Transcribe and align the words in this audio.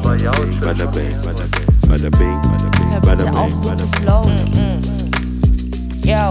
bing, 0.00 0.60
bada 0.60 0.86
bing, 0.90 1.14
bada 1.24 1.44
bing, 1.46 1.66
bada 1.88 2.10
bing, 2.10 2.40
bada 3.02 3.24
bitte 3.24 3.38
auf, 3.38 3.46
bing, 3.46 3.54
so 3.56 3.68
bada 3.68 3.76
zu 3.78 3.86
bing. 3.90 4.02
flowen. 4.02 4.38
Yo. 6.02 6.30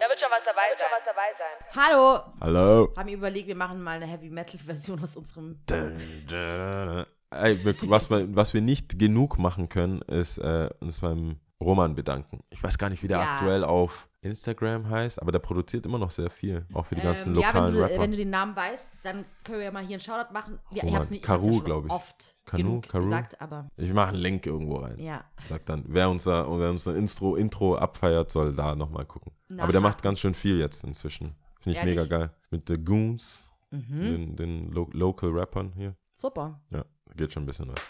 Da 0.00 0.08
wird 0.08 0.18
schon 0.20 0.30
was 0.30 0.44
dabei 0.44 0.68
sein. 0.78 1.56
Hallo. 1.76 2.20
Hallo. 2.40 2.92
Haben 2.96 3.08
wir 3.08 3.16
überlegt, 3.16 3.48
wir 3.48 3.56
machen 3.56 3.82
mal 3.82 3.96
eine 3.96 4.06
Heavy 4.06 4.30
Metal 4.30 4.58
Version 4.64 5.02
aus 5.02 5.16
unserem. 5.16 5.58
Ey, 7.30 7.64
wir- 7.64 7.74
was, 7.88 8.10
wir, 8.10 8.34
was 8.34 8.52
wir 8.54 8.60
nicht 8.60 8.98
genug 8.98 9.38
machen 9.38 9.68
können, 9.68 10.02
ist 10.02 10.38
äh, 10.38 10.68
uns 10.80 11.00
beim 11.00 11.36
Roman 11.62 11.94
bedanken. 11.94 12.40
Ich 12.50 12.62
weiß 12.62 12.76
gar 12.78 12.90
nicht, 12.90 13.02
wie 13.02 13.08
der 13.08 13.18
Ja. 13.18 13.34
aktuell 13.34 13.64
auf 13.64 14.08
Instagram 14.22 14.88
heißt, 14.88 15.20
aber 15.20 15.32
der 15.32 15.40
produziert 15.40 15.84
immer 15.84 15.98
noch 15.98 16.10
sehr 16.10 16.30
viel, 16.30 16.64
auch 16.72 16.86
für 16.86 16.94
die 16.94 17.00
ganzen 17.02 17.34
Ähm, 17.34 17.40
ja, 17.40 17.48
wenn 17.48 17.54
lokalen 17.54 17.74
du, 17.74 17.80
Rapper. 17.82 18.02
wenn 18.02 18.10
du 18.12 18.16
den 18.16 18.30
Namen 18.30 18.54
weißt, 18.56 18.90
dann 19.02 19.24
können 19.44 19.58
wir 19.58 19.64
ja 19.66 19.70
mal 19.72 19.82
hier 19.84 19.94
einen 19.96 20.00
Shoutout 20.00 20.32
machen. 20.32 20.58
Ja, 20.70 20.76
ich 20.76 20.82
Roman. 20.84 20.94
hab's 20.96 21.10
nicht 21.10 21.20
ich 21.20 21.26
Karu, 21.26 21.46
ja 21.48 21.52
schon 21.54 21.64
glaub 21.64 21.84
ich. 21.86 21.90
oft 21.90 22.36
Kanu, 22.46 22.80
Karu? 22.80 23.04
gesagt, 23.04 23.40
aber 23.40 23.68
ich 23.76 23.92
mache 23.92 24.08
einen 24.10 24.18
Link 24.18 24.46
irgendwo 24.46 24.76
rein. 24.76 24.98
ja. 24.98 25.24
Sag 25.48 25.66
dann, 25.66 25.84
wer 25.88 26.08
unser, 26.08 26.46
wer 26.58 26.70
unser 26.70 26.94
Intro, 26.94 27.34
Intro 27.36 27.76
abfeiert, 27.76 28.30
soll 28.30 28.54
da 28.54 28.74
nochmal 28.76 29.04
gucken. 29.06 29.32
Na, 29.48 29.64
aber 29.64 29.72
der 29.72 29.80
macht 29.80 30.02
ganz 30.02 30.20
schön 30.20 30.34
viel 30.34 30.58
jetzt 30.58 30.84
inzwischen. 30.84 31.34
Finde 31.60 31.72
ich 31.72 31.76
Ehrlich? 31.78 31.96
mega 31.96 32.06
geil. 32.18 32.30
Mit 32.50 32.68
The 32.68 32.74
Goons, 32.82 33.48
Mhm. 33.70 33.88
den, 34.02 34.36
den 34.36 34.70
Lo 34.70 34.88
Local 34.92 35.30
Rappern 35.30 35.72
hier. 35.72 35.96
Super. 36.12 36.60
Ja, 36.70 36.84
geht 37.16 37.32
schon 37.32 37.42
ein 37.44 37.46
bisschen 37.46 37.68
was. 37.68 37.80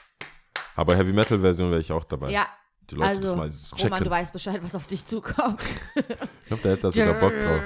Aber 0.77 0.95
Heavy 0.97 1.12
Metal 1.12 1.39
Version 1.41 1.71
wäre 1.71 1.81
ich 1.81 1.91
auch 1.93 2.05
dabei. 2.05 2.31
Ja, 2.31 2.47
Die 2.93 2.97
Leute 2.99 3.21
das 3.21 3.31
also, 3.33 3.37
mal 3.37 3.51
checken. 3.51 3.85
Roman, 3.85 4.05
du 4.05 4.11
weißt 4.11 4.33
Bescheid, 4.33 4.61
was 4.63 4.75
auf 4.75 4.87
dich 4.87 5.05
zukommt. 5.05 5.63
ich 5.95 6.47
glaube, 6.47 6.63
der 6.63 6.73
hätte 6.73 6.83
da 6.83 6.91
sogar 6.93 7.15
Bock 7.21 7.33
drauf. 7.41 7.63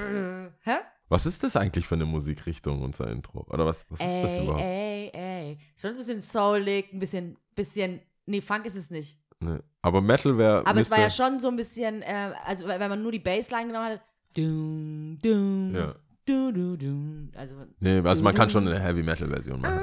Hä? 0.61 0.75
Was 1.09 1.25
ist 1.25 1.43
das 1.43 1.55
eigentlich 1.55 1.85
für 1.87 1.95
eine 1.95 2.05
Musikrichtung, 2.05 2.81
unser 2.81 3.09
Intro? 3.09 3.45
Oder 3.49 3.65
was, 3.65 3.85
was 3.89 3.99
ist 3.99 4.23
das 4.23 4.31
Ey, 4.33 4.43
überhaupt? 4.43 4.61
ey, 4.63 5.11
ey. 5.13 5.57
Schon 5.77 5.91
ein 5.91 5.97
bisschen 5.97 6.21
soulig, 6.21 6.91
ein 6.93 6.99
bisschen, 6.99 7.37
bisschen, 7.55 8.01
nee, 8.25 8.41
Funk 8.41 8.65
ist 8.65 8.75
es 8.75 8.89
nicht. 8.89 9.17
Ne. 9.39 9.63
Aber 9.81 10.01
Metal 10.01 10.37
wäre. 10.37 10.65
Aber 10.65 10.79
es 10.79 10.89
war 10.91 10.99
ja 10.99 11.09
schon 11.09 11.39
so 11.39 11.47
ein 11.49 11.55
bisschen, 11.55 12.01
äh, 12.01 12.31
also 12.45 12.67
wenn 12.67 12.79
man 12.89 13.01
nur 13.01 13.11
die 13.11 13.19
Bassline 13.19 13.67
genommen 13.67 13.85
hat, 13.85 14.01
dum, 14.35 15.17
dum, 15.21 15.75
Ja. 15.75 15.95
du, 16.25 16.51
du, 16.51 16.75
du. 16.77 17.29
Also, 17.37 17.55
Nee, 17.79 17.99
also 17.99 18.23
man 18.23 18.33
kann 18.33 18.49
schon 18.49 18.67
eine 18.67 18.79
Heavy 18.79 19.03
Metal 19.03 19.29
Version 19.29 19.61
machen. 19.61 19.77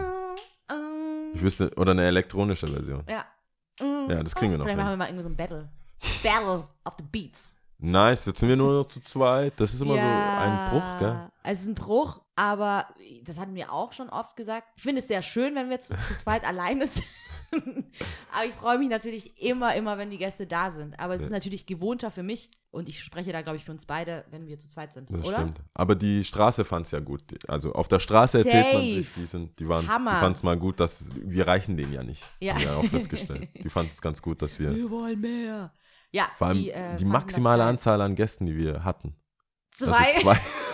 äh, 0.68 0.72
äh, 0.74 0.76
Ich 1.34 1.42
wüsste, 1.42 1.70
oder 1.76 1.92
eine 1.92 2.04
elektronische 2.04 2.66
Version. 2.66 3.02
ja. 3.08 3.24
Äh, 3.80 4.12
Ja, 4.12 4.22
das 4.22 4.34
kriegen 4.34 4.52
wir 4.52 4.58
noch 4.58 4.64
Vielleicht 4.64 4.78
hin. 4.78 4.84
machen 4.84 4.92
wir 4.92 4.96
mal 4.96 5.06
irgendwie 5.08 5.22
so 5.22 5.28
ein 5.28 5.36
Battle. 5.36 5.68
Battle 6.22 6.68
of 6.84 6.94
the 6.98 7.04
Beats. 7.10 7.56
Nice, 7.78 8.26
jetzt 8.26 8.40
sind 8.40 8.48
wir 8.48 8.56
nur 8.56 8.72
noch 8.78 8.86
zu 8.86 9.00
zweit. 9.00 9.52
Das 9.56 9.74
ist 9.74 9.82
immer 9.82 9.94
so 9.94 10.00
ein 10.00 10.70
Bruch, 10.70 10.98
gell? 11.00 11.30
Es 11.42 11.60
ist 11.60 11.66
ein 11.66 11.74
Bruch, 11.74 12.20
aber 12.36 12.86
das 13.24 13.38
hatten 13.38 13.54
wir 13.54 13.72
auch 13.72 13.92
schon 13.92 14.08
oft 14.08 14.36
gesagt. 14.36 14.68
Ich 14.76 14.82
finde 14.82 15.00
es 15.00 15.08
sehr 15.08 15.22
schön, 15.22 15.54
wenn 15.54 15.68
wir 15.70 15.80
zu, 15.80 15.94
zu 16.06 16.14
zweit 16.16 16.44
alleine 16.48 16.86
sind. 16.86 17.04
aber 18.32 18.46
ich 18.46 18.54
freue 18.54 18.78
mich 18.78 18.88
natürlich 18.88 19.40
immer, 19.42 19.74
immer, 19.74 19.98
wenn 19.98 20.10
die 20.10 20.18
Gäste 20.18 20.46
da 20.46 20.70
sind. 20.70 20.98
Aber 20.98 21.14
es 21.14 21.22
ist 21.22 21.30
natürlich 21.30 21.66
gewohnter 21.66 22.10
für 22.10 22.22
mich 22.22 22.50
und 22.74 22.88
ich 22.88 23.00
spreche 23.00 23.32
da, 23.32 23.40
glaube 23.42 23.56
ich, 23.56 23.64
für 23.64 23.72
uns 23.72 23.86
beide, 23.86 24.24
wenn 24.30 24.46
wir 24.46 24.58
zu 24.58 24.68
zweit 24.68 24.92
sind, 24.92 25.10
Das 25.10 25.22
oder? 25.24 25.38
stimmt. 25.38 25.60
Aber 25.72 25.94
die 25.94 26.24
Straße 26.24 26.64
fand 26.64 26.86
es 26.86 26.92
ja 26.92 27.00
gut. 27.00 27.22
Also 27.48 27.72
auf 27.72 27.88
der 27.88 28.00
Straße 28.00 28.38
erzählt 28.38 28.72
man 28.74 28.82
sich, 28.82 29.06
Safe. 29.08 29.20
die, 29.20 29.26
sind, 29.26 29.58
die, 29.58 29.68
waren's- 29.68 29.86
die 29.88 30.02
fanden 30.04 30.32
es 30.32 30.42
mal 30.42 30.58
gut, 30.58 30.80
dass 30.80 31.06
wir 31.14 31.46
reichen 31.46 31.76
denen 31.76 31.92
ja 31.92 32.02
nicht. 32.02 32.22
Ja. 32.40 32.54
Haben 32.54 32.60
wir 32.62 32.76
auch 32.76 32.84
festgestellt. 32.84 33.48
Die 33.62 33.70
fanden 33.70 33.92
es 33.92 34.02
ganz 34.02 34.20
gut, 34.20 34.42
dass 34.42 34.58
wir. 34.58 34.74
Wir 34.74 34.90
wollen 34.90 35.20
mehr. 35.20 35.72
Ja, 36.10 36.28
Vor 36.36 36.48
allem 36.48 36.58
die, 36.58 36.64
die, 36.64 36.70
äh, 36.70 36.92
das 36.92 37.02
maximale. 37.04 37.64
Anzahl 37.64 38.00
an 38.00 38.14
Gästen, 38.14 38.46
die 38.46 38.56
wir 38.56 38.84
hatten. 38.84 39.16
Zwei. 39.72 39.90
Also 40.14 40.20
zwei. 40.20 40.38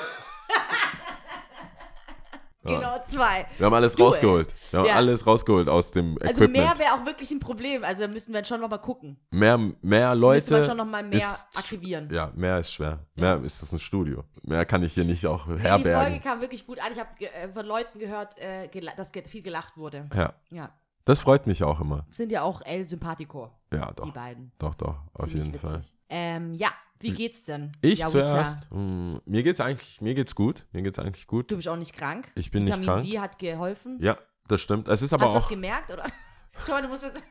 genau, 2.65 3.01
zwei. 3.07 3.47
Wir 3.59 3.67
haben 3.67 3.75
alles 3.75 3.95
Du, 3.95 4.03
ey. 4.03 4.09
rausgeholt. 4.09 4.49
Wir 4.71 4.81
haben 4.81 4.87
Ja. 4.87 4.95
alles 4.97 5.27
rausgeholt 5.27 5.69
aus 5.69 5.91
dem 5.93 6.17
Also 6.21 6.43
Equipment. 6.45 6.53
mehr 6.53 6.79
wäre 6.79 6.93
auch 6.95 7.07
wirklich 7.07 7.31
ein 7.31 7.39
Problem. 7.41 7.85
Also 7.85 8.03
da 8.03 8.09
müssen 8.09 8.33
wir 8.35 8.45
schon 8.45 8.61
noch 8.61 8.69
mal 8.71 8.79
gucken. 8.79 9.19
mehr, 9.31 9.59
mehr 9.83 10.15
Leute. 10.15 10.53
man 10.53 10.65
schon 10.67 10.77
noch 10.77 10.85
mal 10.87 11.03
mehr 11.03 11.19
ist, 11.19 11.47
aktivieren. 11.57 12.09
Ja, 12.13 12.33
mehr 12.35 12.59
ist 12.59 12.73
schwer. 12.73 13.07
Mehr 13.15 13.43
ist 13.43 13.63
das 13.63 13.73
ein 13.73 13.79
Studio. 13.79 14.25
Mehr 14.43 14.65
kann 14.65 14.83
ich 14.83 14.93
hier 14.95 15.05
nicht 15.05 15.27
auch 15.27 15.45
Die 15.45 15.49
Folge 15.51 15.63
herbergen. 15.63 16.21
kam 16.23 16.41
wirklich 16.41 16.67
gut 16.67 16.79
an. 16.81 16.93
Ich 16.93 16.99
habe 16.99 17.09
äh, 17.21 17.49
von 17.53 17.65
Leuten 17.67 17.99
gehört, 17.99 18.37
äh, 18.39 18.69
dass 18.97 19.11
viel 19.29 19.43
gelacht 19.43 19.77
wurde. 19.77 20.09
Ja, 20.15 20.33
Ja. 20.51 20.71
Das 21.11 21.21
freut 21.21 21.47
mich 21.47 21.63
auch 21.65 21.81
immer. 21.81 22.07
Sind 22.11 22.31
ja 22.33 22.43
auch 22.43 22.63
El 22.65 22.87
Sympathico, 22.87 23.51
Ja, 23.73 23.89
die 23.91 23.97
doch. 23.97 24.13
beiden. 24.13 24.53
Doch, 24.59 24.75
doch, 24.77 24.97
auf 25.15 25.29
Ziemlich 25.29 25.47
jeden 25.47 25.59
Fall. 25.59 25.79
witzig. 25.79 25.95
Ähm, 26.09 26.55
ja, 26.55 26.69
wie 27.01 27.13
geht's 27.13 27.43
denn? 27.45 27.73
Ich 27.83 28.01
Jawuta? 28.01 28.27
zuerst. 28.29 28.59
mh, 28.73 29.21
mir 29.25 29.43
geht's 29.43 29.61
eigentlich, 29.61 30.01
mir 30.01 30.15
geht's 30.15 30.35
gut. 30.35 30.67
Mir 30.73 30.83
geht's 30.83 30.99
eigentlich 30.99 31.27
gut. 31.27 31.51
Du 31.51 31.57
bist 31.57 31.69
auch 31.69 31.77
nicht 31.77 31.95
krank. 31.95 32.31
Ich 32.35 32.51
bin 32.51 32.65
nicht 32.65 32.73
Vitamin 32.79 32.87
krank. 32.87 33.05
D 33.07 33.19
hat 33.19 33.39
geholfen. 33.39 33.99
Ja, 34.01 34.19
das 34.49 34.61
stimmt. 34.61 34.87
Es 34.89 35.03
ist 35.03 35.13
aber 35.13 35.25
Hast 35.25 35.33
du 35.33 35.37
was 35.39 35.45
auch. 35.47 35.49
gemerkt, 35.49 35.91
oder? 35.91 36.05
Schau 36.67 36.73
mal, 36.73 36.83
du 36.83 36.89
musst 36.89 37.05
jetzt. 37.05 37.23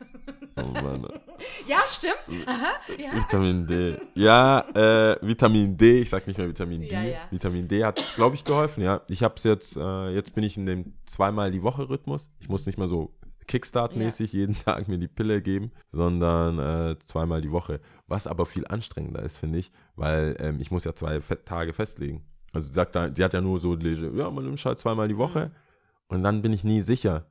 Oh 0.55 0.61
Mann. 0.63 1.05
ja, 1.67 1.77
stimmt. 1.85 2.47
Aha, 2.47 2.71
ja. 2.97 3.13
Vitamin 3.15 3.67
D. 3.67 3.97
Ja, 4.15 4.61
äh, 4.73 5.17
Vitamin 5.21 5.75
D, 5.77 5.99
ich 6.01 6.09
sag 6.09 6.25
nicht 6.25 6.37
mehr 6.37 6.47
Vitamin 6.47 6.81
D. 6.81 6.87
Ja, 6.87 7.01
ja. 7.03 7.19
Vitamin 7.29 7.67
D 7.67 7.83
hat, 7.83 8.01
glaube 8.15 8.35
ich, 8.35 8.43
geholfen, 8.45 8.81
ja. 8.81 9.01
Ich 9.07 9.21
hab's 9.21 9.43
jetzt, 9.43 9.75
äh, 9.77 10.09
jetzt 10.11 10.33
bin 10.33 10.43
ich 10.45 10.57
in 10.57 10.65
dem 10.65 10.93
zweimal 11.05 11.51
die 11.51 11.61
Woche 11.61 11.89
Rhythmus. 11.89 12.29
Ich 12.39 12.49
muss 12.49 12.65
nicht 12.65 12.77
mehr 12.79 12.87
so 12.87 13.13
Kickstart-mäßig 13.49 14.31
jeden 14.33 14.55
Tag 14.57 14.87
mir 14.87 14.97
die 14.97 15.07
Pille 15.07 15.41
geben, 15.41 15.71
sondern 15.91 16.59
äh, 16.59 16.99
zweimal 16.99 17.41
die 17.41 17.51
Woche. 17.51 17.81
Was 18.07 18.27
aber 18.27 18.45
viel 18.45 18.65
anstrengender 18.67 19.23
ist, 19.23 19.37
finde 19.37 19.59
ich, 19.59 19.71
weil 19.95 20.35
ähm, 20.39 20.59
ich 20.59 20.71
muss 20.71 20.83
ja 20.85 20.95
zwei 20.95 21.19
Fe 21.19 21.43
Tage 21.43 21.73
festlegen. 21.73 22.23
Also 22.53 22.67
sie 22.67 22.73
sagt 22.73 22.95
da, 22.95 23.13
sie 23.13 23.23
hat 23.23 23.33
ja 23.33 23.41
nur 23.41 23.59
so, 23.59 23.75
ja, 23.75 24.29
man 24.31 24.45
nimmt 24.45 24.63
halt 24.63 24.79
zweimal 24.79 25.07
die 25.07 25.17
Woche 25.17 25.47
Mhm. 25.47 26.15
und 26.15 26.23
dann 26.23 26.41
bin 26.41 26.53
ich 26.53 26.63
nie 26.63 26.81
sicher. 26.81 27.25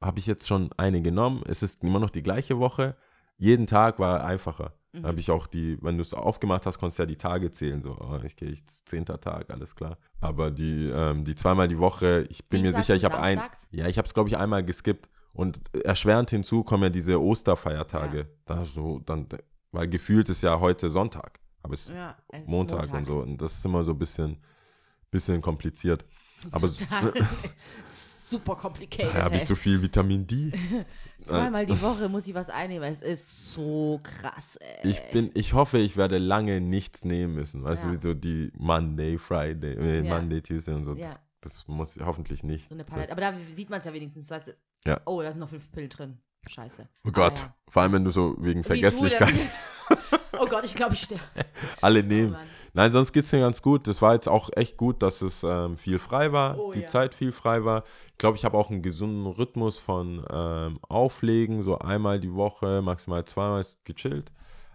Habe 0.00 0.18
ich 0.18 0.26
jetzt 0.26 0.46
schon 0.46 0.70
eine 0.76 1.00
genommen? 1.02 1.42
Es 1.46 1.62
ist 1.62 1.82
immer 1.82 1.98
noch 1.98 2.10
die 2.10 2.22
gleiche 2.22 2.58
Woche. 2.58 2.96
Jeden 3.38 3.66
Tag 3.66 3.98
war 3.98 4.24
einfacher. 4.24 4.72
Mhm. 4.92 5.02
Da 5.02 5.08
habe 5.08 5.20
ich 5.20 5.30
auch 5.30 5.46
die, 5.46 5.78
wenn 5.82 5.96
du 5.96 6.02
es 6.02 6.14
aufgemacht 6.14 6.64
hast, 6.66 6.78
konntest 6.78 6.98
du 6.98 7.02
ja 7.02 7.06
die 7.06 7.16
Tage 7.16 7.50
zählen. 7.50 7.82
So, 7.82 7.96
oh, 7.98 8.18
ich 8.24 8.36
gehe, 8.36 8.48
ich 8.50 8.64
zehnter 8.84 9.20
Tag, 9.20 9.50
alles 9.50 9.74
klar. 9.74 9.98
Aber 10.20 10.50
die, 10.50 10.86
ähm, 10.94 11.24
die 11.24 11.34
zweimal 11.34 11.68
die 11.68 11.78
Woche, 11.78 12.26
ich 12.30 12.46
bin 12.48 12.60
mir 12.60 12.68
Dienstags 12.68 12.86
sicher, 12.86 12.96
ich 12.96 13.04
habe 13.04 13.18
ein, 13.18 13.40
ja, 13.70 13.86
ich 13.88 13.98
habe 13.98 14.06
es 14.06 14.14
glaube 14.14 14.28
ich 14.28 14.36
einmal 14.36 14.64
geskippt. 14.64 15.08
Und 15.36 15.60
erschwerend 15.84 16.30
hinzu 16.30 16.64
kommen 16.64 16.84
ja 16.84 16.88
diese 16.90 17.20
Osterfeiertage. 17.20 18.18
Ja. 18.18 18.24
Da 18.46 18.64
so, 18.64 18.98
dann, 19.00 19.26
weil 19.70 19.86
gefühlt 19.88 20.28
ist 20.30 20.42
ja 20.42 20.58
heute 20.58 20.88
Sonntag, 20.90 21.40
aber 21.62 21.74
es 21.74 21.82
ist 21.88 21.94
Ja, 21.94 22.16
es 22.28 22.40
ist 22.40 22.48
Montag, 22.48 22.92
und 22.92 23.04
so. 23.06 23.18
Und 23.18 23.36
das 23.40 23.52
ist 23.58 23.64
immer 23.64 23.84
so 23.84 23.92
ein 23.92 23.98
bisschen, 23.98 24.38
bisschen 25.10 25.40
kompliziert. 25.42 26.04
Aber. 26.50 26.68
Super 27.84 28.56
complicated. 28.56 29.14
da 29.14 29.24
habe 29.24 29.36
ich 29.36 29.44
zu 29.44 29.54
viel 29.54 29.80
Vitamin 29.80 30.26
D. 30.26 30.52
Zweimal 31.22 31.64
die 31.64 31.80
Woche 31.82 32.08
muss 32.08 32.26
ich 32.26 32.34
was 32.34 32.50
einnehmen. 32.50 32.90
Es 32.90 33.00
ist 33.00 33.52
so 33.52 34.00
krass, 34.02 34.56
ey. 34.56 34.90
Ich 34.90 35.00
bin, 35.12 35.30
ich 35.34 35.52
hoffe, 35.52 35.78
ich 35.78 35.96
werde 35.96 36.18
lange 36.18 36.60
nichts 36.60 37.04
nehmen 37.04 37.34
müssen. 37.34 37.62
Weißt 37.62 37.84
Ja. 37.84 37.90
du, 37.90 37.96
wie 37.96 38.02
so 38.02 38.14
die 38.14 38.50
Monday, 38.56 39.16
Friday, 39.18 39.74
äh, 39.74 40.04
Ja. 40.04 40.14
Monday, 40.18 40.40
Tuesday 40.42 40.74
und 40.74 40.84
so. 40.84 40.94
Ja. 40.94 41.06
Das, 41.06 41.20
das 41.40 41.68
muss 41.68 41.96
hoffentlich 42.04 42.42
nicht. 42.42 42.68
So 42.68 42.74
eine 42.74 42.82
Palette. 42.84 43.12
Aber 43.12 43.20
da 43.20 43.32
sieht 43.50 43.70
man 43.70 43.78
es 43.78 43.84
ja 43.84 43.92
wenigstens. 43.92 44.28
Weißt 44.28 44.48
du, 44.48 44.56
Ja. 44.86 45.00
Oh, 45.04 45.20
da 45.22 45.30
sind 45.32 45.40
noch 45.40 45.48
fünf 45.50 45.70
Pillen 45.72 45.88
drin. 45.90 46.18
Scheiße. 46.48 46.88
Oh 47.04 47.10
Gott, 47.10 47.32
Ah, 47.38 47.42
ja. 47.46 47.54
vor 47.68 47.82
allem 47.82 47.92
wenn 47.92 48.04
du 48.04 48.10
so 48.12 48.36
wegen 48.38 48.60
Wie 48.60 48.62
du, 48.62 48.68
Vergesslichkeit 48.68 49.34
der- 49.34 49.98
oh 50.40 50.46
Gott, 50.46 50.64
ich 50.64 50.74
glaube, 50.74 50.94
ich 50.94 51.00
sterbe. 51.00 51.22
alle 51.80 52.00
Oh, 52.02 52.06
nehmen. 52.06 52.32
Mann. 52.32 52.46
Nein, 52.72 52.92
sonst 52.92 53.12
geht's 53.12 53.32
mir 53.32 53.40
ganz 53.40 53.62
gut. 53.62 53.88
Das 53.88 54.00
war 54.02 54.12
jetzt 54.14 54.28
auch 54.28 54.50
echt 54.54 54.76
gut, 54.76 55.02
dass 55.02 55.22
es 55.22 55.42
ähm, 55.42 55.76
viel 55.78 55.98
frei 55.98 56.30
war, 56.32 56.58
Oh, 56.58 56.72
die 56.72 56.80
ja. 56.80 56.86
Zeit 56.86 57.14
viel 57.14 57.32
frei 57.32 57.64
war. 57.64 57.84
Ich 58.08 58.18
glaube, 58.18 58.36
ich 58.36 58.44
habe 58.44 58.56
auch 58.56 58.70
einen 58.70 58.82
gesunden 58.82 59.26
Rhythmus 59.26 59.78
von 59.78 60.24
ähm, 60.30 60.78
Auflegen, 60.88 61.64
so 61.64 61.78
einmal 61.78 62.20
die 62.20 62.32
Woche, 62.34 62.82
maximal 62.82 63.24
zweimal 63.24 63.62
ist 63.62 63.84
gechillt. 63.84 64.30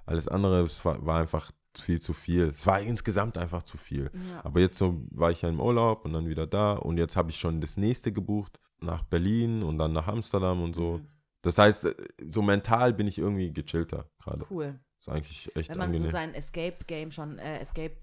Alles 0.05 0.27
andere 0.27 0.61
es 0.63 0.83
war, 0.83 1.05
war 1.05 1.19
einfach 1.19 1.51
viel 1.79 2.01
zu 2.01 2.11
viel. 2.13 2.45
Es 2.49 2.65
war 2.67 2.81
insgesamt 2.81 3.37
einfach 3.37 3.63
zu 3.63 3.77
viel. 3.77 4.09
Ja. 4.13 4.41
Aber 4.43 4.59
jetzt 4.59 4.77
so 4.77 4.99
war 5.11 5.31
ich 5.31 5.43
ja 5.43 5.49
im 5.49 5.61
Urlaub 5.61 6.03
und 6.03 6.11
dann 6.13 6.27
wieder 6.27 6.47
da 6.47 6.73
und 6.73 6.97
jetzt 6.97 7.15
habe 7.15 7.29
ich 7.29 7.37
schon 7.37 7.61
das 7.61 7.77
nächste 7.77 8.11
gebucht 8.11 8.59
nach 8.81 9.03
Berlin 9.03 9.63
und 9.63 9.77
dann 9.77 9.93
nach 9.93 10.07
Amsterdam 10.07 10.61
und 10.63 10.75
so. 10.75 10.97
Mhm. 10.97 11.07
Das 11.43 11.57
heißt, 11.57 11.85
äh, 11.85 11.95
so 12.29 12.41
mental 12.41 12.93
bin 12.93 13.07
ich 13.07 13.17
irgendwie 13.17 13.51
gechillter 13.51 14.05
gerade. 14.19 14.45
Cool. 14.49 14.79
Ist 14.99 15.09
eigentlich 15.09 15.55
echt 15.55 15.69
Wenn 15.69 15.77
man 15.77 15.87
angenehm. 15.87 16.05
so 16.07 16.11
sein 16.11 16.33
Escape-Game 16.35 17.11
schon, 17.11 17.39
äh, 17.39 17.59
Escape 17.59 17.95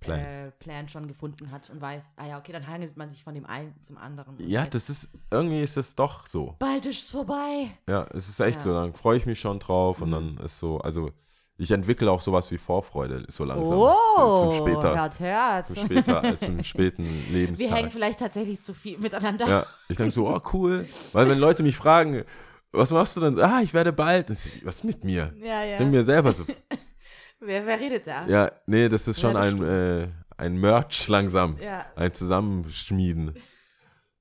Plan. 0.00 0.20
Äh, 0.20 0.50
Plan 0.58 0.88
schon 0.90 1.08
gefunden 1.08 1.50
hat 1.50 1.70
und 1.70 1.80
weiß, 1.80 2.04
ah 2.16 2.26
ja, 2.26 2.38
okay, 2.38 2.52
dann 2.52 2.66
hangelt 2.66 2.98
man 2.98 3.10
sich 3.10 3.24
von 3.24 3.34
dem 3.34 3.46
einen 3.46 3.74
zum 3.82 3.96
anderen. 3.96 4.36
und 4.36 4.46
ja, 4.46 4.62
weiß, 4.62 4.70
das 4.70 4.90
ist, 4.90 5.08
irgendwie 5.30 5.62
ist 5.62 5.78
es 5.78 5.94
doch 5.94 6.26
so. 6.26 6.54
Bald 6.58 6.84
ist 6.84 7.04
es 7.04 7.10
vorbei. 7.10 7.70
Ja, 7.88 8.06
es 8.12 8.28
ist 8.28 8.38
echt 8.40 8.58
Ja. 8.58 8.62
so. 8.62 8.72
Dann 8.74 8.92
freue 8.92 9.16
ich 9.16 9.24
mich 9.24 9.40
schon 9.40 9.58
drauf 9.58 10.02
und 10.02 10.10
Mhm. 10.10 10.12
dann 10.12 10.36
ist 10.44 10.58
so, 10.58 10.78
also 10.80 11.12
ich 11.58 11.70
entwickle 11.70 12.10
auch 12.10 12.20
sowas 12.20 12.50
wie 12.50 12.58
Vorfreude 12.58 13.24
so 13.28 13.44
langsam. 13.44 13.78
Oh, 13.78 14.50
Zum 14.50 14.66
später, 14.66 14.94
hört, 14.94 15.20
hört. 15.20 15.66
zum 15.68 15.76
später, 15.76 16.22
als 16.22 16.40
zum 16.40 16.62
späten 16.64 17.04
Wir 17.28 17.32
Lebenstag. 17.38 17.70
hängen 17.70 17.90
vielleicht 17.90 18.18
tatsächlich 18.18 18.60
zu 18.60 18.74
viel 18.74 18.98
miteinander. 18.98 19.46
Ja, 19.48 19.66
ich 19.88 19.96
denke 19.96 20.12
so, 20.12 20.28
oh 20.28 20.40
cool. 20.52 20.86
Weil 21.12 21.28
wenn 21.30 21.38
Leute 21.38 21.62
mich 21.62 21.76
fragen, 21.76 22.24
was 22.72 22.90
machst 22.90 23.16
du 23.16 23.20
denn? 23.20 23.38
Ah, 23.40 23.60
ich 23.62 23.72
werde 23.72 23.92
bald. 23.92 24.28
Ich, 24.30 24.64
Was 24.66 24.76
ist 24.76 24.84
mit 24.84 25.02
mir? 25.04 25.32
ja. 25.42 25.64
Ich 25.64 25.70
ja. 25.70 25.78
denke 25.78 25.96
mir 25.96 26.04
selber 26.04 26.32
so, 26.32 26.44
Wer, 27.40 27.66
wer 27.66 27.78
redet 27.80 28.06
da? 28.06 28.26
ja, 28.26 28.50
nee, 28.66 28.88
das 28.88 29.06
ist 29.08 29.20
schon 29.20 29.34
Ja, 29.34 29.40
ein, 29.40 29.62
äh, 29.62 30.08
ein 30.38 30.56
Merch 30.58 31.06
langsam. 31.08 31.58
Ja. 31.60 31.84
Ein 31.94 32.12
Zusammenschmieden. 32.12 33.34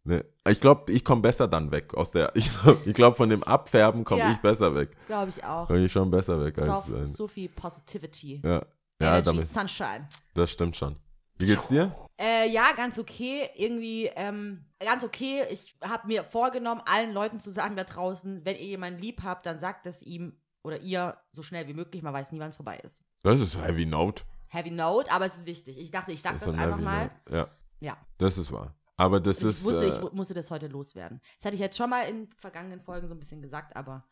Ne? 0.03 0.23
Ich 0.47 0.61
glaube, 0.61 0.91
ich 0.91 1.03
komme 1.03 1.21
besser 1.21 1.47
dann 1.47 1.71
weg 1.71 1.93
aus 1.95 2.11
der. 2.11 2.31
Ich 2.35 2.51
glaube, 2.51 2.93
glaub, 2.93 3.17
von 3.17 3.29
dem 3.29 3.43
Abfärben 3.43 4.03
komme 4.03 4.21
Ja. 4.21 4.31
ich 4.31 4.37
besser 4.37 4.75
weg. 4.75 4.95
Glaube 5.07 5.29
ich 5.29 5.43
auch. 5.43 5.67
Komme 5.67 5.83
ich 5.85 5.91
schon 5.91 6.11
besser 6.11 6.43
weg 6.43 6.57
als. 6.59 6.85
So, 6.87 6.95
ein- 6.95 7.05
so 7.05 7.27
viel 7.27 7.49
Positivity. 7.49 8.41
ja, 8.43 8.51
ja 8.53 8.63
Energy, 8.99 9.23
damit, 9.25 9.47
Sunshine. 9.47 10.07
das 10.35 10.51
stimmt 10.51 10.75
schon. 10.75 10.97
Wie 11.37 11.47
geht's 11.47 11.67
dir? 11.67 11.93
Äh, 12.17 12.49
ja, 12.49 12.71
ganz 12.77 12.97
okay. 12.97 13.49
Irgendwie, 13.55 14.05
ähm, 14.15 14.63
ganz 14.79 15.03
okay. 15.03 15.41
Ich 15.51 15.75
habe 15.83 16.07
mir 16.07 16.23
vorgenommen, 16.23 16.81
allen 16.85 17.11
Leuten 17.11 17.39
zu 17.41 17.51
sagen 17.51 17.75
da 17.75 17.83
draußen, 17.83 18.45
wenn 18.45 18.55
ihr 18.55 18.65
jemanden 18.67 19.01
lieb 19.01 19.21
habt, 19.23 19.45
dann 19.45 19.59
sagt 19.59 19.85
es 19.85 20.01
ihm 20.01 20.37
oder 20.63 20.79
ihr 20.79 21.17
so 21.31 21.41
schnell 21.41 21.67
wie 21.67 21.73
möglich. 21.73 22.03
Man 22.03 22.13
weiß 22.13 22.31
nie, 22.31 22.39
wann 22.39 22.49
es 22.51 22.55
vorbei 22.55 22.77
ist. 22.83 23.01
Das 23.23 23.41
ist 23.41 23.57
Heavy 23.57 23.85
Note. 23.85 24.23
Heavy 24.47 24.71
Note, 24.71 25.11
aber 25.11 25.25
es 25.25 25.35
ist 25.35 25.45
wichtig. 25.45 25.77
Ich 25.77 25.91
dachte, 25.91 26.13
ich 26.13 26.21
sag 26.21 26.33
das, 26.39 26.47
ein 26.47 26.57
einfach 26.57 26.79
mal. 26.79 27.11
Ja, 27.29 27.49
Ja. 27.81 27.97
das 28.17 28.37
ist 28.37 28.51
wahr. 28.53 28.73
Aber 28.97 29.19
das 29.19 29.39
Ich 29.39 29.45
ist. 29.49 29.63
wusste, 29.65 29.85
äh, 29.85 29.89
ich 30.05 30.11
musste 30.13 30.33
das 30.33 30.49
heute 30.51 30.67
loswerden. 30.67 31.19
Das 31.37 31.45
hatte 31.45 31.55
ich 31.55 31.61
jetzt 31.61 31.77
schon 31.77 31.89
mal 31.89 32.03
in 32.09 32.29
vergangenen 32.37 32.79
Folgen 32.81 33.07
so 33.07 33.13
ein 33.13 33.19
bisschen 33.19 33.41
gesagt, 33.41 33.75
aber 33.75 34.05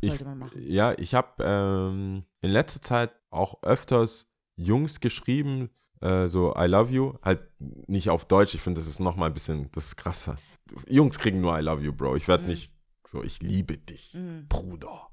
Ich- 0.00 0.10
sollte 0.10 0.24
man 0.24 0.38
machen. 0.38 0.60
Ja, 0.62 0.92
ich 0.98 1.14
habe 1.14 1.42
ähm, 1.42 2.24
in 2.40 2.50
letzter 2.50 2.80
Zeit 2.80 3.12
auch 3.30 3.62
öfters 3.62 4.26
Jungs 4.56 5.00
geschrieben, 5.00 5.70
äh, 6.00 6.28
so 6.28 6.54
I 6.56 6.66
love 6.66 6.92
you, 6.92 7.14
halt 7.22 7.40
nicht 7.58 8.08
auf 8.10 8.24
Deutsch. 8.26 8.54
Ich 8.54 8.60
finde, 8.60 8.80
das 8.80 8.86
ist 8.88 9.00
noch 9.00 9.16
mal 9.16 9.26
ein 9.26 9.34
bisschen, 9.34 9.70
das 9.72 9.86
ist 9.86 9.96
krasser. 9.96 10.36
Jungs 10.86 11.18
kriegen 11.18 11.40
nur 11.40 11.58
I 11.58 11.62
love 11.62 11.82
you, 11.82 11.92
Bro. 11.92 12.14
Ich 12.16 12.28
werde 12.28 12.44
Mhm. 12.44 12.50
nicht 12.50 12.72
so, 13.06 13.22
ich 13.22 13.42
liebe 13.42 13.76
dich, 13.78 14.14
Mhm. 14.14 14.46
Bruder. 14.48 15.08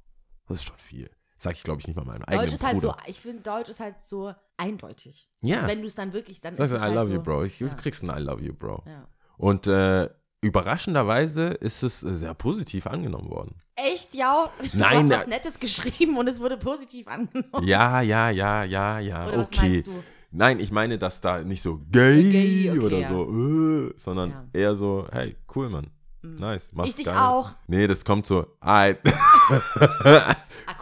Das 0.48 0.58
ist 0.60 0.66
schon 0.66 0.78
viel. 0.78 1.10
Sag 1.44 1.54
ich, 1.54 1.64
glaube 1.64 1.82
ich, 1.82 1.88
nicht 1.88 1.96
mal 1.96 2.06
meinem 2.06 2.20
Deutsch 2.20 2.34
eigenen 2.38 2.54
ist 2.54 2.64
halt 2.64 2.80
so, 2.80 2.94
ich 3.08 3.20
finde, 3.20 3.42
Deutsch 3.42 3.68
ist 3.68 3.80
halt 3.80 3.96
so 4.04 4.32
eindeutig. 4.58 5.28
ja, 5.40 5.56
Also 5.56 5.70
wenn 5.70 5.82
du 5.82 5.88
es 5.88 5.96
dann 5.96 6.14
wirklich, 6.14 6.40
dann 6.40 6.54
sagst 6.54 6.72
du 6.72 6.78
I 6.78 6.80
halt 6.82 6.94
love 6.94 7.08
so, 7.08 7.14
you, 7.14 7.24
Bro. 7.24 7.44
Ich, 7.46 7.60
ja. 7.60 7.68
Du 7.68 7.76
kriegst 7.78 8.04
ein 8.04 8.16
I 8.16 8.22
love 8.22 8.44
you, 8.44 8.54
Bro. 8.54 8.84
Ja. 8.86 9.08
Und 9.38 9.66
äh, 9.66 10.08
überraschenderweise 10.42 11.48
ist 11.48 11.82
es 11.82 12.02
sehr 12.02 12.36
positiv 12.36 12.86
angenommen 12.86 13.32
worden. 13.32 13.56
Echt, 13.76 14.14
ja? 14.14 14.52
Nein, 14.74 15.08
du 15.08 15.16
hast 15.16 15.22
was 15.22 15.26
äh, 15.26 15.30
Nettes 15.30 15.60
geschrieben 15.60 16.16
und 16.16 16.28
es 16.28 16.40
wurde 16.40 16.58
positiv 16.58 17.08
angenommen. 17.08 17.66
Ja, 17.66 18.02
ja, 18.02 18.30
ja, 18.30 18.64
ja, 18.64 19.00
ja, 19.00 19.28
Oder 19.28 19.40
okay. 19.40 19.84
Nein, 20.30 20.60
ich 20.60 20.72
meine, 20.72 21.00
dass 21.00 21.22
da 21.22 21.44
nicht 21.44 21.64
so 21.64 21.80
gay, 21.90 22.22
Gay, 22.32 22.70
okay, 22.70 22.80
oder 22.80 23.00
ja. 23.00 23.08
so, 23.08 23.24
äh, 23.32 23.94
sondern 23.98 24.30
Ja. 24.30 24.46
eher 24.54 24.76
so, 24.76 25.08
hey, 25.12 25.36
cool, 25.56 25.70
Mann. 25.70 25.90
Mhm. 26.24 26.36
Nice. 26.36 26.70
Mach's 26.74 26.90
Ich 26.90 26.96
dich 26.96 27.06
geil. 27.06 27.18
auch. 27.18 27.52
Nee, 27.68 27.88
das 27.88 28.06
kommt 28.06 28.26
so, 28.26 28.46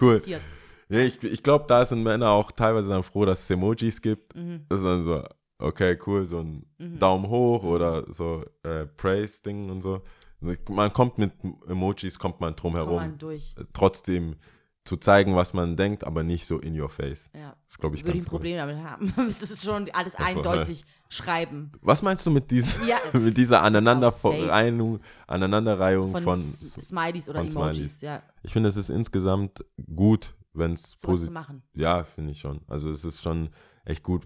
Cool. 0.01 0.21
Nee, 0.89 1.03
ich, 1.06 1.24
ich 1.24 1.44
glaube, 1.44 1.65
da 1.68 1.86
sind 1.86 2.03
Männer 2.03 2.30
auch 2.30 2.51
teilweise 2.51 2.89
dann 2.89 3.03
froh, 3.03 3.25
dass 3.25 3.41
es 3.44 3.50
Emojis 3.50 4.01
gibt. 4.01 4.36
Mhm. 4.36 4.65
Das 4.69 4.80
ist 4.80 4.86
dann 4.86 5.06
so, 5.06 5.24
okay, 5.59 5.97
cool, 6.07 6.25
so 6.25 6.39
ein 6.39 6.65
Mhm. 6.80 6.97
Daumen 7.00 7.27
hoch 7.30 7.63
oder 7.63 8.06
so 8.12 8.44
äh, 8.63 8.86
Praise-Ding 8.86 9.69
und 9.69 9.81
so. 9.81 10.01
Man 10.69 10.94
kommt 10.94 11.18
mit 11.18 11.33
Emojis, 11.68 12.18
kommt 12.18 12.39
man 12.39 12.56
drum 12.56 12.75
herum. 12.75 12.95
man 12.95 13.18
durch. 13.18 13.53
Trotzdem 13.74 14.38
zu 14.89 14.97
zeigen, 14.97 15.36
was 15.36 15.53
man 15.53 15.77
denkt, 15.77 16.03
aber 16.03 16.24
nicht 16.24 16.45
so 16.47 16.57
in 16.59 16.80
your 16.80 16.89
face. 16.89 17.30
Ja. 17.36 17.56
Das 17.68 17.77
glaube 17.77 17.95
ich 17.95 18.03
Würde 18.03 18.18
ich 18.18 18.24
ganz 18.24 18.25
ein 18.25 18.30
gut. 18.31 18.39
Problem 18.39 18.57
damit 18.57 18.77
haben. 18.83 19.13
Man 19.15 19.27
müsste 19.27 19.45
es 19.45 19.63
schon 19.63 19.89
alles 19.91 20.13
so, 20.13 20.24
eindeutig 20.24 20.83
schreiben. 21.09 21.71
Was 21.81 22.01
meinst 22.01 22.25
du 22.25 22.31
mit, 22.31 22.50
diesen, 22.50 22.88
Ja, 22.88 22.97
mit 23.19 23.38
dieser 23.38 23.62
Aneinanderreihung, 23.62 25.00
Aneinanderreihung 25.27 26.12
von, 26.12 26.24
von, 26.24 26.41
Smileys 26.41 27.30
oder 27.30 27.39
von 27.39 27.47
Emojis, 27.47 27.75
Smileys. 28.00 28.01
ja. 28.01 28.24
ich 28.44 28.51
finde, 28.51 28.69
es 28.69 28.77
ist 28.77 28.89
insgesamt 28.89 29.63
gut, 29.95 30.33
wenn 30.53 30.74
es 30.74 30.95
positiv, 30.97 31.31
machen. 31.33 31.62
ja, 31.75 32.03
finde 32.03 32.31
ich 32.31 32.39
schon. 32.39 32.62
Also 32.68 32.89
es 32.89 33.06
ist 33.06 33.21
schon 33.21 33.50
echt 33.86 34.03
gut. 34.03 34.25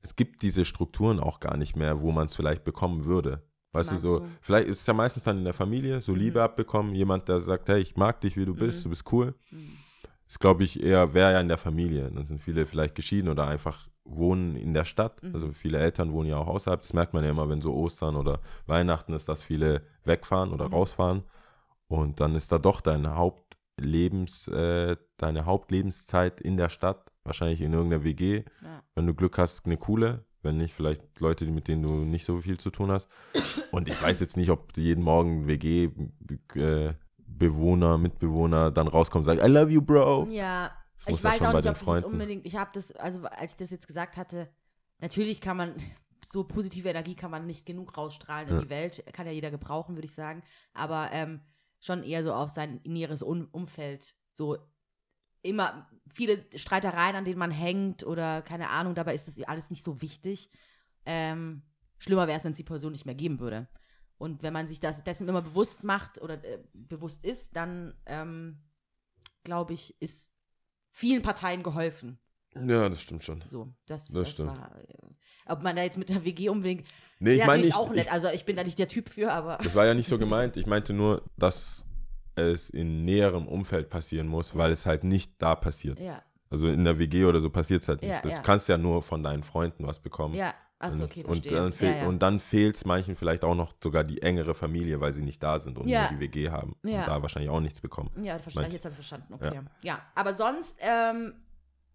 Es 0.00 0.14
gibt 0.16 0.42
diese 0.42 0.64
Strukturen 0.64 1.18
auch 1.20 1.40
gar 1.40 1.56
nicht 1.56 1.76
mehr, 1.76 2.00
wo 2.00 2.12
man 2.12 2.26
es 2.26 2.34
vielleicht 2.34 2.62
bekommen 2.64 3.04
würde. 3.04 3.42
Weißt 3.72 3.90
du, 3.90 3.96
so, 3.96 4.18
du? 4.20 4.26
vielleicht 4.40 4.68
ist 4.68 4.82
es 4.82 4.86
ja 4.86 4.94
meistens 4.94 5.24
dann 5.24 5.38
in 5.38 5.44
der 5.44 5.52
Familie, 5.54 6.00
so 6.00 6.14
Liebe 6.14 6.38
Mhm. 6.38 6.44
abbekommen, 6.44 6.94
jemand, 6.94 7.28
der 7.28 7.40
sagt, 7.40 7.68
hey, 7.68 7.80
ich 7.80 7.96
mag 7.96 8.20
dich, 8.20 8.36
wie 8.36 8.44
du 8.44 8.54
bist, 8.54 8.78
Mhm. 8.78 8.82
du 8.84 8.88
bist 8.90 9.12
cool. 9.12 9.34
Mhm. 9.50 9.78
Das 10.26 10.38
glaube 10.38 10.64
ich 10.64 10.82
eher, 10.82 11.14
wäre 11.14 11.32
ja 11.32 11.40
in 11.40 11.48
der 11.48 11.58
Familie. 11.58 12.10
Dann 12.10 12.24
sind 12.24 12.40
viele 12.42 12.66
vielleicht 12.66 12.94
geschieden 12.94 13.28
oder 13.28 13.46
einfach 13.46 13.88
wohnen 14.04 14.56
in 14.56 14.74
der 14.74 14.84
Stadt. 14.84 15.22
Mhm. 15.22 15.34
Also 15.34 15.52
viele 15.52 15.78
Eltern 15.78 16.12
wohnen 16.12 16.28
ja 16.28 16.36
auch 16.36 16.46
außerhalb. 16.46 16.80
Das 16.80 16.92
merkt 16.92 17.14
man 17.14 17.24
ja 17.24 17.30
immer, 17.30 17.48
wenn 17.48 17.60
so 17.60 17.74
Ostern 17.74 18.16
oder 18.16 18.40
Weihnachten 18.66 19.12
ist, 19.12 19.28
dass 19.28 19.42
viele 19.42 19.82
wegfahren 20.04 20.52
oder 20.52 20.68
Mhm. 20.68 20.74
rausfahren. 20.74 21.22
Und 21.88 22.20
dann 22.20 22.34
ist 22.34 22.50
da 22.52 22.58
doch 22.58 22.80
deine 22.80 23.14
Hauptlebens, 23.16 24.48
äh, 24.48 24.96
deine 25.16 25.46
Hauptlebenszeit 25.46 26.40
in 26.40 26.56
der 26.56 26.68
Stadt, 26.70 27.10
wahrscheinlich 27.24 27.60
in 27.60 27.72
irgendeiner 27.72 28.04
WG. 28.04 28.44
Ja. 28.62 28.82
Wenn 28.94 29.06
du 29.06 29.14
Glück 29.14 29.38
hast, 29.38 29.66
eine 29.66 29.76
coole. 29.76 30.24
Wenn 30.42 30.58
nicht, 30.58 30.74
vielleicht 30.74 31.20
Leute, 31.20 31.46
mit 31.46 31.68
denen 31.68 31.82
du 31.82 31.88
nicht 32.04 32.26
so 32.26 32.38
viel 32.42 32.58
zu 32.58 32.70
tun 32.70 32.90
hast. 32.90 33.08
Und 33.70 33.88
ich 33.88 34.02
weiß 34.02 34.20
jetzt 34.20 34.36
nicht, 34.36 34.50
ob 34.50 34.76
jeden 34.76 35.02
Morgen 35.02 35.46
WG-Bewohner, 37.38 37.98
Mitbewohner 37.98 38.70
dann 38.70 38.88
rauskommen 38.88 39.26
und 39.28 39.36
sagen, 39.36 39.48
I 39.48 39.52
love 39.52 39.70
you, 39.70 39.80
Bro. 39.82 40.28
Ja, 40.30 40.72
Das 41.04 41.14
ich 41.14 41.24
weiß 41.24 41.42
auch 41.42 41.52
nicht, 41.52 41.56
ob 41.58 41.62
das 41.62 41.72
jetzt 41.74 41.84
Freunden. 41.84 42.06
unbedingt, 42.12 42.46
ich 42.46 42.56
habe 42.56 42.70
das, 42.72 42.92
also 42.92 43.22
als 43.24 43.52
ich 43.52 43.56
das 43.58 43.70
jetzt 43.70 43.86
gesagt 43.86 44.16
hatte, 44.16 44.48
natürlich 45.00 45.40
kann 45.40 45.56
man, 45.56 45.74
so 46.26 46.44
positive 46.44 46.88
Energie 46.88 47.14
kann 47.14 47.30
man 47.30 47.46
nicht 47.46 47.66
genug 47.66 47.96
rausstrahlen 47.96 48.48
in 48.48 48.54
Ja. 48.56 48.60
die 48.62 48.70
Welt, 48.70 49.04
kann 49.12 49.26
ja 49.26 49.32
jeder 49.32 49.50
gebrauchen, 49.50 49.94
würde 49.96 50.06
ich 50.06 50.14
sagen, 50.14 50.42
aber 50.72 51.10
ähm, 51.12 51.40
schon 51.80 52.02
eher 52.02 52.24
so 52.24 52.32
auf 52.32 52.50
sein 52.50 52.80
näheres 52.86 53.22
Un 53.22 53.46
Umfeld, 53.52 54.14
so 54.32 54.56
immer 55.42 55.88
viele 56.12 56.46
Streitereien, 56.56 57.16
an 57.16 57.24
denen 57.26 57.38
man 57.38 57.50
hängt 57.50 58.04
oder 58.06 58.40
keine 58.42 58.70
Ahnung, 58.70 58.94
dabei 58.94 59.14
ist 59.14 59.28
das 59.28 59.38
alles 59.46 59.70
nicht 59.70 59.82
so 59.84 60.00
wichtig. 60.00 60.48
Ähm, 61.04 61.62
schlimmer 61.98 62.26
wäre 62.26 62.38
es, 62.38 62.44
wenn 62.44 62.52
es 62.52 62.56
die 62.56 62.64
Person 62.64 62.92
nicht 62.92 63.04
mehr 63.04 63.14
geben 63.14 63.38
würde. 63.40 63.68
Und 64.18 64.42
wenn 64.42 64.52
man 64.52 64.68
sich 64.68 64.80
das 64.80 65.02
dessen 65.04 65.28
immer 65.28 65.42
bewusst 65.42 65.84
macht 65.84 66.20
oder 66.22 66.34
äh, 66.44 66.58
bewusst 66.72 67.24
ist, 67.24 67.56
dann 67.56 67.94
ähm, 68.06 68.62
glaube 69.42 69.72
ich, 69.74 70.00
ist 70.00 70.32
vielen 70.90 71.22
Parteien 71.22 71.62
geholfen. 71.62 72.18
Ja, 72.54 72.88
das 72.88 73.02
stimmt 73.02 73.24
schon. 73.24 73.42
So, 73.46 73.74
das, 73.86 74.06
Das 74.06 74.14
das, 74.14 74.30
stimmt. 74.30 74.50
war. 74.50 74.70
äh, 74.78 74.84
Ob 75.46 75.62
man 75.62 75.74
da 75.74 75.82
jetzt 75.82 75.98
mit 75.98 76.08
der 76.08 76.24
WG 76.24 76.48
unbedingt. 76.48 76.86
Nee, 77.18 77.32
ich 77.32 77.38
meine 77.40 77.48
natürlich 77.48 77.64
nicht, 77.66 77.76
auch 77.76 77.92
nett. 77.92 78.12
Also 78.12 78.28
ich 78.28 78.44
bin 78.44 78.54
da 78.56 78.62
nicht 78.62 78.78
der 78.78 78.88
Typ 78.88 79.08
für, 79.08 79.32
aber. 79.32 79.58
das 79.62 79.74
war 79.74 79.84
ja 79.86 79.94
nicht 79.94 80.08
so 80.08 80.18
gemeint. 80.18 80.56
Ich 80.56 80.66
meinte 80.66 80.92
nur, 80.92 81.22
dass 81.36 81.84
es 82.36 82.70
in 82.70 83.04
näherem 83.04 83.46
Umfeld 83.48 83.90
passieren 83.90 84.26
muss, 84.28 84.56
weil 84.56 84.70
es 84.72 84.86
halt 84.86 85.04
nicht 85.04 85.32
da 85.38 85.54
passiert. 85.56 85.98
Ja, 86.00 86.22
Also 86.50 86.68
in 86.68 86.84
der 86.84 86.98
WG 86.98 87.24
oder 87.24 87.40
so 87.40 87.50
passiert 87.50 87.82
es 87.82 87.88
halt 87.88 88.02
nicht. 88.02 88.10
Ja, 88.10 88.20
das 88.22 88.32
ja. 88.32 88.40
kannst 88.42 88.68
ja 88.68 88.78
nur 88.78 89.02
von 89.02 89.22
deinen 89.22 89.42
Freunden 89.42 89.86
was 89.86 89.98
bekommen. 90.00 90.34
ja. 90.34 90.54
Achso, 90.84 91.02
Und- 91.02 91.10
okay, 91.10 91.20
und, 91.24 91.26
verstehe. 91.36 91.52
dann 91.52 91.72
fehl, 91.72 91.90
ja, 91.90 91.96
ja. 91.96 92.06
und 92.08 92.18
dann 92.20 92.40
fehlt 92.40 92.76
es 92.76 92.84
manchen 92.84 93.14
vielleicht 93.16 93.44
auch 93.44 93.54
noch 93.54 93.72
sogar 93.82 94.04
die 94.04 94.22
engere 94.22 94.54
Familie, 94.54 95.00
weil 95.00 95.12
sie 95.12 95.22
nicht 95.22 95.42
da 95.42 95.58
sind 95.58 95.78
und 95.78 95.88
Ja. 95.88 96.02
nur 96.10 96.18
die 96.18 96.20
WG 96.20 96.50
haben 96.50 96.76
Ja. 96.84 97.00
und 97.00 97.08
da 97.08 97.22
wahrscheinlich 97.22 97.50
auch 97.50 97.60
nichts 97.60 97.80
bekommen. 97.80 98.10
Ja, 98.22 98.38
verstehe, 98.38 98.64
jetzt 98.68 98.84
habe 98.84 98.90
ich 98.92 98.96
verstanden. 98.96 99.34
Okay. 99.34 99.60
Ja. 99.82 100.02
aber 100.14 100.36
sonst 100.36 100.76
ähm, 100.80 101.34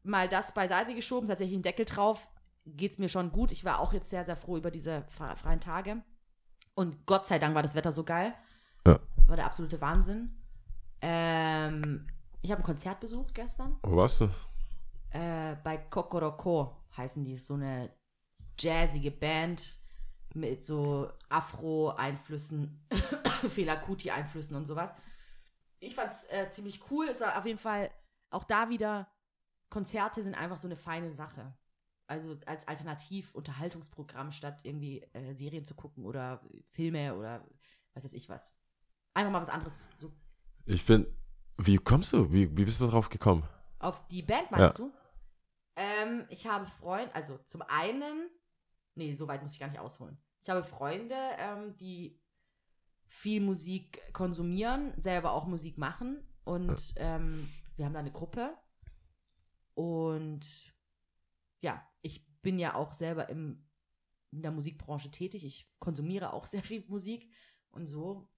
mal 0.03 0.27
das 0.27 0.53
beiseite 0.53 0.95
geschoben, 0.95 1.27
tatsächlich 1.27 1.55
einen 1.55 1.63
Deckel 1.63 1.85
drauf, 1.85 2.27
geht 2.65 2.91
es 2.91 2.97
mir 2.99 3.09
schon 3.09 3.31
gut. 3.31 3.51
Ich 3.51 3.65
war 3.65 3.79
auch 3.79 3.93
jetzt 3.93 4.09
sehr, 4.09 4.25
sehr 4.25 4.35
froh 4.37 4.57
über 4.57 4.71
diese 4.71 5.05
fre- 5.17 5.35
freien 5.35 5.59
Tage. 5.59 6.03
Und 6.75 7.05
Gott 7.05 7.25
sei 7.25 7.39
Dank 7.39 7.55
war 7.55 7.63
das 7.63 7.75
Wetter 7.75 7.91
so 7.91 8.03
geil. 8.03 8.33
War 8.85 9.35
der 9.35 9.45
absolute 9.45 9.79
Wahnsinn. 9.81 10.31
Ähm, 11.01 12.07
ich 12.41 12.51
habe 12.51 12.61
ein 12.61 12.65
Konzert 12.65 12.99
besucht 12.99 13.33
gestern. 13.35 13.77
Wo 13.83 13.97
warst 13.97 14.21
du? 14.21 14.25
Äh, 15.11 15.55
bei 15.63 15.77
Kokoroko 15.77 16.75
heißen 16.97 17.23
die. 17.23 17.37
So 17.37 17.53
eine 17.55 17.89
jazzige 18.59 19.11
Band 19.11 19.79
mit 20.33 20.63
so 20.63 21.11
Afro-Einflüssen, 21.29 22.85
Fela 23.49 23.75
Kuti-Einflüssen 23.75 24.55
und 24.55 24.65
sowas. 24.65 24.93
Ich 25.79 25.95
fand's 25.95 26.25
äh, 26.29 26.49
ziemlich 26.49 26.81
cool. 26.91 27.07
Es 27.07 27.21
war 27.21 27.37
auf 27.37 27.45
jeden 27.45 27.59
Fall 27.59 27.89
auch 28.29 28.43
da 28.43 28.69
wieder, 28.69 29.07
Konzerte 29.69 30.23
sind 30.23 30.35
einfach 30.35 30.57
so 30.57 30.67
eine 30.67 30.75
feine 30.75 31.13
Sache. 31.13 31.53
Also 32.07 32.37
als 32.45 32.67
Alternativ-Unterhaltungsprogramm 32.67 34.31
statt 34.31 34.61
irgendwie 34.63 35.01
äh, 35.13 35.33
Serien 35.35 35.63
zu 35.63 35.75
gucken 35.75 36.05
oder 36.05 36.41
Filme 36.71 37.15
oder 37.15 37.45
was 37.93 38.03
weiß 38.03 38.13
ich 38.13 38.29
was. 38.29 38.53
Einfach 39.13 39.31
mal 39.31 39.41
was 39.41 39.49
anderes 39.49 39.87
so 39.97 40.11
Ich 40.65 40.85
bin. 40.85 41.05
Wie 41.57 41.77
kommst 41.77 42.13
du? 42.13 42.31
Wie, 42.31 42.55
wie 42.57 42.65
bist 42.65 42.81
du 42.81 42.87
drauf 42.87 43.09
gekommen? 43.09 43.43
Auf 43.79 44.07
die 44.07 44.23
Band 44.23 44.49
meinst 44.49 44.79
du? 44.79 44.91
Ähm, 45.75 46.25
ich 46.29 46.47
habe 46.47 46.65
Freunde, 46.65 47.13
also 47.13 47.37
zum 47.45 47.61
einen, 47.63 48.29
nee, 48.96 49.13
so 49.13 49.27
weit 49.27 49.41
muss 49.41 49.53
ich 49.53 49.60
gar 49.60 49.69
nicht 49.69 49.79
ausholen. 49.79 50.17
Ich 50.43 50.50
habe 50.50 50.63
Freunde, 50.63 51.15
ähm, 51.38 51.75
die 51.77 52.19
viel 53.05 53.41
Musik 53.41 54.01
konsumieren, 54.13 54.93
selber 55.01 55.31
auch 55.34 55.46
Musik 55.46 55.77
machen 55.77 56.24
und 56.43 56.93
ähm, 56.96 57.50
wir 57.75 57.86
haben 57.86 57.93
da 57.93 58.00
eine 58.00 58.12
Gruppe 58.12 58.55
und 59.74 60.74
ja, 61.62 61.81
ich 62.01 62.27
bin 62.41 62.60
ja 62.60 62.75
auch 62.75 62.93
selber 62.93 63.29
im, 63.29 63.65
in 64.31 64.41
der 64.41 64.51
Musikbranche 64.51 65.12
tätig. 65.12 65.46
Ich 65.46 65.69
konsumiere 65.79 66.34
auch 66.34 66.46
sehr 66.48 66.63
viel 66.63 66.84
Musik 66.88 67.31
und 67.72 67.88
so 67.88 68.29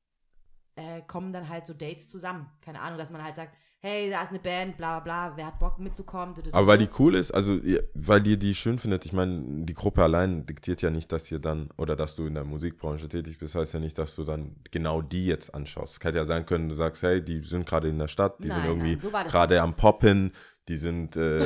äh, 0.76 1.02
kommen 1.02 1.34
dann 1.34 1.50
halt 1.50 1.66
so 1.66 1.74
Dates 1.74 2.10
zusammen. 2.10 2.50
Keine 2.62 2.82
Ahnung, 2.82 2.98
dass 2.98 3.10
man 3.10 3.24
halt 3.24 3.36
sagt, 3.36 3.58
hey, 3.84 4.10
da 4.12 4.22
ist 4.22 4.30
eine 4.30 4.40
Band, 4.40 4.78
bla 4.78 5.00
bla 5.00 5.30
bla, 5.30 5.38
wer 5.38 5.48
hat 5.48 5.60
Bock 5.60 5.80
mitzukommen? 5.80 6.36
Aber 6.52 6.68
weil 6.68 6.78
die 6.78 6.90
cool 7.00 7.16
ist, 7.16 7.32
also 7.32 7.60
weil 7.96 8.26
ihr 8.28 8.38
die 8.38 8.54
schön 8.54 8.78
findet, 8.78 9.06
ich 9.06 9.14
meine, 9.14 9.44
die 9.66 9.74
Gruppe 9.74 10.04
allein 10.04 10.46
diktiert 10.46 10.82
ja 10.84 10.92
nicht, 10.92 11.12
dass 11.12 11.32
ihr 11.32 11.40
dann, 11.40 11.70
oder 11.78 11.96
dass 11.96 12.16
du 12.16 12.28
in 12.28 12.36
der 12.36 12.44
Musikbranche 12.44 13.10
tätig 13.10 13.40
bist, 13.40 13.56
heißt 13.56 13.74
ja 13.74 13.80
nicht, 13.80 13.98
dass 13.98 14.16
du 14.16 14.24
dann 14.24 14.56
genau 14.70 15.02
die 15.02 15.26
jetzt 15.26 15.54
anschaust. 15.54 15.98
Es 15.98 16.04
hätte 16.06 16.20
ja 16.20 16.26
sein 16.26 16.46
können, 16.46 16.70
du 16.70 16.76
sagst, 16.76 17.02
hey, 17.02 17.24
die 17.24 17.42
sind 17.42 17.66
gerade 17.66 17.90
in 17.90 17.98
der 17.98 18.08
Stadt, 18.08 18.44
die 18.44 18.48
sind 18.50 18.58
Nein, 18.60 18.68
irgendwie 18.68 18.98
nein, 18.98 19.26
so 19.26 19.32
gerade 19.32 19.60
am 19.62 19.76
Poppen, 19.76 20.32
die 20.68 20.78
sind, 20.78 21.16
äh, 21.18 21.42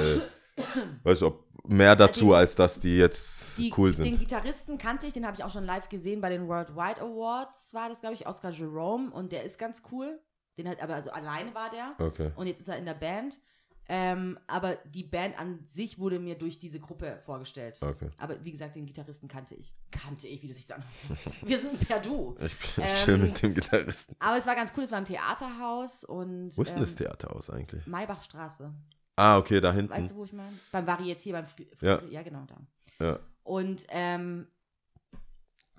weißt 1.04 1.22
du, 1.22 1.28
ob 1.28 1.46
mehr 1.68 1.96
dazu, 1.96 2.26
den- 2.26 2.34
als 2.36 2.56
dass 2.56 2.80
die 2.80 2.98
jetzt 2.98 3.58
Die, 3.58 3.74
cool 3.78 3.94
Den 3.94 4.04
sind. 4.04 4.20
Gitarristen 4.20 4.78
kannte 4.78 5.08
ich, 5.08 5.14
den 5.14 5.26
habe 5.26 5.38
ich 5.38 5.44
auch 5.44 5.52
schon 5.52 5.64
live 5.64 5.88
gesehen 5.88 6.20
bei 6.20 6.30
den 6.30 6.48
Worldwide 6.50 7.02
Awards, 7.02 7.74
war 7.74 7.88
das, 7.88 8.02
glaube 8.02 8.16
ich, 8.16 8.28
Oscar 8.28 8.52
Jerome 8.52 9.10
und 9.12 9.32
der 9.32 9.44
ist 9.44 9.58
ganz 9.58 9.82
cool. 9.92 10.20
Den 10.58 10.68
halt, 10.68 10.82
aber 10.82 10.96
also 10.96 11.10
alleine 11.12 11.54
war 11.54 11.70
der 11.70 11.96
Okay. 12.00 12.32
und 12.36 12.48
jetzt 12.48 12.60
ist 12.62 12.68
er 12.68 12.78
in 12.78 12.86
der 12.86 12.94
Band. 12.94 13.40
Ähm, 13.88 14.40
aber 14.48 14.78
die 14.86 15.04
Band 15.04 15.38
an 15.38 15.64
sich 15.70 16.00
wurde 16.00 16.18
mir 16.18 16.36
durch 16.36 16.58
diese 16.58 16.80
Gruppe 16.80 17.20
vorgestellt. 17.24 17.78
Okay. 17.82 18.10
Aber 18.18 18.44
wie 18.44 18.52
gesagt, 18.52 18.76
den 18.76 18.88
Gitarristen 18.88 19.28
kannte 19.28 19.54
ich. 19.54 19.76
Kannte 19.92 20.28
ich, 20.28 20.42
wie 20.42 20.48
das 20.48 20.58
sich 20.58 20.74
an. 20.74 20.82
Wir 21.44 21.60
sind 21.60 21.80
per 21.88 22.00
Du. 22.00 22.36
Ich 22.40 22.58
bin 22.76 22.84
Ähm, 22.84 22.96
schön 22.98 23.22
mit 23.22 23.40
dem 23.44 23.54
Gitarristen. 23.54 24.16
Aber 24.18 24.38
es 24.40 24.48
war 24.48 24.56
ganz 24.56 24.74
cool, 24.76 24.86
es 24.86 24.92
war 24.92 24.98
im 24.98 25.06
Theaterhaus 25.06 26.04
und 26.04 26.58
Wo 26.58 26.64
ist 26.64 26.72
denn 26.74 26.80
das 26.82 26.92
ähm, 26.94 26.98
Theater 26.98 27.36
aus 27.36 27.52
eigentlich? 27.52 27.86
Maybachstraße. 27.86 28.74
Ah, 29.18 29.38
okay, 29.38 29.62
da 29.62 29.72
hinten. 29.72 29.92
Weißt 29.94 30.10
du, 30.12 30.16
wo 30.16 30.26
ich 30.26 30.34
meine? 30.34 30.58
Beim 30.72 30.86
Varieté, 30.88 31.32
beim 31.32 31.46
Fri 31.46 31.70
Ja. 31.82 32.02
Ja, 32.10 32.24
genau 32.24 32.46
da. 32.48 33.06
Ja. 33.06 33.20
Und 33.44 33.86
ähm, 33.90 34.48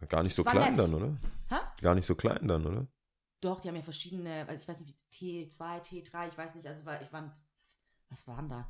Gar 0.08 0.22
nicht 0.22 0.36
so 0.36 0.44
klein 0.44 0.70
nett. 0.74 0.78
dann, 0.78 0.94
oder? 0.94 1.16
Hä? 1.48 1.56
Gar 1.82 1.96
nicht 1.96 2.06
so 2.06 2.14
klein 2.14 2.46
dann, 2.46 2.64
oder? 2.66 2.86
Doch, 3.40 3.60
die 3.60 3.68
haben 3.68 3.76
ja 3.76 3.82
verschiedene, 3.82 4.46
also 4.48 4.62
ich 4.62 4.68
weiß 4.68 4.80
nicht, 4.80 4.96
wie 5.12 5.46
T2, 5.46 5.82
T3, 5.82 6.28
ich 6.28 6.38
weiß 6.38 6.54
nicht, 6.54 6.66
also 6.66 6.84
war, 6.84 7.00
ich 7.02 7.12
war, 7.12 7.36
was 8.08 8.26
waren 8.26 8.48
da? 8.48 8.68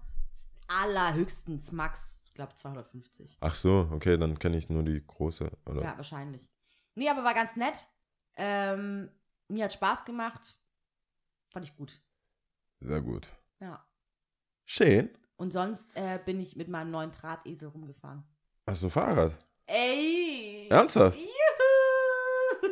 Allerhöchstens 0.69 1.71
Max, 1.73 2.23
ich 2.25 2.35
glaube 2.35 2.55
250. 2.55 3.39
Ach 3.41 3.55
so, 3.55 3.89
okay, 3.93 4.19
dann 4.19 4.39
kenne 4.39 4.57
ich 4.57 4.69
nur 4.69 4.83
die 4.83 5.05
große, 5.07 5.51
oder? 5.67 5.83
Ja, 5.83 5.97
wahrscheinlich. 5.97 6.51
Nee, 6.95 7.09
aber 7.09 7.23
war 7.23 7.35
ganz 7.35 7.55
nett. 7.57 7.87
Ähm, 8.37 9.11
mir 9.49 9.65
hat 9.65 9.73
Spaß 9.73 10.05
gemacht. 10.05 10.57
Fand 11.51 11.65
ich 11.65 11.77
gut. 11.77 12.03
Sehr 12.81 13.01
gut. 13.01 13.29
Ja. 13.61 13.87
Schön. 14.65 15.11
Und 15.37 15.53
sonst 15.53 15.91
äh, 15.95 16.19
bin 16.25 16.41
ich 16.41 16.57
mit 16.57 16.69
meinem 16.69 16.91
neuen 16.91 17.13
Drahtesel 17.13 17.69
rumgefahren. 17.69 18.25
Hast 18.67 18.83
du 18.83 18.89
ein 18.89 18.91
Fahrrad? 18.91 19.37
Ey! 19.67 20.69
Ernsthaft? 20.69 21.19
Juhu! 21.19 21.46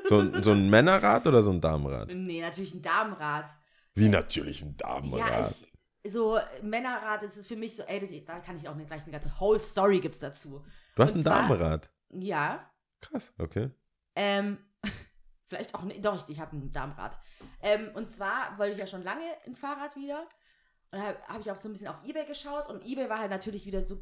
So, 0.06 0.18
ein- 0.18 0.42
so 0.44 0.50
ein 0.52 0.68
Männerrad 0.70 1.26
oder 1.26 1.42
so 1.42 1.50
ein 1.50 1.60
Damenrad? 1.60 2.08
Nee, 2.12 2.40
natürlich 2.40 2.74
ein 2.74 2.82
Damenrad. 2.82 3.46
Wie 3.94 4.08
natürlich 4.08 4.62
ein 4.62 4.76
Ja, 4.80 4.86
Damenrad. 5.00 5.54
ich, 6.02 6.12
so 6.12 6.38
Männerrad 6.62 7.22
das 7.22 7.36
ist 7.36 7.46
für 7.48 7.56
mich 7.56 7.74
so, 7.76 7.82
ey, 7.84 8.00
das, 8.00 8.10
da 8.26 8.38
kann 8.40 8.56
ich 8.58 8.68
auch 8.68 8.74
eine, 8.74 8.84
gleich 8.84 9.02
eine 9.04 9.12
ganze 9.12 9.32
Whole 9.40 9.58
Story 9.60 10.00
gibt's 10.00 10.18
dazu. 10.18 10.64
du 10.96 11.02
hast 11.02 11.12
und 11.12 11.20
ein 11.20 11.22
zwar- 11.22 11.42
Damenrad. 11.42 11.88
Ja, 12.10 12.70
Krass, 13.00 13.32
okay. 13.38 13.70
ähm, 14.14 14.58
vielleicht 15.48 15.74
auch, 15.74 15.82
nicht, 15.84 16.04
doch, 16.04 16.14
ich, 16.22 16.28
ich 16.34 16.40
habe 16.40 16.56
ein 16.56 16.70
Damenrad. 16.72 17.18
Ähm, 17.62 17.90
und 17.94 18.08
zwar 18.10 18.58
wollte 18.58 18.72
ich 18.72 18.78
ja 18.78 18.86
schon 18.86 19.02
lange 19.02 19.24
ein 19.46 19.54
Fahrrad 19.56 19.96
wieder. 19.96 20.20
Und 20.90 20.98
da 21.00 21.14
habe 21.28 21.40
ich 21.40 21.50
auch 21.50 21.56
so 21.56 21.68
ein 21.68 21.72
bisschen 21.72 21.88
auf 21.88 22.02
Ebay 22.04 22.24
geschaut 22.26 22.68
und 22.68 22.84
Ebay 22.84 23.08
war 23.08 23.18
halt 23.18 23.30
natürlich 23.30 23.64
wieder 23.66 23.84
so 23.84 24.00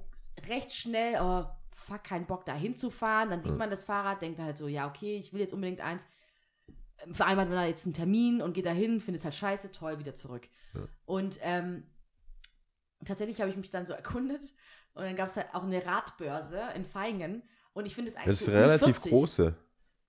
recht 0.49 0.73
schnell, 0.75 1.19
oh, 1.23 1.45
fuck, 1.75 2.05
keinen 2.05 2.27
Bock 2.27 2.45
da 2.45 2.55
hinzufahren. 2.55 3.31
Dann 3.31 3.43
sieht 3.43 3.57
man 3.57 3.71
das 3.71 3.85
Fahrrad, 3.85 4.23
denkt 4.23 4.39
halt 4.41 4.59
so, 4.59 4.69
ja, 4.69 4.89
okay, 4.89 5.17
ich 5.17 5.33
will 5.33 5.41
jetzt 5.41 5.53
unbedingt 5.53 5.81
eins. 5.81 6.07
Ähm, 7.05 7.15
Vereinbart 7.15 7.49
man 7.49 7.57
da 7.57 7.65
jetzt 7.65 7.85
einen 7.87 7.95
Termin 7.95 8.41
und 8.43 8.53
geht 8.53 8.67
da 8.67 8.71
hin, 8.71 9.01
findet 9.01 9.21
es 9.21 9.25
halt 9.25 9.35
scheiße, 9.35 9.73
toll, 9.73 9.99
wieder 9.99 10.15
zurück. 10.15 10.49
Ja. 10.75 10.81
Und 11.05 11.39
ähm, 11.43 11.85
tatsächlich 13.05 13.41
habe 13.41 13.51
ich 13.51 13.57
mich 13.57 13.71
dann 13.71 13.87
so 13.87 13.93
erkundet 13.95 14.55
und 14.95 15.05
dann 15.05 15.17
gab 15.17 15.29
es 15.29 15.37
halt 15.37 15.49
auch 15.55 15.65
eine 15.65 15.85
Radbörse 15.85 16.61
in 16.75 16.85
Feingen 16.85 17.43
und 17.73 17.87
ich 17.87 17.95
finde 17.95 18.11
es 18.11 18.17
eigentlich 18.17 18.27
Das 18.27 18.41
ist 18.41 18.47
so 18.47 18.53
relativ 18.53 18.97
40. 18.99 19.13
große. 19.13 19.55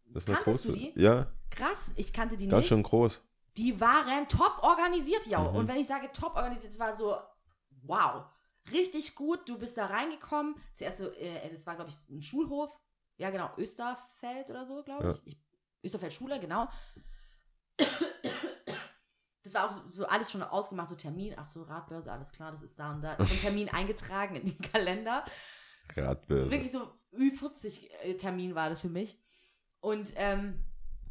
Das 0.05 0.23
ist 0.23 0.29
eine 0.29 0.37
Kanntest 0.37 0.65
große. 0.65 0.77
du 0.77 0.77
die? 0.77 0.99
Ja, 0.99 1.27
Krass, 1.49 1.91
ich 1.95 2.11
kannte 2.13 2.35
die 2.35 2.47
ganz 2.47 2.61
nicht. 2.61 2.69
schön 2.69 2.83
groß. 2.83 3.21
Die 3.57 3.79
waren 3.79 4.27
top 4.27 4.59
organisiert, 4.63 5.25
ja. 5.27 5.39
Mhm. 5.39 5.55
Und 5.55 5.67
wenn 5.67 5.77
ich 5.77 5.85
sage 5.87 6.09
top 6.11 6.35
organisiert, 6.35 6.73
es 6.73 6.79
war 6.79 6.93
so, 6.93 7.15
wow, 7.83 8.23
richtig 8.71 9.15
gut. 9.15 9.47
Du 9.49 9.57
bist 9.57 9.77
da 9.77 9.85
reingekommen. 9.87 10.55
Zuerst 10.73 10.99
so, 10.99 11.11
äh, 11.11 11.49
das 11.49 11.65
war, 11.65 11.75
glaube 11.75 11.89
ich, 11.89 12.09
ein 12.09 12.21
Schulhof. 12.21 12.69
Ja, 13.17 13.29
genau, 13.29 13.51
Österfeld 13.57 14.49
oder 14.49 14.65
so, 14.65 14.83
glaube 14.83 15.03
Ja. 15.05 15.15
ich. 15.25 15.37
Österfeld 15.83 16.13
Schule, 16.13 16.39
genau. 16.39 16.67
Das 19.43 19.53
war 19.53 19.67
auch 19.67 19.71
so, 19.73 19.81
so 19.89 20.05
alles 20.05 20.31
schon 20.31 20.41
ausgemacht, 20.41 20.89
so 20.89 20.95
Termin. 20.95 21.33
Ach 21.37 21.47
so, 21.47 21.63
Radbörse, 21.63 22.11
alles 22.11 22.31
klar, 22.31 22.51
das 22.51 22.61
ist 22.61 22.79
da 22.79 22.91
und 22.91 23.01
da. 23.01 23.15
So 23.17 23.23
ein 23.33 23.39
Termin 23.41 23.69
eingetragen 23.69 24.35
in 24.37 24.45
den 24.45 24.57
Kalender. 24.61 25.25
Radbörse. 25.95 26.49
Wirklich 26.49 26.71
so 26.71 26.89
Ü40-Termin 27.13 28.55
war 28.55 28.69
das 28.69 28.81
für 28.81 28.89
mich. 28.89 29.19
Und 29.81 30.13
ähm, 30.15 30.63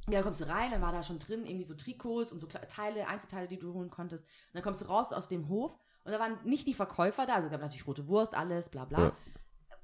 ja, 0.06 0.14
dann 0.14 0.24
kommst 0.24 0.40
du 0.40 0.48
rein, 0.48 0.70
dann 0.70 0.80
war 0.80 0.92
da 0.92 1.02
schon 1.02 1.18
drin 1.18 1.44
irgendwie 1.46 1.64
so 1.64 1.74
Trikots 1.74 2.32
und 2.32 2.40
so 2.40 2.46
Teile, 2.46 3.06
Einzelteile, 3.06 3.46
die 3.46 3.58
du 3.58 3.74
holen 3.74 3.90
konntest. 3.90 4.24
Und 4.24 4.54
dann 4.54 4.62
kommst 4.62 4.80
du 4.80 4.86
raus 4.86 5.12
aus 5.12 5.28
dem 5.28 5.48
Hof 5.48 5.78
und 6.04 6.12
da 6.12 6.18
waren 6.18 6.38
nicht 6.44 6.66
die 6.66 6.74
Verkäufer 6.74 7.26
da, 7.26 7.34
also 7.34 7.46
es 7.46 7.52
gab 7.52 7.60
natürlich 7.60 7.86
rote 7.86 8.06
Wurst, 8.08 8.34
alles, 8.34 8.68
bla 8.68 8.84
bla. 8.84 8.98
Ja. 8.98 9.16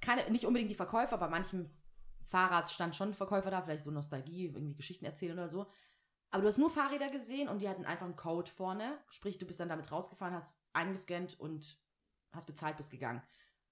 Keine, 0.01 0.31
nicht 0.31 0.47
unbedingt 0.47 0.71
die 0.71 0.75
Verkäufer, 0.77 1.19
bei 1.19 1.29
manchem 1.29 1.71
Fahrrad 2.25 2.71
stand 2.71 2.95
schon 2.95 3.11
ein 3.11 3.15
Verkäufer 3.15 3.51
da, 3.51 3.63
vielleicht 3.63 3.85
so 3.85 3.91
Nostalgie, 3.91 4.47
irgendwie 4.47 4.75
Geschichten 4.75 5.05
erzählen 5.05 5.33
oder 5.33 5.49
so. 5.49 5.67
Aber 6.31 6.43
du 6.43 6.49
hast 6.49 6.59
nur 6.59 6.71
Fahrräder 6.71 7.09
gesehen 7.11 7.49
und 7.49 7.61
die 7.61 7.69
hatten 7.69 7.87
einfach 7.87 8.05
einen 8.05 8.17
Code 8.17 8.51
vorne. 8.51 8.99
Sprich, 9.09 9.39
du 9.39 9.47
bist 9.47 9.61
dann 9.61 9.71
damit 9.71 9.91
rausgefahren, 9.91 10.35
hast 10.35 10.59
eingescannt 10.75 11.41
und 11.41 11.79
hast 12.33 12.47
bezahlt, 12.47 12.77
bist 12.77 12.91
gegangen. 12.91 13.23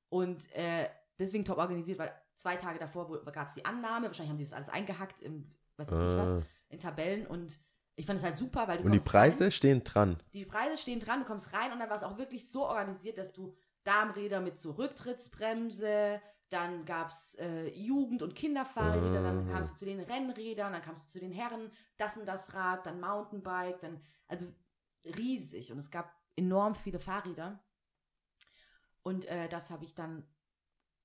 Und 0.09 0.51
äh, 0.55 0.89
deswegen 1.19 1.45
top 1.45 1.59
organisiert, 1.59 1.99
weil 1.99 2.13
zwei 2.35 2.57
Tage 2.57 2.79
davor 2.79 3.23
gab 3.25 3.49
es 3.49 3.55
die 3.55 3.65
Annahme, 3.65 4.07
wahrscheinlich 4.07 4.31
haben 4.31 4.39
die 4.39 4.45
das 4.45 4.55
alles 4.55 4.69
eingehackt 4.71 5.21
im, 5.21 5.55
was 5.77 5.91
weiß 5.91 5.99
ich 5.99 6.17
was, 6.17 6.31
Ah. 6.33 6.43
in 6.71 6.79
Tabellen 6.81 7.27
und 7.27 7.59
ich 7.97 8.07
fand 8.07 8.19
es 8.19 8.25
halt 8.25 8.37
super, 8.39 8.69
weil 8.69 8.79
du 8.79 8.85
Und 8.85 8.93
die 8.93 8.99
Preise 8.99 9.45
rein, 9.45 9.51
stehen 9.51 9.83
dran. 9.85 10.23
die 10.35 10.45
Preise 10.45 10.77
stehen 10.77 11.01
dran, 11.01 11.21
du 11.21 11.27
kommst 11.27 11.53
rein 11.53 11.73
und 11.73 11.79
dann 11.81 11.89
war 11.89 11.97
es 11.97 12.03
auch 12.03 12.19
wirklich 12.19 12.49
so 12.51 12.67
organisiert, 12.67 13.19
dass 13.19 13.33
du 13.33 13.55
Darmräder 13.85 14.41
mit 14.41 14.59
so 14.59 14.73
Rücktrittsbremse, 14.73 16.21
dann 16.49 16.85
gab 16.85 17.09
es 17.11 17.35
äh, 17.37 17.69
Jugend- 17.71 18.23
und 18.23 18.35
Kinderfahrräder, 18.35 19.23
dann 19.23 19.49
Ah. 19.49 19.53
kamst 19.53 19.75
du 19.75 19.79
zu 19.79 19.85
den 19.85 20.01
Rennrädern, 20.01 20.73
dann 20.73 20.83
kamst 20.83 21.07
du 21.09 21.13
zu 21.13 21.21
den 21.21 21.33
Herren, 21.33 21.71
das 21.97 22.17
und 22.17 22.27
das 22.27 22.53
Rad, 22.55 22.87
dann 22.87 23.01
Mountainbike, 23.01 23.81
dann, 23.81 24.01
also 24.29 24.47
riesig 25.05 25.73
und 25.73 25.79
es 25.79 25.91
gab 25.91 26.13
enorm 26.37 26.75
viele 26.75 26.99
Fahrräder. 27.01 27.63
Und 29.03 29.25
äh, 29.27 29.49
das 29.49 29.71
habe 29.71 29.85
ich 29.85 29.95
dann, 29.95 30.25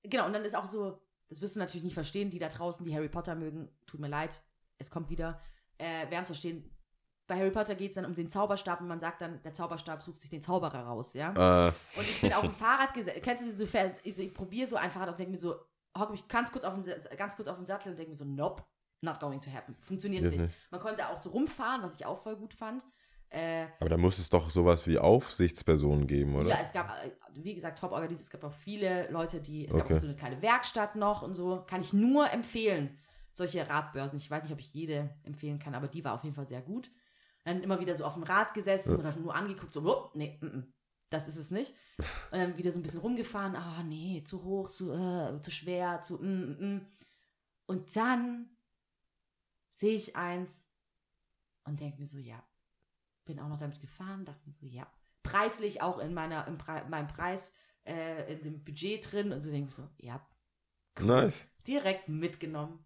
genau, 0.02 0.26
und 0.26 0.32
dann 0.32 0.44
ist 0.44 0.54
auch 0.56 0.66
so, 0.66 1.00
das 1.28 1.40
wirst 1.40 1.54
du 1.56 1.60
natürlich 1.60 1.84
nicht 1.84 1.94
verstehen, 1.94 2.30
die 2.30 2.38
da 2.38 2.48
draußen, 2.48 2.84
die 2.84 2.94
Harry 2.94 3.08
Potter 3.08 3.34
mögen, 3.34 3.70
tut 3.86 4.00
mir 4.00 4.08
leid, 4.08 4.42
es 4.78 4.90
kommt 4.90 5.08
wieder, 5.08 5.40
äh, 5.78 6.10
werden 6.10 6.22
es 6.22 6.28
verstehen. 6.28 6.68
Bei 7.32 7.38
Harry 7.38 7.50
Potter 7.50 7.74
geht 7.74 7.92
es 7.92 7.94
dann 7.94 8.04
um 8.04 8.14
den 8.14 8.28
Zauberstab 8.28 8.82
und 8.82 8.88
man 8.88 9.00
sagt 9.00 9.22
dann, 9.22 9.40
der 9.42 9.54
Zauberstab 9.54 10.02
sucht 10.02 10.20
sich 10.20 10.28
den 10.28 10.42
Zauberer 10.42 10.80
raus, 10.80 11.14
ja. 11.14 11.68
Äh, 11.68 11.72
Und 11.96 12.02
ich 12.02 12.20
bin 12.20 12.30
auf 12.34 12.42
dem 12.42 12.54
Fahrrad 12.54 12.92
gesessen. 12.92 13.22
Kennst 13.22 13.42
du 13.42 13.56
so, 13.56 13.64
ich, 14.04 14.18
ich 14.18 14.34
probiere 14.34 14.68
so 14.68 14.76
ein 14.76 14.90
Fahrrad 14.90 15.08
und 15.08 15.18
denke 15.18 15.32
mir 15.32 15.38
so, 15.38 15.54
hock 15.96 16.10
mich 16.10 16.28
ganz 16.28 16.52
kurz 16.52 16.64
auf 16.64 16.74
den, 16.78 16.84
ganz 17.16 17.34
kurz 17.34 17.48
auf 17.48 17.56
den 17.56 17.64
Sattel 17.64 17.88
und 17.92 17.98
denke 17.98 18.10
mir 18.10 18.16
so, 18.16 18.26
nope, 18.26 18.62
not 19.00 19.18
going 19.18 19.40
to 19.40 19.50
happen. 19.50 19.74
Funktioniert 19.80 20.24
nicht. 20.24 20.38
nicht. 20.40 20.54
Man 20.70 20.78
konnte 20.80 21.08
auch 21.08 21.16
so 21.16 21.30
rumfahren, 21.30 21.82
was 21.82 21.96
ich 21.96 22.04
auch 22.04 22.22
voll 22.22 22.36
gut 22.36 22.52
fand. 22.52 22.84
Äh, 23.30 23.64
aber 23.80 23.88
da 23.88 23.96
muss 23.96 24.18
es 24.18 24.28
doch 24.28 24.50
sowas 24.50 24.86
wie 24.86 24.98
Aufsichtspersonen 24.98 26.06
geben, 26.06 26.36
oder? 26.36 26.50
ja, 26.50 26.58
es 26.62 26.70
gab, 26.70 26.90
äh, 27.02 27.12
wie 27.32 27.54
gesagt, 27.54 27.78
top 27.78 27.92
organisiert. 27.92 28.26
Es 28.26 28.30
gab 28.30 28.44
auch 28.44 28.52
viele 28.52 29.10
Leute, 29.10 29.40
die, 29.40 29.66
es 29.66 29.72
gab 29.72 29.86
Okay. 29.86 29.94
auch 29.96 30.00
so 30.00 30.06
eine 30.06 30.16
kleine 30.16 30.42
Werkstatt 30.42 30.96
noch 30.96 31.22
und 31.22 31.32
so. 31.32 31.64
Kann 31.66 31.80
ich 31.80 31.94
nur 31.94 32.30
empfehlen. 32.30 32.98
Solche 33.32 33.66
Radbörsen. 33.66 34.18
Ich 34.18 34.30
weiß 34.30 34.42
nicht, 34.42 34.52
ob 34.52 34.58
ich 34.58 34.74
jede 34.74 35.08
empfehlen 35.24 35.58
kann, 35.58 35.74
aber 35.74 35.88
die 35.88 36.04
war 36.04 36.12
auf 36.12 36.22
jeden 36.22 36.34
Fall 36.34 36.46
sehr 36.46 36.60
gut. 36.60 36.90
Dann 37.44 37.62
immer 37.62 37.80
wieder 37.80 37.94
so 37.94 38.04
auf 38.04 38.14
dem 38.14 38.22
Rad 38.22 38.54
gesessen 38.54 38.92
Ja. 38.92 38.98
oder 38.98 39.16
nur 39.16 39.34
angeguckt, 39.34 39.72
so, 39.72 39.82
"Wupp, 39.84 40.14
nee, 40.14 40.38
mm, 40.40 40.46
mm, 40.46 40.72
das 41.10 41.28
ist 41.28 41.36
es 41.36 41.50
nicht. 41.50 41.74
Und 41.98 41.98
dann 42.38 42.56
wieder 42.56 42.70
so 42.72 42.78
ein 42.78 42.82
bisschen 42.82 43.00
rumgefahren, 43.00 43.56
ah, 43.56 43.82
nee, 43.82 44.22
zu 44.24 44.44
hoch, 44.44 44.70
zu, 44.70 44.92
äh, 44.92 45.40
zu 45.40 45.50
schwer, 45.50 46.00
zu, 46.00 46.14
mm, 46.18 46.76
mm. 46.76 46.86
Und 47.66 47.96
dann 47.96 48.48
sehe 49.68 49.96
ich 49.96 50.16
eins 50.16 50.66
und 51.64 51.80
denke 51.80 51.98
mir 52.00 52.06
so, 52.06 52.18
ja, 52.18 52.42
bin 53.24 53.38
auch 53.40 53.48
noch 53.48 53.58
damit 53.58 53.80
gefahren, 53.80 54.24
dachte 54.24 54.46
mir 54.46 54.52
so, 54.54 54.66
ja. 54.66 54.86
Preislich 55.22 55.80
auch 55.82 55.98
in 55.98 56.14
meiner, 56.14 56.46
im 56.48 56.58
Pre 56.58 56.84
meinem 56.88 57.06
Preis, 57.08 57.52
äh, 57.84 58.32
in 58.32 58.42
dem 58.42 58.64
Budget 58.64 59.10
drin 59.12 59.32
und 59.32 59.40
so 59.40 59.50
denke 59.50 59.68
ich 59.68 59.74
so, 59.74 59.88
ja, 59.98 60.24
Nice. 60.98 61.46
direkt 61.66 62.08
mitgenommen. 62.08 62.84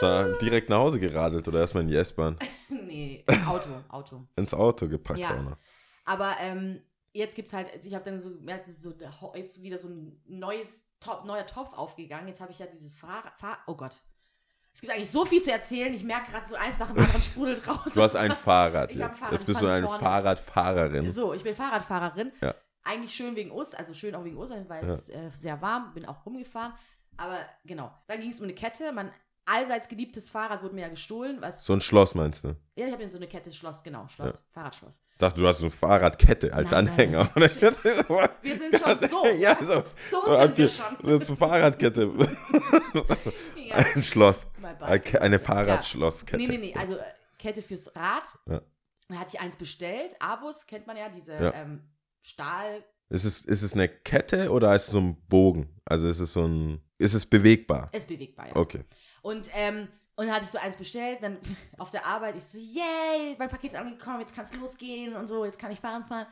Direkt 0.00 0.68
nach 0.68 0.78
Hause 0.78 1.00
geradelt 1.00 1.46
oder 1.48 1.60
erstmal 1.60 1.82
in 1.82 1.88
die 1.88 1.96
S-Bahn. 1.96 2.38
nee, 2.68 3.24
Auto, 3.46 3.70
Auto. 3.88 4.26
Ins 4.36 4.54
Auto 4.54 4.88
gepackt 4.88 5.18
Ja. 5.18 5.36
auch 5.36 5.42
noch. 5.42 5.56
Aber 6.04 6.36
ähm, 6.40 6.82
jetzt 7.12 7.34
gibt 7.36 7.48
es 7.48 7.54
halt, 7.54 7.68
ich 7.84 7.94
habe 7.94 8.04
dann 8.04 8.20
so 8.20 8.30
gemerkt, 8.30 8.68
so 8.70 8.92
jetzt 9.34 9.62
wieder 9.62 9.78
so 9.78 9.88
ein 9.88 10.20
neues 10.26 10.84
Top, 11.00 11.24
neuer 11.24 11.46
Topf 11.46 11.72
aufgegangen. 11.76 12.28
Jetzt 12.28 12.40
habe 12.40 12.50
ich 12.50 12.58
ja 12.58 12.66
dieses 12.66 12.96
Fahrrad, 12.96 13.32
Fahr 13.38 13.58
oh 13.66 13.74
Gott. 13.76 14.02
Es 14.74 14.80
gibt 14.80 14.92
eigentlich 14.92 15.10
so 15.10 15.24
viel 15.24 15.42
zu 15.42 15.50
erzählen. 15.50 15.92
Ich 15.92 16.04
merke 16.04 16.30
gerade 16.30 16.46
so 16.46 16.54
eins 16.54 16.78
nach 16.78 16.88
dem 16.92 16.98
anderen 16.98 17.22
sprudelt 17.22 17.66
raus. 17.68 17.92
Du 17.94 18.02
hast 18.02 18.16
ein 18.16 18.32
Fahrrad 18.32 18.90
Ich 18.92 18.96
jetzt. 18.96 19.18
Fahrrad, 19.18 19.32
jetzt 19.32 19.46
bist 19.46 19.60
du 19.62 19.66
eine 19.66 19.86
vorne. 19.86 20.02
Fahrradfahrerin. 20.02 21.10
So, 21.10 21.34
ich 21.34 21.42
bin 21.42 21.54
Fahrradfahrerin. 21.54 22.32
Ja. 22.40 22.54
Eigentlich 22.84 23.12
schön 23.14 23.36
wegen 23.36 23.50
Ostern, 23.50 23.80
also 23.80 23.92
schön 23.92 24.14
auch 24.14 24.24
wegen 24.24 24.36
Ostern, 24.36 24.68
weil 24.68 24.84
es 24.88 25.08
äh, 25.08 25.30
sehr 25.30 25.60
warm, 25.60 25.92
bin 25.94 26.06
auch 26.06 26.24
rumgefahren. 26.24 26.72
Aber 27.16 27.38
genau, 27.64 27.92
dann 28.06 28.20
ging 28.20 28.30
es 28.30 28.38
um 28.38 28.44
eine 28.44 28.54
Kette. 28.54 28.92
Mein 28.92 29.12
allseits 29.48 29.88
geliebtes 29.88 30.28
Fahrrad 30.28 30.62
wurde 30.62 30.74
mir 30.74 30.82
ja 30.82 30.88
gestohlen. 30.88 31.38
Was, 31.40 31.64
So 31.64 31.72
ein 31.72 31.80
Schloss 31.80 32.14
meinst 32.14 32.44
du? 32.44 32.54
ja, 32.76 32.86
ich 32.86 32.92
habe 32.92 33.02
ja 33.02 33.08
so 33.08 33.16
eine 33.16 33.26
Kette, 33.26 33.52
Schloss, 33.52 33.82
genau, 33.82 34.06
Schloss, 34.08 34.42
Fahrradschloss. 34.52 35.00
Ich 35.12 35.18
dachte, 35.18 35.40
du 35.40 35.48
hast 35.48 35.58
so 35.58 35.64
eine 35.64 35.70
Fahrradkette 35.72 36.52
als 36.52 36.70
Nein, 36.70 36.84
nein, 36.84 36.92
Anhänger. 36.94 37.30
Wir 38.42 38.58
sind 38.58 38.78
schon 38.78 39.08
so. 39.08 39.26
ja, 39.38 39.56
so. 39.60 39.82
So 40.10 40.20
so 40.26 40.36
sind 40.42 40.58
wir 40.58 40.68
schon. 40.68 40.96
so 41.02 41.08
eine 41.32 41.36
Fahrradkette. 41.36 42.10
Ja. 43.56 43.74
Ein 43.76 44.02
Schloss. 44.02 44.46
Eine 44.80 45.00
Ke- 45.00 45.20
Eine 45.20 45.36
Ja. 45.36 45.42
Fahrradschlosskette. 45.42 46.38
Nee, 46.38 46.46
nee, 46.48 46.56
nee, 46.56 46.74
also 46.74 46.94
äh, 46.96 47.02
Kette 47.38 47.60
fürs 47.60 47.94
Rad. 47.94 48.22
Ja. 48.48 48.62
Da 49.08 49.16
hatte 49.16 49.34
ich 49.36 49.40
eins 49.40 49.56
bestellt. 49.56 50.16
Abus 50.20 50.66
kennt 50.66 50.86
man 50.86 50.96
ja, 50.96 51.08
diese 51.10 51.32
Ja. 51.34 51.52
ähm, 51.54 51.82
Stahl. 52.20 52.82
Ist 53.10 53.24
es, 53.24 53.44
ist 53.44 53.62
es 53.62 53.74
eine 53.74 53.88
Kette 53.88 54.50
oder 54.50 54.74
ist 54.74 54.84
es 54.86 54.90
so 54.92 54.98
ein 55.00 55.16
Bogen? 55.28 55.68
Also 55.84 56.08
ist 56.08 56.20
es 56.20 56.32
so 56.32 56.44
ein. 56.46 56.80
Ist 56.98 57.12
es 57.14 57.26
bewegbar? 57.26 57.90
Ist 57.92 58.08
bewegbar, 58.08 58.48
ja. 58.48 58.56
Okay. 58.56 58.84
Und, 59.28 59.50
ähm, 59.52 59.88
und 60.16 60.26
dann 60.26 60.34
hatte 60.34 60.44
ich 60.44 60.50
so 60.50 60.56
eins 60.56 60.76
bestellt, 60.76 61.18
dann 61.20 61.38
auf 61.78 61.90
der 61.90 62.06
Arbeit, 62.06 62.34
ich 62.34 62.44
so, 62.44 62.56
yay, 62.56 63.36
mein 63.38 63.50
Paket 63.50 63.72
ist 63.72 63.78
angekommen, 63.78 64.20
jetzt 64.20 64.34
kann 64.34 64.44
es 64.44 64.54
losgehen 64.54 65.14
und 65.14 65.26
so, 65.28 65.44
jetzt 65.44 65.58
kann 65.58 65.70
ich 65.70 65.80
fahren 65.80 66.06
fahren. 66.06 66.26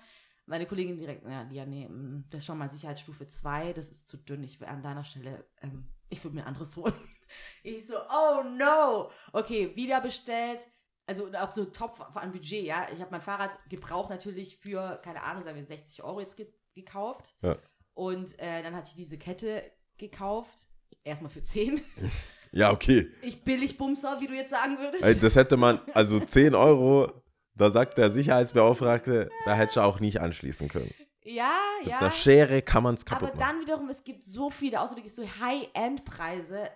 Meine 0.47 0.65
Kollegin 0.65 0.97
direkt, 0.97 1.23
ja, 1.29 1.47
ja 1.51 1.67
nee, 1.67 1.87
mm, 1.87 2.25
das 2.31 2.39
ist 2.39 2.47
schon 2.47 2.57
mal 2.57 2.71
Sicherheitsstufe 2.71 3.29
2, 3.29 3.75
das 3.75 3.91
ist 3.91 4.09
zu 4.09 4.17
dünn, 4.17 4.43
ich 4.43 4.59
will 4.61 4.69
an 4.69 4.83
deiner 4.83 5.05
Stelle, 5.05 5.45
ähm, 5.61 5.87
ich 6.09 6.25
würde 6.25 6.37
mir 6.37 6.43
ein 6.43 6.49
anderes 6.49 6.77
holen. 6.77 6.95
Ich 7.65 7.89
so, 7.89 7.97
oh 7.97 8.45
no. 8.45 9.11
Okay, 9.33 9.75
wieder 9.75 10.01
bestellt. 10.01 10.69
Also 11.07 11.29
auch 11.33 11.51
so 11.51 11.65
top 11.65 12.13
an 12.15 12.31
Budget, 12.31 12.65
ja. 12.65 12.87
Ich 12.95 13.01
habe 13.01 13.11
mein 13.11 13.21
Fahrrad 13.21 13.59
gebraucht 13.69 14.11
natürlich 14.11 14.59
für, 14.59 15.01
keine 15.03 15.25
Ahnung, 15.25 15.43
sagen 15.43 15.57
wir 15.57 15.67
60 15.67 16.05
Euro 16.05 16.21
jetzt 16.21 16.37
ge 16.37 16.47
gekauft. 16.77 17.35
Ja. 17.43 17.57
Und 17.95 18.39
äh, 18.39 18.63
dann 18.63 18.77
hatte 18.77 18.91
ich 18.91 18.95
diese 18.95 19.19
Kette 19.19 19.73
gekauft. 19.99 20.69
Erstmal 21.03 21.33
für 21.33 21.43
10. 21.43 21.83
Ja, 22.57 22.73
okay. 22.73 23.11
Ich 23.21 23.43
billig 23.45 23.77
Bumser, 23.77 24.19
wie 24.21 24.27
du 24.27 24.35
jetzt 24.35 24.51
sagen 24.51 24.79
würdest. 24.79 25.05
Ey, 25.05 25.15
Das 25.19 25.37
hätte 25.37 25.57
man, 25.57 25.79
also 25.93 26.19
10 26.21 26.55
Euro, 26.55 27.13
da 27.55 27.71
sagt 27.71 27.99
der 27.99 28.11
Sicherheitsbeauftragte, 28.11 29.29
da 29.45 29.55
hätte 29.55 29.73
ich 29.73 29.79
auch 29.79 30.01
nicht 30.01 30.21
anschließen 30.21 30.69
können. 30.69 30.91
ja, 31.23 31.53
Mit 31.81 31.89
ja. 31.91 31.99
einer 31.99 32.11
Schere 32.11 32.63
kann 32.63 32.83
man 32.83 32.95
es 32.95 33.05
kaputt 33.05 33.29
Aber 33.31 33.39
machen. 33.39 33.49
dann 33.57 33.61
wiederum, 33.61 33.89
es 33.91 34.03
gibt 34.05 34.25
so 34.25 34.49
viele, 34.49 34.81
außer 34.81 34.97
so 35.07 35.23
High-End-Preise 35.41 36.71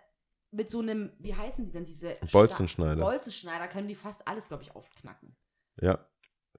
mit 0.51 0.71
so 0.71 0.81
einem, 0.81 1.13
wie 1.19 1.35
heißen 1.35 1.65
die 1.65 1.73
denn, 1.73 1.87
diese 1.87 2.17
Bolzenschneider. 2.31 3.01
Bolzenschneider 3.01 3.69
können 3.69 3.89
die 3.89 3.95
fast 3.95 4.27
alles, 4.29 4.49
glaube 4.49 4.65
ich, 4.65 4.75
aufknacken. 4.77 5.35
Ja. 5.81 5.99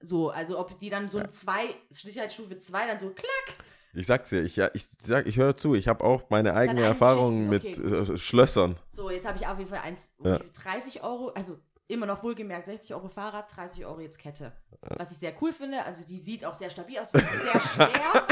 So, 0.00 0.30
also 0.30 0.58
ob 0.58 0.80
die 0.80 0.90
dann 0.90 1.08
so 1.08 1.18
ein 1.18 1.30
2, 1.30 1.66
Sicherheitsstufe 1.90 2.56
2 2.56 2.86
dann 2.88 2.98
so 2.98 3.10
klack. 3.10 3.56
Ich 3.94 4.06
sag's 4.06 4.30
dir, 4.30 4.42
ich, 4.42 4.56
ja, 4.56 4.70
ich, 4.72 4.86
sag, 5.02 5.26
ich 5.26 5.36
höre 5.36 5.54
zu, 5.56 5.74
ich 5.74 5.86
habe 5.88 6.02
auch 6.02 6.22
meine 6.30 6.54
eigene 6.54 6.80
eigene 6.80 6.86
Erfahrung 6.86 7.48
mit 7.48 7.64
äh, 7.64 8.16
Schlössern. 8.16 8.76
So, 8.90 9.10
jetzt 9.10 9.26
habe 9.26 9.36
ich 9.36 9.46
auf 9.46 9.58
jeden 9.58 9.68
Fall 9.70 9.80
eins, 9.80 10.12
Ja. 10.24 10.38
30 10.64 11.02
Euro, 11.02 11.28
also 11.34 11.58
immer 11.88 12.06
noch 12.06 12.22
wohlgemerkt 12.22 12.64
60 12.66 12.94
Euro 12.94 13.08
Fahrrad, 13.08 13.54
30 13.54 13.84
Euro 13.84 14.00
jetzt 14.00 14.18
Kette. 14.18 14.52
Was 14.96 15.12
ich 15.12 15.18
sehr 15.18 15.34
cool 15.42 15.52
finde, 15.52 15.84
also 15.84 16.04
die 16.04 16.18
sieht 16.18 16.42
auch 16.42 16.54
sehr 16.54 16.70
stabil 16.70 16.98
aus, 16.98 17.10
sehr 17.10 17.20
schwer 17.60 18.26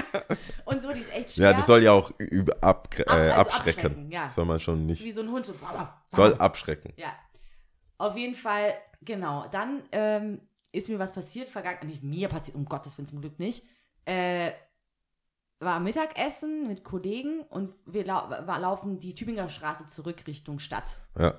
und 0.64 0.80
so, 0.80 0.92
die 0.92 1.00
ist 1.00 1.12
echt 1.12 1.32
schwer. 1.34 1.50
Ja, 1.50 1.56
das 1.56 1.66
soll 1.66 1.82
ja 1.82 1.92
auch 1.92 2.10
über, 2.18 2.56
ab, 2.62 2.88
äh, 2.98 3.02
Ab- 3.02 3.08
also 3.10 3.32
abschrecken. 3.40 3.86
abschrecken, 3.86 4.10
ja. 4.10 4.30
Soll 4.30 4.46
man 4.46 4.60
schon 4.60 4.86
nicht. 4.86 5.04
wie 5.04 5.12
so 5.12 5.20
ein 5.20 5.30
Hund. 5.30 5.44
So. 5.44 5.54
Soll 6.08 6.34
abschrecken. 6.36 6.94
Ja. 6.96 7.12
Auf 7.98 8.16
jeden 8.16 8.34
Fall, 8.34 8.72
genau. 9.02 9.44
Dann 9.52 9.82
ähm, 9.92 10.40
ist 10.72 10.88
mir 10.88 10.98
was 10.98 11.12
passiert, 11.12 11.50
vergangen, 11.50 11.86
nicht 11.86 12.02
mir 12.02 12.28
passiert, 12.28 12.56
um 12.56 12.64
Gottes 12.64 12.96
Willen 12.96 13.08
zum 13.08 13.20
Glück 13.20 13.38
nicht. 13.38 13.62
Äh, 14.06 14.52
war 15.60 15.78
Mittagessen 15.78 16.66
mit 16.66 16.84
Kollegen 16.84 17.42
und 17.42 17.74
wir 17.84 18.04
lau 18.04 18.30
war, 18.30 18.58
laufen 18.58 18.98
die 18.98 19.14
Tübinger 19.14 19.50
Straße 19.50 19.86
zurück 19.86 20.26
Richtung 20.26 20.58
Stadt. 20.58 20.98
Ja. 21.18 21.34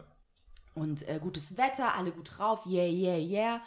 Und 0.76 1.08
äh, 1.10 1.20
gutes 1.20 1.58
Wetter, 1.58 1.96
alle 1.96 2.12
gut 2.12 2.38
drauf, 2.38 2.66
yeah, 2.66 2.88
yeah, 2.88 3.18
yeah. 3.18 3.62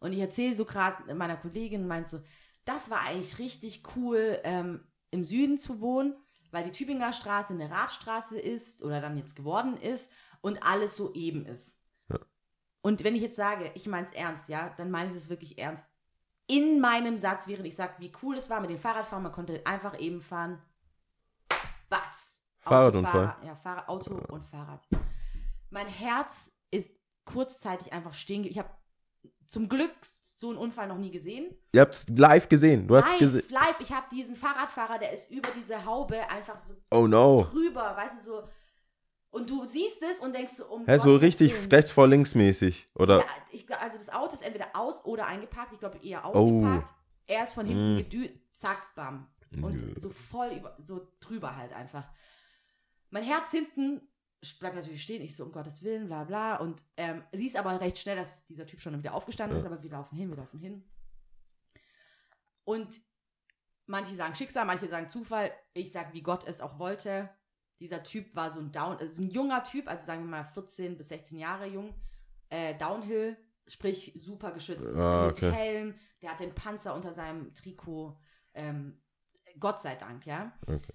Und 0.00 0.12
ich 0.12 0.18
erzähle 0.18 0.54
so 0.54 0.64
gerade 0.64 1.14
meiner 1.14 1.36
Kollegin, 1.36 1.86
meint 1.86 2.08
so, 2.08 2.20
das 2.64 2.90
war 2.90 3.00
eigentlich 3.00 3.38
richtig 3.38 3.82
cool, 3.96 4.38
ähm, 4.44 4.84
im 5.10 5.24
Süden 5.24 5.58
zu 5.58 5.80
wohnen, 5.80 6.16
weil 6.50 6.64
die 6.64 6.72
Tübinger 6.72 7.12
Straße 7.12 7.52
eine 7.52 7.70
Radstraße 7.70 8.38
ist 8.38 8.82
oder 8.82 9.00
dann 9.00 9.16
jetzt 9.16 9.36
geworden 9.36 9.76
ist 9.76 10.10
und 10.40 10.62
alles 10.62 10.96
so 10.96 11.14
eben 11.14 11.46
ist. 11.46 11.76
Ja. 12.10 12.18
Und 12.82 13.04
wenn 13.04 13.14
ich 13.14 13.22
jetzt 13.22 13.36
sage, 13.36 13.70
ich 13.74 13.86
meine 13.86 14.06
es 14.06 14.12
ernst, 14.12 14.48
ja, 14.48 14.70
dann 14.76 14.90
meine 14.90 15.10
ich 15.10 15.16
es 15.16 15.28
wirklich 15.28 15.58
ernst. 15.58 15.84
In 16.50 16.80
meinem 16.80 17.16
Satz, 17.16 17.46
während 17.46 17.64
ich 17.66 17.76
sage, 17.76 17.92
wie 17.98 18.10
cool 18.22 18.36
es 18.36 18.50
war 18.50 18.60
mit 18.60 18.70
dem 18.70 18.78
Fahrradfahren, 18.78 19.22
man 19.22 19.30
konnte 19.30 19.64
einfach 19.64 19.96
eben 20.00 20.20
fahren. 20.20 20.60
Batz. 21.88 22.42
Fahrradunfall. 22.58 23.36
Ja, 23.44 23.54
Fahrrad, 23.54 23.88
Auto 23.88 24.14
und 24.28 24.44
Fahrrad. 24.48 24.80
Mein 25.70 25.86
Herz 25.86 26.50
ist 26.72 26.90
kurzzeitig 27.24 27.92
einfach 27.92 28.14
stehen. 28.14 28.42
Ich 28.42 28.58
habe 28.58 28.68
zum 29.46 29.68
Glück 29.68 29.92
so 30.02 30.48
einen 30.48 30.58
Unfall 30.58 30.88
noch 30.88 30.98
nie 30.98 31.12
gesehen. 31.12 31.54
Ihr 31.72 31.82
habt's 31.82 32.06
live 32.08 32.48
gesehen. 32.48 32.88
Du 32.88 32.96
hast 32.96 33.10
live, 33.12 33.18
gesehen. 33.20 33.44
live. 33.48 33.80
Ich 33.80 33.92
habe 33.92 34.06
diesen 34.10 34.34
Fahrradfahrer, 34.34 34.98
der 34.98 35.12
ist 35.12 35.30
über 35.30 35.48
diese 35.56 35.84
Haube 35.84 36.28
einfach 36.30 36.58
so 36.58 36.74
Oh 36.90 37.06
no. 37.06 37.46
drüber, 37.50 37.96
weißt 37.96 38.18
du, 38.18 38.22
so. 38.22 38.48
Und 39.30 39.48
du 39.48 39.64
siehst 39.66 40.02
es 40.02 40.18
und 40.18 40.34
denkst 40.34 40.54
so, 40.54 40.66
um 40.66 40.86
Hä, 40.86 40.98
so 40.98 41.14
richtig 41.14 41.52
rechts 41.72 41.92
vor 41.92 42.08
links 42.08 42.34
mäßig. 42.34 42.86
Oder? 42.96 43.20
Ja, 43.20 43.26
ich, 43.52 43.70
also 43.76 43.96
das 43.96 44.08
Auto 44.10 44.34
ist 44.34 44.42
entweder 44.42 44.70
aus 44.74 45.04
oder 45.04 45.26
eingeparkt. 45.26 45.72
Ich 45.72 45.78
glaube 45.78 45.98
eher 46.04 46.24
Oh. 46.24 46.62
ausgeparkt. 46.62 46.92
Er 47.26 47.44
ist 47.44 47.52
von 47.52 47.64
hinten 47.64 47.94
Mm. 47.94 47.98
gedüst, 47.98 48.36
zack, 48.52 48.92
bam. 48.96 49.28
Und 49.62 49.74
Nö. 49.74 49.94
so 49.96 50.10
voll 50.10 50.48
über, 50.50 50.76
so 50.78 51.12
drüber 51.20 51.56
halt 51.56 51.72
einfach. 51.72 52.08
Mein 53.10 53.22
Herz 53.22 53.50
hinten 53.52 54.00
bleibt 54.58 54.74
natürlich 54.76 55.02
stehen. 55.02 55.22
Ich 55.22 55.36
so, 55.36 55.44
um 55.44 55.52
Gottes 55.52 55.82
Willen, 55.82 56.06
bla 56.06 56.24
bla. 56.24 56.56
Und 56.56 56.82
ähm, 56.96 57.22
siehst 57.32 57.56
aber 57.56 57.80
recht 57.80 57.98
schnell, 57.98 58.16
dass 58.16 58.46
dieser 58.46 58.66
Typ 58.66 58.80
schon 58.80 58.98
wieder 58.98 59.14
aufgestanden 59.14 59.56
Ja. 59.56 59.60
ist, 59.60 59.66
aber 59.66 59.80
wir 59.82 59.90
laufen 59.90 60.16
hin, 60.16 60.28
wir 60.30 60.36
laufen 60.38 60.58
hin. 60.58 60.84
Und 62.64 63.00
manche 63.86 64.14
sagen 64.16 64.34
Schicksal, 64.34 64.64
manche 64.64 64.88
sagen 64.88 65.08
Zufall. 65.08 65.52
Ich 65.72 65.92
sag, 65.92 66.12
wie 66.12 66.22
Gott 66.22 66.44
es 66.46 66.60
auch 66.60 66.78
wollte. 66.80 67.30
Dieser 67.80 68.02
Typ 68.02 68.34
war 68.36 68.52
so 68.52 68.60
ein 68.60 68.70
Down, 68.70 68.98
also 68.98 69.22
ein 69.22 69.30
junger 69.30 69.62
Typ, 69.62 69.88
also 69.88 70.04
sagen 70.04 70.22
wir 70.22 70.30
mal 70.30 70.44
14 70.44 70.96
bis 70.96 71.08
16 71.08 71.38
Jahre 71.38 71.66
jung. 71.66 71.94
Äh, 72.50 72.76
Downhill, 72.76 73.36
sprich 73.66 74.12
super 74.16 74.52
geschützt. 74.52 74.94
Ah, 74.94 75.26
mit 75.26 75.36
okay. 75.36 75.50
Helm, 75.50 75.94
der 76.20 76.32
hat 76.32 76.40
den 76.40 76.54
Panzer 76.54 76.94
unter 76.94 77.14
seinem 77.14 77.54
Trikot. 77.54 78.18
Ähm, 78.54 79.00
Gott 79.58 79.80
sei 79.80 79.94
Dank, 79.94 80.26
ja. 80.26 80.52
Okay. 80.66 80.92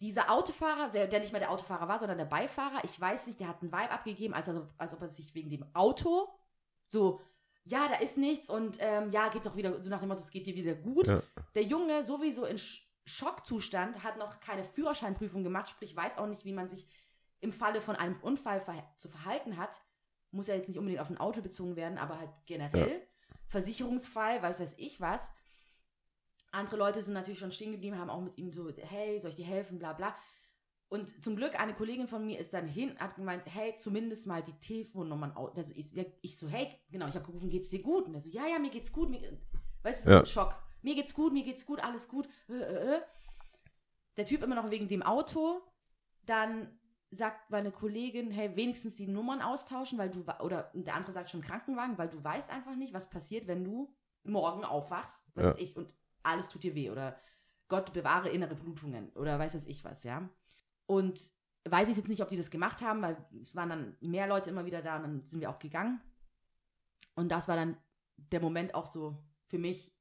Dieser 0.00 0.30
Autofahrer, 0.30 0.90
der, 0.90 1.06
der 1.06 1.20
nicht 1.20 1.32
mehr 1.32 1.40
der 1.40 1.50
Autofahrer 1.50 1.86
war, 1.86 1.98
sondern 1.98 2.18
der 2.18 2.24
Beifahrer, 2.24 2.82
ich 2.84 3.00
weiß 3.00 3.28
nicht, 3.28 3.38
der 3.38 3.48
hat 3.48 3.62
einen 3.62 3.70
Vibe 3.70 3.90
abgegeben, 3.90 4.34
als, 4.34 4.48
als, 4.48 4.60
als 4.78 4.94
ob 4.94 5.02
er 5.02 5.08
sich 5.08 5.34
wegen 5.34 5.50
dem 5.50 5.64
Auto 5.74 6.28
so, 6.92 7.20
ja, 7.64 7.88
da 7.88 7.96
ist 7.96 8.18
nichts 8.18 8.50
und 8.50 8.76
ähm, 8.80 9.10
ja, 9.10 9.28
geht 9.28 9.46
doch 9.46 9.56
wieder, 9.56 9.82
so 9.82 9.88
nach 9.88 10.00
dem 10.00 10.08
Motto, 10.08 10.20
es 10.20 10.30
geht 10.30 10.46
dir 10.46 10.54
wieder 10.54 10.74
gut. 10.74 11.06
Ja. 11.06 11.22
Der 11.54 11.62
Junge 11.62 12.04
sowieso 12.04 12.44
in 12.44 12.58
Schockzustand, 13.04 14.04
hat 14.04 14.18
noch 14.18 14.40
keine 14.40 14.64
Führerscheinprüfung 14.64 15.42
gemacht, 15.42 15.70
sprich 15.70 15.94
weiß 15.94 16.18
auch 16.18 16.26
nicht, 16.26 16.44
wie 16.44 16.52
man 16.52 16.68
sich 16.68 16.86
im 17.40 17.52
Falle 17.52 17.80
von 17.80 17.96
einem 17.96 18.18
Unfall 18.20 18.60
verh 18.60 18.82
zu 18.96 19.08
verhalten 19.08 19.56
hat. 19.56 19.80
Muss 20.30 20.46
ja 20.46 20.54
jetzt 20.54 20.68
nicht 20.68 20.78
unbedingt 20.78 21.00
auf 21.00 21.10
ein 21.10 21.18
Auto 21.18 21.42
bezogen 21.42 21.76
werden, 21.76 21.98
aber 21.98 22.18
halt 22.18 22.30
generell. 22.46 23.06
Versicherungsfall, 23.48 24.42
weiß 24.42 24.60
weiß 24.60 24.74
ich 24.78 25.00
was. 25.00 25.28
Andere 26.52 26.76
Leute 26.76 27.02
sind 27.02 27.14
natürlich 27.14 27.40
schon 27.40 27.52
stehen 27.52 27.72
geblieben, 27.72 27.98
haben 27.98 28.10
auch 28.10 28.20
mit 28.20 28.38
ihm 28.38 28.52
so, 28.52 28.70
hey, 28.76 29.18
soll 29.18 29.30
ich 29.30 29.36
dir 29.36 29.44
helfen, 29.44 29.78
bla 29.78 29.92
bla. 29.92 30.14
Und 30.88 31.24
zum 31.24 31.36
Glück, 31.36 31.58
eine 31.58 31.72
Kollegin 31.72 32.06
von 32.06 32.24
mir 32.24 32.38
ist 32.38 32.52
dann 32.52 32.66
hin, 32.66 32.98
hat 32.98 33.16
gemeint, 33.16 33.44
hey, 33.46 33.74
zumindest 33.78 34.26
mal 34.26 34.42
die 34.42 34.52
Telefonnummern 34.60 35.32
aus. 35.32 35.56
Also 35.56 35.72
ich, 35.74 35.96
ich 36.20 36.36
so, 36.36 36.48
hey, 36.48 36.68
genau, 36.90 37.08
ich 37.08 37.14
habe 37.14 37.24
gerufen, 37.24 37.48
geht's 37.48 37.70
dir 37.70 37.80
gut? 37.80 38.06
Und 38.08 38.14
er 38.14 38.20
so, 38.20 38.28
ja, 38.28 38.46
ja, 38.46 38.58
mir 38.58 38.70
geht's 38.70 38.92
gut. 38.92 39.08
Mir, 39.08 39.38
weißt 39.82 40.06
du, 40.06 40.10
Ja. 40.10 40.26
Schock. 40.26 40.54
Mir 40.82 40.94
geht's 40.94 41.14
gut, 41.14 41.32
mir 41.32 41.44
geht's 41.44 41.66
gut, 41.66 41.80
alles 41.80 42.08
gut. 42.08 42.28
Äh, 42.48 42.54
äh, 42.54 42.96
äh. 42.96 43.00
Der 44.16 44.26
Typ 44.26 44.42
immer 44.42 44.54
noch 44.54 44.70
wegen 44.70 44.88
dem 44.88 45.02
Auto. 45.02 45.62
Dann 46.26 46.78
sagt 47.10 47.50
meine 47.50 47.70
Kollegin, 47.70 48.30
hey, 48.30 48.54
wenigstens 48.56 48.96
die 48.96 49.06
Nummern 49.06 49.42
austauschen, 49.42 49.98
weil 49.98 50.10
du, 50.10 50.24
oder 50.40 50.70
der 50.74 50.94
andere 50.94 51.12
sagt 51.12 51.30
schon 51.30 51.42
Krankenwagen, 51.42 51.98
weil 51.98 52.08
du 52.08 52.22
weißt 52.22 52.50
einfach 52.50 52.74
nicht, 52.74 52.94
was 52.94 53.10
passiert, 53.10 53.46
wenn 53.46 53.64
du 53.64 53.94
morgen 54.24 54.64
aufwachst, 54.64 55.26
was 55.34 55.44
Ja. 55.44 55.50
weiß 55.50 55.58
ich, 55.58 55.76
und 55.76 55.94
alles 56.22 56.48
tut 56.48 56.62
dir 56.62 56.74
weh 56.74 56.90
oder 56.90 57.18
Gott 57.68 57.92
bewahre 57.92 58.28
innere 58.30 58.54
Blutungen 58.54 59.10
oder 59.10 59.38
weiß 59.38 59.54
es 59.54 59.66
ich 59.66 59.84
was, 59.84 60.04
ja. 60.04 60.28
Und 60.86 61.20
weiß 61.64 61.88
ich 61.88 61.96
jetzt 61.96 62.08
nicht, 62.08 62.22
ob 62.22 62.28
die 62.28 62.36
das 62.36 62.50
gemacht 62.50 62.80
haben, 62.82 63.02
weil 63.02 63.16
es 63.42 63.54
waren 63.54 63.68
dann 63.68 63.96
mehr 64.00 64.26
Leute 64.26 64.50
immer 64.50 64.64
wieder 64.64 64.80
da 64.82 64.96
und 64.96 65.02
dann 65.02 65.26
sind 65.26 65.40
wir 65.40 65.50
auch 65.50 65.58
gegangen. 65.58 66.00
Und 67.14 67.30
das 67.30 67.48
war 67.48 67.56
dann 67.56 67.76
der 68.16 68.40
Moment 68.40 68.74
auch 68.74 68.86
so 68.86 69.16
für 69.46 69.58
mich 69.58 69.92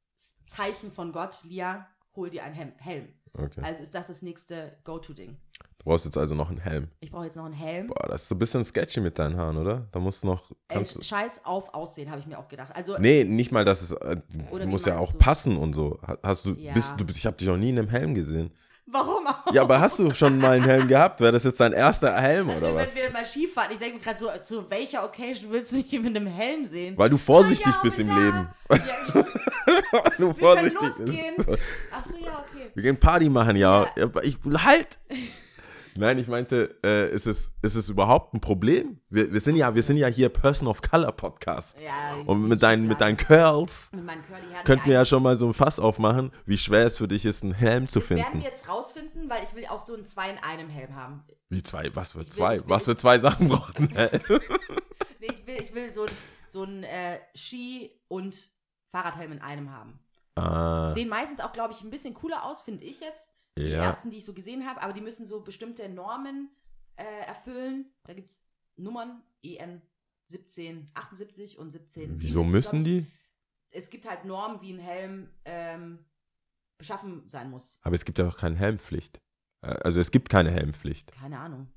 Zeichen 0.47 0.91
von 0.91 1.11
Gott, 1.11 1.35
Lia, 1.43 1.87
hol 2.15 2.29
dir 2.29 2.43
einen 2.43 2.55
Helm. 2.77 3.07
okay. 3.33 3.61
Also 3.63 3.83
ist 3.83 3.95
das 3.95 4.07
das 4.07 4.21
nächste 4.21 4.77
Go-To-Ding. 4.83 5.37
Du 5.79 5.85
brauchst 5.85 6.05
jetzt 6.05 6.17
also 6.17 6.35
noch 6.35 6.49
einen 6.49 6.59
Helm. 6.59 6.89
Ich 6.99 7.09
brauche 7.09 7.25
jetzt 7.25 7.37
noch 7.37 7.45
einen 7.45 7.55
Helm. 7.55 7.87
Boah, 7.87 8.07
das 8.07 8.23
ist 8.23 8.27
so 8.29 8.35
ein 8.35 8.39
bisschen 8.39 8.63
sketchy 8.63 8.99
mit 8.99 9.17
deinen 9.17 9.35
Haaren, 9.35 9.57
oder? 9.57 9.81
Da 9.91 9.99
musst 9.99 10.21
du 10.23 10.27
noch. 10.27 10.51
Äh, 10.67 10.79
du, 10.83 11.01
scheiß 11.01 11.41
auf 11.43 11.73
Aussehen, 11.73 12.11
habe 12.11 12.19
ich 12.19 12.27
mir 12.27 12.37
auch 12.37 12.47
gedacht. 12.47 12.75
Also, 12.75 12.97
nee, 12.99 13.23
nicht 13.23 13.51
mal, 13.51 13.65
dass 13.65 13.81
es. 13.81 13.91
Äh, 13.93 14.17
musst 14.67 14.85
ja 14.85 14.97
auch 14.99 15.11
du? 15.13 15.17
passen 15.17 15.57
und 15.57 15.73
so. 15.73 15.99
Ha- 16.05 16.19
Hast 16.21 16.45
du. 16.45 16.51
Ja. 16.51 16.73
Bist, 16.73 16.93
du 16.97 17.05
ich 17.09 17.25
habe 17.25 17.35
dich 17.37 17.47
noch 17.47 17.57
nie 17.57 17.69
in 17.69 17.79
einem 17.79 17.89
Helm 17.89 18.13
gesehen. 18.13 18.51
warum 18.85 19.25
auch? 19.25 19.51
Ja, 19.53 19.63
aber 19.63 19.79
hast 19.79 19.97
du 19.97 20.11
schon 20.13 20.37
mal 20.37 20.51
einen 20.51 20.65
Helm 20.65 20.87
gehabt? 20.87 21.19
Wäre 21.19 21.31
das 21.31 21.45
jetzt 21.45 21.59
dein 21.59 21.73
erster 21.73 22.15
Helm 22.21 22.49
oder 22.49 22.61
Wenn 22.61 22.75
was? 22.75 22.95
wir 22.95 23.09
mal 23.09 23.25
Skifahren, 23.25 23.71
ich 23.71 23.79
denke 23.79 23.97
mir 23.97 24.03
gerade 24.03 24.19
so, 24.19 24.29
zu 24.43 24.69
welcher 24.69 25.03
Occasion 25.03 25.51
willst 25.51 25.71
du 25.71 25.77
mich 25.77 25.91
mit 25.93 26.05
einem 26.15 26.27
Helm 26.27 26.65
sehen? 26.67 26.95
Weil 26.95 27.09
du 27.09 27.17
vorsichtig 27.17 27.65
ja, 27.73 27.79
bist 27.81 27.97
im 27.97 28.07
da. 28.07 28.17
Leben. 28.17 28.49
Ja, 28.69 29.23
Du 30.17 30.27
wir 30.27 30.33
können 30.33 30.35
vorsichtig 30.35 30.81
losgehen. 30.81 31.35
Ach 31.91 32.05
so, 32.05 32.17
ja, 32.17 32.39
okay. 32.47 32.71
Wir 32.73 32.83
gehen 32.83 32.99
Party 32.99 33.29
machen, 33.29 33.55
ja. 33.55 33.87
Ja. 33.95 34.09
Ich, 34.23 34.37
halt! 34.63 34.99
Nein, 35.95 36.19
ich 36.19 36.27
meinte, 36.29 36.77
äh, 36.85 37.13
ist, 37.13 37.27
es, 37.27 37.51
ist 37.61 37.75
es 37.75 37.89
überhaupt 37.89 38.33
ein 38.33 38.39
Problem? 38.39 39.01
Wir, 39.09 39.33
wir, 39.33 39.41
sind 39.41 39.57
ja, 39.57 39.75
wir 39.75 39.83
sind 39.83 39.97
ja 39.97 40.07
hier 40.07 40.29
Person 40.29 40.69
of 40.69 40.81
Color 40.81 41.11
Podcast. 41.11 41.77
Ja, 41.83 42.15
Und 42.25 42.43
ich- 42.43 42.49
mit 42.49 42.63
deinen, 42.63 42.83
ich- 42.83 42.89
mit 42.89 43.01
deinen 43.01 43.17
Curls 43.17 43.89
mit 43.91 44.05
könnten 44.63 44.85
wir 44.85 44.93
ja 44.93 45.03
schon 45.03 45.21
mal 45.21 45.35
so 45.35 45.47
ein 45.47 45.53
Fass 45.53 45.79
aufmachen, 45.81 46.31
wie 46.45 46.57
schwer 46.57 46.85
es 46.85 46.97
für 46.97 47.09
dich 47.09 47.25
ist, 47.25 47.43
einen 47.43 47.51
Helm 47.53 47.89
zu 47.89 47.99
Das 47.99 48.09
werden 48.11 48.23
finden. 48.23 48.39
wir 48.39 48.45
jetzt 48.47 48.69
rausfinden, 48.69 49.29
weil 49.29 49.43
ich 49.43 49.53
will 49.53 49.65
auch 49.67 49.85
so 49.85 49.93
einen 49.93 50.05
zwei 50.05 50.29
in 50.29 50.37
einem 50.37 50.69
Helm 50.69 50.95
haben. 50.95 51.25
Wie 51.49 51.61
zwei? 51.61 51.93
Was 51.93 52.11
für 52.11 52.19
will- 52.19 52.27
zwei? 52.29 52.55
ich 52.55 52.61
will- 52.61 52.69
Was 52.69 52.83
für 52.85 52.95
zwei 52.95 53.19
Sachen 53.19 53.49
braucht 53.49 53.77
ein 53.77 53.89
Helm? 53.89 54.21
Nee, 55.19 55.27
ich 55.37 55.45
will, 55.45 55.61
ich 55.61 55.73
will 55.75 55.91
so, 55.91 56.05
ein- 56.05 56.11
so 56.47 56.63
einen 56.63 56.83
äh, 56.83 57.19
Ski- 57.35 57.91
und 58.07 58.49
Fahrradhelm 58.91 59.31
in 59.31 59.41
einem 59.41 59.71
haben. 59.71 59.99
Ah, 60.35 60.91
Sehen 60.93 61.09
meistens 61.09 61.39
auch, 61.39 61.51
glaube 61.51 61.73
ich, 61.73 61.81
ein 61.81 61.89
bisschen 61.89 62.13
cooler 62.13 62.43
aus, 62.43 62.61
finde 62.61 62.83
ich 62.83 62.99
jetzt. 62.99 63.29
Die 63.57 63.63
ja. 63.63 63.83
ersten, 63.83 64.11
die 64.11 64.17
ich 64.17 64.25
so 64.25 64.33
gesehen 64.33 64.65
habe, 64.65 64.81
aber 64.81 64.93
die 64.93 65.01
müssen 65.01 65.25
so 65.25 65.41
bestimmte 65.41 65.89
Normen 65.89 66.49
äh, 66.95 67.25
erfüllen. 67.27 67.91
Da 68.03 68.13
gibt 68.13 68.29
es 68.29 68.39
Nummern, 68.77 69.21
EN 69.43 69.81
1778 70.31 71.57
und 71.57 71.71
17. 71.71 72.21
Wieso 72.21 72.43
müssen 72.43 72.83
die? 72.83 73.05
Es 73.71 73.89
gibt 73.89 74.09
halt 74.09 74.25
Normen, 74.25 74.61
wie 74.61 74.73
ein 74.73 74.79
Helm 74.79 75.29
ähm, 75.45 76.05
beschaffen 76.77 77.27
sein 77.27 77.49
muss. 77.49 77.77
Aber 77.81 77.95
es 77.95 78.05
gibt 78.05 78.19
ja 78.19 78.27
auch 78.27 78.37
keine 78.37 78.55
Helmpflicht. 78.55 79.21
Äh, 79.61 79.67
Also 79.83 79.99
es 79.99 80.11
gibt 80.11 80.29
keine 80.29 80.51
Helmpflicht. 80.51 81.11
Keine 81.11 81.39
Ahnung. 81.39 81.67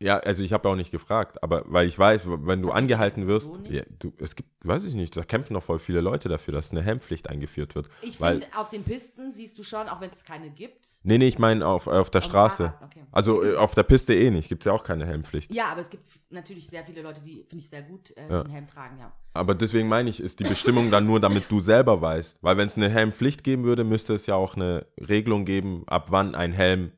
Ja, 0.00 0.18
also 0.18 0.44
ich 0.44 0.52
habe 0.52 0.68
auch 0.68 0.76
nicht 0.76 0.92
gefragt, 0.92 1.42
aber 1.42 1.64
weil 1.66 1.88
ich 1.88 1.98
weiß, 1.98 2.22
wenn 2.26 2.62
du 2.62 2.68
Also, 2.68 2.78
angehalten 2.78 3.26
wirst, 3.26 3.46
so 3.48 3.60
ja, 3.68 3.82
du, 3.98 4.12
es 4.20 4.36
gibt, 4.36 4.48
weiß 4.64 4.84
ich 4.84 4.94
nicht, 4.94 5.16
da 5.16 5.24
kämpfen 5.24 5.54
noch 5.54 5.62
voll 5.64 5.80
viele 5.80 6.00
Leute 6.00 6.28
dafür, 6.28 6.54
dass 6.54 6.70
eine 6.70 6.82
Helmpflicht 6.82 7.28
eingeführt 7.28 7.74
wird. 7.74 7.88
Ich 8.02 8.18
finde, 8.18 8.46
auf 8.56 8.70
den 8.70 8.84
Pisten 8.84 9.32
siehst 9.32 9.58
du 9.58 9.64
schon, 9.64 9.88
auch 9.88 10.00
wenn 10.00 10.10
es 10.10 10.22
keine 10.22 10.50
gibt. 10.50 10.86
Nee, 11.02 11.18
nee, 11.18 11.26
ich 11.26 11.40
meine 11.40 11.66
auf, 11.66 11.88
auf 11.88 12.10
der 12.10 12.20
auf 12.20 12.24
Straße. 12.26 12.74
Okay. 12.84 13.02
Also 13.10 13.42
äh, 13.42 13.56
auf 13.56 13.74
der 13.74 13.82
Piste 13.82 14.14
eh 14.14 14.30
nicht, 14.30 14.48
gibt 14.48 14.62
es 14.62 14.66
ja 14.66 14.72
auch 14.72 14.84
keine 14.84 15.04
Helmpflicht. 15.04 15.52
Ja, 15.52 15.66
aber 15.66 15.80
es 15.80 15.90
gibt 15.90 16.04
natürlich 16.30 16.68
sehr 16.68 16.84
viele 16.84 17.02
Leute, 17.02 17.20
die, 17.20 17.44
finde 17.48 17.62
ich, 17.64 17.68
sehr 17.68 17.82
gut 17.82 18.16
äh, 18.16 18.28
Ja. 18.30 18.42
einen 18.42 18.50
Helm 18.50 18.66
tragen, 18.68 18.98
ja. 18.98 19.12
Aber 19.34 19.54
deswegen 19.56 19.88
meine 19.88 20.10
ich, 20.10 20.20
ist 20.20 20.38
die 20.38 20.44
Bestimmung 20.44 20.90
dann 20.92 21.06
nur, 21.06 21.18
damit 21.18 21.50
du 21.50 21.58
selber 21.60 22.00
weißt. 22.00 22.38
Weil 22.42 22.56
wenn 22.56 22.68
es 22.68 22.76
eine 22.76 22.88
Helmpflicht 22.88 23.42
geben 23.42 23.64
würde, 23.64 23.82
müsste 23.84 24.14
es 24.14 24.26
ja 24.26 24.36
auch 24.36 24.54
eine 24.56 24.86
Regelung 24.96 25.44
geben, 25.44 25.82
ab 25.86 26.06
wann 26.10 26.34
ein 26.36 26.52
Helm 26.52 26.92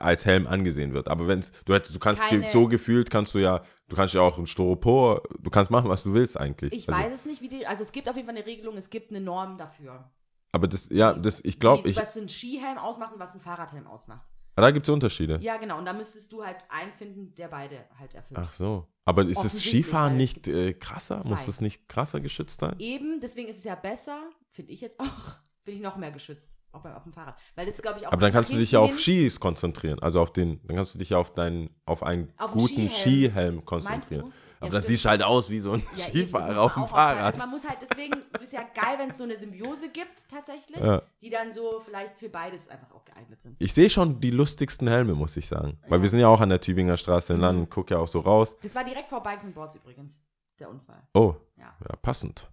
als 0.00 0.24
Helm 0.24 0.46
angesehen 0.46 0.92
wird. 0.92 1.08
Aber 1.08 1.28
wenn 1.28 1.40
es, 1.40 1.52
du 1.64 1.74
hättest, 1.74 1.94
du 1.94 1.98
kannst 1.98 2.22
Keine- 2.22 2.50
so 2.50 2.68
gefühlt, 2.68 3.10
kannst 3.10 3.34
du 3.34 3.38
ja, 3.38 3.62
du 3.88 3.96
kannst 3.96 4.14
ja 4.14 4.20
auch 4.20 4.38
ein 4.38 4.46
Styropor, 4.46 5.22
du 5.38 5.50
kannst 5.50 5.70
machen, 5.70 5.88
was 5.88 6.02
du 6.02 6.14
willst 6.14 6.38
eigentlich. 6.38 6.72
Ich 6.72 6.88
also, 6.88 7.00
weiß 7.00 7.12
es 7.12 7.24
nicht, 7.24 7.42
wie 7.42 7.48
die, 7.48 7.66
also 7.66 7.82
es 7.82 7.92
gibt 7.92 8.08
auf 8.08 8.16
jeden 8.16 8.26
Fall 8.26 8.36
eine 8.36 8.46
Regelung, 8.46 8.76
es 8.76 8.90
gibt 8.90 9.10
eine 9.10 9.20
Norm 9.20 9.58
dafür. 9.58 10.10
Aber 10.52 10.68
das, 10.68 10.88
ja, 10.90 11.14
das, 11.14 11.40
ich 11.44 11.58
glaube, 11.58 11.88
ich, 11.88 11.96
Was 11.96 12.16
ein 12.16 12.28
Skihelm 12.28 12.76
ausmacht 12.78 13.14
und 13.14 13.18
was 13.20 13.34
ein 13.34 13.40
Fahrradhelm 13.40 13.86
ausmacht. 13.86 14.26
da 14.54 14.70
gibt 14.70 14.86
es 14.86 14.92
Unterschiede. 14.92 15.38
Ja, 15.40 15.56
genau. 15.56 15.78
Und 15.78 15.86
da 15.86 15.94
müsstest 15.94 16.30
du 16.32 16.44
halt 16.44 16.58
einen 16.68 16.92
finden, 16.92 17.34
der 17.34 17.48
beide 17.48 17.86
halt 17.98 18.14
erfüllt. 18.14 18.40
Ach 18.42 18.52
so. 18.52 18.86
Aber 19.04 19.26
ist 19.26 19.42
das 19.42 19.58
Skifahren 19.58 20.16
nicht 20.16 20.46
äh, 20.46 20.74
krasser? 20.74 21.20
zwei. 21.20 21.30
Muss 21.30 21.46
das 21.46 21.60
nicht 21.60 21.88
krasser 21.88 22.20
geschützt 22.20 22.60
sein? 22.60 22.76
Eben, 22.78 23.18
deswegen 23.20 23.48
ist 23.48 23.58
es 23.58 23.64
ja 23.64 23.74
besser, 23.74 24.22
finde 24.50 24.72
ich 24.72 24.80
jetzt 24.80 25.00
auch, 25.00 25.06
bin 25.64 25.76
ich 25.76 25.80
noch 25.80 25.96
mehr 25.96 26.12
geschützt, 26.12 26.56
auch 26.72 26.80
beim, 26.80 26.94
auf 26.94 27.02
dem 27.04 27.12
Fahrrad. 27.12 27.36
Weil 27.54 27.66
das, 27.66 27.80
glaube 27.80 27.98
ich, 28.00 28.06
auch 28.06 28.12
Aber 28.12 28.20
dann 28.20 28.32
kannst 28.32 28.52
du 28.52 28.56
dich 28.56 28.72
ja 28.72 28.80
auf 28.80 28.98
Skis 28.98 29.38
konzentrieren. 29.40 29.98
Also 30.00 30.20
auf 30.20 30.32
den, 30.32 30.60
dann 30.66 30.76
kannst 30.76 30.94
du 30.94 30.98
dich 30.98 31.10
ja 31.10 31.18
auf 31.18 31.32
deinen, 31.34 31.70
auf 31.86 32.02
einen 32.02 32.32
Auf 32.38 32.52
guten 32.52 32.88
Skihelm. 32.88 32.90
Skihelm 32.90 33.64
konzentrieren. 33.64 34.32
Aber 34.60 34.68
Ja, 34.68 34.74
das 34.76 34.84
stimmt. 34.84 34.96
siehst 34.98 35.04
halt 35.06 35.22
aus 35.24 35.50
wie 35.50 35.58
so 35.58 35.72
ein 35.72 35.82
Ja, 35.96 36.04
Skifahrer 36.04 36.60
auf 36.60 36.76
man 36.76 36.84
dem. 36.86 36.88
Fahrrad. 36.90 37.24
Also 37.34 37.38
man 37.38 37.50
muss 37.50 37.68
halt, 37.68 37.78
deswegen 37.82 38.14
ist 38.40 38.52
ja 38.52 38.60
geil, 38.62 38.94
wenn 38.98 39.10
es 39.10 39.18
so 39.18 39.24
eine 39.24 39.36
Symbiose 39.36 39.88
gibt, 39.88 40.28
tatsächlich, 40.30 40.80
Ja. 40.80 41.02
die 41.20 41.30
dann 41.30 41.52
so 41.52 41.80
vielleicht 41.84 42.16
für 42.16 42.28
beides 42.28 42.68
einfach 42.68 42.92
auch 42.92 43.04
geeignet 43.04 43.42
sind. 43.42 43.56
Ich 43.58 43.72
sehe 43.74 43.90
schon 43.90 44.20
die 44.20 44.30
lustigsten 44.30 44.86
Helme, 44.86 45.14
muss 45.14 45.36
ich 45.36 45.48
sagen. 45.48 45.78
Weil 45.88 45.98
Ja. 45.98 46.02
wir 46.02 46.10
sind 46.10 46.20
ja 46.20 46.28
auch 46.28 46.40
an 46.40 46.48
der 46.48 46.60
Tübinger 46.60 46.96
Straße 46.96 47.32
in 47.32 47.38
Mhm. 47.40 47.44
Land, 47.44 47.70
guck 47.70 47.90
ja 47.90 47.98
auch 47.98 48.06
so 48.08 48.20
raus. 48.20 48.56
Das 48.62 48.72
war 48.76 48.84
direkt 48.84 49.08
vor 49.08 49.20
Bikes 49.22 49.44
and 49.44 49.54
Boards 49.54 49.74
übrigens, 49.74 50.16
der 50.60 50.70
Unfall. 50.70 51.02
Oh, 51.12 51.34
Ja. 51.56 51.74
ja, 51.80 51.96
passend. 52.00 52.48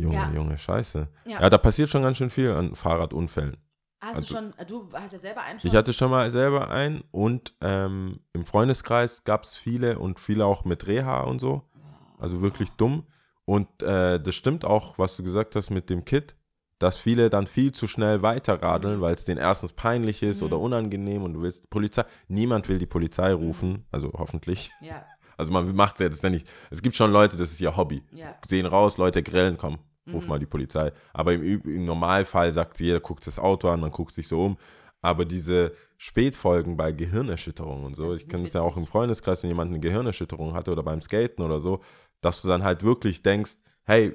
Junge, 0.00 0.14
Ja. 0.14 0.30
Junge, 0.32 0.56
scheiße. 0.58 1.08
Ja. 1.26 1.40
Ja. 1.42 1.50
da 1.50 1.58
passiert 1.58 1.88
schon 1.90 2.02
ganz 2.02 2.16
schön 2.16 2.30
viel 2.30 2.50
an 2.52 2.74
Fahrradunfällen. 2.74 3.56
Hast 4.00 4.16
Also- 4.16 4.26
du 4.26 4.32
schon, 4.32 4.54
du 4.66 4.88
hast 4.94 5.12
ja 5.12 5.18
selber 5.18 5.42
einen 5.42 5.60
schon. 5.60 5.68
Ich 5.70 5.76
hatte 5.76 5.92
schon 5.92 6.10
mal 6.10 6.30
selber 6.30 6.70
einen 6.70 7.02
und 7.10 7.54
ähm, 7.60 8.20
im 8.32 8.44
Freundeskreis 8.46 9.24
gab 9.24 9.44
es 9.44 9.54
viele 9.54 9.98
und 9.98 10.18
viele 10.18 10.46
auch 10.46 10.64
mit 10.64 10.86
Reha 10.86 11.20
und 11.22 11.38
so. 11.38 11.62
Also 12.18 12.40
wirklich 12.40 12.70
dumm. 12.72 13.04
Und 13.44 13.82
äh, 13.82 14.20
das 14.20 14.34
stimmt 14.34 14.64
auch, 14.64 14.96
was 14.98 15.16
du 15.16 15.22
gesagt 15.22 15.54
hast 15.56 15.70
mit 15.70 15.90
dem 15.90 16.04
Kit, 16.04 16.36
dass 16.78 16.96
viele 16.96 17.28
dann 17.28 17.46
viel 17.46 17.72
zu 17.72 17.86
schnell 17.88 18.22
weiterradeln, 18.22 18.96
Mhm. 18.98 19.00
weil 19.02 19.12
es 19.14 19.24
denen 19.26 19.38
erstens 19.38 19.72
peinlich 19.74 20.22
ist 20.22 20.40
Mhm. 20.40 20.46
oder 20.46 20.58
unangenehm 20.60 21.22
und 21.22 21.34
du 21.34 21.42
willst 21.42 21.68
Polizei. 21.68 22.04
Niemand 22.28 22.68
will 22.68 22.78
die 22.78 22.86
Polizei 22.86 23.34
Mhm. 23.34 23.42
rufen, 23.42 23.84
also 23.90 24.10
hoffentlich. 24.16 24.70
Ja, 24.80 25.04
Also 25.36 25.52
man 25.52 25.74
macht 25.74 25.94
es 25.94 26.00
ja 26.00 26.06
jetzt 26.06 26.22
nicht. 26.22 26.46
Es 26.70 26.82
gibt 26.82 26.94
schon 26.96 27.10
Leute, 27.12 27.38
das 27.38 27.50
ist 27.52 27.60
ihr 27.62 27.74
Hobby. 27.74 28.02
ja. 28.12 28.34
Sehen 28.46 28.66
raus, 28.66 28.98
Leute 28.98 29.22
grillen, 29.22 29.56
komm, 29.56 29.78
ruf 30.12 30.24
Mhm. 30.24 30.28
mal 30.28 30.38
die 30.38 30.46
Polizei. 30.46 30.92
Aber 31.12 31.32
im, 31.32 31.42
im 31.62 31.84
Normalfall 31.84 32.52
sagt 32.52 32.80
jeder, 32.80 33.00
guckt 33.00 33.26
das 33.26 33.38
Auto 33.38 33.68
an, 33.68 33.80
man 33.80 33.90
guckt 33.90 34.14
sich 34.14 34.28
so 34.28 34.44
um. 34.44 34.56
Aber 35.02 35.24
diese 35.24 35.72
Spätfolgen 35.96 36.76
bei 36.76 36.92
Gehirnerschütterungen 36.92 37.84
und 37.84 37.96
so, 37.96 38.14
ich 38.14 38.28
kenne 38.28 38.46
es 38.46 38.52
ja 38.52 38.60
auch 38.60 38.76
im. 38.76 38.86
Freundeskreis, 38.86 39.42
wenn 39.42 39.48
jemand 39.50 39.70
eine 39.70 39.80
Gehirnerschütterung 39.80 40.52
hatte 40.54 40.72
oder 40.72 40.82
beim 40.82 41.00
Skaten 41.00 41.42
oder 41.44 41.60
so, 41.60 41.80
dass 42.20 42.42
du 42.42 42.48
dann 42.48 42.62
halt 42.64 42.82
wirklich 42.82 43.22
denkst, 43.22 43.54
hey, 43.84 44.14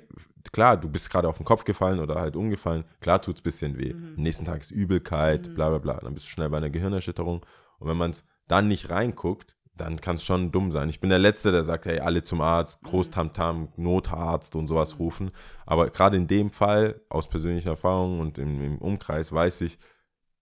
klar, 0.51 0.77
du 0.77 0.87
bist 0.89 1.09
gerade 1.09 1.27
auf 1.27 1.37
den 1.37 1.45
Kopf 1.45 1.63
gefallen 1.63 1.99
oder 1.99 2.15
halt 2.15 2.35
umgefallen, 2.35 2.83
klar 3.01 3.21
tut 3.21 3.35
es 3.37 3.41
ein 3.41 3.43
bisschen 3.43 3.77
weh. 3.79 3.93
Mhm. 3.93 4.13
Am 4.17 4.23
nächsten 4.23 4.45
Tag 4.45 4.61
ist 4.61 4.71
Übelkeit, 4.71 5.47
Mhm. 5.47 5.53
bla 5.55 5.69
bla 5.69 5.77
bla. 5.79 5.93
Dann 6.01 6.13
bist 6.13 6.27
du 6.27 6.29
schnell 6.29 6.49
bei 6.49 6.57
einer 6.57 6.69
Gehirnerschütterung. 6.69 7.45
Und 7.79 7.87
wenn 7.89 7.97
man 7.97 8.11
es 8.11 8.23
dann 8.47 8.67
nicht 8.67 8.89
reinguckt, 8.89 9.54
dann 9.77 9.99
kann 9.99 10.15
es 10.15 10.23
schon 10.23 10.51
dumm 10.51 10.71
sein. 10.71 10.89
Ich 10.89 10.99
bin 11.01 11.09
der 11.09 11.19
Letzte, 11.19 11.51
der 11.51 11.63
sagt, 11.63 11.85
hey, 11.85 11.99
alle 11.99 12.23
zum 12.23 12.41
Arzt, 12.41 12.81
Mhm. 12.83 12.87
Großtamtam, 12.89 13.67
Notarzt 13.75 14.55
und 14.55 14.67
sowas 14.67 14.99
rufen. 14.99 15.31
Aber 15.65 15.89
gerade 15.89 16.15
in 16.17 16.27
dem 16.27 16.49
Fall, 16.51 17.01
aus 17.09 17.27
persönlicher 17.27 17.71
Erfahrung 17.71 18.19
und 18.19 18.37
im, 18.37 18.61
im 18.63 18.77
Umkreis, 18.77 19.31
weiß 19.33 19.61
ich, 19.61 19.77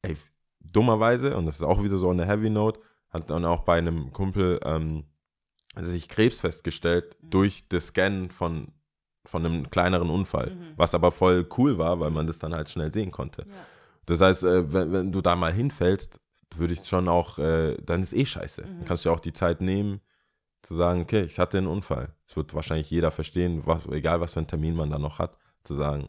ey, 0.04 0.16
dummerweise, 0.60 1.36
und 1.36 1.46
das 1.46 1.56
ist 1.56 1.64
auch 1.64 1.84
wieder 1.84 1.98
so 1.98 2.10
eine 2.10 2.26
Heavy 2.26 2.50
Note, 2.50 2.80
hat 3.10 3.30
dann 3.30 3.46
auch 3.46 3.62
bei 3.64 3.78
einem 3.78 4.12
Kumpel 4.14 4.60
ähm, 4.66 5.06
sich 5.82 6.10
Krebs 6.10 6.42
festgestellt 6.42 7.16
Mhm. 7.22 7.30
durch 7.30 7.68
das 7.70 7.88
Scannen 7.88 8.30
von, 8.30 8.68
von 9.26 9.46
einem 9.46 9.70
kleineren 9.70 10.10
Unfall. 10.10 10.52
Mhm. 10.52 10.74
Was 10.76 10.94
aber 10.96 11.12
voll 11.12 11.48
cool 11.58 11.78
war, 11.78 12.00
weil 12.00 12.12
man 12.12 12.28
das 12.28 12.40
dann 12.40 12.54
halt 12.54 12.70
schnell 12.70 12.94
sehen 12.94 13.12
konnte. 13.12 13.44
ja. 13.48 13.54
Das 14.06 14.20
heißt, 14.20 14.44
äh, 14.44 14.72
wenn, 14.74 14.92
wenn 14.92 15.12
du 15.14 15.22
da 15.22 15.36
mal 15.36 15.54
hinfällst, 15.54 16.20
würde 16.58 16.74
ich 16.74 16.86
schon 16.86 17.08
auch, 17.08 17.40
äh, 17.40 17.76
dann 17.84 18.02
ist 18.02 18.14
eh 18.14 18.26
scheiße. 18.26 18.62
Mhm. 18.64 18.66
Dann 18.80 18.86
kannst 18.86 19.06
du 19.06 19.10
ja 19.10 19.16
auch 19.16 19.20
die 19.20 19.34
Zeit 19.34 19.62
nehmen, 19.62 20.02
zu 20.62 20.76
sagen, 20.76 21.02
okay, 21.02 21.22
ich 21.24 21.40
hatte 21.40 21.58
einen 21.58 21.68
Unfall. 21.68 22.14
Es 22.26 22.36
wird 22.36 22.54
wahrscheinlich 22.54 22.90
jeder 22.90 23.12
verstehen, 23.12 23.66
was, 23.66 23.86
egal 23.88 24.22
was 24.22 24.34
für 24.34 24.40
einen 24.40 24.48
Termin 24.48 24.76
man 24.76 24.90
da 24.90 24.98
noch 24.98 25.20
hat, 25.20 25.38
zu 25.64 25.76
sagen, 25.76 26.08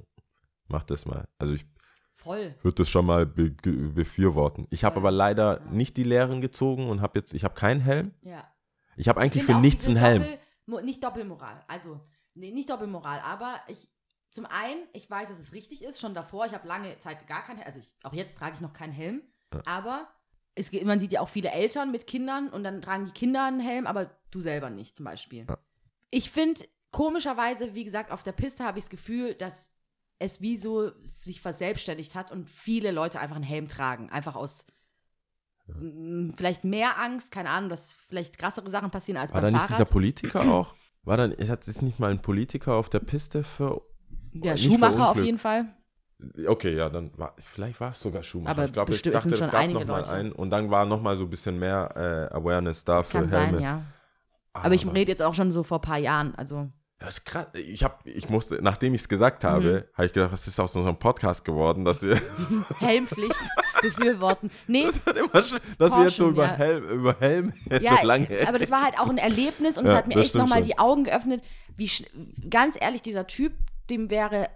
mach 0.69 0.85
das 0.85 1.07
mal. 1.07 1.27
Also 1.39 1.53
ich 1.55 1.67
Voll. 2.17 2.55
würde 2.63 2.77
das 2.77 2.89
schon 2.89 3.05
mal 3.07 3.27
be 3.27 3.51
befürworten. 3.51 4.67
Ich 4.71 4.85
habe 4.85 4.95
Ja. 4.97 5.01
aber 5.01 5.11
leider 5.11 5.61
Ja. 5.61 5.71
nicht 5.71 5.97
die 5.97 6.05
Lehren 6.05 6.41
gezogen 6.41 6.89
und 6.89 7.01
habe 7.01 7.19
jetzt, 7.19 7.35
ich 7.35 7.45
habe 7.45 7.55
keinen 7.55 7.81
Helm. 7.81 8.13
Ja. 8.23 8.45
Ich 8.97 9.09
habe 9.09 9.21
eigentlich 9.21 9.43
Ich 9.43 9.51
für 9.53 9.59
nichts 9.61 9.87
einen 9.89 9.97
Helm. 9.97 10.23
Doppel, 10.67 10.85
nicht 10.85 11.03
Doppelmoral. 11.03 11.63
Also, 11.69 11.99
nee, 12.35 12.53
nicht 12.53 12.71
Doppelmoral, 12.71 13.21
aber 13.21 13.57
ich, 13.67 13.91
zum 14.31 14.47
einen, 14.47 14.83
ich 14.93 15.11
weiß, 15.11 15.29
dass 15.29 15.39
es 15.41 15.53
richtig 15.53 15.83
ist, 15.85 16.01
schon 16.01 16.15
davor, 16.15 16.47
ich 16.47 16.55
habe 16.55 16.67
lange 16.69 16.97
Zeit 16.99 17.27
gar 17.27 17.43
keinen 17.43 17.57
Helm, 17.57 17.67
also 17.67 17.81
ich, 17.81 17.93
auch 18.05 18.13
jetzt 18.13 18.39
trage 18.39 18.55
ich 18.55 18.61
noch 18.61 18.73
keinen 18.73 18.93
Helm, 18.93 19.23
Ja. 19.53 19.63
aber 19.67 20.09
es, 20.55 20.73
man 20.85 21.01
sieht 21.01 21.13
ja 21.13 21.21
auch 21.21 21.29
viele 21.29 21.51
Eltern 21.51 21.91
mit 21.91 22.07
Kindern 22.07 22.49
und 22.49 22.65
dann 22.65 22.81
tragen 22.81 23.07
die 23.07 23.13
Kinder 23.13 23.45
einen 23.45 23.61
Helm, 23.61 23.87
aber 23.87 24.11
du 24.31 24.41
selber 24.41 24.71
nicht 24.71 24.97
zum 24.97 25.05
Beispiel. 25.05 25.47
Ja. 25.49 25.59
Ich 26.11 26.31
finde, 26.31 26.65
komischerweise, 26.91 27.75
wie 27.75 27.85
gesagt, 27.85 28.11
auf 28.11 28.23
der 28.23 28.33
Piste 28.33 28.65
habe 28.65 28.79
ich 28.79 28.85
das 28.85 28.91
Gefühl, 28.91 29.35
dass 29.35 29.71
es 30.19 30.41
wie 30.41 30.57
so 30.57 30.93
sich 31.23 31.41
verselbstständigt 31.41 32.15
hat 32.15 32.31
und 32.31 32.49
viele 32.49 32.93
Leute 32.93 33.19
einfach 33.21 33.37
einen 33.37 33.45
Helm 33.45 33.69
tragen. 33.69 34.11
Einfach 34.11 34.37
aus 34.37 34.67
m, 35.69 36.33
vielleicht 36.37 36.65
mehr 36.65 37.01
Angst, 37.01 37.33
keine 37.33 37.51
Ahnung, 37.51 37.69
dass 37.69 37.93
vielleicht 37.93 38.39
krassere 38.39 38.71
Sachen 38.71 38.91
passieren 38.91 39.21
als 39.21 39.33
War 39.35 39.41
da 39.41 39.49
beim 39.49 39.55
nicht 39.55 39.69
dieser. 39.69 39.85
Politiker 39.85 40.43
auch? 40.43 40.75
War 41.03 41.17
dann, 41.17 41.33
hat 41.49 41.67
es 41.67 41.83
nicht 41.83 41.99
mal 41.99 42.11
ein 42.11 42.23
Politiker 42.23 42.75
auf 42.75 42.89
der 42.89 43.01
Piste 43.01 43.43
für, 43.43 43.83
Der 44.33 44.57
Schuhmacher 44.57 45.11
auf 45.11 45.23
jeden 45.23 45.39
Fall. 45.39 45.75
Okay, 46.47 46.77
ja, 46.77 46.89
dann 46.89 47.11
war, 47.17 47.35
vielleicht 47.39 47.81
war 47.81 47.91
es 47.91 48.01
sogar 48.01 48.23
Schumacher. 48.23 48.51
Aber 48.53 48.65
ich 48.65 48.73
glaube, 48.73 48.93
ich 48.93 49.03
dachte, 49.03 49.31
es 49.31 49.39
schon 49.39 49.51
gab 49.51 49.71
noch 49.71 49.85
mal 49.85 49.99
Leute. 50.01 50.11
einen. 50.13 50.33
Und 50.33 50.51
dann 50.51 50.71
war 50.71 50.85
noch 50.85 51.01
mal 51.01 51.17
so 51.17 51.25
ein 51.25 51.31
bisschen 51.31 51.59
mehr 51.59 51.91
äh, 52.31 52.35
Awareness 52.35 52.85
da 52.85 53.03
für 53.03 53.19
Kann 53.19 53.29
Helme. 53.29 53.53
sein, 53.55 53.63
ja. 53.63 53.83
Aber 54.53 54.75
ich 54.75 54.87
rede 54.87 55.11
jetzt 55.11 55.23
auch 55.23 55.35
schon 55.35 55.51
so 55.51 55.63
vor 55.63 55.79
ein 55.79 55.83
paar 55.83 55.99
Jahren. 55.99 56.35
Also, 56.37 56.69
Das 57.01 57.19
ist 57.19 57.25
krass. 57.25 57.49
Ich, 57.55 57.83
hab, 57.83 58.07
ich 58.07 58.29
musste, 58.29 58.61
nachdem 58.63 58.95
ich 58.95 59.01
es 59.03 59.09
gesagt 59.09 59.43
habe, 59.45 59.89
habe 59.95 60.07
ich 60.07 60.13
gedacht, 60.13 60.33
was 60.33 60.47
ist 60.47 60.61
aus 60.61 60.77
unserem 60.77 60.97
Podcast 60.97 61.45
geworden, 61.45 61.85
dass 61.85 62.03
wir, 62.03 62.21
Helmpflicht 62.79 63.41
befürworten. 63.83 64.51
Nee, 64.69 64.85
das 64.85 65.05
wird 65.05 65.17
immer 65.17 65.43
schön, 65.43 65.61
dass 65.79 65.93
wir 65.95 66.05
jetzt 66.05 66.17
so 66.17 66.29
über, 66.31 66.45
ja. 66.45 66.55
Helm, 66.55 66.85
über 66.85 67.17
Helm 67.19 67.53
jetzt 67.69 67.83
ja, 67.83 67.99
so 68.01 68.07
lange 68.07 68.29
aber 68.47 68.59
das 68.59 68.71
war 68.71 68.83
halt 68.83 68.99
auch 68.99 69.09
ein 69.09 69.19
Erlebnis 69.19 69.77
und 69.77 69.87
es 69.87 69.91
Ja, 69.91 69.99
hat 69.99 70.07
mir 70.07 70.19
echt 70.19 70.35
nochmal 70.35 70.63
die 70.63 70.79
Augen 70.79 71.05
geöffnet, 71.05 71.43
wie 71.77 71.91
ganz 72.49 72.77
ehrlich, 72.81 73.03
dieser 73.03 73.27
Typ, 73.27 73.53
dem 73.91 74.09
wäre 74.09 74.49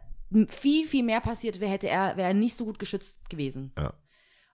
viel, 0.49 0.87
viel 0.87 1.03
mehr 1.05 1.21
passiert, 1.21 1.61
wäre 1.61 1.71
hätte 1.71 1.89
er, 1.89 2.17
wäre 2.17 2.29
er 2.29 2.35
nicht 2.35 2.57
so 2.57 2.65
gut 2.65 2.79
geschützt 2.79 3.29
gewesen. 3.31 3.73
Ja. 3.79 3.93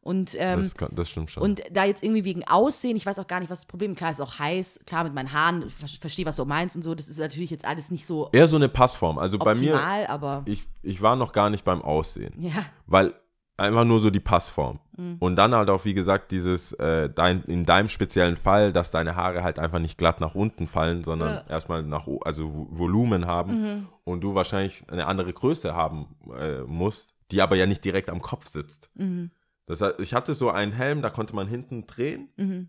Und, 0.01 0.37
ähm, 0.39 0.61
Das, 0.61 0.75
kann, 0.75 0.91
das 0.95 1.09
stimmt 1.09 1.31
schon. 1.31 1.43
und 1.43 1.63
da 1.71 1.85
jetzt 1.85 2.03
irgendwie 2.03 2.27
wegen 2.27 2.45
Aussehen, 2.47 2.95
ich 2.95 3.07
weiß 3.07 3.19
auch 3.19 3.27
gar 3.27 3.41
nicht, 3.41 3.49
was 3.51 3.61
das 3.61 3.67
Problem 3.67 3.93
ist. 3.93 3.97
Klar, 3.97 4.11
ist 4.11 4.21
auch 4.21 4.39
heiß, 4.39 4.81
klar 4.87 5.03
mit 5.05 5.15
meinen 5.15 5.33
Haaren, 5.33 5.67
ich 5.67 5.73
ver- 5.75 5.89
verstehe, 5.99 6.27
was 6.27 6.37
du 6.37 6.45
meinst 6.45 6.77
und 6.77 6.83
so. 6.83 6.95
Das 6.95 7.09
ist 7.09 7.19
natürlich 7.19 7.51
jetzt 7.51 7.65
alles 7.65 7.91
nicht 7.91 8.05
so 8.05 8.29
Eher 8.33 8.47
so 8.47 8.57
eine 8.57 8.69
Passform. 8.69 9.17
Also 9.19 9.39
bei 9.39 9.55
mir, 9.55 9.73
optimal, 9.75 10.07
aber 10.09 10.43
ich, 10.45 10.65
ich 10.83 11.01
war 11.01 11.17
noch 11.17 11.33
gar 11.33 11.49
nicht 11.49 11.65
beim 11.65 11.81
Aussehen. 11.81 12.35
ja. 12.37 12.67
Weil 12.87 13.15
einfach 13.57 13.85
nur 13.85 13.99
so 13.99 14.11
die 14.11 14.21
Passform. 14.21 14.79
Mhm. 14.97 15.17
Und 15.19 15.37
dann 15.37 15.55
halt 15.55 15.71
auch, 15.71 15.85
wie 15.85 15.95
gesagt, 15.95 16.31
dieses, 16.31 16.73
äh, 16.75 17.11
dein, 17.11 17.43
in 17.45 17.65
deinem 17.67 17.89
speziellen 17.89 18.37
Fall, 18.37 18.73
dass 18.73 18.91
deine 18.91 19.17
Haare 19.17 19.43
halt 19.43 19.59
einfach 19.59 19.79
nicht 19.81 19.99
glatt 19.99 20.21
nach 20.21 20.35
unten 20.35 20.67
fallen, 20.67 21.03
sondern 21.05 21.35
Ja. 21.35 21.43
Mhm. 21.43 21.51
erstmal 21.51 21.83
nach, 21.83 22.07
also 22.25 22.45
Vo- 22.47 22.69
Volumen 22.71 23.27
haben 23.27 23.89
und 24.05 24.21
du 24.23 24.35
wahrscheinlich 24.35 24.85
eine 24.89 25.07
andere 25.07 25.33
Größe 25.33 25.75
haben 25.75 26.15
äh, 26.39 26.61
musst, 26.63 27.15
die 27.31 27.43
aber 27.43 27.57
ja 27.57 27.67
nicht 27.67 27.85
direkt 27.85 28.09
am 28.11 28.21
Kopf 28.23 28.47
sitzt. 28.47 28.91
Mhm. 28.95 29.31
Das 29.67 29.81
ich 29.99 30.13
hatte 30.15 30.35
so 30.35 30.51
einen 30.51 30.73
Helm, 30.73 31.01
da 31.03 31.09
konnte 31.11 31.35
man 31.35 31.49
hinten 31.49 31.87
drehen 31.87 32.29
Mhm. 32.37 32.69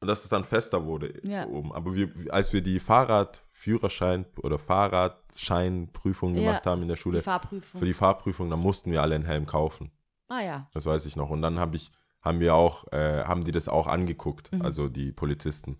und 0.00 0.08
dass 0.08 0.22
es 0.24 0.30
dann 0.30 0.44
fester 0.44 0.84
wurde 0.84 1.12
Ja. 1.24 1.46
oben. 1.46 1.72
Aber 1.72 1.94
wir, 1.94 2.08
als 2.30 2.52
wir 2.52 2.62
die 2.62 2.78
Fahrradführerschein 2.80 4.24
oder 4.42 4.58
Fahrradscheinprüfung 4.58 6.34
Ja, 6.34 6.40
gemacht 6.40 6.66
haben 6.66 6.82
in 6.82 6.88
der 6.88 6.96
Die 6.96 7.02
Schule, 7.02 7.22
Fahrprüfung. 7.22 7.78
für 7.80 7.84
die 7.86 7.94
Fahrprüfung, 7.94 8.50
dann 8.50 8.60
mussten 8.60 8.90
wir 8.92 9.02
alle 9.02 9.14
einen 9.14 9.24
Helm 9.24 9.46
kaufen. 9.46 9.90
Ah 10.28 10.40
ja. 10.42 10.68
Das 10.74 10.86
weiß 10.86 11.06
ich 11.06 11.16
noch. 11.16 11.30
Und 11.30 11.42
dann 11.42 11.58
habe 11.58 11.76
ich, 11.76 11.90
haben 12.22 12.40
wir 12.40 12.54
auch, 12.54 12.90
äh, 12.92 13.24
haben 13.24 13.44
die 13.44 13.52
das 13.52 13.68
auch 13.68 13.86
angeguckt, 13.86 14.52
Mhm. 14.52 14.62
also 14.62 14.88
die 14.88 15.12
Polizisten. 15.12 15.78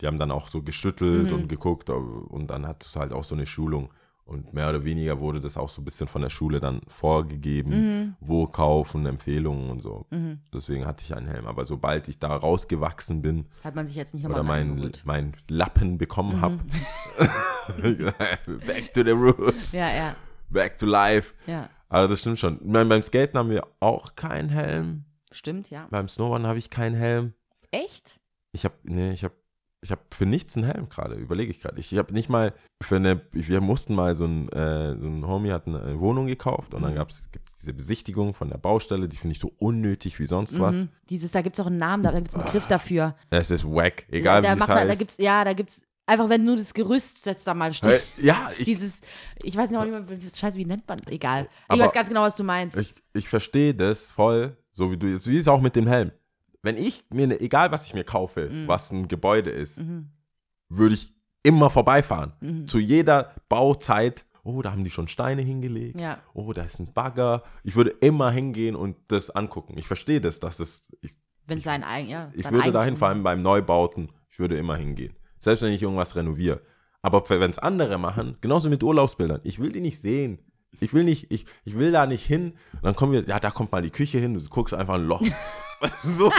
Die 0.00 0.06
haben 0.06 0.18
dann 0.18 0.30
auch 0.30 0.48
so 0.48 0.62
geschüttelt 0.62 1.30
Mhm. 1.30 1.36
und 1.36 1.48
geguckt 1.48 1.88
und 1.90 2.48
dann 2.48 2.66
hat 2.66 2.84
es 2.84 2.96
halt 2.96 3.12
auch 3.12 3.24
so 3.24 3.34
eine 3.34 3.46
Schulung. 3.46 3.90
Und 4.26 4.52
mehr 4.52 4.68
oder 4.68 4.84
weniger 4.84 5.20
wurde 5.20 5.38
das 5.40 5.56
auch 5.56 5.68
so 5.68 5.80
ein 5.80 5.84
bisschen 5.84 6.08
von 6.08 6.20
der 6.20 6.30
Schule 6.30 6.58
dann 6.58 6.80
vorgegeben, 6.88 7.70
Mhm. 7.70 8.16
wo 8.18 8.48
kaufen, 8.48 9.06
Empfehlungen 9.06 9.70
und 9.70 9.82
so. 9.82 10.04
Mhm. 10.10 10.40
Deswegen 10.52 10.84
hatte 10.84 11.04
ich 11.04 11.14
einen 11.14 11.28
Helm. 11.28 11.46
Aber 11.46 11.64
sobald 11.64 12.08
ich 12.08 12.18
da 12.18 12.34
rausgewachsen 12.34 13.22
bin 13.22 13.46
Hat 13.62 13.76
man 13.76 13.86
sich 13.86 13.94
jetzt 13.94 14.14
nicht 14.14 14.26
oder 14.26 14.38
nochmal 14.38 14.58
mein, 14.64 14.68
reingeholt. 14.70 15.02
mein 15.06 15.36
Lappen 15.48 15.96
bekommen 15.96 16.38
Mhm. 16.38 16.40
habe, 16.42 16.58
back 18.66 18.92
to 18.92 19.02
the 19.04 19.10
roots, 19.14 19.72
Ja, 19.72 19.88
ja, 19.94 20.16
back 20.50 20.76
to 20.78 20.86
life. 20.86 21.34
ja. 21.46 21.68
Aber 21.88 22.08
das 22.08 22.20
stimmt 22.20 22.38
schon. 22.38 22.58
Meine, 22.64 22.86
beim 22.88 23.02
Skaten 23.02 23.38
haben 23.38 23.50
wir 23.50 23.66
auch 23.80 24.14
keinen 24.16 24.48
Helm. 24.48 25.04
Stimmt, 25.32 25.70
ja. 25.70 25.86
Beim 25.90 26.08
Snowboarden 26.08 26.46
habe 26.46 26.58
ich 26.58 26.70
keinen 26.70 26.94
Helm. 26.96 27.34
Echt? 27.70 28.20
Ich 28.52 28.64
habe, 28.64 28.74
nee, 28.84 29.12
ich 29.12 29.22
habe, 29.24 29.34
ich 29.82 29.90
habe 29.90 30.00
für 30.10 30.24
nichts 30.26 30.56
einen 30.56 30.64
Helm 30.66 30.88
gerade, 30.88 31.14
überlege 31.14 31.50
ich 31.50 31.60
gerade. 31.60 31.78
Ich 31.78 31.92
habe 31.96 32.12
nicht 32.12 32.28
mal 32.28 32.54
für 32.82 32.96
eine, 32.96 33.20
wir 33.32 33.60
mussten 33.60 33.94
mal 33.94 34.14
so 34.16 34.24
ein, 34.24 34.48
äh, 34.48 34.96
so 34.98 35.06
ein 35.06 35.26
Homie 35.26 35.52
hat 35.52 35.66
eine 35.66 36.00
Wohnung 36.00 36.26
gekauft 36.26 36.74
und 36.74 36.82
dann 36.82 36.92
Mhm. 36.92 36.96
gab 36.96 37.10
es 37.10 37.28
diese 37.60 37.72
Besichtigung 37.74 38.34
von 38.34 38.48
der 38.48 38.58
Baustelle, 38.58 39.08
die 39.08 39.16
finde 39.16 39.34
ich 39.34 39.40
so 39.40 39.52
unnötig 39.58 40.18
wie 40.18 40.26
sonst 40.26 40.58
was. 40.58 40.76
Mhm. 40.76 40.88
Dieses, 41.10 41.30
da 41.32 41.42
gibt 41.42 41.56
es 41.56 41.60
auch 41.60 41.66
einen 41.68 41.78
Namen, 41.78 42.02
da 42.02 42.10
gibt 42.12 42.28
es 42.28 42.34
einen 42.34 42.44
Begriff 42.44 42.66
dafür. 42.66 43.14
Es 43.30 43.50
ist 43.50 43.64
wack, 43.64 44.06
egal 44.10 44.42
da 44.42 44.48
wie 44.50 44.52
es 44.54 44.58
macht 44.58 44.68
man, 44.70 44.78
da 44.78 44.88
heißt. 44.88 44.98
gibt's, 44.98 45.18
ja, 45.18 45.44
da 45.44 45.52
gibt's 45.52 45.82
einfach, 46.06 46.28
wenn 46.28 46.44
nur 46.44 46.56
das 46.56 46.72
Gerüst 46.72 47.26
jetzt 47.26 47.46
da 47.46 47.54
mal 47.54 47.72
steht. 47.72 48.02
Ja, 48.16 48.50
ich, 48.58 48.64
Dieses, 48.64 49.00
ich 49.42 49.56
weiß 49.56 49.70
nicht, 49.70 49.80
wie 49.84 49.90
man, 49.90 50.06
scheiße, 50.34 50.56
wie 50.58 50.64
nennt 50.64 50.86
man, 50.88 51.00
egal. 51.06 51.48
Ich 51.72 51.78
weiß 51.78 51.92
ganz 51.92 52.08
genau, 52.08 52.22
was 52.22 52.36
du 52.36 52.44
meinst. 52.44 52.76
ich, 52.76 52.94
ich 53.12 53.28
verstehe 53.28 53.74
das 53.74 54.10
voll, 54.10 54.56
so 54.72 54.90
wie 54.90 54.96
du 54.96 55.06
jetzt, 55.08 55.26
wie 55.26 55.36
es 55.38 55.48
auch 55.48 55.60
mit 55.60 55.76
dem 55.76 55.86
Helm. 55.86 56.12
Wenn 56.62 56.76
ich 56.76 57.04
mir, 57.10 57.40
egal 57.40 57.70
was 57.70 57.86
ich 57.86 57.94
mir 57.94 58.04
kaufe, 58.04 58.48
Mhm. 58.50 58.66
was 58.68 58.90
ein 58.90 59.08
Gebäude 59.08 59.50
ist, 59.50 59.78
Mhm. 59.78 60.10
würde 60.68 60.94
ich 60.94 61.12
immer 61.42 61.70
vorbeifahren. 61.70 62.32
Mhm. 62.40 62.66
Zu 62.66 62.78
jeder 62.80 63.32
Bauzeit, 63.48 64.24
oh, 64.42 64.62
da 64.62 64.72
haben 64.72 64.82
die 64.84 64.90
schon 64.90 65.06
Steine 65.08 65.42
hingelegt. 65.42 65.98
Ja. 66.00 66.18
Oh, 66.34 66.52
da 66.52 66.64
ist 66.64 66.80
ein 66.80 66.92
Bagger. 66.92 67.42
Ich 67.62 67.76
würde 67.76 67.90
immer 67.90 68.30
hingehen 68.32 68.74
und 68.74 68.96
das 69.08 69.30
angucken. 69.30 69.76
Ich 69.78 69.86
verstehe 69.86 70.20
das, 70.20 70.40
dass 70.40 70.56
das, 70.56 70.88
ich, 71.02 71.12
Wenn 71.46 71.60
sein 71.60 71.84
eigen, 71.84 72.08
ja. 72.08 72.30
ich 72.34 72.50
würde 72.50 72.72
dahin, 72.72 72.96
vor 72.96 73.08
allem 73.08 73.22
beim 73.22 73.42
Neubauten, 73.42 74.10
ich 74.28 74.38
würde 74.40 74.56
immer 74.58 74.76
hingehen. 74.76 75.14
Selbst 75.46 75.62
wenn 75.62 75.70
ich 75.72 75.80
irgendwas 75.80 76.16
renoviere. 76.16 76.60
Aber 77.02 77.22
wenn 77.30 77.52
es 77.52 77.60
andere 77.60 77.98
machen, 77.98 78.36
genauso 78.40 78.68
mit 78.68 78.82
Urlaubsbildern, 78.82 79.40
ich 79.44 79.60
will 79.60 79.70
die 79.70 79.80
nicht 79.80 80.02
sehen. 80.02 80.40
Ich 80.80 80.92
will 80.92 81.04
nicht, 81.04 81.30
ich, 81.30 81.46
ich 81.64 81.78
will 81.78 81.92
da 81.92 82.04
nicht 82.04 82.26
hin. 82.26 82.54
Und 82.72 82.82
dann 82.84 82.96
kommen 82.96 83.12
wir, 83.12 83.22
ja, 83.28 83.38
da 83.38 83.52
kommt 83.52 83.70
mal 83.70 83.80
die 83.80 83.90
Küche 83.90 84.18
hin, 84.18 84.34
du 84.34 84.40
guckst 84.50 84.74
einfach 84.74 84.94
ein 84.94 85.06
Loch. 85.06 85.22
so. 86.04 86.32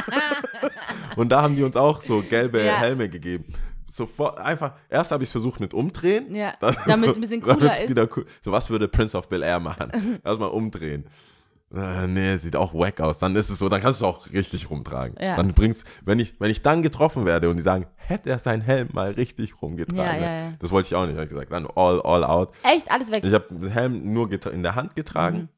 Und 1.16 1.30
da 1.30 1.42
haben 1.42 1.56
die 1.56 1.64
uns 1.64 1.78
auch 1.78 2.02
so 2.04 2.22
gelbe 2.22 2.62
Ja. 2.66 2.80
Helme 2.80 3.08
gegeben. 3.08 3.46
Sofort, 3.90 4.40
einfach, 4.40 4.74
erst 4.90 5.12
habe 5.14 5.24
ich 5.24 5.30
es 5.30 5.32
versucht 5.32 5.62
mit 5.62 5.74
umdrehen. 5.74 6.36
Ja, 6.36 6.54
Das- 6.60 6.76
damit 6.86 7.12
es 7.12 7.16
ein 7.16 7.22
bisschen 7.22 7.42
cooler 7.42 7.82
ist. 7.82 7.98
Cool. 8.18 8.26
So, 8.44 8.52
was 8.52 8.70
würde 8.70 8.90
Prince 8.90 9.18
of 9.18 9.30
Bel 9.30 9.42
Air 9.42 9.62
machen? 9.62 10.20
Erstmal 10.26 10.50
umdrehen. 10.50 11.06
Äh, 11.74 12.08
nee, 12.08 12.38
sieht 12.38 12.56
auch 12.56 12.74
wack 12.74 13.02
aus. 13.02 13.20
Dann 13.20 13.36
ist 13.36 13.50
es 13.50 13.60
so, 13.60 13.68
dann 13.68 13.82
kannst 13.82 14.02
du 14.02 14.06
es 14.06 14.10
auch 14.10 14.32
richtig 14.32 14.70
rumtragen. 14.70 15.18
Ja. 15.22 15.36
Dann 15.36 15.54
bringst, 15.54 15.86
wenn 16.06 16.18
ich, 16.20 16.40
wenn 16.40 16.50
ich 16.50 16.62
dann 16.62 16.82
getroffen 16.82 17.26
werde 17.26 17.50
und 17.50 17.58
die 17.58 17.64
sagen, 17.64 17.88
hätte 17.96 18.30
er 18.30 18.40
seinen 18.40 18.62
Helm 18.62 18.90
mal 18.94 19.12
richtig 19.12 19.62
rumgetragen. 19.62 20.02
Ja, 20.02 20.14
ne? 20.14 20.50
ja. 20.52 20.54
Das 20.60 20.72
wollte 20.72 20.88
ich 20.88 20.96
auch 20.96 21.06
nicht. 21.06 21.18
Hab 21.18 21.24
ich 21.24 21.30
gesagt, 21.30 21.52
dann 21.52 21.68
all, 21.76 22.02
all 22.02 22.24
out. 22.24 22.54
Echt, 22.64 22.90
alles 22.90 23.12
weg. 23.12 23.24
Ich 23.26 23.34
habe 23.34 23.48
den 23.52 23.68
Helm 23.68 24.14
nur 24.14 24.32
in 24.32 24.64
der 24.64 24.76
Hand 24.76 24.96
getragen. 24.96 25.38
Mhm. 25.38 25.50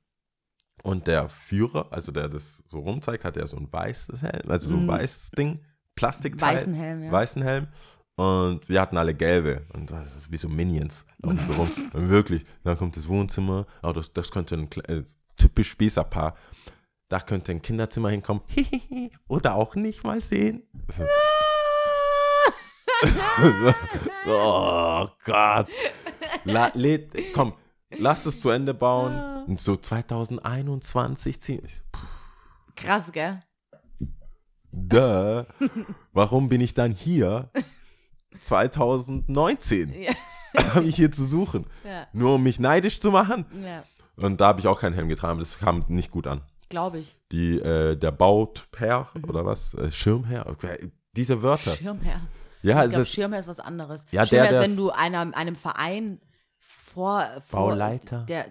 Und 0.82 1.08
der 1.08 1.30
Führer, 1.30 1.88
also 1.92 2.12
der 2.12 2.30
das 2.30 2.64
so 2.70 2.80
rumzeigt, 2.80 3.26
hat 3.26 3.36
ja 3.36 3.46
so 3.46 3.58
ein 3.58 3.68
weißes 3.72 4.22
Helm, 4.22 4.50
also 4.50 4.70
so 4.70 4.78
ein 4.78 4.84
Mhm. 4.84 4.88
weißes 4.88 5.32
Ding, 5.32 5.60
Plastikteil 5.96 6.56
Weißen 6.56 6.74
Helm, 6.74 7.04
ja. 7.04 7.12
weißen 7.12 7.42
Helm. 7.42 7.68
Und 8.16 8.68
wir 8.68 8.82
hatten 8.82 8.98
alle 8.98 9.14
gelbe. 9.14 9.66
Und 9.74 9.94
wie 10.30 10.38
so 10.38 10.50
Minions 10.50 11.06
laufen 11.20 11.40
so 11.48 11.54
rum. 11.54 11.72
Und 11.94 12.10
wirklich, 12.10 12.46
dann 12.64 12.78
kommt 12.78 12.98
das 12.98 13.08
Wohnzimmer. 13.08 13.66
Oh, 13.84 13.92
das, 13.92 14.12
das 14.14 14.32
könnte 14.32 14.56
ein 14.56 14.70
äh, 14.88 15.04
typisch 15.40 15.72
Spießerpaar. 15.72 16.36
Da 17.08 17.20
könnte 17.20 17.52
ein 17.52 17.62
Kinderzimmer 17.64 18.10
hinkommen. 18.10 18.42
Oder 19.28 19.56
auch 19.56 19.74
nicht 19.76 20.04
mal 20.04 20.22
sehen. 20.22 20.64
oh 24.28 25.08
Gott. 25.26 25.68
La, 26.44 26.72
lädt, 26.76 27.12
komm, 27.34 27.54
lass 27.98 28.26
es 28.26 28.40
zu 28.40 28.50
Ende 28.50 28.74
bauen. 28.74 29.46
Und 29.48 29.60
so 29.60 29.76
2021 29.76 31.42
ziehen. 31.42 31.64
Krass, 32.76 33.12
gell? 33.12 33.42
Duh. 34.72 35.44
Warum 36.14 36.50
bin 36.50 36.62
ich 36.62 36.76
dann 36.76 36.92
hier 36.92 37.50
2019? 38.42 40.02
Ja. 40.02 40.14
Habe 40.76 40.86
ich 40.86 40.96
hier 40.96 41.12
zu 41.12 41.26
suchen. 41.26 41.66
Ja, 41.84 42.08
Nur 42.14 42.36
um 42.36 42.44
mich 42.44 42.60
neidisch 42.60 43.02
zu 43.02 43.12
machen. 43.12 43.46
ja. 43.64 43.84
Und 44.24 44.42
da 44.42 44.48
habe 44.48 44.60
ich 44.60 44.68
auch 44.68 44.80
keinen 44.80 44.94
Helm 44.94 45.08
getragen. 45.10 45.40
Das 45.40 45.60
kam 45.60 45.84
nicht 45.88 46.12
gut 46.12 46.28
an. 46.28 46.42
glaube 46.70 47.00
ich. 47.00 47.18
Die, 47.32 47.60
äh, 47.60 47.96
der 47.96 48.12
Bautherr 48.12 49.10
oder 49.28 49.46
was? 49.46 49.74
Äh, 49.74 49.92
Schirmherr? 49.92 50.48
Okay, 50.48 50.92
Diese 51.16 51.42
Wörter. 51.42 51.72
Schirmherr. 51.72 52.22
Ja, 52.62 52.84
Ich 52.84 52.90
glaube, 52.90 53.06
Schirmherr 53.06 53.40
ist 53.40 53.48
was 53.48 53.60
anderes. 53.60 54.06
Ja, 54.12 54.26
Schirmherr 54.26 54.50
der, 54.52 54.60
ist, 54.60 54.70
wenn 54.70 54.76
du 54.76 54.92
einem, 54.92 55.34
einem 55.34 55.56
Verein 55.56 56.20
vor, 56.60 57.26
vor. 57.48 57.70
Bauleiter? 57.70 58.26
Der 58.28 58.46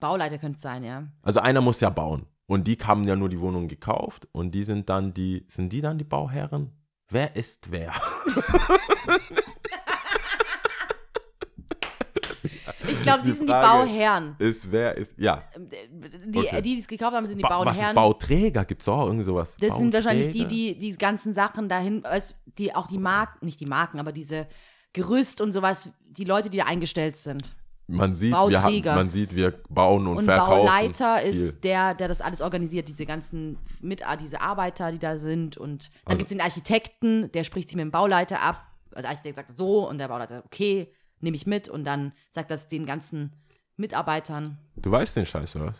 Bauleiter 0.00 0.38
könnte 0.38 0.56
es 0.56 0.62
sein, 0.62 0.84
ja. 0.84 1.08
also 1.22 1.40
einer 1.40 1.60
muss 1.60 1.80
ja 1.80 1.90
bauen. 1.90 2.26
Und 2.46 2.66
die 2.66 2.76
haben 2.76 3.04
ja 3.04 3.16
nur 3.16 3.28
die 3.28 3.40
Wohnung 3.40 3.68
gekauft 3.68 4.28
und 4.32 4.52
die 4.52 4.64
sind 4.64 4.88
dann 4.88 5.12
die, 5.12 5.44
sind 5.48 5.72
die 5.72 5.80
dann 5.82 5.98
die 5.98 6.04
Bauherren? 6.04 6.72
Wer 7.10 7.36
ist 7.36 7.70
wer? 7.70 7.92
glaube, 13.08 13.22
sie 13.22 13.32
sind 13.32 13.46
die 13.48 13.52
Bauherren. 13.52 14.36
Ist 14.38 14.70
wer 14.70 14.96
ist, 14.96 15.18
ja. 15.18 15.42
Die, 16.26 16.38
Okay. 16.38 16.62
die, 16.62 16.74
die 16.74 16.80
es 16.80 16.88
gekauft 16.88 17.14
haben, 17.14 17.26
sind 17.26 17.38
die 17.38 17.42
Ba 17.42 17.60
was 17.64 17.72
ist 17.72 17.78
Bauherren. 17.78 17.94
Bauträger? 17.94 18.64
Gibt 18.64 18.82
es 18.82 18.88
auch 18.88 19.06
irgendwie 19.06 19.24
sowas? 19.24 19.56
Das 19.60 19.76
sind 19.76 19.92
wahrscheinlich 19.92 20.30
die, 20.30 20.40
Bauträger? 20.42 20.74
die 20.74 20.78
die 20.78 20.96
ganzen 20.96 21.34
Sachen 21.34 21.68
dahin, 21.68 22.02
die 22.58 22.74
auch 22.74 22.86
die 22.86 22.98
Marken, 22.98 23.44
nicht 23.44 23.60
die 23.60 23.66
Marken, 23.66 23.98
aber 23.98 24.12
diese 24.12 24.46
Gerüst 24.92 25.40
und 25.40 25.52
sowas, 25.52 25.90
die 26.08 26.24
Leute, 26.24 26.50
die 26.50 26.58
da 26.58 26.64
eingestellt 26.64 27.16
sind. 27.16 27.54
Man 27.90 28.12
sieht, 28.12 28.32
wir 28.32 28.36
haben, 28.38 28.50
Bauträger. 28.52 28.94
man 28.96 29.08
sieht, 29.08 29.34
wir 29.34 29.52
bauen 29.70 30.06
und, 30.06 30.18
Und 30.18 30.24
verkaufen. 30.26 30.66
Bauleiter 30.66 31.18
viel. 31.18 31.30
ist 31.30 31.64
der, 31.64 31.94
der 31.94 32.06
das 32.08 32.20
alles 32.20 32.42
organisiert, 32.42 32.86
diese 32.86 33.06
ganzen 33.06 33.58
mit 33.80 34.02
diese 34.20 34.42
Arbeiter, 34.42 34.92
die 34.92 34.98
da 34.98 35.16
sind. 35.16 35.56
Und 35.56 35.88
dann 35.88 35.92
Also- 36.04 36.18
gibt 36.18 36.30
es 36.30 36.36
den 36.36 36.40
Architekten, 36.42 37.32
der 37.32 37.44
spricht 37.44 37.68
sich 37.70 37.76
mit 37.76 37.84
dem 37.84 37.90
Bauleiter 37.90 38.40
ab. 38.42 38.62
Der 38.94 39.08
Architekt 39.08 39.36
sagt 39.36 39.56
so 39.56 39.88
und 39.88 39.96
der 39.98 40.08
Bauleiter 40.08 40.34
sagt, 40.36 40.46
okay, 40.46 40.92
nehme 41.20 41.36
ich 41.36 41.46
mit. 41.46 41.68
Und 41.68 41.84
dann 41.84 42.12
sagt 42.30 42.50
das 42.50 42.68
den 42.68 42.86
ganzen 42.86 43.32
Mitarbeitern. 43.76 44.58
Du 44.76 44.90
weißt 44.90 45.16
den 45.16 45.26
Scheiß, 45.26 45.56
oder 45.56 45.66
was? 45.68 45.76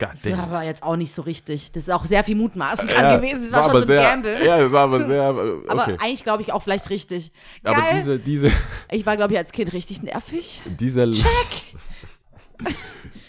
God 0.00 0.10
Das 0.12 0.22
damn. 0.22 0.50
war 0.52 0.62
jetzt 0.62 0.84
auch 0.84 0.94
nicht 0.94 1.12
so 1.12 1.22
richtig. 1.22 1.72
Das 1.72 1.84
ist 1.84 1.90
auch 1.90 2.04
sehr 2.04 2.22
viel 2.22 2.36
Mutmaßen 2.36 2.88
Ja, 2.88 3.00
dran 3.08 3.20
gewesen. 3.20 3.44
Das 3.50 3.52
war, 3.52 3.62
aber 3.64 3.70
schon 3.70 3.80
so 3.80 3.84
ein 3.84 3.86
sehr, 3.88 4.02
Gamble. 4.02 4.46
Ja, 4.46 4.58
das 4.60 4.72
war 4.72 4.82
aber 4.84 5.04
sehr, 5.04 5.22
äh, 5.22 5.68
Aber 5.68 5.82
okay. 5.82 5.96
eigentlich 6.00 6.22
glaube 6.22 6.42
ich 6.42 6.52
auch 6.52 6.62
vielleicht 6.62 6.88
richtig. 6.90 7.32
Geil. 7.64 7.74
Aber 7.74 7.96
diese, 7.96 8.18
diese, 8.20 8.52
ich 8.92 9.04
war, 9.06 9.16
glaube 9.16 9.32
ich, 9.32 9.38
als 9.38 9.50
Kind 9.50 9.72
richtig 9.72 10.02
nervig. 10.02 10.62
diese, 10.66 11.10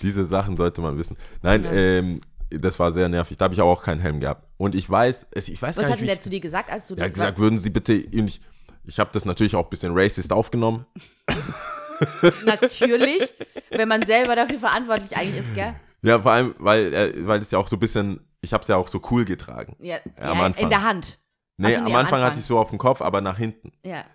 diese 0.01 0.25
Sachen 0.25 0.57
sollte 0.57 0.81
man 0.81 0.97
wissen. 0.97 1.17
Nein, 1.41 1.63
Ja. 1.63 1.71
ähm, 1.71 2.19
das 2.51 2.79
war 2.79 2.91
sehr 2.91 3.07
nervig. 3.09 3.37
Da 3.37 3.43
habe 3.45 3.53
ich 3.53 3.59
aber 3.61 3.69
auch 3.69 3.83
keinen 3.83 3.99
Helm 4.01 4.19
gehabt. 4.19 4.47
Und 4.57 4.73
ich 4.73 4.89
weiß, 4.89 5.27
ich 5.35 5.61
weiß 5.61 5.77
Was 5.77 5.83
gar 5.83 5.83
hat 5.83 5.89
nicht, 5.91 5.99
denn 5.99 6.01
wie 6.01 6.05
der 6.07 6.19
zu 6.21 6.29
dir 6.31 6.39
gesagt, 6.39 6.71
als 6.71 6.87
du 6.87 6.95
ich, 6.95 6.99
ja, 6.99 7.05
das 7.05 7.13
gesagt, 7.13 7.37
würden 7.37 7.59
Sie 7.59 7.69
bitte, 7.69 7.93
ihn 7.93 8.25
nicht, 8.25 8.41
ich 8.89 8.99
habe 8.99 9.11
das 9.13 9.23
natürlich 9.23 9.55
auch 9.55 9.65
ein 9.65 9.69
bisschen 9.69 9.91
racist 9.95 10.33
aufgenommen. 10.33 10.85
Natürlich, 12.45 13.33
wenn 13.69 13.87
man 13.87 14.03
selber 14.03 14.35
dafür 14.35 14.57
verantwortlich 14.57 15.15
eigentlich 15.15 15.45
ist, 15.45 15.53
gell? 15.53 15.75
Ja, 16.01 16.19
vor 16.19 16.31
allem, 16.31 16.55
weil, 16.57 16.93
äh, 16.93 17.27
weil 17.27 17.39
es 17.39 17.51
ja 17.51 17.59
auch 17.59 17.67
so 17.67 17.75
ein 17.75 17.79
bisschen, 17.79 18.21
ich 18.41 18.51
habe 18.51 18.63
es 18.63 18.67
ja 18.67 18.77
auch 18.77 18.87
so 18.87 18.99
cool 19.11 19.25
getragen. 19.25 19.75
Ja, 19.79 19.97
am 20.17 20.37
ja, 20.37 20.43
Anfang. 20.45 20.63
in 20.63 20.69
der 20.69 20.83
Hand. 20.83 21.19
Nee, 21.57 21.67
Ach 21.67 21.71
so, 21.71 21.77
am 21.77 21.83
nee, 21.83 21.91
am 21.91 21.95
Anfang 21.97 22.19
hatte 22.19 22.27
Anfang. 22.27 22.39
ich 22.39 22.45
so 22.45 22.57
auf 22.57 22.69
dem 22.69 22.79
Kopf, 22.79 23.01
aber 23.01 23.21
nach 23.21 23.37
hinten. 23.37 23.73
Ja. 23.83 24.05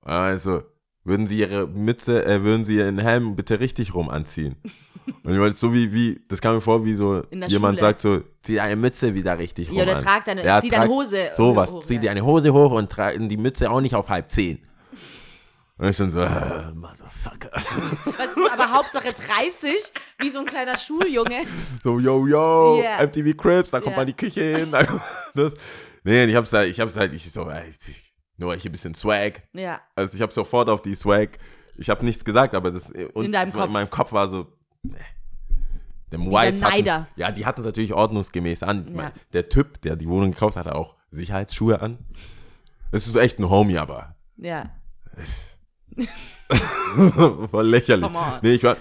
Also, 0.00 0.62
würden 1.04 1.28
Sie 1.28 1.38
Ihre 1.38 1.68
Mütze, 1.68 2.24
äh, 2.24 2.42
würden 2.42 2.64
Sie 2.64 2.76
Ihren 2.76 2.98
Helm 2.98 3.36
bitte 3.36 3.60
richtig 3.60 3.94
rum 3.94 4.10
anziehen? 4.10 4.56
Und 5.22 5.32
ich 5.34 5.38
wollte 5.38 5.56
so 5.56 5.72
wie, 5.72 5.92
wie, 5.92 6.20
das 6.28 6.40
kam 6.40 6.54
mir 6.56 6.60
vor, 6.60 6.84
wie 6.84 6.94
so 6.94 7.22
jemand 7.30 7.78
Schule. 7.78 7.78
sagt 7.78 8.00
so, 8.00 8.20
zieh 8.42 8.56
deine 8.56 8.76
Mütze 8.76 9.14
wieder 9.14 9.38
richtig 9.38 9.68
rum 9.70 9.76
Ja, 9.76 9.82
oder 9.84 9.96
an. 9.96 10.02
trag 10.02 10.24
deine, 10.24 10.44
Ja, 10.44 10.60
zieh 10.60 10.68
deine 10.70 10.88
Hose 10.88 11.30
Sowas, 11.36 11.72
hoch, 11.72 11.82
zieh 11.84 11.94
ja. 11.94 12.00
deine 12.02 12.24
Hose 12.24 12.52
hoch 12.52 12.72
und 12.72 12.90
trag 12.90 13.14
die 13.18 13.36
Mütze 13.36 13.70
auch 13.70 13.80
nicht 13.80 13.94
auf 13.94 14.08
halb 14.08 14.30
zehn. 14.30 14.64
Und 15.78 15.90
ich 15.90 15.96
dann 15.98 16.10
so, 16.10 16.20
äh, 16.20 16.72
Motherfucker. 16.74 17.50
Was 17.52 18.34
ist 18.36 18.50
aber 18.50 18.72
Hauptsache 18.72 19.12
30, 19.12 19.74
wie 20.20 20.30
so 20.30 20.38
ein 20.40 20.46
kleiner 20.46 20.78
Schuljunge. 20.78 21.42
So, 21.82 21.98
yo, 22.00 22.26
yo, 22.26 22.80
Ja. 22.82 23.02
MTV 23.06 23.36
Crips, 23.36 23.70
da 23.72 23.80
kommt 23.80 23.92
Ja. 23.92 23.98
mal 23.98 24.06
die 24.06 24.14
Küche 24.14 24.56
hin. 24.56 24.72
das. 25.34 25.54
Nee, 26.02 26.24
ich 26.24 26.34
hab's 26.34 26.52
halt, 26.52 26.70
ich 26.70 26.80
hab's 26.80 26.96
halt, 26.96 27.12
ich 27.14 27.30
so, 27.30 27.48
ey, 27.50 27.74
nur 28.38 28.54
hier 28.54 28.70
ein 28.70 28.72
bisschen 28.72 28.94
Swag. 28.94 29.42
Ja. 29.52 29.80
Also 29.94 30.14
ich 30.16 30.22
habe 30.22 30.32
sofort 30.32 30.70
auf 30.70 30.80
die 30.80 30.94
Swag, 30.94 31.38
ich 31.76 31.90
habe 31.90 32.04
nichts 32.06 32.24
gesagt, 32.24 32.54
aber 32.54 32.70
das 32.70 32.90
und 33.12 33.24
In 33.26 33.32
deinem 33.32 33.52
Kopf. 33.52 33.66
in 33.66 33.72
meinem 33.72 33.90
Kopf 33.90 34.12
war 34.12 34.28
so, 34.28 34.46
Whites 36.10 36.60
Neider. 36.60 37.00
hatten, 37.00 37.06
ja, 37.16 37.32
die 37.32 37.46
hatten 37.46 37.60
es 37.60 37.66
natürlich 37.66 37.92
ordnungsgemäß 37.92 38.62
an. 38.62 38.94
Ja. 38.94 39.12
der 39.32 39.48
Typ, 39.48 39.80
der 39.82 39.96
die 39.96 40.08
Wohnung 40.08 40.32
gekauft 40.32 40.56
hat, 40.56 40.66
hatte 40.66 40.76
auch 40.76 40.96
Sicherheitsschuhe 41.10 41.80
an. 41.80 41.98
Das 42.92 43.06
ist 43.06 43.12
so 43.12 43.18
echt 43.20 43.38
ein 43.38 43.50
Homie, 43.50 43.78
aber 43.78 44.14
Ja. 44.36 44.70
voll 47.50 47.66
lächerlich. 47.66 48.06
Come 48.06 48.18
on. 48.18 48.38
Nee, 48.42 48.52
ich 48.52 48.62
war, 48.62 48.76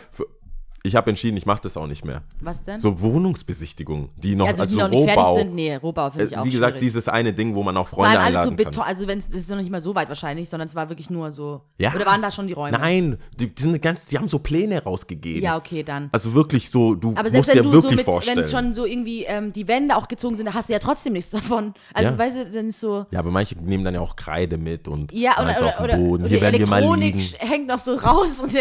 ich 0.85 0.95
habe 0.95 1.09
entschieden, 1.09 1.35
ich 1.37 1.45
mache 1.45 1.61
das 1.63 1.75
auch 1.77 1.87
nicht 1.87 2.05
mehr. 2.05 2.21
Was 2.41 2.63
denn? 2.63 2.79
So 2.79 2.99
Wohnungsbesichtigungen, 3.01 4.09
die 4.17 4.35
noch, 4.35 4.47
also, 4.47 4.63
also, 4.63 4.75
die 4.75 4.81
noch 4.81 4.89
nicht 4.89 4.99
Rohbau. 5.09 5.25
fertig 5.35 5.43
sind. 5.43 5.55
Nee, 5.55 5.75
Rohbau 5.75 6.09
finde 6.11 6.25
ich 6.27 6.31
Äh, 6.33 6.35
auch 6.37 6.45
Wie 6.45 6.51
gesagt, 6.51 6.71
schwierig. 6.73 6.83
dieses 6.87 7.07
eine 7.09 7.33
Ding, 7.33 7.55
wo 7.55 7.63
man 7.63 7.75
auch 7.77 7.87
Vor 7.87 8.03
Freunde 8.05 8.19
allem 8.19 8.27
alles 8.27 8.35
so 8.43 8.49
einladen 8.49 8.55
Beton, 8.57 8.73
kann. 8.73 8.83
also 8.83 9.07
wenn 9.07 9.17
es 9.19 9.27
ist 9.27 9.49
noch 9.49 9.57
nicht 9.57 9.69
mal 9.71 9.81
so 9.81 9.95
weit 9.95 10.09
wahrscheinlich, 10.09 10.49
sondern 10.49 10.67
es 10.67 10.75
war 10.75 10.89
wirklich 10.89 11.09
nur 11.09 11.31
so. 11.31 11.61
Ja. 11.77 11.93
Oder 11.93 12.05
waren 12.05 12.21
da 12.21 12.31
schon 12.31 12.47
die 12.47 12.53
Räume? 12.53 12.77
Nein, 12.77 13.17
die, 13.39 13.53
die 13.53 13.61
sind 13.61 13.81
ganz, 13.81 14.05
die 14.05 14.17
haben 14.17 14.27
so 14.27 14.39
Pläne 14.39 14.83
rausgegeben. 14.83 15.41
Ja, 15.43 15.57
okay, 15.57 15.83
dann. 15.83 16.09
Also 16.11 16.33
wirklich 16.33 16.69
so, 16.69 16.95
du 16.95 17.13
Aber 17.15 17.29
musst 17.31 17.53
dir 17.53 17.63
du 17.63 17.71
wirklich 17.71 17.91
so 17.91 17.95
mit, 17.97 18.05
vorstellen. 18.05 18.37
wenn 18.37 18.45
schon 18.45 18.73
so 18.73 18.85
irgendwie 18.85 19.23
ähm, 19.25 19.53
die 19.53 19.67
Wände 19.67 19.95
auch 19.95 20.07
gezogen 20.07 20.35
sind, 20.35 20.45
da 20.45 20.53
hast 20.53 20.69
du 20.69 20.73
ja 20.73 20.79
trotzdem 20.79 21.13
nichts 21.13 21.31
davon. 21.31 21.73
Also 21.93 22.11
Ja. 22.11 22.17
weißt 22.17 22.35
du, 22.37 22.45
dann 22.51 22.67
ist 22.67 22.79
so. 22.79 23.05
Ja, 23.11 23.19
aber 23.19 23.31
manche 23.31 23.55
nehmen 23.57 23.83
dann 23.83 23.93
ja 23.93 24.01
auch 24.01 24.15
Kreide 24.15 24.57
mit 24.57 24.87
und 24.87 25.11
Ja, 25.11 25.33
oder, 25.39 25.47
eins 25.47 25.61
oder, 25.61 25.69
auf 25.69 25.79
oder, 25.83 25.97
Boden. 25.97 26.23
oder 26.23 26.29
Hier 26.29 26.41
werden 26.41 26.59
wir 26.59 26.67
mal 26.69 26.95
liegen. 26.99 27.19
hängt 27.39 27.67
noch 27.67 27.79
so 27.79 27.95
raus 27.95 28.41
und, 28.41 28.53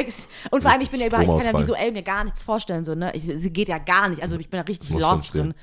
und 0.51 0.63
vor 0.63 0.71
allem 0.71 0.81
ich 0.81 0.91
bin 0.91 1.01
ja 1.01 1.07
überhaupt, 1.07 1.29
ich 1.29 1.45
kann 1.45 1.55
ja 1.55 1.59
visuell 1.61 1.93
mir 1.93 2.03
gar 2.15 2.25
nichts 2.25 2.43
vorstellen 2.43 2.85
so 2.85 2.95
ne, 2.95 3.15
ich, 3.15 3.29
es 3.29 3.53
geht 3.53 3.69
ja 3.69 3.79
gar 3.79 4.09
nicht, 4.09 4.23
also 4.23 4.39
ich 4.39 4.49
bin 4.51 4.59
da 4.59 4.65
richtig 4.65 4.91
Muss 4.91 5.03
lost 5.03 5.35
drin. 5.35 5.55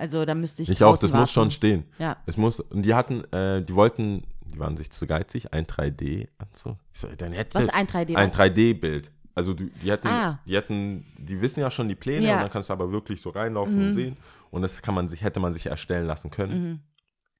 Also 0.00 0.24
da 0.24 0.34
müsste 0.36 0.62
ich 0.62 0.70
Ich 0.70 0.82
auch, 0.84 0.96
das 0.96 1.12
muss 1.12 1.30
schon 1.32 1.42
warten. 1.42 1.50
stehen. 1.50 1.84
Ja. 1.98 2.16
Es 2.24 2.36
muss, 2.36 2.60
und 2.60 2.82
die 2.82 2.94
hatten, 2.94 3.24
äh, 3.32 3.62
die 3.62 3.74
wollten, 3.74 4.22
die 4.46 4.58
waren 4.60 4.76
sich 4.76 4.90
zu 4.92 5.06
geizig, 5.08 5.52
ein 5.52 5.66
3D-Anzug. 5.66 6.76
Ich 6.94 7.00
so, 7.00 7.08
dann 7.16 7.32
hätte 7.32 7.56
Was 7.56 7.64
ist 7.64 7.74
ein 7.74 7.86
3D? 7.88 8.14
Ein 8.14 8.30
was? 8.30 8.36
3D-Bild. 8.38 9.10
Also 9.34 9.54
die, 9.54 9.70
die 9.70 9.90
hätten, 9.90 10.06
Ah. 10.08 10.38
die 10.46 10.54
hätten, 10.56 11.04
die 11.18 11.40
wissen 11.40 11.60
ja 11.60 11.70
schon 11.70 11.88
die 11.88 11.94
Pläne 11.96 12.24
Ja. 12.26 12.32
Mhm. 12.32 12.36
und 12.38 12.42
dann 12.44 12.50
kannst 12.52 12.68
du 12.68 12.72
aber 12.74 12.92
wirklich 12.92 13.20
so 13.20 13.30
reinlaufen 13.30 13.86
und 13.88 13.92
sehen. 13.92 14.16
Und 14.50 14.62
das 14.62 14.80
kann 14.82 14.94
man 14.94 15.08
sich, 15.08 15.22
hätte 15.22 15.40
man 15.40 15.52
sich 15.52 15.66
erstellen 15.66 16.06
lassen 16.06 16.30
können. 16.30 16.80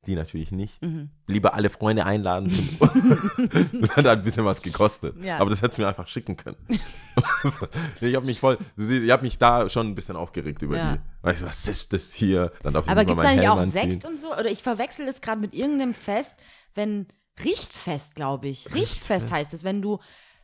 Die 0.09 0.15
natürlich 0.17 0.51
nicht. 0.53 0.81
Mhm. 0.83 1.11
Lieber 1.27 1.53
alle 1.53 1.69
Freunde 1.69 2.07
einladen. 2.07 2.49
das 2.81 3.91
hat 3.97 4.07
halt 4.07 4.21
ein 4.21 4.25
bisschen 4.25 4.47
was 4.47 4.63
gekostet. 4.63 5.23
Ja. 5.23 5.37
Aber 5.37 5.51
das 5.51 5.61
hättest 5.61 5.77
du 5.77 5.83
mir 5.83 5.89
einfach 5.89 6.09
schicken 6.09 6.35
können. 6.35 6.57
ich 8.01 8.15
habe 8.17 8.25
mich 8.25 8.41
voll, 8.41 8.57
du 8.77 8.85
siehst, 8.85 9.05
ich 9.05 9.11
habe 9.11 9.23
mich 9.23 9.37
da 9.37 9.69
schon 9.69 9.89
ein 9.89 9.95
bisschen 9.95 10.17
aufgeregt 10.17 10.63
über 10.63 10.79
Ja. 10.79 10.93
die. 10.93 11.01
Weißt 11.21 11.43
du, 11.43 11.47
was 11.47 11.69
ist 11.69 11.93
das 11.93 12.11
hier? 12.15 12.53
Dann 12.63 12.73
darf 12.73 12.87
ich 12.87 12.91
Aber 12.91 13.05
gibt 13.05 13.19
es 13.19 13.23
da 13.23 13.29
meinen 13.29 13.41
nicht 13.41 13.49
auch. 13.51 13.63
Sekt 13.65 14.07
und 14.07 14.19
so? 14.19 14.33
Oder 14.33 14.47
ich 14.47 14.63
verwechsel 14.63 15.05
das 15.05 15.21
gerade 15.21 15.41
mit 15.43 15.55
irgendeinem 15.55 15.93
Fest, 15.93 16.37
wenn 16.75 17.07
Richtfest, 17.45 18.15
glaube 18.15 18.49
ich. 18.49 18.75
Richtfest 18.75 19.31
heißt 19.31 19.53
es, 19.53 19.63
wenn 19.63 19.83
du 19.83 19.99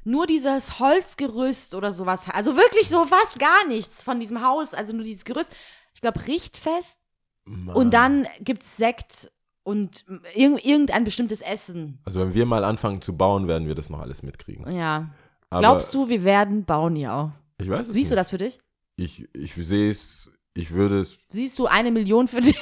nur 0.05 0.27
dieses 0.27 0.79
Holzgerüst 0.79 1.75
oder 1.75 1.95
sowas, 1.95 2.29
also 2.29 2.55
wirklich 2.57 2.91
so 2.91 3.07
fast 3.07 3.39
gar 3.39 3.67
nichts 3.67 4.03
von 4.03 4.21
diesem 4.21 4.43
Haus, 4.47 4.75
also 4.75 4.93
nur 4.93 5.05
dieses 5.05 5.25
Gerüst. 5.25 5.57
Ich 5.95 6.03
glaube 6.03 6.27
Richtfest 6.27 6.99
Mann. 7.47 7.75
und 7.75 7.91
dann 7.93 8.27
gibt 8.41 8.63
es 8.63 8.77
Sekt 8.77 9.31
und 9.65 10.05
irg 10.35 10.65
irgendein 10.65 11.05
bestimmtes 11.05 11.41
Essen. 11.41 11.99
Also 12.05 12.21
wenn 12.21 12.33
wir 12.35 12.47
mal 12.47 12.65
anfangen 12.65 13.01
zu 13.03 13.17
bauen, 13.17 13.49
werden 13.49 13.67
wir 13.67 13.75
das 13.75 13.91
noch 13.91 14.01
alles 14.01 14.23
mitkriegen. 14.23 14.71
Ja. 14.71 15.11
Aber 15.51 15.61
Glaubst 15.61 15.93
du, 15.95 16.09
wir 16.09 16.23
werden 16.25 16.65
bauen 16.65 16.97
ja 16.97 17.21
auch? 17.21 17.31
Ich 17.61 17.69
weiß 17.69 17.89
es 17.89 17.95
Siehst 17.95 18.11
du 18.11 18.15
nicht. 18.15 18.21
das 18.21 18.31
für 18.31 18.39
dich? 18.39 18.59
Ich, 18.97 19.29
ich 19.35 19.55
sehe 19.55 19.91
es, 19.91 20.31
ich 20.55 20.71
würde 20.73 21.01
es 21.01 21.19
Siehst 21.31 21.59
du 21.59 21.67
eine 21.67 21.91
Million 21.91 22.29
für 22.29 22.41
dich? 22.41 22.57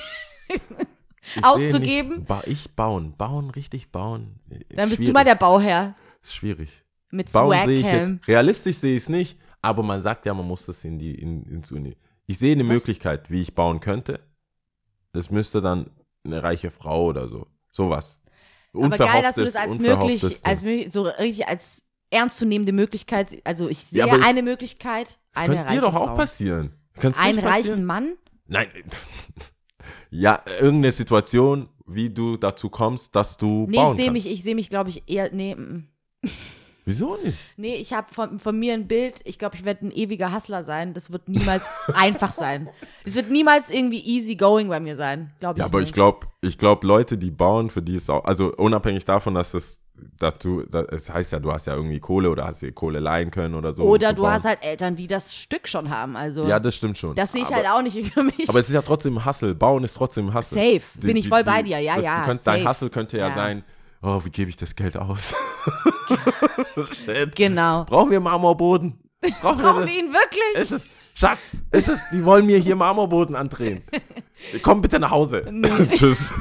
ich 0.49 0.61
sehe 1.35 1.43
Auszugeben? 1.45 2.17
Nicht, 2.19 2.29
ba 2.29 2.43
ich 2.47 2.71
bauen, 2.75 3.15
bauen, 3.17 3.51
richtig 3.51 3.91
bauen. 3.91 4.41
Dann 4.71 4.89
bist 4.89 5.01
du 5.01 5.05
Schwierig. 5.05 5.13
mal 5.15 5.25
der 5.25 5.35
Bauherr 5.35 5.95
Ist 6.23 6.35
schwierig. 6.35 6.85
mit 7.11 7.33
Bauen 7.33 7.67
sehe 7.67 7.81
Swag-Cam. 7.83 8.13
jetzt, 8.17 8.29
realistisch 8.29 8.77
sehe 8.77 8.97
ich 8.97 9.05
es 9.05 9.09
nicht, 9.09 9.39
aber 9.61 9.83
man 9.83 10.01
sagt 10.03 10.27
ja, 10.27 10.35
man 10.35 10.47
muss 10.47 10.65
das 10.67 10.85
in 10.85 10.99
die, 10.99 11.15
in, 11.15 11.45
ins 11.47 11.71
Uni. 11.73 11.97
Ich 12.27 12.39
sehe 12.39 12.53
eine 12.53 12.63
Was? 12.65 12.69
Möglichkeit, 12.75 13.31
wie 13.31 13.43
ich 13.43 13.55
bauen 13.55 13.81
könnte. 13.81 14.21
Es 15.13 15.31
müsste 15.31 15.61
dann 15.61 15.91
eine 16.25 16.43
reiche 16.43 16.71
Frau 16.71 17.07
oder 17.07 17.29
so. 17.29 17.47
Sowas. 17.73 18.21
Aber 18.75 18.97
geil, 18.97 19.23
dass 19.23 19.35
du 19.35 19.45
das 19.45 19.57
als 19.57 19.79
möglich, 19.79 20.25
als 20.45 20.63
möglich, 20.63 20.93
so 20.93 21.03
richtig 21.03 21.47
als 21.49 21.83
ernstzunehmende 22.11 22.73
Möglichkeit, 22.73 23.41
also 23.45 23.69
ich 23.69 23.85
sehe 23.85 24.01
Ja, 24.07 24.17
ich- 24.17 24.25
eine 24.25 24.43
Möglichkeit, 24.43 25.19
Das 25.33 25.45
eine 25.45 25.57
reiche 25.65 25.75
dir 25.75 25.81
doch 25.81 25.93
Frau. 25.93 26.09
auch 26.09 26.15
passieren. 26.17 26.73
Könnte 26.99 27.19
es 27.19 27.25
Einen 27.25 27.39
reichen? 27.39 27.85
Mann? 27.85 28.17
Nein. 28.47 28.69
ja, 30.11 30.43
irgendeine 30.61 30.93
Situation, 30.93 31.69
wie 31.87 32.11
du 32.11 32.37
dazu 32.37 32.69
kommst, 32.71 33.15
dass 33.15 33.37
du 33.37 33.67
Nee, 33.69 33.83
ich 33.91 33.97
sehe 33.97 34.11
mich, 34.11 34.31
ich 34.31 34.43
sehe 34.43 34.55
mich, 34.55 34.69
glaube 34.69 34.91
ich, 34.91 35.03
eher, 35.07 35.31
nee, 35.33 35.55
mm. 35.55 35.89
Wieso 36.85 37.17
nicht? 37.23 37.37
nee, 37.57 37.77
ich 37.77 37.93
habe 37.93 38.13
von, 38.13 38.39
von 38.41 38.59
mir 38.59 38.75
ein 38.75 38.89
Bild, 38.89 39.21
ich 39.25 39.39
glaube, 39.39 39.57
ich 39.57 39.65
werde 39.65 39.87
ein 39.87 39.93
ewiger 39.93 40.35
Hustler 40.35 40.65
sein, 40.65 40.95
das 40.95 41.13
wird 41.13 41.29
niemals 41.29 41.71
einfach 41.95 42.33
sein. 42.33 42.69
Das 43.05 43.15
wird 43.15 43.31
niemals 43.31 43.71
irgendwie 43.71 44.01
easy 44.05 44.35
going 44.37 44.69
bei 44.69 44.81
mir 44.81 44.97
sein, 44.97 45.33
glaube 45.41 45.59
ich 45.59 45.61
Ja, 45.61 45.67
aber 45.67 45.79
nicht. 45.81 45.89
ich 45.91 45.95
glaube, 45.95 46.27
ich 46.41 46.59
glaube, 46.59 46.87
Leute, 46.87 47.17
die 47.19 47.31
bauen, 47.31 47.71
für 47.71 47.83
die 47.83 47.95
ist 47.97 48.11
auch, 48.11 48.25
also 48.25 48.53
unabhängig 48.57 49.05
davon, 49.05 49.35
dass 49.35 49.53
das, 49.53 49.79
dass 50.19 50.39
du, 50.39 50.63
das, 50.63 50.87
es 50.91 51.11
heißt 51.13 51.31
ja, 51.31 51.39
du 51.39 51.53
hast 51.53 51.67
ja 51.69 51.75
irgendwie 51.77 52.01
Kohle 52.01 52.29
oder 52.31 52.47
hast 52.47 52.63
dir 52.63 52.73
Kohle 52.73 52.99
leihen 52.99 53.31
können 53.31 53.55
oder 53.55 53.71
so. 53.73 53.85
um 53.85 53.91
Oder 53.91 54.09
zu 54.09 54.15
du 54.17 54.23
bauen. 54.23 54.33
hast 54.33 54.45
halt 54.47 54.65
Eltern, 54.65 54.97
die 54.97 55.07
das 55.07 55.37
Stück 55.37 55.69
schon 55.69 55.89
haben, 55.91 56.17
also 56.17 56.49
Ja, 56.49 56.59
das 56.59 56.75
stimmt 56.75 56.99
schon. 56.99 57.15
das 57.15 57.31
sehe 57.31 57.43
ich 57.43 57.47
aber, 57.47 57.57
halt 57.57 57.67
auch 57.69 57.83
nicht 57.83 58.05
für 58.13 58.25
mich. 58.25 58.49
Aber 58.49 58.59
es 58.59 58.69
ist 58.69 58.75
ja 58.75 58.83
trotzdem 58.83 59.25
Hustle. 59.25 59.55
Bauen 59.55 59.85
ist 59.85 59.95
trotzdem 59.95 60.35
Hustle. 60.35 60.59
Safe, 60.81 60.99
bin 60.99 61.17
ich 61.17 61.29
voll 61.29 61.45
bei 61.45 61.63
dir, 61.63 61.79
ja, 61.79 61.95
das, 61.95 62.05
ja, 62.05 62.19
Du 62.21 62.27
könntest, 62.27 62.47
dein. 62.49 62.69
Hustle 62.69 62.91
könnte 62.91 63.19
ja, 63.19 63.29
Ja. 63.29 63.35
sein, 63.35 63.63
oh, 64.03 64.21
wie 64.25 64.31
gebe 64.31 64.51
ich 64.51 64.57
das 64.57 64.75
Geld 64.75 64.97
aus? 64.97 65.35
Shit. 67.05 67.35
genau. 67.37 67.85
Brauchen 67.85 68.11
wir 68.11 68.21
Marmorboden? 68.21 68.99
Brauchen, 69.41 69.63
Brauchen 69.63 69.87
wir 69.87 69.99
ihn 69.99 70.13
wirklich? 70.13 70.61
Ist 70.61 70.73
es, 70.73 70.87
Schatz, 71.15 71.53
ist 71.71 71.89
es, 71.89 72.01
die 72.13 72.25
wollen 72.25 72.47
mir 72.47 72.59
hier 72.59 72.75
Marmorboden 72.75 73.37
andrehen. 73.37 73.83
Komm 74.63 74.81
bitte 74.81 74.99
nach 74.99 75.11
Hause. 75.11 75.45
Tschüss. 75.95 76.33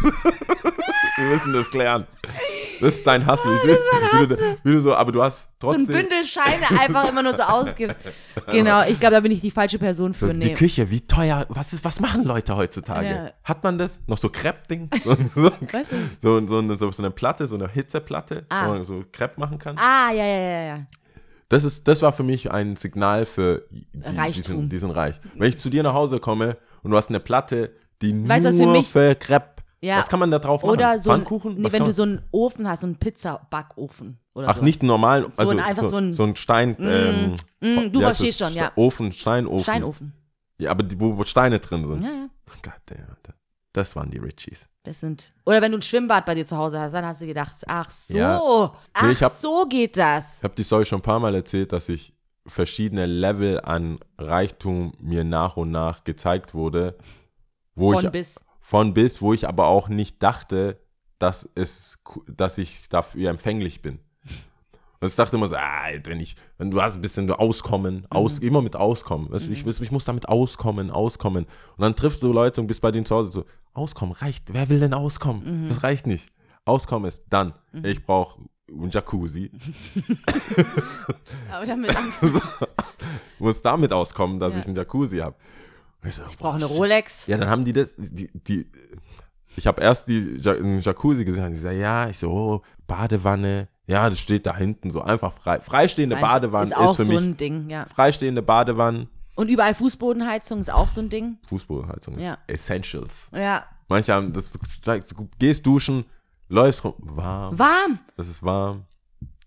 Wir 1.22 1.30
müssen 1.30 1.54
das 1.54 1.70
klären. 1.70 2.08
Das 2.80 2.96
ist 2.96 3.06
dein 3.06 3.30
Hustle. 3.30 3.54
Ich 3.56 3.62
sehe, 3.62 3.78
wie, 3.78 4.28
du, 4.28 4.38
wie 4.64 4.72
du 4.74 4.82
so, 4.82 4.96
aber 4.96 5.12
du 5.12 5.22
hast 5.22 5.50
so 5.62 5.70
ein 5.70 5.78
trotzdem 5.78 5.96
Bündel 5.98 6.24
Scheine 6.24 6.80
einfach 6.82 7.08
immer 7.08 7.22
nur 7.22 7.34
so 7.34 7.44
ausgibst. 7.44 8.00
Genau, 8.50 8.82
ich 8.84 9.00
glaube, 9.00 9.16
da 9.16 9.20
bin 9.22 9.32
ich 9.32 9.40
die 9.40 9.52
falsche 9.52 9.78
Person 9.78 10.14
so 10.14 10.26
für. 10.26 10.34
die 10.34 10.40
Nee. 10.40 10.54
Küche, 10.56 10.90
wie 10.90 11.02
teuer, 11.02 11.46
was, 11.50 11.74
ist, 11.74 11.86
was 11.86 12.00
machen 12.00 12.24
Leute 12.26 12.56
heutzutage? 12.58 13.08
Ja. 13.08 13.32
Hat 13.44 13.64
man 13.64 13.78
das? 13.78 14.00
Noch 14.08 14.18
so 14.18 14.30
Crepe-Ding? 14.30 14.90
So, 15.04 15.16
so, 15.36 15.52
so, 16.20 16.48
so, 16.48 16.58
eine, 16.58 16.76
so, 16.76 16.92
eine 16.98 17.12
Platte, 17.12 17.46
so 17.48 17.56
eine 17.56 17.68
Hitzeplatte, 17.70 18.46
Ah. 18.50 18.68
wo 18.68 18.72
man 18.74 18.86
so 18.86 19.04
Crepe 19.12 19.40
machen 19.40 19.60
kann. 19.60 19.78
Ah, 19.78 20.12
ja, 20.12 20.26
ja, 20.26 20.40
ja, 20.40 20.62
ja. 20.76 20.80
Das, 21.50 21.64
ist, 21.64 21.88
das 21.88 22.02
war 22.02 22.12
für 22.14 22.24
mich 22.24 22.50
ein 22.52 22.76
Signal 22.78 23.26
für 23.26 23.66
die, 23.70 23.86
Reichtum. 24.04 24.44
Diesen, 24.44 24.70
diesen 24.70 24.92
Reich. 24.92 25.16
Wenn 25.36 25.50
ich 25.50 25.60
zu 25.60 25.70
dir 25.70 25.84
nach 25.84 25.94
Hause 25.94 26.20
komme 26.20 26.58
und 26.82 26.92
du 26.92 26.98
hast 26.98 27.10
eine 27.10 27.20
Platte, 27.20 27.72
die 28.02 28.28
Weißt 28.28 28.46
was 28.46 28.58
für 28.58 28.64
nur 28.64 28.72
mich- 28.72 28.90
für 28.90 29.14
Crepe, 29.16 29.51
Ja. 29.84 29.98
was 29.98 30.08
kann 30.10 30.20
man 30.20 30.30
da 30.30 30.38
drauf 30.40 30.62
machen? 30.62 30.72
Oder 30.74 31.00
so 31.00 31.10
ein, 31.10 31.18
Pfannkuchen? 31.22 31.56
nee, 31.60 31.72
wenn 31.72 31.84
du 31.86 31.92
so 31.92 32.04
einen 32.04 32.22
Ofen 32.32 32.68
hast, 32.68 32.82
so 32.82 32.88
einen 32.88 32.98
Pizzabackofen 32.98 34.20
oder 34.36 34.50
Ach, 34.50 34.58
so. 34.58 34.62
nicht 34.64 34.82
einen 34.82 34.88
normalen, 34.90 35.26
also 35.36 35.50
ein- 35.50 35.60
einfach 35.60 35.90
so 35.90 35.98
ein- 35.98 36.14
so 36.14 36.24
ein 36.24 36.36
Stein, 36.36 36.76
ähm, 36.80 37.36
mm, 37.62 37.92
du 37.92 38.00
verstehst 38.02 38.40
schon, 38.40 38.54
ja. 38.54 38.72
Ofen, 38.76 39.12
Steinofen. 39.12 39.64
Steinofen. 39.64 40.14
Ja, 40.60 40.70
aber 40.72 40.84
die, 40.84 41.00
wo, 41.00 41.18
wo 41.18 41.24
Steine 41.24 41.60
drin 41.60 41.88
sind. 41.88 42.04
Ja, 42.04 42.10
ja. 42.12 42.30
God 42.62 42.74
damn, 42.86 43.00
Alter. 43.10 43.34
Das 43.74 43.96
waren 43.96 44.12
die 44.12 44.18
Richies. 44.20 44.68
Das 44.84 45.00
sind. 45.00 45.34
Oder 45.46 45.62
wenn 45.62 45.72
du 45.72 45.78
ein 45.78 45.82
Schwimmbad 45.82 46.26
bei 46.26 46.36
dir 46.36 46.46
zu 46.46 46.58
Hause 46.58 46.80
hast, 46.80 46.92
dann 46.92 47.06
hast 47.06 47.22
du 47.22 47.26
gedacht, 47.26 47.54
ach 47.68 47.90
so. 47.90 48.18
Ja. 48.18 48.40
Ach 48.94 49.04
Nee, 49.08 49.16
hab- 49.16 49.32
so 49.32 49.66
geht 49.68 49.96
das. 49.98 50.38
Ich 50.40 50.44
habe 50.44 50.54
die 50.56 50.64
Story 50.64 50.86
schon 50.86 51.00
ein 51.00 51.04
paar 51.04 51.20
Mal 51.20 51.34
erzählt, 51.34 51.72
dass 51.72 51.88
ich 51.90 52.14
verschiedene 52.46 53.06
Level 53.06 53.62
an 53.62 53.98
Reichtum 54.18 54.94
mir 55.00 55.24
nach 55.24 55.58
und 55.58 55.72
nach 55.72 56.04
gezeigt 56.04 56.54
wurde, 56.54 56.98
wo 57.76 57.94
Von 57.94 58.06
ich 58.06 58.12
bis. 58.12 58.36
Von 58.72 58.94
bis, 58.94 59.22
wo 59.22 59.34
ich 59.34 59.50
aber 59.50 59.68
auch 59.68 59.90
nicht 59.90 60.24
dachte, 60.24 60.80
dass 61.20 61.48
es, 61.56 62.00
dass 62.26 62.58
ich 62.58 62.88
dafür 62.88 63.30
empfänglich 63.30 63.82
bin. 63.82 64.00
Und 65.02 65.08
ich 65.10 65.16
dachte 65.16 65.36
immer 65.36 65.50
so, 65.50 65.58
ah, 65.58 65.90
wenn 66.06 66.22
ich, 66.22 66.38
wenn 66.58 66.72
du 66.72 66.82
hast 66.82 66.96
ein 66.96 67.02
bisschen 67.02 67.28
du 67.28 67.34
Auskommen, 67.38 68.08
aus, 68.10 68.40
Mhm. 68.40 68.48
immer 68.48 68.62
mit 68.62 68.78
Auskommen. 68.78 69.30
Weißt 69.30 69.48
du, 69.48 69.52
ich, 69.52 69.66
ich 69.66 69.92
muss 69.92 70.06
damit 70.06 70.30
auskommen, 70.30 70.90
auskommen. 70.90 71.46
Und 71.76 71.82
dann 71.82 71.98
triffst 71.98 72.24
du 72.24 72.32
Leute 72.32 72.62
und 72.62 72.68
bist 72.68 72.80
bei 72.80 72.92
denen 72.92 73.06
zu 73.06 73.14
Hause 73.16 73.32
so, 73.34 73.46
Auskommen 73.74 74.14
reicht. 74.14 74.54
Wer 74.54 74.70
will 74.70 74.80
denn 74.80 74.94
auskommen? 74.94 75.64
Mhm. 75.66 75.68
Das 75.68 75.84
reicht 75.84 76.08
nicht. 76.08 76.32
Auskommen 76.64 77.10
ist 77.10 77.24
dann. 77.30 77.54
Ich 77.84 78.02
brauche 78.04 78.42
ein 78.70 78.90
Jacuzzi. 78.90 79.52
Aber 81.52 81.66
damit 81.66 81.94
muss 83.40 83.62
damit 83.62 83.92
auskommen, 83.92 84.40
dass 84.40 84.54
Ja. 84.54 84.60
ich 84.62 84.66
einen 84.68 84.76
Jacuzzi 84.78 85.18
habe. 85.18 85.36
Ich, 86.04 86.16
so, 86.16 86.24
ich 86.28 86.38
brauche 86.38 86.56
eine 86.56 86.66
Rolex. 86.66 87.28
Ja, 87.28 87.38
dann 87.38 87.50
haben 87.50 87.64
die 87.66 87.74
das, 87.74 87.94
die, 87.98 88.30
die 88.34 88.66
ich 89.56 89.68
habe 89.68 89.82
erst 89.82 90.08
die 90.08 90.40
einen 90.48 90.80
Jacuzzi 90.80 91.26
gesehen, 91.26 91.46
und 91.46 91.52
die 91.54 91.60
sagen, 91.60 91.80
ja, 91.80 92.10
ich 92.10 92.18
so, 92.18 92.32
oh, 92.32 92.62
Badewanne, 92.88 93.68
ja, 93.86 94.10
das 94.10 94.20
steht 94.20 94.46
da 94.46 94.56
hinten 94.56 94.90
so 94.92 95.02
einfach 95.02 95.34
frei. 95.34 95.60
Freistehende 95.60 96.16
Badewanne 96.16 96.66
ist 96.68 96.76
auch 96.78 96.92
ist 96.92 96.98
für 96.98 97.06
so 97.06 97.14
mich, 97.14 97.22
ein 97.22 97.38
Ding, 97.38 97.70
ja. 97.70 97.86
freistehende 97.86 98.42
Badewanne, 98.42 99.08
Und 99.36 99.50
überall 99.50 99.76
Fußbodenheizung 99.76 100.60
ist 100.60 100.72
auch 100.72 100.88
so 100.88 101.02
ein 101.02 101.10
Ding. 101.10 101.38
Fußbodenheizung 101.48 102.16
ist 102.16 102.24
Ja. 102.24 102.38
Essentials. 102.48 103.30
Ja. 103.34 103.66
Manche 103.90 104.14
haben, 104.14 104.32
das, 104.32 104.52
du 104.52 105.30
gehst 105.38 105.66
duschen, 105.66 106.06
läufst 106.48 106.84
rum, 106.86 106.94
warm, 107.00 107.60
Warm. 107.60 108.00
das 108.16 108.30
ist 108.30 108.42
warm, 108.44 108.86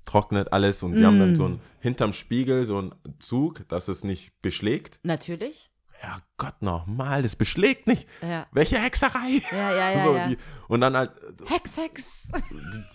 trocknet 0.05 0.53
alles 0.53 0.83
und 0.83 0.93
die 0.97 1.05
haben 1.05 1.17
Mm. 1.17 1.21
dann 1.21 1.37
so 1.37 1.45
ein, 1.47 1.61
hinterm 1.81 2.13
Spiegel 2.13 2.65
so 2.67 2.77
einen 2.79 2.95
Zug, 3.19 3.67
dass 3.69 3.89
es 3.89 4.05
nicht 4.05 4.33
beschlägt. 4.43 4.99
Natürlich. 5.03 5.71
Ja 6.07 6.19
Gott, 6.37 6.61
nochmal, 6.61 7.23
das 7.23 7.35
beschlägt 7.35 7.87
nicht. 7.87 8.07
Ja. 8.21 8.47
Welche 8.53 8.77
Hexerei? 8.79 9.41
Ja, 9.51 9.75
ja, 9.75 9.93
ja. 9.93 10.05
so, 10.05 10.15
ja. 10.15 10.29
Die, 10.29 10.37
und 10.69 10.81
dann 10.83 10.95
halt, 10.97 11.13
Hex, 11.47 11.77
Hex. 11.79 12.33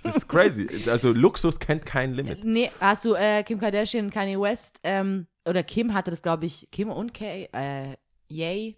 das 0.03 0.17
ist 0.17 0.27
crazy. 0.27 0.67
Also 0.87 1.11
Luxus 1.11 1.57
kennt 1.57 1.85
kein 1.87 2.13
Limit. 2.13 2.43
Nee, 2.43 2.69
hast 2.79 3.05
du 3.05 3.15
äh, 3.15 3.41
Kim 3.43 3.59
Kardashian 3.59 4.11
Kanye 4.11 4.39
West, 4.39 4.79
ähm, 4.83 5.25
oder 5.47 5.63
Kim 5.63 5.93
hatte 5.95 6.11
das, 6.11 6.21
glaube 6.21 6.45
ich, 6.45 6.67
Kim 6.71 6.89
und 6.91 7.13
Kay, 7.15 7.47
äh, 7.51 7.95
Yay, 8.27 8.77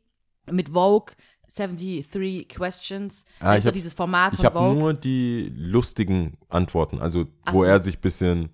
mit 0.49 0.69
Vogue, 0.69 1.13
73 1.53 2.47
Questions. 2.47 3.25
Ah, 3.39 3.51
ich 3.51 3.55
also 3.57 3.67
hab- 3.67 3.73
dieses 3.73 3.93
Format 3.93 4.33
Ich 4.33 4.45
habe 4.45 4.59
nur 4.73 4.93
die 4.93 5.51
lustigen 5.53 6.37
Antworten, 6.47 6.99
also 7.01 7.25
Ach 7.43 7.53
wo 7.53 7.63
so. 7.63 7.67
er 7.67 7.81
sich 7.81 7.97
ein 7.97 8.01
bisschen, 8.01 8.49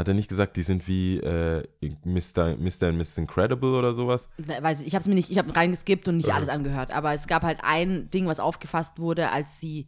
hat 0.00 0.08
er 0.08 0.14
nicht 0.14 0.28
gesagt, 0.28 0.56
die 0.56 0.62
sind 0.62 0.88
wie 0.88 1.18
äh, 1.18 1.62
Mr. 2.04 2.56
Mr. 2.56 2.88
and 2.88 2.98
Miss 2.98 3.16
Incredible 3.16 3.70
oder 3.74 3.92
sowas? 3.92 4.28
Na, 4.38 4.62
weiß 4.62 4.80
ich, 4.80 4.88
ich 4.88 4.94
habe 4.94 5.00
es 5.02 5.06
mir 5.08 5.14
nicht, 5.14 5.30
ich 5.30 5.38
habe 5.38 5.54
reingeskippt 5.54 6.08
und 6.08 6.16
nicht 6.16 6.28
Ja. 6.28 6.34
alles 6.34 6.48
angehört, 6.48 6.90
aber 6.90 7.14
es 7.14 7.26
gab 7.26 7.42
halt 7.42 7.60
ein 7.62 8.10
Ding, 8.10 8.26
was 8.26 8.40
aufgefasst 8.40 8.98
wurde, 8.98 9.30
als 9.30 9.60
sie 9.60 9.86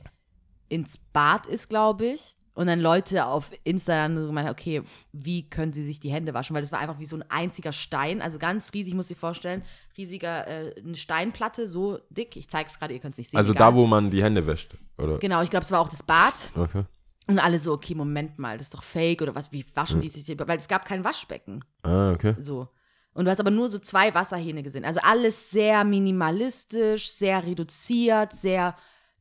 ins 0.68 0.98
Bad 1.12 1.46
ist, 1.46 1.68
glaube 1.68 2.06
ich. 2.06 2.36
Und 2.54 2.66
dann 2.66 2.80
Leute 2.80 3.24
auf 3.24 3.50
Insta 3.64 3.92
dann 3.94 4.14
gemeint, 4.14 4.50
okay, 4.50 4.82
wie 5.12 5.48
können 5.48 5.72
sie 5.72 5.82
sich 5.84 6.00
die 6.00 6.10
Hände 6.12 6.34
waschen? 6.34 6.54
Weil 6.54 6.60
das 6.60 6.70
war 6.70 6.80
einfach 6.80 6.98
wie 6.98 7.06
so 7.06 7.16
ein 7.16 7.24
einziger 7.30 7.72
Stein, 7.72 8.20
also 8.20 8.38
ganz 8.38 8.74
riesig, 8.74 8.92
muss 8.92 9.10
ich 9.10 9.16
vorstellen, 9.16 9.62
riesiger, 9.96 10.46
äh, 10.46 10.74
eine 10.78 10.96
Steinplatte, 10.96 11.66
so 11.66 11.98
dick. 12.10 12.36
Ich 12.36 12.50
zeige 12.50 12.68
es 12.68 12.78
gerade, 12.78 12.92
ihr 12.92 13.00
könnt 13.00 13.14
es 13.14 13.18
nicht 13.18 13.30
sehen. 13.30 13.38
Also 13.38 13.52
egal. 13.52 13.72
da, 13.72 13.74
wo 13.76 13.86
man 13.86 14.10
die 14.10 14.22
Hände 14.22 14.46
wäscht, 14.46 14.76
oder? 14.98 15.16
Genau, 15.18 15.42
ich 15.42 15.48
glaube, 15.48 15.64
es 15.64 15.70
war 15.72 15.80
auch 15.80 15.88
das 15.88 16.02
Bad. 16.02 16.50
Okay. 16.54 16.84
Und 17.28 17.38
alle 17.38 17.58
so, 17.58 17.72
okay, 17.72 17.94
Moment 17.94 18.38
mal, 18.38 18.58
das 18.58 18.66
ist 18.68 18.74
doch 18.74 18.82
fake 18.82 19.22
oder 19.22 19.34
was, 19.34 19.52
wie 19.52 19.64
waschen 19.74 20.00
die 20.00 20.08
sich? 20.08 20.26
Weil 20.38 20.58
es 20.58 20.68
gab 20.68 20.84
kein 20.84 21.04
Waschbecken. 21.04 21.64
Ah, 21.82 22.12
okay. 22.12 22.34
So. 22.38 22.68
Und 23.14 23.26
du 23.26 23.30
hast 23.30 23.40
aber 23.40 23.50
nur 23.50 23.68
so 23.68 23.78
zwei 23.78 24.12
Wasserhähne 24.14 24.62
gesehen. 24.62 24.84
Also 24.84 25.00
alles 25.02 25.50
sehr 25.50 25.84
minimalistisch, 25.84 27.10
sehr 27.10 27.44
reduziert, 27.44 28.32
sehr 28.32 28.74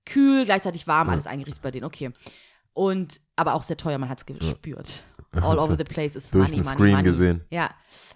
kühl, 0.06 0.46
gleichzeitig 0.46 0.88
warm, 0.88 1.10
alles 1.10 1.28
eingerichtet 1.28 1.62
bei 1.62 1.72
denen. 1.72 1.86
Okay. 1.86 2.12
Und 2.74 3.20
aber 3.36 3.54
auch 3.54 3.64
sehr 3.64 3.78
teuer, 3.78 3.98
man 3.98 4.10
hat 4.10 4.20
es 4.20 4.26
gespürt. 4.26 5.04
All 5.34 5.60
over 5.60 5.76
the 5.78 5.84
place 5.84 6.16
ist 6.16 6.34
Durch 6.34 6.50
money, 6.50 6.62
den 6.62 6.66
money, 6.66 6.76
Screen 6.76 6.92
money. 6.92 7.04
gesehen. 7.04 7.46
Ja. 7.50 7.70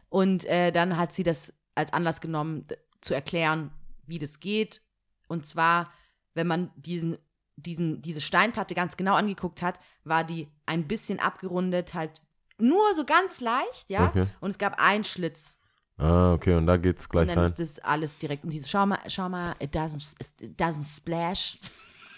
Und 0.09 0.45
äh, 0.45 0.71
dann 0.71 0.97
hat 0.97 1.13
sie 1.13 1.23
das 1.23 1.53
als 1.75 1.91
Anlass 1.93 2.21
genommen, 2.21 2.65
zu 3.01 3.13
erklären, 3.13 3.71
wie 4.07 4.17
das 4.17 4.39
geht. 4.39 4.81
Und 5.27 5.45
zwar, 5.45 5.91
wenn 6.33 6.47
man 6.47 6.71
diesen, 6.75 7.17
diesen, 7.55 8.01
diese 8.01 8.21
Steinplatte 8.21 8.75
ganz 8.75 8.97
genau 8.97 9.15
angeguckt 9.15 9.61
hat, 9.61 9.79
war 10.03 10.23
die 10.23 10.47
ein 10.65 10.87
bisschen 10.87 11.19
abgerundet, 11.19 11.93
halt 11.93 12.21
nur 12.57 12.93
so 12.93 13.05
ganz 13.05 13.41
leicht, 13.41 13.89
ja. 13.89 14.07
Okay. 14.07 14.27
Und 14.39 14.49
es 14.49 14.57
gab 14.57 14.79
einen 14.79 15.03
Schlitz. 15.03 15.57
Ah, 15.97 16.33
okay, 16.33 16.55
und 16.55 16.67
da 16.67 16.77
geht's 16.77 17.05
Und 17.05 17.11
gleich 17.11 17.27
dann 17.27 17.39
rein. 17.39 17.47
ist 17.47 17.59
das 17.59 17.79
alles 17.79 18.17
direkt 18.17 18.43
in 18.43 18.49
diese, 18.49 18.67
schau 18.67 18.85
mal, 18.85 18.99
schau 19.07 19.29
mal, 19.29 19.55
it 19.59 19.73
doesn't, 19.75 20.15
it 20.41 20.59
doesn't 20.59 20.83
splash. 20.95 21.57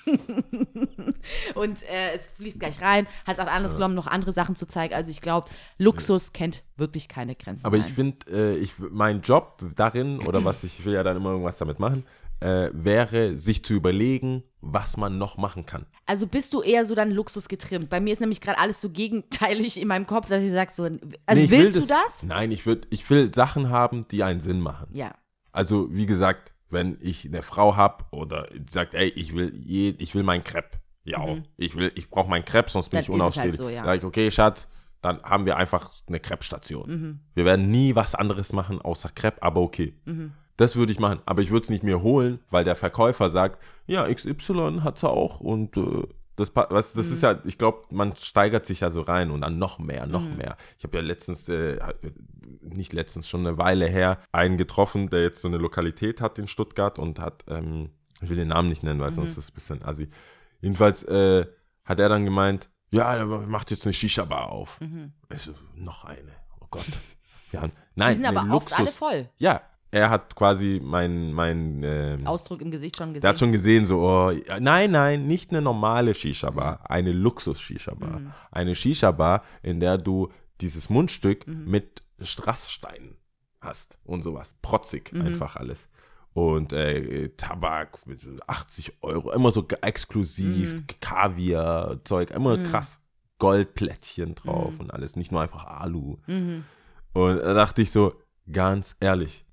und 1.56 1.84
äh, 1.84 2.14
es 2.16 2.30
fließt 2.36 2.60
gleich 2.60 2.82
rein. 2.82 3.08
Hat 3.26 3.40
als 3.40 3.50
Anlass 3.50 3.76
genommen, 3.76 3.94
noch 3.94 4.08
andere 4.08 4.32
Sachen 4.32 4.56
zu 4.56 4.66
zeigen. 4.66 4.94
Also 4.94 5.12
ich 5.12 5.22
glaube, 5.22 5.50
Luxus 5.78 6.32
kennt 6.34 6.64
wirklich 6.78 7.08
keine 7.10 7.36
Grenzen. 7.36 7.66
Aber 7.66 7.78
ich 7.78 7.84
Nein. 7.84 7.94
finde, 7.94 8.32
äh, 8.32 8.58
ich, 8.58 8.74
mein 8.80 9.22
Job 9.22 9.62
darin, 9.76 10.20
oder 10.20 10.44
was 10.46 10.64
ich 10.64 10.86
will 10.86 10.94
ja 10.94 11.04
dann 11.04 11.18
immer 11.18 11.32
irgendwas 11.32 11.58
damit 11.58 11.80
machen, 11.80 12.06
äh, 12.40 12.70
wäre, 12.74 13.38
sich 13.38 13.64
zu 13.64 13.74
überlegen, 13.74 14.44
was 14.62 14.98
man 14.98 15.18
noch 15.18 15.38
machen 15.38 15.66
kann. 15.66 15.86
Also 16.06 16.28
bist 16.28 16.54
du 16.54 16.62
eher 16.62 16.86
so 16.86 16.96
dann 16.96 17.12
Luxus 17.12 17.48
getrimmt? 17.48 17.90
Bei 17.90 18.00
mir 18.00 18.14
ist 18.14 18.20
nämlich 18.20 18.42
gerade 18.42 18.60
alles 18.60 18.82
so 18.82 18.90
gegenteilig 18.90 19.80
in 19.80 19.88
meinem 19.88 20.08
Kopf, 20.08 20.30
dass 20.30 20.44
ich 20.44 20.52
sage 20.52 20.72
so, 20.72 20.84
also 20.84 20.98
Nee, 21.34 21.44
ich 21.44 21.52
will 21.52 21.60
willst 21.60 21.78
du 21.78 21.86
das? 21.86 22.24
Nein, 22.24 22.52
ich, 22.52 22.66
würd, 22.66 22.88
ich 22.90 23.10
will 23.10 23.34
Sachen 23.34 23.70
haben, 23.70 24.08
die 24.10 24.24
einen 24.24 24.40
Sinn 24.40 24.60
machen. 24.60 24.88
Ja. 24.92 25.16
Also, 25.52 25.88
wie 25.92 26.06
gesagt, 26.06 26.54
wenn 26.70 26.98
ich 27.02 27.26
eine 27.26 27.44
Frau 27.44 27.76
habe 27.76 28.06
oder 28.12 28.48
sagt, 28.70 28.94
ey, 28.94 29.10
ich 29.10 29.34
will, 29.36 29.54
je, 29.56 29.96
ich 29.98 30.14
will 30.14 30.24
mein 30.24 30.44
Crepe. 30.44 30.78
Ja, 31.04 31.26
ich 31.56 31.76
will, 31.78 31.92
ich 31.96 32.10
brauche 32.10 32.30
mein 32.30 32.44
Crepe, 32.44 32.70
sonst 32.70 32.90
bin 32.90 33.00
Mhm. 33.00 33.18
Dann 33.18 33.30
ich 33.30 33.36
es 33.36 33.38
halt 33.38 33.54
so, 33.56 33.70
ja. 33.70 33.86
Sag 33.86 33.98
ich, 34.00 34.04
okay, 34.04 34.30
Schatz, 34.30 34.68
dann 35.02 35.22
haben 35.24 35.46
wir 35.46 35.56
einfach 35.56 35.92
eine 36.08 36.20
Crepe-Station. 36.20 36.90
Mhm. 36.90 37.20
Wir 37.34 37.46
werden 37.46 37.72
nie 37.72 37.96
was 37.96 38.14
anderes 38.14 38.52
machen 38.52 38.82
außer 38.82 39.10
Crepe, 39.10 39.42
aber 39.42 39.62
okay. 39.62 39.94
Mhm. 40.06 40.34
Das 40.58 40.76
würde 40.76 40.92
ich 40.92 41.00
machen, 41.00 41.22
aber 41.26 41.42
ich 41.42 41.52
würde 41.52 41.64
es 41.64 41.70
nicht 41.70 41.84
mir 41.84 42.02
holen, 42.02 42.40
weil 42.50 42.64
der 42.64 42.76
Verkäufer 42.76 43.30
sagt, 43.30 43.62
ja, 43.86 44.12
XY 44.12 44.82
hat 44.84 44.98
es 44.98 45.04
auch 45.04 45.40
und 45.40 45.78
äh, 45.78 46.04
das, 46.36 46.52
was, 46.56 46.94
das 46.94 47.08
Mhm. 47.08 47.14
ist 47.14 47.24
ja, 47.24 47.40
ich 47.46 47.58
glaube, 47.58 47.84
man 47.90 48.16
steigert 48.16 48.66
sich 48.66 48.82
ja 48.82 48.92
so 48.92 49.02
rein 49.02 49.32
und 49.32 49.42
dann 49.42 49.58
noch 49.58 49.80
mehr, 49.80 50.06
noch 50.06 50.22
Mhm. 50.24 50.38
mehr. 50.38 50.58
Ich 50.78 50.84
habe 50.84 50.98
ja 50.98 51.04
letztens, 51.04 51.48
äh, 51.50 51.80
nicht 52.62 52.94
letztens, 52.94 53.28
schon 53.28 53.46
eine 53.46 53.58
Weile 53.58 53.88
her, 53.88 54.20
einen 54.32 54.58
getroffen, 54.58 55.10
der 55.10 55.24
jetzt 55.24 55.42
so 55.42 55.48
eine 55.48 55.58
Lokalität 55.58 56.22
hat 56.22 56.38
in 56.38 56.48
Stuttgart 56.48 57.00
und 57.00 57.20
hat, 57.20 57.44
ähm, 57.48 57.90
ich 58.22 58.30
will 58.30 58.36
den 58.38 58.50
Namen 58.50 58.70
nicht 58.70 58.84
nennen, 58.84 59.00
weil 59.00 59.12
sonst 59.12 59.32
ist 59.32 59.38
es 59.38 59.50
ein 59.50 59.54
bisschen 59.54 59.84
assi. 59.86 60.10
Jedenfalls 60.62 61.04
äh, 61.04 61.46
hat 61.86 62.00
er 62.00 62.10
dann 62.10 62.26
gemeint, 62.26 62.70
ja, 62.90 63.16
der 63.16 63.26
macht 63.26 63.70
jetzt 63.72 63.86
eine 63.86 63.94
Shisha-Bar 63.94 64.50
auf. 64.50 64.80
Ich 65.34 65.42
so, 65.42 65.54
noch 65.76 66.06
eine, 66.06 66.32
oh 66.62 66.68
Gott. 66.72 66.86
Ja, 67.54 67.66
Die 67.66 67.72
nein, 67.96 68.16
sind 68.16 68.26
eine 68.26 68.40
aber 68.42 68.54
oft 68.58 68.68
Luxus- 68.72 68.78
alle 68.80 68.92
voll. 68.92 69.30
ja, 69.38 69.62
er 69.92 70.10
hat 70.10 70.36
quasi 70.36 70.82
mein, 70.84 71.32
mein, 71.32 71.82
ähm, 71.84 72.28
Ausdruck 72.28 72.62
im 72.62 72.72
Gesicht 72.72 72.98
schon 72.98 73.10
gesehen. 73.10 73.22
der 73.22 73.30
hat 73.30 73.40
schon 73.40 73.52
gesehen, 73.52 73.86
so, 73.86 74.00
oh, 74.02 74.32
nein, 74.60 74.92
nein, 74.92 75.28
nicht 75.28 75.52
eine 75.52 75.62
normale 75.62 76.14
Shisha-Bar, 76.14 76.90
eine 76.90 77.14
Luxus-Shisha-Bar. 77.14 78.22
Eine 78.52 78.76
Shisha-Bar, 78.76 79.44
in 79.64 79.80
der 79.80 79.98
du 79.98 80.30
dieses 80.60 80.90
Mundstück 80.90 81.48
mit 81.48 82.04
Strasssteinen 82.22 83.18
hast 83.62 83.98
und 84.04 84.24
sowas. 84.24 84.56
Protzig 84.62 85.14
einfach 85.14 85.56
alles. 85.56 85.88
Und 86.34 86.72
äh, 86.72 87.30
Tabak, 87.30 88.06
mit 88.06 88.22
80 88.46 89.02
Euro, 89.02 89.32
immer 89.32 89.52
so 89.52 89.66
exklusiv, 89.82 90.84
Kaviar, 91.00 92.04
Zeug, 92.04 92.32
immer 92.32 92.58
krass. 92.64 93.00
Goldplättchen 93.40 94.36
drauf 94.36 94.74
und 94.80 94.92
alles, 94.92 95.16
nicht 95.16 95.32
nur 95.32 95.42
einfach 95.42 95.66
Alu. 95.66 96.18
Mhm. 96.28 96.64
Und 97.14 97.38
da 97.38 97.54
dachte 97.54 97.82
ich 97.82 97.92
so, 97.92 98.14
ganz 98.52 98.96
ehrlich, 99.00 99.46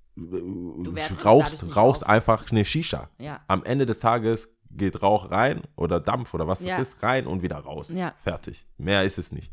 rauchst, 1.25 1.77
rauchst 1.77 2.07
einfach 2.07 2.51
eine 2.51 2.65
Shisha. 2.65 3.09
Ja. 3.19 3.41
Am 3.49 3.65
Ende 3.65 3.87
des 3.87 4.01
Tages 4.01 4.49
geht 4.71 5.03
Rauch 5.03 5.31
rein 5.31 5.62
oder 5.77 6.01
Dampf 6.01 6.35
oder 6.35 6.49
was 6.49 6.61
Ja. 6.61 6.79
es 6.79 6.89
ist, 6.89 7.03
rein 7.03 7.27
und 7.27 7.43
wieder 7.43 7.59
raus. 7.59 7.89
Ja. 7.93 8.15
Fertig. 8.19 8.67
Mehr 8.79 9.05
ist 9.05 9.19
es 9.19 9.33
nicht. 9.33 9.51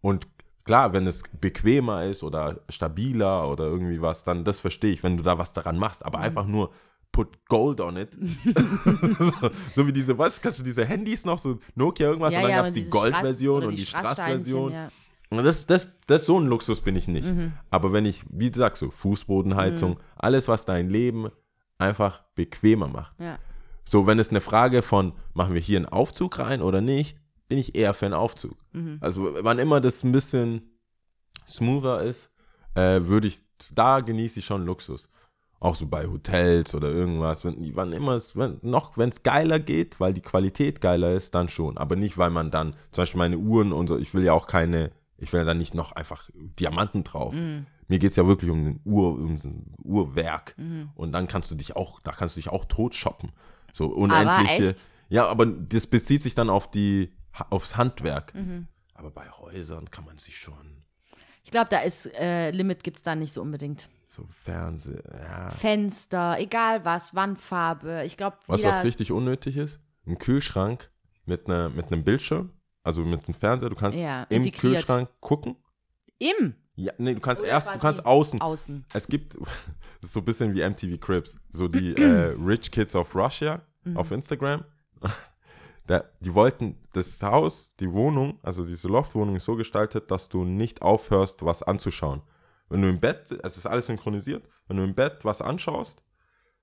Und 0.00 0.26
klar, 0.64 0.92
wenn 0.92 1.06
es 1.06 1.22
bequemer 1.40 2.04
ist 2.04 2.22
oder 2.22 2.60
stabiler 2.68 3.48
oder 3.48 3.64
irgendwie 3.64 4.00
was, 4.00 4.24
dann 4.24 4.44
das 4.44 4.60
verstehe 4.60 4.92
ich, 4.92 5.02
wenn 5.02 5.16
du 5.16 5.22
da 5.22 5.38
was 5.38 5.52
daran 5.52 5.78
machst. 5.78 6.00
Mhm. 6.00 6.06
Aber 6.06 6.18
einfach 6.20 6.46
nur 6.46 6.72
put 7.10 7.44
Gold 7.46 7.80
on 7.80 7.96
it. 7.96 8.10
so, 8.14 9.50
so 9.76 9.86
wie 9.86 9.92
diese, 9.92 10.16
was, 10.16 10.40
kannst 10.40 10.60
du 10.60 10.62
diese 10.62 10.84
Handys 10.84 11.24
noch, 11.24 11.38
so 11.38 11.58
Nokia 11.74 12.08
irgendwas 12.08 12.34
und 12.34 12.42
dann 12.42 12.50
gab 12.50 12.66
es 12.66 12.72
die 12.72 12.88
Gold-Version 12.88 13.64
und 13.64 13.76
die 13.76 13.86
Strass-Version. 13.86 14.72
Ja. 14.72 14.88
Das, 15.36 15.66
das, 15.66 15.88
das, 16.06 16.26
so 16.26 16.38
ein 16.38 16.46
Luxus 16.46 16.80
bin 16.80 16.96
ich 16.96 17.08
nicht. 17.08 17.28
Mhm. 17.28 17.52
Aber 17.70 17.92
wenn 17.92 18.04
ich, 18.04 18.24
wie 18.30 18.50
du 18.50 18.58
sagst, 18.58 18.80
so 18.80 18.90
Fußbodenheizung, 18.90 19.98
alles, 20.16 20.48
was 20.48 20.64
dein 20.64 20.90
Leben 20.90 21.30
einfach 21.78 22.22
bequemer 22.34 22.88
macht. 22.88 23.18
Ja. 23.18 23.38
So, 23.84 24.06
wenn 24.06 24.18
es 24.18 24.30
eine 24.30 24.40
Frage 24.40 24.82
von, 24.82 25.12
machen 25.34 25.54
wir 25.54 25.60
hier 25.60 25.78
einen 25.78 25.86
Aufzug 25.86 26.38
rein 26.38 26.62
oder 26.62 26.80
nicht, 26.80 27.18
bin 27.48 27.58
ich 27.58 27.74
eher 27.74 27.94
für 27.94 28.06
einen 28.06 28.14
Aufzug. 28.14 28.56
Mhm. 28.72 28.98
Also, 29.00 29.36
wann 29.40 29.58
immer 29.58 29.80
das 29.80 30.04
ein 30.04 30.12
bisschen 30.12 30.70
smoother 31.46 32.02
ist, 32.02 32.30
äh, 32.74 33.00
würde 33.04 33.28
ich, 33.28 33.42
da 33.72 34.00
genieße 34.00 34.38
ich 34.38 34.46
schon 34.46 34.64
Luxus. 34.64 35.08
Auch 35.60 35.76
so 35.76 35.86
bei 35.86 36.06
Hotels 36.06 36.74
oder 36.74 36.90
irgendwas. 36.90 37.44
Wenn, 37.44 37.76
wann 37.76 37.92
immer 37.92 38.14
es, 38.14 38.36
wenn, 38.36 38.58
noch, 38.62 38.96
wenn 38.96 39.10
es 39.10 39.22
geiler 39.22 39.60
geht, 39.60 40.00
weil 40.00 40.12
die 40.12 40.20
Qualität 40.20 40.80
geiler 40.80 41.12
ist, 41.12 41.34
dann 41.34 41.48
schon. 41.48 41.78
Aber 41.78 41.94
nicht, 41.94 42.18
weil 42.18 42.30
man 42.30 42.50
dann, 42.50 42.74
zum 42.90 43.02
Beispiel 43.02 43.18
meine 43.18 43.38
Uhren 43.38 43.72
und 43.72 43.86
so, 43.86 43.96
ich 43.96 44.12
will 44.12 44.24
ja 44.24 44.32
auch 44.32 44.46
keine, 44.46 44.90
ich 45.22 45.32
will 45.32 45.40
ja 45.40 45.44
dann 45.44 45.58
nicht 45.58 45.74
noch 45.74 45.92
einfach 45.92 46.28
Diamanten 46.34 47.04
drauf. 47.04 47.32
Mhm. 47.32 47.66
Mir 47.86 47.98
geht 48.00 48.10
es 48.10 48.16
ja 48.16 48.26
wirklich 48.26 48.50
um 48.50 48.66
ein 48.66 48.80
Uhr, 48.84 49.12
um 49.14 49.36
ein 49.36 49.74
Uhrwerk. 49.82 50.54
Mhm. 50.58 50.90
Und 50.94 51.12
dann 51.12 51.28
kannst 51.28 51.50
du 51.50 51.54
dich 51.54 51.76
auch, 51.76 52.00
da 52.00 52.10
kannst 52.12 52.36
du 52.36 52.40
dich 52.40 52.48
auch 52.48 52.64
tot 52.64 52.94
shoppen. 52.94 53.30
So 53.72 53.86
unendliche. 53.86 54.70
echt? 54.70 54.86
Ja, 55.08 55.26
aber 55.26 55.46
das 55.46 55.86
bezieht 55.86 56.22
sich 56.22 56.34
dann 56.34 56.50
auf 56.50 56.70
die, 56.70 57.12
aufs 57.50 57.76
Handwerk. 57.76 58.34
Mhm. 58.34 58.66
Aber 58.94 59.10
bei 59.10 59.30
Häusern 59.30 59.90
kann 59.90 60.04
man 60.04 60.18
sich 60.18 60.36
schon 60.38 60.82
Ich 61.44 61.50
glaube, 61.50 61.68
da 61.70 61.80
ist 61.80 62.06
äh, 62.18 62.50
Limit 62.50 62.82
gibt 62.82 62.96
es 62.98 63.02
da 63.02 63.14
nicht 63.14 63.32
so 63.32 63.42
unbedingt. 63.42 63.88
so 64.08 64.24
Fernseh, 64.24 65.02
ja. 65.12 65.50
Fenster, 65.50 66.36
egal 66.38 66.84
was, 66.84 67.14
Wandfarbe. 67.14 68.02
Ich 68.06 68.16
glaube, 68.16 68.38
Was, 68.46 68.64
was 68.64 68.82
richtig 68.84 69.12
unnötig 69.12 69.56
ist? 69.56 69.80
Ein 70.06 70.18
Kühlschrank 70.18 70.90
mit, 71.26 71.46
einer, 71.46 71.68
mit 71.68 71.92
einem 71.92 72.02
Bildschirm, 72.04 72.50
also 72.82 73.04
mit 73.04 73.24
einem 73.26 73.34
Fernseher. 73.34 73.70
Du 73.70 73.76
kannst 73.76 73.98
Ja, 73.98 74.24
im 74.24 74.42
integriert. 74.42 74.76
Kühlschrank 74.86 75.08
gucken. 75.20 75.56
im 76.18 76.54
Ja, 76.74 76.92
nee, 76.98 77.14
du 77.14 77.20
kannst 77.20 77.42
Oder 77.42 77.50
erst, 77.50 77.74
du 77.74 77.78
kannst 77.78 78.04
außen. 78.06 78.40
Außen. 78.40 78.84
Es 78.94 79.06
gibt, 79.06 79.34
das 80.00 80.08
ist 80.10 80.12
so 80.12 80.20
ein 80.20 80.24
bisschen 80.24 80.54
wie 80.54 80.62
MTV 80.62 80.98
Cribs, 81.00 81.36
so 81.50 81.68
die 81.68 81.94
äh, 81.96 82.34
Rich 82.42 82.70
Kids 82.70 82.94
of 82.96 83.14
Russia 83.14 83.62
Mhm. 83.84 83.96
auf 83.96 84.10
Instagram. 84.12 84.64
Da, 85.88 86.04
die 86.20 86.32
wollten 86.32 86.78
das 86.92 87.20
Haus, 87.22 87.74
die 87.74 87.90
Wohnung, 87.92 88.38
also 88.44 88.64
diese 88.64 88.86
Loftwohnung 88.86 89.34
ist 89.34 89.44
so 89.44 89.56
gestaltet, 89.56 90.12
dass 90.12 90.28
du 90.28 90.44
nicht 90.44 90.80
aufhörst, 90.80 91.44
was 91.44 91.64
anzuschauen. 91.64 92.22
Wenn 92.68 92.82
du 92.82 92.88
im 92.88 93.00
Bett, 93.00 93.36
es 93.42 93.56
ist 93.56 93.66
alles 93.66 93.86
synchronisiert, 93.88 94.48
wenn 94.68 94.76
du 94.76 94.84
im 94.84 94.94
Bett 94.94 95.24
was 95.24 95.42
anschaust, 95.42 96.00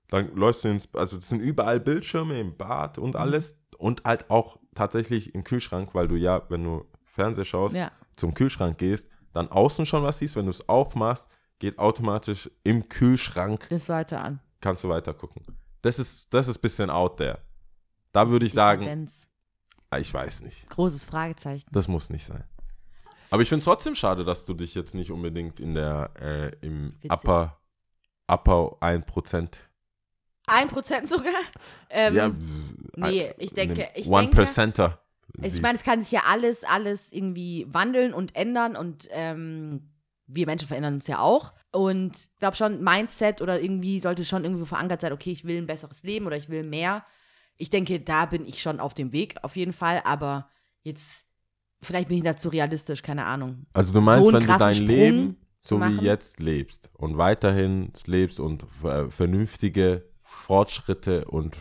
dann 0.08 0.34
läufst 0.34 0.64
du 0.64 0.68
ins, 0.70 0.88
also 0.94 1.16
das 1.16 1.28
sind 1.28 1.40
überall 1.40 1.80
Bildschirme 1.80 2.40
im 2.40 2.56
Bad 2.56 2.96
und 2.96 3.10
Mhm. 3.14 3.20
alles 3.20 3.58
und 3.76 4.02
halt 4.04 4.30
auch 4.30 4.58
tatsächlich 4.74 5.34
im 5.34 5.44
Kühlschrank, 5.44 5.94
weil 5.94 6.08
du 6.08 6.16
ja, 6.16 6.42
wenn 6.48 6.64
du 6.64 6.84
Fernseher 7.04 7.44
schaust, 7.44 7.76
Ja. 7.76 7.90
zum 8.16 8.34
Kühlschrank 8.34 8.78
gehst, 8.78 9.08
dann 9.32 9.48
außen 9.48 9.86
schon 9.86 10.02
was 10.02 10.18
siehst, 10.18 10.36
wenn 10.36 10.46
du 10.46 10.50
es 10.50 10.68
aufmachst, 10.68 11.28
geht 11.58 11.78
automatisch 11.78 12.50
im 12.64 12.88
Kühlschrank, 12.88 13.66
Das 13.68 13.88
weiter 13.88 14.22
an. 14.22 14.40
kannst 14.60 14.82
du 14.84 14.88
weiter 14.88 15.12
gucken. 15.14 15.42
Das 15.82 15.98
ist, 15.98 16.32
das 16.32 16.48
ist 16.48 16.58
ein 16.58 16.62
bisschen 16.62 16.90
out 16.90 17.16
there. 17.18 17.38
Da 18.12 18.28
würde 18.28 18.46
ich 18.46 18.52
sagen, 18.52 18.82
Tendenz. 18.82 19.28
ah, 19.90 19.98
ich 19.98 20.12
weiß 20.12 20.42
nicht. 20.42 20.68
Großes 20.70 21.04
Fragezeichen. 21.04 21.68
Das 21.72 21.86
muss 21.88 22.10
nicht 22.10 22.26
sein. 22.26 22.44
Aber 23.30 23.42
ich 23.42 23.48
finde 23.48 23.60
es 23.60 23.64
trotzdem 23.64 23.94
schade, 23.94 24.24
dass 24.24 24.44
du 24.44 24.54
dich 24.54 24.74
jetzt 24.74 24.94
nicht 24.94 25.10
unbedingt 25.12 25.60
in 25.60 25.74
der, 25.74 26.10
äh, 26.20 26.48
im 26.66 26.94
Witzig. 27.00 27.10
Upper, 27.12 27.60
Upper 28.26 28.76
1%. 28.80 29.69
Ein 30.52 30.68
Prozent 30.68 31.08
sogar? 31.08 31.32
Ähm, 31.90 32.14
ja, 32.14 32.30
nee, 32.96 33.32
ich 33.38 33.52
denke- 33.52 33.88
ich 33.94 34.06
One 34.06 34.22
denke- 34.22 34.36
Percenter. 34.36 35.00
Ich 35.42 35.62
meine, 35.62 35.78
es 35.78 35.84
kann 35.84 36.02
sich 36.02 36.12
ja 36.12 36.22
alles, 36.28 36.64
alles 36.64 37.12
irgendwie 37.12 37.66
wandeln 37.70 38.12
und 38.12 38.34
ändern 38.36 38.76
und 38.76 39.08
ähm, 39.12 39.90
wir 40.26 40.46
Menschen 40.46 40.68
verändern 40.68 40.94
uns 40.94 41.06
ja 41.06 41.20
auch. 41.20 41.52
Und 41.72 42.16
ich 42.16 42.38
glaube 42.38 42.56
schon, 42.56 42.82
Mindset 42.82 43.40
oder 43.40 43.60
irgendwie 43.60 44.00
sollte 44.00 44.24
schon 44.24 44.44
irgendwie 44.44 44.66
verankert 44.66 45.00
sein, 45.00 45.12
okay, 45.12 45.30
ich 45.30 45.44
will 45.44 45.56
ein 45.58 45.66
besseres 45.66 46.02
Leben 46.02 46.26
oder 46.26 46.36
ich 46.36 46.48
will 46.48 46.64
mehr. 46.64 47.04
Ich 47.56 47.70
denke, 47.70 48.00
da 48.00 48.26
bin 48.26 48.44
ich 48.46 48.60
schon 48.60 48.80
auf 48.80 48.92
dem 48.94 49.12
Weg, 49.12 49.36
auf 49.42 49.56
jeden 49.56 49.72
Fall. 49.72 50.02
Aber 50.04 50.48
jetzt, 50.82 51.26
vielleicht 51.82 52.08
bin 52.08 52.18
ich 52.18 52.24
dazu 52.24 52.48
realistisch, 52.48 53.02
keine 53.02 53.24
Ahnung. 53.24 53.66
Also 53.72 53.92
du 53.92 54.00
meinst, 54.00 54.26
so 54.26 54.32
wenn 54.32 54.40
du 54.40 54.56
dein 54.58 54.74
Sprung 54.74 54.86
Leben 54.88 55.36
so 55.62 55.80
wie 55.80 56.00
jetzt 56.04 56.40
lebst 56.40 56.90
und 56.94 57.18
weiterhin 57.18 57.92
lebst 58.06 58.40
und 58.40 58.64
äh, 58.82 59.08
vernünftige 59.10 60.09
Fortschritte 60.30 61.24
und 61.26 61.56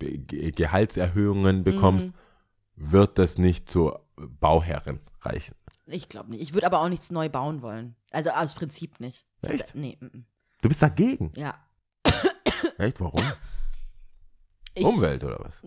äh, 0.00 0.18
Ge 0.18 0.50
Gehaltserhöhungen 0.52 1.64
bekommst, 1.64 2.08
Mhm. 2.76 2.90
wird 2.92 3.18
das 3.18 3.38
nicht 3.38 3.70
zur 3.70 4.04
Bauherrin 4.16 5.00
reichen. 5.20 5.54
Ich 5.86 6.08
glaube 6.08 6.30
nicht. 6.30 6.40
Ich 6.42 6.54
würde 6.54 6.66
aber 6.66 6.80
auch 6.80 6.88
nichts 6.88 7.10
neu 7.10 7.28
bauen 7.28 7.60
wollen. 7.62 7.94
Also 8.10 8.30
aus 8.30 8.54
Prinzip 8.54 9.00
nicht. 9.00 9.26
Ich 9.42 9.48
hab 9.48 9.54
Echt? 9.54 9.68
Da, 9.74 9.78
nee. 9.78 9.98
Du 10.62 10.68
bist 10.68 10.82
dagegen. 10.82 11.30
ja. 11.36 11.54
Echt? 12.78 13.00
Warum? 13.00 13.22
Ich, 14.74 14.84
Umwelt 14.84 15.22
oder 15.22 15.38
was? 15.40 15.62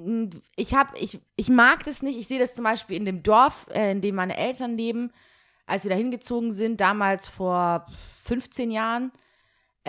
ich 0.57 0.73
habe, 0.73 0.97
ich, 0.97 1.21
ich 1.37 1.47
mag 1.49 1.83
das 1.85 2.01
nicht. 2.01 2.17
Ich 2.19 2.27
sehe 2.27 2.39
das 2.39 2.55
zum 2.55 2.63
Beispiel 2.65 2.97
in 2.97 3.05
dem 3.05 3.23
Dorf, 3.23 3.67
äh, 3.71 3.91
in 3.91 4.01
dem 4.01 4.15
meine 4.15 4.35
Eltern 4.35 4.75
leben, 4.75 5.11
als 5.65 5.83
wir 5.85 5.91
da 5.91 5.95
hingezogen 5.95 6.51
sind, 6.51 6.81
damals 6.81 7.27
vor 7.27 7.85
15 8.23 8.69
Jahren. 8.71 9.11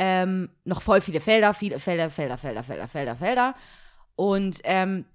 Ähm, 0.00 0.50
noch 0.64 0.80
voll 0.80 1.00
viele 1.00 1.20
Felder, 1.20 1.52
viele 1.54 1.80
Felder, 1.80 2.08
Felder, 2.08 2.38
Felder, 2.38 2.62
Felder, 2.62 2.86
Felder, 2.86 3.16
Felder. 3.16 3.54
Und 4.14 4.60
ähm, 4.62 5.06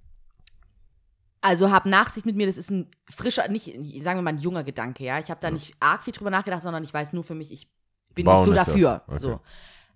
also 1.40 1.72
hab 1.72 1.86
Nachsicht 1.86 2.26
mit 2.26 2.36
mir, 2.36 2.48
das 2.48 2.58
ist 2.58 2.70
ein 2.70 2.92
frischer, 3.10 3.48
nicht, 3.48 3.66
sagen 4.02 4.20
wir 4.20 4.24
mal, 4.24 4.32
ein 4.32 4.38
junger 4.38 4.66
Gedanke, 4.66 5.06
ja. 5.06 5.20
Ich 5.20 5.30
habe 5.30 5.40
da 5.42 5.52
nicht 5.52 5.74
arg 5.80 6.04
viel 6.04 6.14
drüber 6.14 6.30
nachgedacht, 6.30 6.64
sondern 6.64 6.84
ich 6.84 6.94
weiß 6.94 7.14
nur 7.14 7.24
für 7.24 7.36
mich, 7.36 7.52
ich 7.52 7.72
bin 8.14 8.26
Bauen 8.26 8.36
nicht 8.36 8.46
so 8.46 8.54
dafür. 8.54 9.04
Okay. 9.08 9.20
So. 9.20 9.40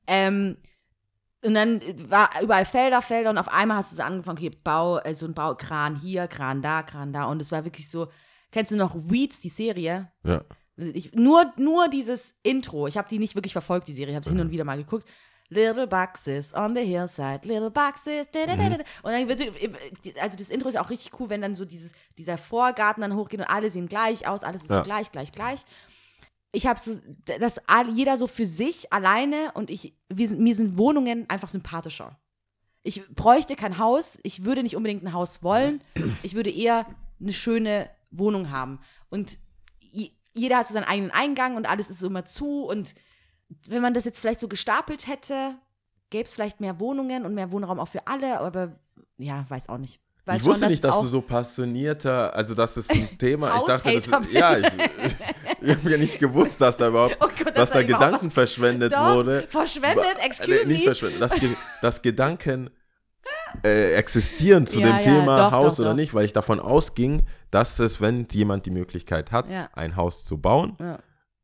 Ähm, 0.08 0.58
und 1.44 1.54
dann 1.54 1.82
war 2.10 2.30
überall 2.42 2.66
Felder, 2.66 3.02
Felder 3.02 3.30
und 3.30 3.38
auf 3.38 3.50
einmal 3.50 3.78
hast 3.78 3.92
du 3.92 3.98
so 3.98 4.04
angefangen, 4.04 4.38
okay, 4.38 4.50
Bau, 4.50 5.00
äh, 5.00 5.14
so 5.16 5.26
ein 5.26 5.34
Baukran 5.34 5.96
hier, 5.96 6.28
Kran 6.28 6.62
da, 6.62 6.82
Kran 6.82 7.14
da. 7.14 7.26
Und 7.26 7.42
es 7.42 7.52
war 7.52 7.64
wirklich 7.64 7.90
so, 7.90 8.08
kennst 8.52 8.72
du 8.72 8.76
noch 8.76 8.96
Weeds, 8.96 9.40
die 9.40 9.50
Serie? 9.50 10.12
Ja. 10.24 10.44
Ich, 10.78 11.14
nur, 11.14 11.52
nur 11.58 11.88
dieses 11.90 12.36
Intro, 12.44 12.86
ich 12.88 12.98
habe 12.98 13.10
die 13.10 13.18
nicht 13.20 13.34
wirklich 13.36 13.54
verfolgt, 13.54 13.88
die 13.88 13.94
Serie, 13.94 14.12
ich 14.12 14.16
habe 14.16 14.24
es 14.26 14.30
hin 14.32 14.40
und 14.40 14.52
wieder 14.52 14.64
mal 14.64 14.78
geguckt. 14.78 15.08
Little 15.50 15.88
boxes 15.88 16.54
on 16.54 16.76
the 16.76 16.82
hillside, 16.84 17.40
little 17.44 17.72
boxes. 17.72 18.30
Da, 18.32 18.46
da, 18.46 18.56
da, 18.58 18.70
da. 18.70 18.76
Und 19.02 19.12
dann 19.14 19.28
wird, 19.30 19.42
also 20.22 20.38
das 20.38 20.50
Intro 20.50 20.68
ist 20.68 20.76
ja 20.76 20.84
auch 20.84 20.90
richtig 20.90 21.18
cool, 21.20 21.30
wenn 21.30 21.42
dann 21.42 21.56
so 21.56 21.64
dieses, 21.66 21.94
dieser 22.18 22.38
Vorgarten 22.38 23.02
dann 23.02 23.16
hochgeht 23.16 23.40
und 23.40 23.46
alle 23.46 23.70
sehen 23.70 23.88
gleich 23.88 24.28
aus, 24.28 24.44
alles 24.44 24.64
ist 24.64 24.70
Ja. 24.70 24.78
so 24.80 24.84
gleich, 24.84 25.12
gleich, 25.12 25.32
gleich. 25.32 25.62
Ich 26.52 26.68
habe 26.68 26.80
so, 26.80 27.00
dass 27.40 27.62
jeder 27.94 28.18
so 28.18 28.28
für 28.28 28.46
sich 28.46 28.92
alleine 28.92 29.52
und 29.54 29.70
ich, 29.70 29.96
wir, 30.10 30.28
sind- 30.28 30.42
mir 30.42 30.54
sind 30.56 30.78
Wohnungen 30.78 31.30
einfach 31.30 31.50
sympathischer. 31.50 32.20
Ich 32.84 33.08
bräuchte 33.16 33.56
kein 33.56 33.78
Haus, 33.80 34.20
ich 34.24 34.44
würde 34.44 34.64
nicht 34.64 34.76
unbedingt 34.76 35.04
ein 35.04 35.14
Haus 35.14 35.44
wollen, 35.44 35.82
ich 36.24 36.36
würde 36.36 36.50
eher 36.52 36.86
eine 37.22 37.34
schöne 37.34 37.90
Wohnung 38.12 38.50
haben. 38.52 38.80
Und 39.10 39.38
jeder 40.38 40.58
hat 40.58 40.68
so 40.68 40.74
seinen 40.74 40.84
eigenen 40.86 41.12
Eingang 41.12 41.56
und 41.56 41.68
alles 41.70 41.90
ist 41.90 42.00
so 42.00 42.08
immer 42.08 42.26
zu 42.26 42.64
und 42.66 42.94
wenn 43.68 43.82
man 43.82 43.94
das 43.94 44.06
jetzt 44.06 44.20
vielleicht 44.20 44.40
so 44.40 44.48
gestapelt 44.48 45.08
hätte, 45.08 45.56
gäbe 46.10 46.24
es 46.26 46.34
vielleicht 46.34 46.60
mehr 46.62 46.80
Wohnungen 46.80 47.26
und 47.26 47.34
mehr 47.34 47.52
Wohnraum 47.52 47.80
auch 47.80 47.88
für 47.88 48.06
alle, 48.08 48.40
aber 48.40 48.78
ja, 49.18 49.46
weiß 49.50 49.70
auch 49.70 49.78
nicht. 49.78 50.00
Weiß 50.26 50.42
ich 50.42 50.44
wusste 50.46 50.66
schon, 50.66 50.72
nicht, 50.72 50.84
dass 50.84 51.00
du 51.00 51.08
so 51.08 51.22
passionierter, 51.22 52.36
also 52.36 52.54
dass 52.54 52.74
das 52.74 52.90
ein 52.90 53.08
Thema, 53.18 53.56
ich 53.58 53.64
dachte, 53.64 53.94
das 53.94 54.08
ist, 54.08 54.32
ja, 54.32 54.58
ich, 54.58 54.66
ich 55.62 55.70
habe 55.76 55.90
ja 55.92 55.98
nicht 55.98 56.20
gewusst, 56.20 56.60
dass 56.60 56.76
da 56.78 56.88
überhaupt, 56.90 57.16
Oh 57.22 57.28
Gott, 57.28 57.48
dass 57.48 57.54
das 57.56 57.72
da 57.72 57.84
Gedanken 57.84 58.26
was- 58.28 58.34
verschwendet 58.34 58.92
Doch, 58.94 59.16
wurde. 59.16 59.44
verschwendet, 59.48 60.18
excuse 60.22 60.68
Nicht 60.68 60.80
me. 60.80 60.84
verschwendet, 60.84 61.22
dass, 61.22 61.32
dass 61.82 62.02
Gedanken 62.02 62.70
äh, 63.64 63.94
existieren 63.94 64.66
zu 64.68 64.80
Ja, 64.80 64.88
dem 64.88 64.96
ja, 64.98 65.02
Thema 65.02 65.38
doch, 65.38 65.52
Haus 65.52 65.76
doch, 65.76 65.80
oder 65.82 65.90
doch. 65.92 65.96
nicht, 65.96 66.14
weil 66.14 66.26
ich 66.26 66.34
davon 66.34 66.60
ausging, 66.60 67.24
dass 67.52 67.80
es, 67.80 68.02
wenn 68.02 68.28
jemand 68.32 68.66
die 68.66 68.72
Möglichkeit 68.72 69.32
hat, 69.32 69.50
Ja. 69.50 69.70
ein 69.74 69.96
Haus 69.96 70.26
zu 70.26 70.38
bauen, 70.38 70.78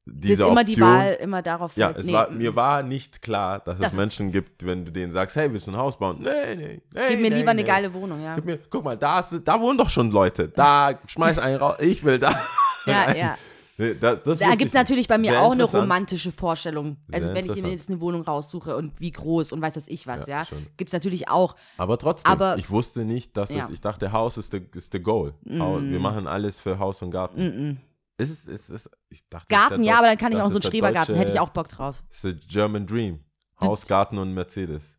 diese 0.05 0.43
ist 0.43 0.49
immer 0.49 0.61
Option, 0.61 0.65
die 0.75 0.81
Wahl 0.81 1.17
immer 1.21 1.41
darauf 1.41 1.77
ja, 1.77 1.91
es 1.91 2.05
nee, 2.05 2.11
war, 2.11 2.29
mir 2.29 2.53
war 2.57 2.83
nicht 2.83 3.21
klar, 3.21 3.59
dass 3.59 3.79
Das 3.79 3.93
es 3.93 3.97
Menschen 3.97 4.33
gibt, 4.33 4.65
wenn 4.65 4.83
du 4.83 4.91
denen 4.91 5.13
sagst, 5.13 5.37
hey, 5.37 5.51
willst 5.51 5.67
du 5.67 5.71
ein 5.71 5.77
Haus 5.77 5.97
bauen? 5.97 6.17
Nee, 6.19 6.55
nee, 6.57 6.81
nee. 6.91 7.01
Gib 7.09 7.21
mir 7.21 7.29
nee, 7.29 7.37
lieber 7.37 7.51
eine 7.51 7.61
nee. 7.61 7.67
geile 7.67 7.93
Wohnung, 7.93 8.21
ja. 8.21 8.35
Mir, 8.43 8.59
guck 8.69 8.83
mal, 8.83 8.97
da, 8.97 9.21
ist, 9.21 9.41
da 9.45 9.59
wohnen 9.61 9.77
doch 9.77 9.89
schon 9.89 10.11
Leute. 10.11 10.49
Da 10.49 10.99
schmeiß 11.07 11.37
einen 11.39 11.55
raus. 11.55 11.77
Ich 11.79 12.03
will 12.03 12.19
da. 12.19 12.31
Ja, 12.85 13.03
rein. 13.05 13.15
ja. 13.17 13.37
Das, 13.77 14.23
das 14.23 14.39
Da 14.39 14.49
gibt 14.51 14.61
es 14.61 14.67
ich 14.67 14.73
natürlich 14.73 15.07
bei 15.07 15.17
mir 15.17 15.41
auch 15.41 15.51
eine 15.53 15.63
romantische 15.63 16.31
Vorstellung. 16.31 16.97
Also 17.11 17.27
Sehr 17.27 17.35
wenn 17.35 17.45
ich 17.51 17.61
mir 17.61 17.71
jetzt 17.71 17.89
eine 17.89 17.99
Wohnung 18.01 18.21
raussuche 18.21 18.75
und 18.77 18.99
wie 18.99 19.11
groß 19.11 19.51
und 19.51 19.61
weiß 19.61 19.73
das 19.73 19.87
ich 19.87 20.05
was, 20.05 20.27
Ja, 20.27 20.41
ja. 20.43 20.47
Gibt 20.77 20.89
es 20.89 20.93
natürlich 20.93 21.27
auch. 21.29 21.55
Aber 21.77 21.97
trotzdem, 21.97 22.31
Aber- 22.31 22.57
ich 22.57 22.69
wusste 22.69 23.03
nicht, 23.03 23.35
dass 23.35 23.49
Ja. 23.53 23.63
es, 23.63 23.69
ich 23.71 23.81
dachte, 23.81 24.11
Haus 24.11 24.37
ist 24.37 24.53
ist 24.53 24.91
the 24.91 24.99
goal. 24.99 25.33
Hau- 25.49 25.81
Wir 25.81 25.99
machen 25.99 26.27
alles 26.27 26.59
für 26.59 26.77
Haus 26.77 27.01
und 27.01 27.11
Garten. 27.11 27.71
Mm 27.71 27.77
Ist 28.19 28.29
es, 28.29 28.45
ist 28.45 28.69
es, 28.69 28.89
ich 29.09 29.27
dachte, 29.27 29.45
ist 29.51 29.59
Garten, 29.59 29.81
der 29.81 29.91
ja, 29.91 29.97
aber 29.97 30.07
dann 30.07 30.17
kann 30.19 30.31
ich 30.31 30.37
auch 30.37 30.41
so 30.43 30.45
einen 30.49 30.57
ist 30.57 30.63
der 30.65 30.69
Schrebergarten, 30.69 31.15
deutsche- 31.15 31.19
hätte 31.21 31.31
ich 31.33 31.39
auch 31.39 31.49
Bock 31.49 31.67
drauf. 31.67 32.03
Das 32.09 32.17
ist 32.17 32.23
der 32.23 32.33
German 32.33 32.85
Dream. 32.85 33.19
Haus, 33.59 33.87
Garten 33.87 34.19
und 34.19 34.33
Mercedes. 34.35 34.95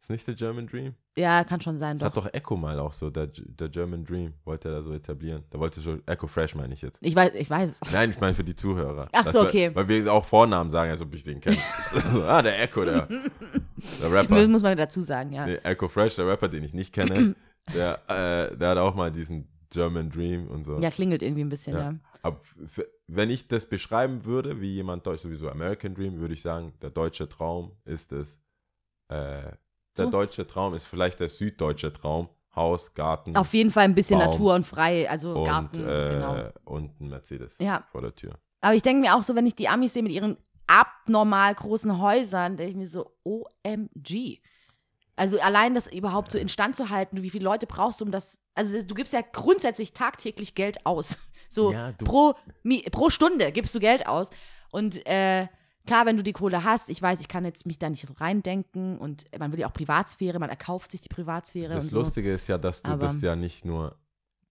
Ist 0.00 0.08
nicht 0.08 0.26
der 0.26 0.34
German 0.34 0.66
Dream? 0.66 0.94
Ja, 1.18 1.44
kann 1.44 1.60
schon 1.60 1.78
sein, 1.78 1.98
Das 1.98 2.12
doch. 2.14 2.24
hat 2.24 2.32
doch 2.32 2.34
Echo 2.34 2.56
mal 2.56 2.78
auch 2.78 2.92
so, 2.92 3.10
der, 3.10 3.26
der 3.26 3.68
German 3.68 4.04
Dream 4.04 4.32
wollte 4.44 4.68
er 4.68 4.76
da 4.76 4.82
so 4.82 4.94
etablieren. 4.94 5.44
Da 5.50 5.58
wollte 5.58 5.80
schon, 5.82 6.02
Echo 6.06 6.26
Fresh 6.26 6.54
meine 6.54 6.72
ich 6.72 6.80
jetzt. 6.80 6.98
Ich 7.02 7.14
weiß, 7.14 7.34
ich 7.34 7.50
weiß. 7.50 7.80
Nein, 7.92 8.10
ich 8.10 8.18
meine 8.18 8.32
für 8.34 8.42
die 8.44 8.54
Zuhörer. 8.54 9.08
Ach 9.12 9.24
Das 9.24 9.32
so, 9.32 9.42
okay. 9.42 9.70
Weil 9.74 9.86
wir 9.88 10.10
auch 10.10 10.24
Vornamen 10.24 10.70
sagen, 10.70 10.90
als 10.90 11.02
ob 11.02 11.14
ich 11.14 11.22
den 11.22 11.40
kenne. 11.40 11.58
ah, 12.26 12.40
der 12.40 12.62
Echo, 12.62 12.84
der, 12.84 13.06
der 13.06 13.20
Das 14.00 14.10
Rapper. 14.10 14.48
muss 14.48 14.62
man 14.62 14.76
dazu 14.76 15.02
sagen, 15.02 15.32
ja. 15.32 15.44
Nee, 15.44 15.56
Echo 15.56 15.88
Fresh, 15.88 16.16
der 16.16 16.26
Rapper, 16.26 16.48
den 16.48 16.64
ich 16.64 16.72
nicht 16.72 16.94
kenne, 16.94 17.34
der, 17.74 18.00
äh, 18.08 18.56
der 18.56 18.70
hat 18.70 18.78
auch 18.78 18.94
mal 18.94 19.12
diesen 19.12 19.48
German 19.68 20.08
Dream 20.10 20.48
und 20.48 20.64
so. 20.64 20.78
Ja, 20.80 20.90
klingelt 20.90 21.22
irgendwie 21.22 21.42
ein 21.44 21.50
bisschen, 21.50 21.74
Ja. 21.76 21.90
ja. 21.90 21.94
Aber 22.22 22.40
wenn 23.06 23.30
ich 23.30 23.48
das 23.48 23.66
beschreiben 23.66 24.24
würde, 24.24 24.60
wie 24.60 24.74
jemand 24.74 25.06
Deutsch, 25.06 25.20
sowieso 25.22 25.48
American 25.50 25.94
Dream, 25.94 26.18
würde 26.18 26.34
ich 26.34 26.42
sagen, 26.42 26.72
der 26.82 26.90
deutsche 26.90 27.28
Traum 27.28 27.72
ist 27.84 28.12
es, 28.12 28.38
äh, 29.08 29.52
der 29.96 30.06
So. 30.06 30.10
deutsche 30.10 30.46
Traum 30.46 30.74
ist 30.74 30.86
vielleicht 30.86 31.20
der 31.20 31.28
süddeutsche 31.28 31.92
Traum. 31.92 32.28
Haus, 32.56 32.94
Garten 32.94 33.36
Auf 33.36 33.54
jeden 33.54 33.70
Fall 33.70 33.84
ein 33.84 33.94
bisschen 33.94 34.18
Baum 34.18 34.28
Natur 34.30 34.54
und 34.54 34.66
frei, 34.66 35.08
also 35.08 35.34
und, 35.38 35.44
Garten, 35.44 35.88
äh, 35.88 36.08
genau. 36.10 36.48
und 36.64 37.00
ein 37.00 37.08
Mercedes 37.08 37.54
Ja. 37.60 37.86
vor 37.92 38.00
der 38.02 38.12
Tür. 38.14 38.38
Aber 38.60 38.74
ich 38.74 38.82
denke 38.82 39.00
mir 39.02 39.14
auch 39.16 39.22
so, 39.22 39.36
wenn 39.36 39.46
ich 39.46 39.54
die 39.54 39.68
Amis 39.68 39.92
sehe 39.92 40.02
mit 40.02 40.10
ihren 40.10 40.36
abnormal 40.66 41.54
großen 41.54 42.00
Häusern, 42.00 42.56
denke 42.56 42.70
ich 42.72 42.76
mir 42.76 42.88
so, 42.88 43.12
OMG. 43.22 44.40
Also 45.16 45.38
allein 45.40 45.74
das 45.74 45.86
überhaupt 45.86 46.32
so 46.32 46.38
instand 46.38 46.74
zu 46.76 46.88
halten, 46.90 47.22
wie 47.22 47.30
viele 47.30 47.44
Leute 47.44 47.66
brauchst 47.66 48.00
du, 48.00 48.04
um 48.06 48.10
das, 48.10 48.40
also 48.56 48.82
du 48.82 48.94
gibst 48.94 49.12
ja 49.12 49.20
grundsätzlich 49.32 49.92
tagtäglich 49.92 50.54
Geld 50.54 50.84
aus. 50.86 51.18
So 51.52 51.72
Ja, 51.72 51.90
pro, 51.98 52.34
Mi- 52.62 52.88
pro 52.90 53.10
Stunde 53.10 53.50
gibst 53.50 53.74
du 53.74 53.80
Geld 53.80 54.06
aus. 54.06 54.30
Und 54.70 55.04
äh, 55.04 55.48
klar, 55.86 56.06
wenn 56.06 56.16
du 56.16 56.22
die 56.22 56.32
Kohle 56.32 56.64
hast, 56.64 56.88
ich 56.90 57.00
weiß, 57.00 57.20
ich 57.20 57.28
kann 57.28 57.44
jetzt 57.44 57.66
mich 57.66 57.78
da 57.78 57.88
nicht 57.90 58.06
so 58.06 58.12
reindenken 58.14 58.98
und 58.98 59.24
man 59.38 59.52
will 59.52 59.60
ja 59.60 59.68
auch 59.68 59.72
Privatsphäre, 59.72 60.38
man 60.38 60.50
erkauft 60.50 60.90
sich 60.92 61.00
die 61.00 61.08
Privatsphäre 61.08 61.74
Das 61.74 61.84
und 61.84 61.90
so. 61.90 61.98
Lustige 61.98 62.32
ist 62.32 62.46
ja, 62.48 62.58
dass 62.58 62.82
du 62.82 62.90
Aber- 62.90 63.06
das 63.06 63.20
ja 63.22 63.36
nicht 63.36 63.64
nur, 63.64 63.96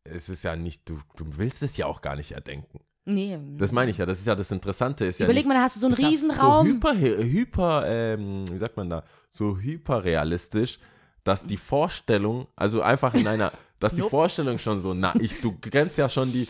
es 0.03 0.29
ist 0.29 0.43
ja 0.43 0.55
nicht, 0.55 0.87
du, 0.89 0.99
du 1.15 1.25
willst 1.37 1.61
es 1.63 1.77
ja 1.77 1.85
auch 1.85 2.01
gar 2.01 2.15
nicht 2.15 2.31
erdenken. 2.31 2.79
Nee. 3.05 3.39
Das 3.57 3.71
meine 3.71 3.89
ich 3.89 3.97
ja, 3.97 4.05
das 4.05 4.19
ist 4.19 4.27
ja 4.27 4.35
das 4.35 4.51
Interessante. 4.51 5.05
Ist 5.05 5.19
Überleg 5.19 5.43
ja 5.43 5.47
mal, 5.47 5.53
da 5.55 5.61
hast 5.63 5.75
du 5.75 5.79
so 5.79 5.87
einen 5.87 5.95
Riesenraum. 5.95 6.67
So 6.67 6.73
hyper, 6.73 6.95
hyper 6.97 7.83
ähm, 7.87 8.45
wie 8.51 8.57
sagt 8.57 8.77
man 8.77 8.89
da, 8.89 9.03
so 9.31 9.57
hyperrealistisch, 9.57 10.79
dass 11.23 11.43
die 11.45 11.57
Vorstellung, 11.57 12.47
also 12.55 12.81
einfach 12.81 13.13
in 13.13 13.27
einer, 13.27 13.51
dass 13.79 13.93
die 13.93 13.99
Nope. 14.01 14.09
Vorstellung 14.11 14.57
schon 14.59 14.81
so, 14.81 14.93
na, 14.93 15.13
ich, 15.19 15.41
du 15.41 15.57
grenzt 15.59 15.97
ja 15.97 16.07
schon 16.09 16.31
die 16.31 16.47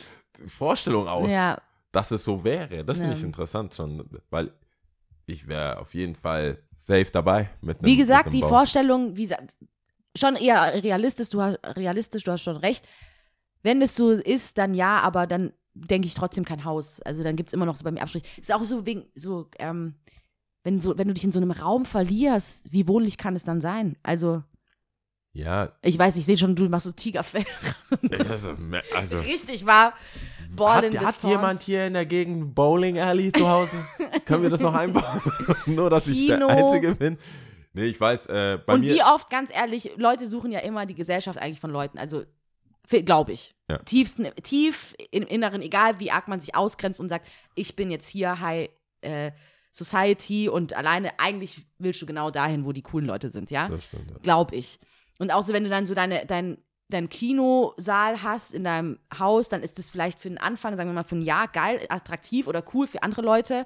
Vorstellung 0.47 1.07
aus, 1.07 1.31
ja, 1.31 1.57
dass 1.91 2.11
es 2.11 2.23
so 2.23 2.43
wäre. 2.43 2.83
Das 2.85 2.97
finde 2.97 3.13
Ja. 3.13 3.17
ich 3.17 3.23
interessant 3.23 3.73
schon, 3.73 4.03
weil 4.29 4.51
ich 5.29 5.47
wäre 5.47 5.79
auf 5.79 5.93
jeden 5.93 6.15
Fall 6.15 6.61
safe 6.75 7.09
dabei 7.11 7.49
mit 7.61 7.79
einem 7.79 7.85
Wie 7.85 7.97
gesagt, 7.97 8.33
die 8.33 8.41
Baum. 8.41 8.49
Vorstellung, 8.49 9.15
wie 9.15 9.29
schon 10.17 10.35
eher 10.35 10.83
realistisch, 10.83 11.29
du 11.29 11.41
hast 11.41 11.59
realistisch, 11.63 12.23
du 12.23 12.31
hast 12.31 12.41
schon 12.41 12.57
recht. 12.57 12.87
Wenn 13.61 13.81
es 13.81 13.95
so 13.95 14.11
ist, 14.11 14.57
dann 14.57 14.73
ja, 14.73 14.99
aber 14.99 15.27
dann 15.27 15.53
denke 15.73 16.07
ich 16.07 16.13
trotzdem 16.13 16.45
kein 16.45 16.65
Haus. 16.65 17.01
Also 17.01 17.23
dann 17.23 17.35
gibt 17.35 17.49
es 17.49 17.53
immer 17.53 17.65
noch 17.65 17.75
so 17.75 17.83
bei 17.83 17.91
mir 17.91 18.01
Abstrich. 18.01 18.23
Ist 18.39 18.53
auch 18.53 18.63
so 18.63 18.85
wegen, 18.85 19.05
so, 19.15 19.49
ähm, 19.59 19.95
wenn 20.63 20.79
so, 20.79 20.97
wenn 20.97 21.07
du 21.07 21.13
dich 21.13 21.23
in 21.23 21.31
so 21.31 21.39
einem 21.39 21.51
Raum 21.51 21.85
verlierst, 21.85 22.61
wie 22.71 22.87
wohnlich 22.87 23.17
kann 23.17 23.35
es 23.35 23.43
dann 23.43 23.61
sein? 23.61 23.97
Also, 24.03 24.43
Ja, 25.31 25.73
ich 25.83 25.97
weiß, 25.97 26.15
ich 26.15 26.25
sehe 26.25 26.37
schon, 26.37 26.55
du 26.55 26.67
machst 26.69 26.85
so 26.85 26.91
Tigerfell. 26.91 27.45
also, 28.29 28.55
also 28.95 29.17
Richtig 29.19 29.65
war. 29.65 29.93
Ballen 30.55 30.99
hat, 30.99 31.05
hat 31.05 31.23
jemand 31.23 31.61
hier 31.61 31.85
in 31.85 31.93
der 31.93 32.05
Gegend 32.05 32.55
Bowling 32.55 32.99
Alley 32.99 33.31
zu 33.31 33.47
Hause? 33.47 33.85
Können 34.25 34.43
wir 34.43 34.49
das 34.49 34.61
noch 34.61 34.73
einbauen? 34.73 35.21
Nur, 35.67 35.89
dass 35.89 36.07
ich 36.07 36.17
Kino. 36.17 36.47
der 36.47 36.49
Einzige 36.49 36.95
bin. 36.95 37.17
Nee, 37.73 37.85
ich 37.85 38.01
weiß, 38.01 38.25
äh, 38.25 38.59
bei 38.65 38.73
Und 38.73 38.81
mir. 38.81 38.95
wie 38.95 39.03
oft, 39.03 39.29
ganz 39.29 39.53
ehrlich, 39.53 39.91
Leute 39.97 40.27
suchen 40.27 40.51
ja 40.51 40.59
immer 40.59 40.87
die 40.87 40.95
Gesellschaft 40.95 41.37
eigentlich 41.37 41.59
von 41.59 41.69
Leuten. 41.69 41.99
Also, 41.99 42.23
glaube 42.87 43.31
ich. 43.31 43.53
Ja. 43.69 43.77
Tiefsten, 43.79 44.27
tief 44.41 44.95
im 45.11 45.23
Inneren, 45.23 45.61
egal 45.61 45.99
wie 45.99 46.09
arg 46.09 46.27
man 46.27 46.39
sich 46.39 46.55
ausgrenzt 46.55 46.99
und 46.99 47.09
sagt, 47.09 47.27
ich 47.53 47.75
bin 47.75 47.91
jetzt 47.91 48.07
hier 48.07 48.39
High 48.39 48.69
äh, 49.01 49.31
Society 49.71 50.49
und 50.49 50.73
alleine, 50.73 51.19
eigentlich 51.19 51.61
willst 51.77 52.01
du 52.01 52.07
genau 52.07 52.31
dahin, 52.31 52.65
wo 52.65 52.71
die 52.71 52.81
coolen 52.81 53.05
Leute 53.05 53.29
sind, 53.29 53.51
ja? 53.51 53.69
Das 53.69 53.85
stimmt, 53.85 54.09
ja. 54.09 54.17
Glaube 54.23 54.55
ich. 54.55 54.79
Und 55.19 55.31
auch 55.31 55.43
so, 55.43 55.53
wenn 55.53 55.63
du 55.63 55.69
dann 55.69 55.85
so 55.85 55.93
deine, 55.93 56.25
dein, 56.25 56.57
dein 56.89 57.07
Kinosaal 57.09 58.23
hast 58.23 58.53
in 58.53 58.63
deinem 58.63 58.97
Haus, 59.17 59.49
dann 59.49 59.61
ist 59.61 59.77
das 59.77 59.91
vielleicht 59.91 60.19
für 60.19 60.29
den 60.29 60.39
Anfang, 60.39 60.75
sagen 60.75 60.89
wir 60.89 60.93
mal, 60.95 61.03
für 61.03 61.17
ein 61.17 61.21
Jahr 61.21 61.47
geil, 61.47 61.85
attraktiv 61.89 62.47
oder 62.47 62.63
cool 62.73 62.87
für 62.87 63.03
andere 63.03 63.21
Leute. 63.21 63.65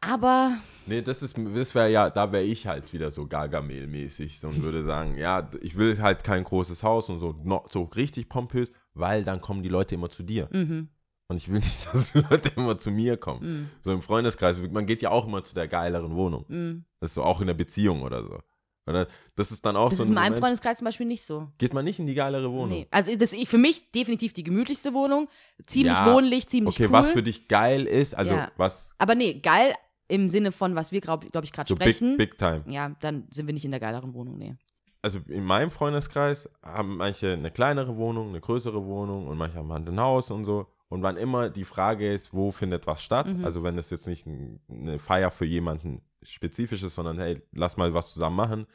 Aber 0.00 0.58
Nee, 0.86 1.00
das 1.00 1.22
ist, 1.22 1.36
das 1.54 1.74
wäre 1.76 1.90
ja, 1.90 2.10
da 2.10 2.32
wäre 2.32 2.42
ich 2.42 2.66
halt 2.66 2.92
wieder 2.92 3.10
so 3.12 3.26
Gargamel-mäßig 3.26 4.44
und 4.44 4.62
würde 4.62 4.82
sagen, 4.82 5.16
ja, 5.16 5.48
ich 5.60 5.76
will 5.76 6.00
halt 6.02 6.24
kein 6.24 6.42
großes 6.42 6.82
Haus 6.82 7.08
und 7.08 7.20
so, 7.20 7.36
so 7.70 7.84
richtig 7.84 8.28
pompös, 8.28 8.72
weil 8.94 9.22
dann 9.22 9.40
kommen 9.40 9.62
die 9.62 9.68
Leute 9.68 9.94
immer 9.94 10.10
zu 10.10 10.24
dir. 10.24 10.48
mhm, 10.50 10.88
Und 11.28 11.36
ich 11.36 11.48
will 11.48 11.60
nicht, 11.60 11.86
dass 11.92 12.12
die 12.12 12.18
Leute 12.18 12.50
immer 12.56 12.78
zu 12.78 12.90
mir 12.90 13.16
kommen. 13.16 13.40
mhm, 13.42 13.68
So 13.84 13.92
im 13.92 14.02
Freundeskreis, 14.02 14.60
man 14.72 14.86
geht 14.86 15.02
ja 15.02 15.10
auch 15.10 15.26
immer 15.26 15.44
zu 15.44 15.54
der 15.54 15.68
geileren 15.68 16.16
Wohnung. 16.16 16.46
mhm. 16.48 16.84
Das 16.98 17.10
ist 17.10 17.14
so 17.14 17.22
auch 17.22 17.40
in 17.40 17.46
der 17.46 17.54
Beziehung 17.54 18.02
oder 18.02 18.22
so. 18.24 18.40
Oder 18.86 19.06
das 19.36 19.52
ist 19.52 19.64
dann 19.64 19.76
auch 19.76 19.90
das 19.90 19.98
so 19.98 20.02
ist 20.02 20.08
ein 20.08 20.12
in 20.12 20.14
meinem 20.16 20.24
Moment, 20.24 20.40
Freundeskreis 20.42 20.78
zum 20.78 20.86
Beispiel 20.86 21.06
nicht 21.06 21.24
so. 21.24 21.48
geht 21.58 21.72
man 21.72 21.84
nicht 21.84 21.98
in 22.00 22.06
die 22.06 22.14
geilere 22.14 22.50
Wohnung. 22.50 22.70
Nee. 22.70 22.88
Also 22.90 23.14
das 23.14 23.32
ist 23.32 23.48
für 23.48 23.58
mich 23.58 23.92
definitiv 23.92 24.32
die 24.32 24.42
gemütlichste 24.42 24.92
Wohnung. 24.92 25.28
Ziemlich 25.66 25.94
Ja, 25.94 26.12
wohnlich, 26.12 26.48
ziemlich 26.48 26.74
Okay, 26.74 26.86
cool. 26.86 26.92
was 26.92 27.10
für 27.10 27.22
dich 27.22 27.46
geil 27.48 27.84
ist, 27.86 28.14
also 28.16 28.34
Ja. 28.34 28.50
was 28.56 28.92
Aber 28.98 29.14
nee, 29.14 29.34
geil 29.34 29.74
im 30.08 30.28
Sinne 30.28 30.50
von, 30.52 30.74
was 30.74 30.90
wir, 30.90 31.00
glaube 31.00 31.30
glaub 31.30 31.44
ich, 31.44 31.52
gerade 31.52 31.68
so 31.68 31.76
sprechen. 31.76 32.16
big, 32.16 32.30
big 32.32 32.38
time. 32.38 32.64
Ja, 32.66 32.90
dann 33.00 33.28
sind 33.30 33.46
wir 33.46 33.54
nicht 33.54 33.64
in 33.64 33.70
der 33.70 33.80
geileren 33.80 34.14
Wohnung, 34.14 34.36
nee. 34.36 34.56
Also 35.00 35.20
in 35.28 35.44
meinem 35.44 35.70
Freundeskreis 35.70 36.48
haben 36.62 36.96
manche 36.98 37.32
eine 37.32 37.50
kleinere 37.50 37.96
Wohnung, 37.96 38.28
eine 38.30 38.40
größere 38.40 38.84
Wohnung 38.84 39.26
und 39.28 39.36
manche 39.38 39.56
haben 39.58 39.72
halt 39.72 39.88
ein 39.88 40.00
Haus 40.00 40.30
und 40.30 40.44
so. 40.44 40.66
Und 40.92 41.02
wann 41.02 41.16
immer 41.16 41.48
die 41.48 41.64
Frage 41.64 42.12
ist, 42.12 42.34
wo 42.34 42.50
findet 42.52 42.86
was 42.86 43.02
statt, 43.02 43.26
Mhm. 43.26 43.46
also 43.46 43.62
wenn 43.62 43.78
es 43.78 43.88
jetzt 43.88 44.06
nicht 44.06 44.26
ein, 44.26 44.60
eine 44.70 44.98
Feier 44.98 45.30
für 45.30 45.46
jemanden 45.46 46.02
spezifisch 46.22 46.82
ist, 46.82 46.96
sondern 46.96 47.18
hey, 47.18 47.40
lass 47.52 47.78
mal 47.78 47.94
was 47.94 48.12
zusammen 48.12 48.36
machen, 48.36 48.66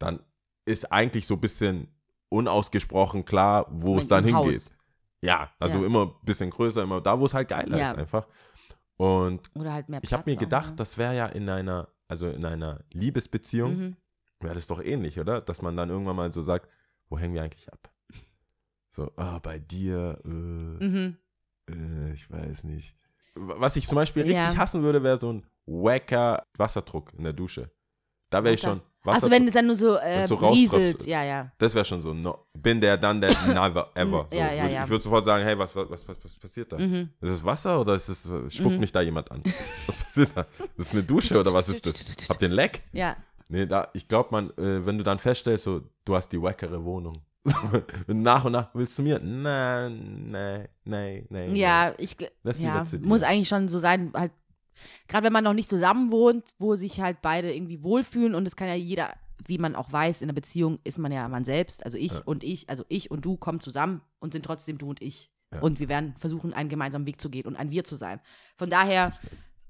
dann 0.00 0.18
ist 0.64 0.90
eigentlich 0.90 1.28
so 1.28 1.34
ein 1.34 1.40
bisschen 1.40 1.86
unausgesprochen 2.28 3.24
klar, 3.24 3.66
wo 3.70 3.98
es 3.98 4.08
dann 4.08 4.24
hingeht. 4.24 4.56
Haus. 4.56 4.74
Ja, 5.22 5.52
also 5.60 5.78
Ja. 5.78 5.86
immer 5.86 6.06
ein 6.06 6.12
bisschen 6.24 6.50
größer, 6.50 6.82
immer 6.82 7.00
da, 7.00 7.20
wo 7.20 7.26
es 7.26 7.34
halt 7.34 7.46
geiler 7.46 7.78
Ja. 7.78 7.92
ist 7.92 7.98
einfach. 7.98 8.26
Und 8.96 9.48
Oder 9.54 9.72
halt 9.72 9.88
mehr 9.88 10.00
ich 10.02 10.12
habe 10.12 10.28
mir 10.28 10.34
auch, 10.34 10.40
gedacht, 10.40 10.70
ne? 10.70 10.76
das 10.76 10.98
wäre 10.98 11.14
ja 11.16 11.26
in 11.26 11.48
einer, 11.48 11.86
also 12.08 12.28
in 12.30 12.44
einer 12.44 12.82
Liebesbeziehung, 12.92 13.76
Mhm. 13.78 13.96
wäre 14.40 14.56
das 14.56 14.66
doch 14.66 14.82
ähnlich, 14.82 15.20
oder? 15.20 15.40
Dass 15.40 15.62
man 15.62 15.76
dann 15.76 15.88
irgendwann 15.88 16.16
mal 16.16 16.32
so 16.32 16.42
sagt, 16.42 16.68
wo 17.08 17.16
hängen 17.16 17.34
wir 17.34 17.44
eigentlich 17.44 17.72
ab? 17.72 17.92
So, 18.90 19.12
ah, 19.16 19.38
bei 19.38 19.60
dir, 19.60 20.18
äh, 20.24 20.28
Mhm. 20.28 21.16
Äh, 21.72 22.12
ich 22.12 22.30
weiß 22.30 22.64
nicht. 22.64 22.94
Was 23.34 23.76
ich 23.76 23.86
zum 23.86 23.96
Beispiel 23.96 24.22
richtig 24.22 24.42
Ja. 24.42 24.56
hassen 24.56 24.82
würde, 24.82 25.02
wäre 25.02 25.18
so 25.18 25.32
ein 25.32 25.46
wacker 25.66 26.44
Wasserdruck 26.56 27.12
in 27.16 27.24
der 27.24 27.32
Dusche. 27.32 27.70
Da 28.28 28.42
wäre 28.44 28.54
ich 28.54 28.60
schon, 28.60 28.80
Also 29.04 29.28
wenn 29.30 29.46
es 29.48 29.54
dann 29.54 29.66
nur 29.66 29.74
so, 29.74 29.96
äh, 29.96 30.24
so 30.26 30.36
rieselt, 30.36 31.04
ja, 31.06 31.24
ja. 31.24 31.50
das 31.58 31.74
wäre 31.74 31.84
schon 31.84 32.00
so, 32.00 32.14
no, 32.14 32.46
bin 32.54 32.80
der, 32.80 32.96
dann 32.96 33.20
der, 33.20 33.30
never, 33.48 33.90
ever. 33.94 34.26
So, 34.30 34.36
Ja, 34.36 34.52
ja, 34.52 34.68
ja. 34.68 34.84
Ich 34.84 34.90
würde 34.90 35.02
sofort 35.02 35.24
sagen, 35.24 35.44
hey, 35.44 35.58
was, 35.58 35.74
was, 35.74 35.90
was, 36.06 36.06
was 36.22 36.36
passiert 36.36 36.70
da? 36.72 36.78
Mhm. 36.78 37.10
Ist 37.20 37.30
es 37.30 37.44
Wasser 37.44 37.80
oder 37.80 37.94
ist 37.94 38.08
es, 38.08 38.22
spuckt 38.54 38.74
Mhm. 38.74 38.78
mich 38.80 38.92
da 38.92 39.00
jemand 39.00 39.30
an? 39.32 39.42
Was 39.86 39.96
passiert 39.96 40.30
da? 40.34 40.46
Das 40.76 40.86
ist 40.86 40.92
eine 40.92 41.02
Dusche 41.02 41.40
oder 41.40 41.52
was 41.52 41.68
ist 41.68 41.84
das? 41.86 41.94
Habt 42.28 42.42
ihr 42.42 42.46
einen 42.46 42.54
Leck? 42.54 42.82
Ja, 42.92 43.16
Nee, 43.48 43.66
da, 43.66 43.88
ich 43.94 44.06
glaube, 44.06 44.28
man, 44.30 44.50
äh, 44.58 44.86
wenn 44.86 44.96
du 44.96 45.02
dann 45.02 45.18
feststellst, 45.18 45.64
so, 45.64 45.80
du 46.04 46.14
hast 46.14 46.28
die 46.28 46.40
wackere 46.40 46.84
Wohnung. 46.84 47.20
Nach 48.06 48.44
und 48.44 48.52
nach 48.52 48.74
willst 48.74 48.98
du 48.98 49.02
mir? 49.02 49.18
Nein, 49.18 50.30
nein, 50.30 50.68
nein, 50.84 51.26
nein. 51.30 51.56
ja, 51.56 51.94
ich, 51.96 52.16
ja, 52.58 52.84
muss 53.00 53.22
eigentlich 53.22 53.48
schon 53.48 53.68
so 53.68 53.78
sein, 53.78 54.12
halt, 54.14 54.32
gerade 55.08 55.24
wenn 55.24 55.32
man 55.32 55.44
noch 55.44 55.54
nicht 55.54 55.70
zusammen 55.70 56.12
wohnt, 56.12 56.50
wo 56.58 56.74
sich 56.76 57.00
halt 57.00 57.22
beide 57.22 57.52
irgendwie 57.52 57.82
wohlfühlen 57.82 58.34
und 58.34 58.46
es 58.46 58.56
kann 58.56 58.68
ja 58.68 58.74
jeder, 58.74 59.14
wie 59.46 59.58
man 59.58 59.74
auch 59.74 59.90
weiß, 59.90 60.20
in 60.20 60.26
einer 60.26 60.34
Beziehung 60.34 60.80
ist 60.84 60.98
man 60.98 61.12
ja 61.12 61.28
man 61.28 61.44
selbst, 61.44 61.84
also 61.84 61.96
ich 61.96 62.12
Ja. 62.12 62.22
und 62.26 62.44
ich, 62.44 62.68
also 62.68 62.84
ich 62.88 63.10
und 63.10 63.24
du 63.24 63.36
kommen 63.36 63.60
zusammen 63.60 64.02
und 64.18 64.32
sind 64.32 64.44
trotzdem 64.44 64.76
du 64.78 64.90
und 64.90 65.00
ich. 65.00 65.30
Ja. 65.52 65.60
Und 65.60 65.80
wir 65.80 65.88
werden 65.88 66.14
versuchen, 66.18 66.52
einen 66.52 66.68
gemeinsamen 66.68 67.06
Weg 67.06 67.20
zu 67.20 67.28
gehen 67.28 67.46
und 67.46 67.56
ein 67.56 67.72
Wir 67.72 67.82
zu 67.82 67.96
sein. 67.96 68.20
Von 68.56 68.70
daher 68.70 69.12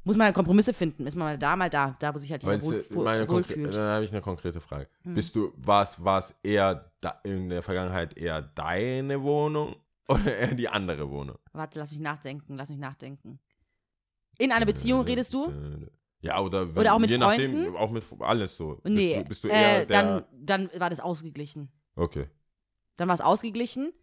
muss 0.05 0.17
man 0.17 0.27
halt 0.27 0.35
Kompromisse 0.35 0.73
finden. 0.73 1.07
Ist 1.07 1.15
man 1.15 1.27
mal 1.27 1.39
da, 1.39 1.57
mal 1.57 1.71
da, 1.71 1.97
da, 1.99 2.15
wo 2.15 2.19
sich 2.19 2.31
halt 2.31 2.43
jeder 2.43 2.63
wohl, 2.63 2.75
äh, 2.75 2.95
wohl, 2.95 3.05
meine 3.05 3.29
wohlfühlt. 3.29 3.75
dann 3.75 3.95
habe 3.95 4.05
ich 4.05 4.11
eine 4.11 4.23
konkrete 4.23 4.61
Frage. 4.61 4.89
Hm. 5.03 5.15
Bist 5.15 5.37
du, 5.37 5.53
war 5.57 5.83
es 5.83 6.35
eher 6.43 6.91
da, 7.01 7.21
in 7.25 7.49
der 7.49 7.63
Vergangenheit 7.63 8.17
eher 8.17 8.43
deine 8.43 9.23
Wohnung 9.23 9.77
oder 10.09 10.37
eher 10.37 10.55
die 10.55 10.69
andere 10.69 11.11
Wohnung? 11.11 11.39
Warte, 11.53 11.79
lass 11.79 11.91
mich 11.91 12.01
nachdenken, 12.01 12.57
lass 12.57 12.69
mich 12.69 12.79
nachdenken. 12.79 13.39
In 14.39 14.53
einer 14.53 14.67
Beziehung 14.67 15.03
redest 15.03 15.35
du? 15.35 15.53
Ja, 16.23 16.41
oder, 16.41 16.69
wenn, 16.69 16.81
Oder 16.81 16.95
auch 16.95 16.99
mit 16.99 17.11
je 17.11 17.19
nachdem, 17.19 17.53
Freunden? 17.53 17.77
auch 17.77 17.91
mit 17.91 18.05
alles 18.21 18.57
so. 18.57 18.79
Nee, 18.85 19.15
Bist 19.15 19.25
du, 19.25 19.29
bist 19.29 19.45
du 19.45 19.49
eher 19.49 19.83
äh, 19.83 19.87
der, 19.87 20.03
dann, 20.03 20.25
dann 20.69 20.81
war 20.81 20.91
das 20.91 21.01
ausgeglichen. 21.01 21.71
okay. 21.97 22.29
Dann 22.97 23.09
war 23.09 23.15
es 23.15 23.23
ausgeglichen 23.23 23.95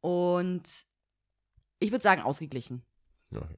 und 0.00 0.62
ich 1.78 1.90
würde 1.90 2.02
sagen 2.02 2.20
ausgeglichen. 2.20 2.82
Ja, 3.30 3.40
okay. 3.40 3.56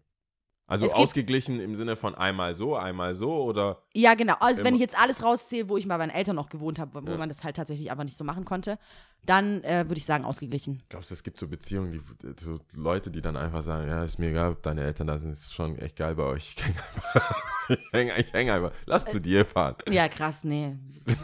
Also 0.71 0.87
Es 0.87 0.93
ausgeglichen 0.95 1.61
im 1.61 1.75
Sinne 1.75 1.97
von 1.97 2.15
einmal 2.15 2.55
so, 2.55 2.77
einmal 2.77 3.15
so 3.17 3.43
oder 3.45 3.83
Ja, 3.93 4.15
genau. 4.15 4.35
Also 4.41 4.65
wenn 4.65 4.75
ich 4.75 4.81
jetzt 4.81 4.97
alles 4.99 5.23
rauszähle, 5.23 5.69
wo 5.69 5.77
ich 5.77 5.87
bei 5.89 5.99
meinen 5.99 6.11
Eltern 6.11 6.37
noch 6.37 6.49
gewohnt 6.49 6.79
habe, 6.79 7.05
wo 7.07 7.11
Ja. 7.11 7.19
man 7.19 7.29
das 7.29 7.43
halt 7.45 7.57
tatsächlich 7.57 7.91
einfach 7.91 8.05
nicht 8.05 8.17
so 8.17 8.23
machen 8.25 8.45
konnte, 8.45 8.79
dann 9.27 9.63
äh, 9.65 9.85
würde 9.89 9.99
ich 9.99 10.07
sagen 10.07 10.25
ausgeglichen. 10.25 10.83
glaubst 10.89 11.11
du, 11.11 11.15
es 11.15 11.23
gibt 11.23 11.39
so 11.39 11.47
Beziehungen, 11.49 11.93
die 11.93 12.01
so 12.43 12.59
Leute, 12.73 13.11
die 13.11 13.21
dann 13.21 13.37
einfach 13.37 13.63
sagen, 13.63 13.87
ja, 13.89 14.03
ist 14.05 14.19
mir 14.19 14.31
egal, 14.31 14.53
ob 14.53 14.63
deine 14.63 14.83
Eltern 14.83 15.09
da 15.09 15.19
sind, 15.19 15.33
ist 15.33 15.53
schon 15.53 15.77
echt 15.79 15.97
geil 15.97 16.15
bei 16.15 16.23
euch. 16.23 16.55
Ich 16.57 16.65
häng 16.65 16.75
einfach. 16.77 17.45
ich 17.69 17.93
häng, 17.93 18.11
ich 18.17 18.33
häng 18.33 18.51
einfach. 18.51 18.73
Lass 18.87 19.05
zu 19.07 19.21
dir 19.21 19.45
fahren. 19.45 19.77
Ja, 19.91 20.09
krass, 20.09 20.45
nee. 20.45 20.77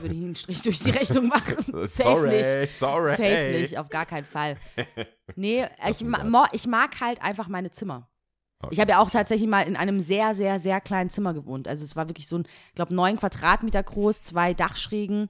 Würde 0.03 0.15
ich 0.15 0.23
einen 0.25 0.37
Strich 0.37 0.61
durch 0.63 0.81
die 0.81 0.91
Rechnung 0.91 1.29
machen. 1.29 1.65
Safe 1.87 1.87
sorry, 1.87 2.37
nicht. 2.61 2.75
sorry. 2.79 3.11
Safe 3.17 3.51
nicht, 3.61 3.79
auf 3.79 3.89
gar 3.89 4.07
keinen 4.07 4.25
Fall. 4.25 4.57
Nee, 5.35 5.67
ich, 5.91 6.03
ma 6.03 6.47
ich 6.53 6.67
mag 6.69 7.01
halt 7.01 7.21
einfach 7.21 7.49
meine 7.49 7.71
Zimmer. 7.73 8.09
Ich 8.71 8.81
habe 8.81 8.91
ja 8.91 9.01
auch 9.01 9.11
tatsächlich 9.11 9.49
mal 9.49 9.63
in 9.63 9.77
einem 9.77 10.01
sehr, 10.01 10.35
sehr, 10.35 10.61
sehr 10.61 10.81
kleinen 10.81 11.11
Zimmer 11.11 11.35
gewohnt. 11.35 11.69
Also 11.69 11.85
es 11.85 11.97
war 11.97 12.09
wirklich 12.09 12.29
so 12.29 12.39
ein, 12.39 12.47
ich 12.69 12.75
glaube, 12.75 12.95
neun 12.95 13.17
Quadratmeter 13.17 13.83
groß, 13.83 14.23
zwei 14.23 14.55
Dachschrägen 14.55 15.29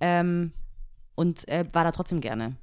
ähm, 0.00 0.52
und 1.14 1.46
äh, 1.48 1.64
war 1.72 1.84
da 1.84 1.92
trotzdem 1.92 2.20
gerne. 2.20 2.56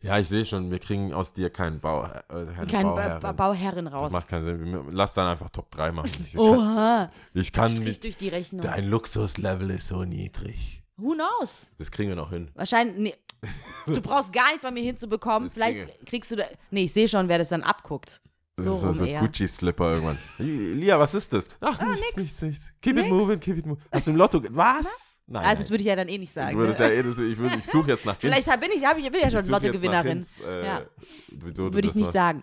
Ja, 0.00 0.18
ich 0.18 0.26
sehe 0.28 0.44
schon, 0.44 0.70
wir 0.72 0.80
kriegen 0.80 1.12
aus 1.14 1.32
dir 1.32 1.48
keinen 1.48 1.78
Bau, 1.78 2.02
äh, 2.04 2.66
Kein 2.68 2.82
ba 2.86 2.92
Bauherrin. 2.94 3.20
ba 3.20 3.32
Bauherrin 3.32 3.84
das 3.84 3.94
raus. 3.94 4.12
macht 4.12 4.26
keinen 4.28 4.44
Sinn. 4.44 4.86
Lass 4.90 5.14
dann 5.14 5.28
einfach 5.28 5.48
Top 5.50 5.70
3 5.70 5.92
machen. 5.92 6.10
Ich 6.26 6.32
kann, 6.32 6.40
Oha, 6.40 7.10
ich 7.34 7.52
kann 7.52 7.70
Strich 7.70 7.84
mich, 7.86 8.00
durch 8.00 8.16
die 8.16 8.28
Rechnung. 8.28 8.62
dein 8.62 8.86
Luxuslevel 8.86 9.70
ist 9.70 9.86
so 9.86 10.02
niedrig. 10.02 10.82
Who 10.96 11.12
knows? 11.14 11.68
Das 11.78 11.90
kriegen 11.92 12.08
wir 12.08 12.16
noch 12.16 12.30
hin. 12.30 12.50
Wahrscheinlich, 12.54 12.96
nee, 12.98 13.14
du 13.86 14.00
brauchst 14.00 14.32
gar 14.32 14.48
nichts 14.48 14.64
bei 14.64 14.72
mir 14.72 14.82
hinzubekommen. 14.82 15.44
Das 15.48 15.54
Vielleicht 15.54 15.78
ginge. 15.78 15.92
kriegst 16.04 16.30
du 16.32 16.36
da, 16.36 16.44
nee, 16.72 16.82
ich 16.84 16.92
sehe 16.92 17.06
schon, 17.06 17.28
wer 17.28 17.38
das 17.38 17.50
dann 17.50 17.62
abguckt. 17.62 18.20
Das 18.64 18.72
So 18.72 18.74
ist 18.74 18.80
so, 18.80 18.86
rum 18.88 18.96
so 18.98 19.04
eher. 19.04 19.20
Gucci-Slipper 19.20 19.92
irgendwann. 19.92 20.18
Lia, 20.38 20.98
was 20.98 21.14
ist 21.14 21.32
das? 21.32 21.48
Ach, 21.60 21.80
nichts, 21.80 22.00
nix. 22.02 22.16
nichts, 22.16 22.42
nichts. 22.42 22.64
Keep 22.80 22.96
it 22.96 23.02
Nix. 23.04 23.10
moving, 23.10 23.40
keep 23.40 23.56
it 23.58 23.66
moving. 23.66 23.82
Hast 23.92 24.06
du 24.06 24.10
im 24.10 24.16
Lotto, 24.16 24.42
was? 24.50 25.18
Nein, 25.26 25.42
Ah, 25.44 25.54
das 25.54 25.70
würde 25.70 25.82
ich 25.82 25.86
ja 25.88 25.96
dann 25.96 26.08
eh 26.08 26.18
nicht 26.18 26.28
ich 26.30 26.32
sagen. 26.32 26.58
Ne? 26.58 26.74
ja 26.78 26.86
eh, 26.86 27.00
ich, 27.00 27.40
ich 27.58 27.64
suche 27.66 27.90
jetzt 27.90 28.04
nach 28.04 28.16
Vielleicht 28.18 28.48
hab- 28.50 28.60
bin 28.60 28.70
ich, 28.74 28.84
hab 28.84 28.98
ich 28.98 29.10
bin 29.10 29.20
ja 29.20 29.30
schon 29.30 29.46
Lottogewinnerin. 29.46 30.08
Hints, 30.18 30.40
äh, 30.40 30.66
Ja. 30.66 30.82
Würde 31.30 31.78
ich 31.86 31.94
nicht 31.94 32.02
machst. 32.04 32.12
sagen. 32.12 32.42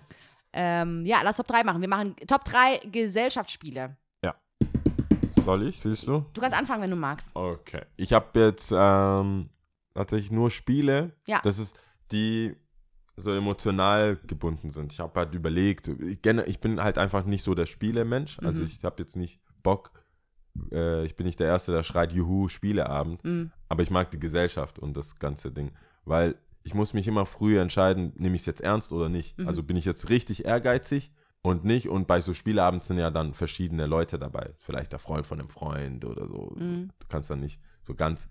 Ähm, 0.54 1.06
ja, 1.06 1.22
lass 1.24 1.38
Top 1.38 1.48
3 1.48 1.64
machen. 1.64 1.82
Wir 1.82 1.90
machen 1.90 2.16
Top 2.28 2.44
3 2.46 2.80
Gesellschaftsspiele. 2.92 3.96
Soll 5.32 5.68
ich? 5.68 5.84
Willst 5.86 6.08
du? 6.08 6.26
Du 6.34 6.42
kannst 6.42 6.58
anfangen, 6.58 6.82
wenn 6.84 6.90
du 6.90 6.96
magst. 6.96 7.30
Okay. 7.36 7.84
Ich 7.98 8.14
habe 8.14 8.40
jetzt 8.40 8.72
ähm, 8.76 9.50
tatsächlich 9.94 10.32
nur 10.32 10.50
Spiele. 10.50 11.12
Ja. 11.28 11.40
Das 11.44 11.60
ist 11.60 11.76
die 12.12 12.56
so 13.20 13.32
emotional 13.32 14.18
gebunden 14.28 14.72
sind. 14.72 14.92
Ich 14.94 15.00
habe 15.00 15.20
halt 15.20 15.34
überlegt, 15.36 15.88
ich, 15.88 16.20
ich 16.26 16.60
bin 16.60 16.82
halt 16.82 16.98
einfach 16.98 17.26
nicht 17.26 17.44
so 17.44 17.54
der 17.56 17.66
Spielemensch. 17.66 18.40
Also 18.40 18.62
Mhm. 18.62 18.68
ich 18.68 18.84
habe 18.84 19.02
jetzt 19.02 19.16
nicht 19.16 19.40
Bock, 19.64 19.92
äh, 20.72 21.06
ich 21.06 21.16
bin 21.16 21.26
nicht 21.26 21.40
der 21.40 21.48
Erste, 21.48 21.72
der 21.72 21.84
schreit, 21.84 22.14
juhu, 22.14 22.50
Spieleabend. 22.50 23.24
Mhm. 23.24 23.52
Aber 23.68 23.84
ich 23.84 23.92
mag 23.92 24.12
die 24.12 24.20
Gesellschaft 24.20 24.80
und 24.80 24.96
das 24.98 25.18
ganze 25.20 25.52
Ding. 25.52 25.72
Weil 26.06 26.36
ich 26.64 26.74
muss 26.74 26.94
mich 26.94 27.08
immer 27.08 27.26
früh 27.26 27.60
entscheiden, 27.60 28.14
nehme 28.18 28.36
ich 28.36 28.42
es 28.42 28.46
jetzt 28.46 28.62
ernst 28.62 28.92
oder 28.92 29.10
nicht. 29.10 29.38
Mhm. 29.38 29.48
Also 29.48 29.64
bin 29.64 29.78
ich 29.78 29.86
jetzt 29.86 30.10
richtig 30.10 30.46
ehrgeizig 30.46 31.12
und 31.42 31.64
nicht. 31.66 31.88
Und 31.90 32.08
bei 32.08 32.20
so 32.22 32.34
Spieleabend 32.34 32.84
sind 32.84 32.98
ja 32.98 33.10
dann 33.12 33.34
verschiedene 33.34 33.86
Leute 33.86 34.20
dabei. 34.20 34.54
Vielleicht 34.60 34.92
der 34.92 35.00
Freund 35.00 35.26
von 35.26 35.40
einem 35.40 35.50
Freund 35.50 36.04
oder 36.06 36.28
so. 36.28 36.56
Mhm. 36.58 36.90
Du 37.00 37.08
kannst 37.08 37.30
dann 37.30 37.40
nicht 37.40 37.60
so 37.84 37.94
ganz, 37.96 38.28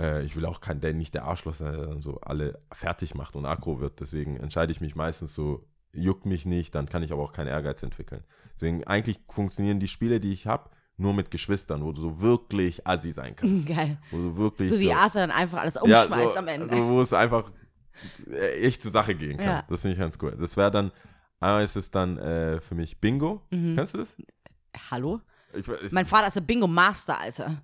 äh, 0.00 0.22
ich 0.24 0.34
will 0.34 0.46
auch 0.46 0.60
kein, 0.60 0.80
der, 0.80 0.94
nicht 0.94 1.14
der 1.14 1.24
Arschloch 1.24 1.54
sein, 1.54 1.72
der 1.72 1.86
dann 1.86 2.00
so 2.02 2.18
alle 2.22 2.60
fertig 2.72 3.14
macht 3.14 3.36
und 3.36 3.44
aggro 3.46 3.78
wird. 3.80 4.00
Deswegen 4.00 4.36
entscheide 4.38 4.72
ich 4.72 4.80
mich 4.80 4.96
meistens 4.96 5.34
so, 5.34 5.66
juckt 5.92 6.24
mich 6.26 6.46
nicht, 6.46 6.74
dann 6.74 6.88
kann 6.88 7.02
ich 7.02 7.12
aber 7.12 7.22
auch 7.22 7.32
keinen 7.32 7.48
Ehrgeiz 7.48 7.82
entwickeln. 7.82 8.24
Deswegen 8.54 8.84
eigentlich 8.84 9.20
funktionieren 9.28 9.78
die 9.80 9.88
Spiele, 9.88 10.20
die 10.20 10.32
ich 10.32 10.46
habe, 10.46 10.70
nur 10.96 11.14
mit 11.14 11.30
Geschwistern, 11.30 11.84
wo 11.84 11.92
du 11.92 12.00
so 12.00 12.20
wirklich 12.20 12.86
assi 12.86 13.12
sein 13.12 13.34
kannst. 13.36 13.66
Geil. 13.76 13.98
Wo 14.10 14.16
du 14.18 14.36
wirklich 14.36 14.70
So 14.70 14.78
wie 14.78 14.92
Arthur 14.92 15.22
dann 15.22 15.30
einfach 15.30 15.58
alles 15.60 15.74
ja, 15.74 15.80
umschmeißt 15.82 16.32
so, 16.34 16.38
am 16.38 16.48
Ende. 16.48 16.76
So, 16.76 16.88
wo 16.88 17.00
es 17.00 17.12
einfach 17.12 17.50
äh, 18.30 18.60
echt 18.62 18.82
zur 18.82 18.90
Sache 18.90 19.14
gehen 19.14 19.36
kann. 19.38 19.46
Ja. 19.46 19.64
Das 19.68 19.80
finde 19.82 19.94
ich 19.94 19.98
ganz 20.00 20.18
cool. 20.22 20.36
Das 20.38 20.56
wäre 20.56 20.70
dann, 20.70 20.92
einmal 21.40 21.64
ist 21.64 21.76
es 21.76 21.90
dann 21.90 22.18
äh, 22.18 22.60
für 22.60 22.74
mich 22.74 23.00
Bingo. 23.00 23.42
Mhm. 23.50 23.76
Kennst 23.76 23.94
du 23.94 23.98
das? 23.98 24.14
Hallo? 24.90 25.20
Ich, 25.54 25.66
weiß- 25.66 25.88
Mein 25.92 26.06
Vater 26.06 26.26
ist 26.28 26.36
der 26.36 26.42
Bingo-Master, 26.42 27.18
Alter. 27.18 27.62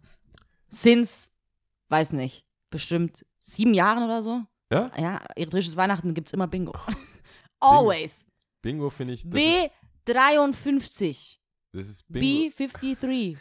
Since, 0.69 1.31
weiß 1.89 2.13
nicht, 2.13 2.45
bestimmt 2.71 3.25
sieben 3.39 3.75
Jahren 3.75 4.03
oder 4.03 4.23
so. 4.23 4.43
ja? 4.73 4.91
Ja, 4.97 5.21
eritreisches 5.37 5.77
Weihnachten 5.77 6.15
gibt's 6.15 6.33
immer 6.33 6.47
Bingo. 6.49 6.73
Always. 7.61 8.25
Bingo 8.63 8.91
finde 8.91 9.15
ich. 9.15 9.23
Das 9.29 9.41
ist, 9.41 9.71
B53. 10.07 11.39
das 11.73 11.89
ist 11.89 12.05
Bingo. 12.09 12.55
B53. 12.57 13.37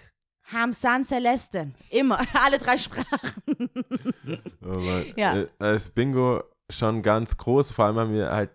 Hamsan 0.51 1.03
Celeste. 1.03 1.71
Immer. 1.89 2.19
Alle 2.33 2.57
drei 2.59 2.77
Sprachen. 2.77 3.33
Aber, 4.61 5.03
Ja. 5.17 5.37
äh, 5.37 5.47
da 5.57 5.73
ist 5.73 5.93
Bingo 5.95 6.43
schon 6.69 7.01
ganz 7.01 7.35
groß. 7.37 7.71
Vor 7.71 7.85
allem 7.85 7.97
haben 7.97 8.13
wir 8.13 8.31
halt, 8.31 8.51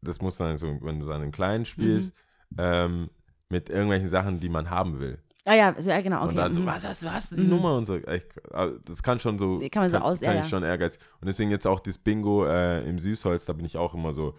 das 0.00 0.20
muss 0.20 0.36
dann 0.38 0.56
so, 0.56 0.66
wenn 0.82 1.00
du 1.00 1.06
dann 1.06 1.22
einen 1.22 1.32
kleinen 1.32 1.64
spielst, 1.66 2.14
Mhm. 2.50 2.56
ähm, 2.58 3.10
mit 3.50 3.68
irgendwelchen 3.68 4.08
Sachen, 4.08 4.40
die 4.40 4.48
man 4.48 4.70
haben 4.70 4.98
will. 5.00 5.22
Ah 5.48 5.54
ja, 5.54 5.74
so, 5.80 5.88
ja 5.90 6.00
genau, 6.00 6.22
Und 6.22 6.26
okay. 6.30 6.36
dann 6.36 6.54
so, 6.54 6.60
mhm. 6.60 6.66
was 6.66 6.84
hast 6.84 7.02
du, 7.02 7.10
hast 7.12 7.30
du 7.30 7.36
die 7.36 7.42
Mhm. 7.44 7.50
Nummer 7.50 7.76
und 7.76 7.84
so. 7.86 7.96
Ich, 7.96 8.24
also 8.52 8.78
das 8.84 9.00
kann 9.02 9.20
schon 9.20 9.38
so, 9.38 9.60
Kann 9.70 9.84
man 9.84 9.90
so 9.92 9.98
aus- 9.98 10.20
kann 10.20 10.34
ja, 10.34 10.40
ich 10.40 10.46
ja. 10.46 10.50
schon 10.50 10.64
ehrgeizig. 10.64 11.00
Und 11.20 11.28
deswegen 11.28 11.50
jetzt 11.52 11.66
auch 11.68 11.78
das 11.80 11.98
Bingo 11.98 12.44
äh, 12.46 12.86
im 12.88 12.98
Süßholz, 12.98 13.44
da 13.44 13.52
bin 13.52 13.64
ich 13.64 13.76
auch 13.76 13.94
immer 13.94 14.12
so, 14.12 14.34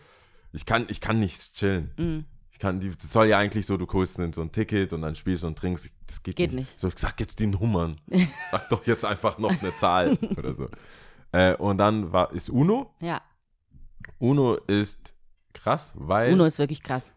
ich 0.51 0.65
kann, 0.65 0.85
ich 0.89 0.99
kann 1.01 1.19
nicht 1.19 1.53
chillen. 1.53 1.91
Mhm. 1.97 2.25
Ich 2.51 2.59
kann, 2.59 2.79
die, 2.79 2.89
das 2.89 3.13
soll 3.13 3.27
ja 3.27 3.37
eigentlich 3.37 3.65
so, 3.65 3.77
du 3.77 3.87
holst 3.93 4.15
so 4.33 4.41
ein 4.41 4.51
Ticket 4.51 4.91
und 4.91 5.01
dann 5.03 5.15
spielst 5.15 5.43
und 5.43 5.57
trinkst. 5.57 5.89
Das 6.07 6.23
geht, 6.23 6.35
Geht 6.35 6.51
nicht. 6.53 6.71
nicht. 6.71 6.79
So, 6.79 6.89
sag 6.95 7.19
jetzt 7.19 7.39
die 7.39 7.47
Nummern. 7.47 8.01
sag 8.51 8.67
doch 8.69 8.85
jetzt 8.85 9.05
einfach 9.05 9.37
noch 9.37 9.51
eine 9.61 9.73
Zahl 9.75 10.17
oder 10.37 10.53
so. 10.55 10.67
Äh, 11.31 11.55
und 11.55 11.77
dann 11.77 12.11
war, 12.11 12.33
ist 12.33 12.49
Uno. 12.49 12.93
Ja, 12.99 13.21
Uno 14.19 14.55
ist 14.67 15.13
krass, 15.53 15.93
weil 15.95 16.27
Uno 16.33 16.35
Uno, 16.35 16.45
ist 16.45 16.59
wirklich 16.59 16.83
krass. 16.83 17.13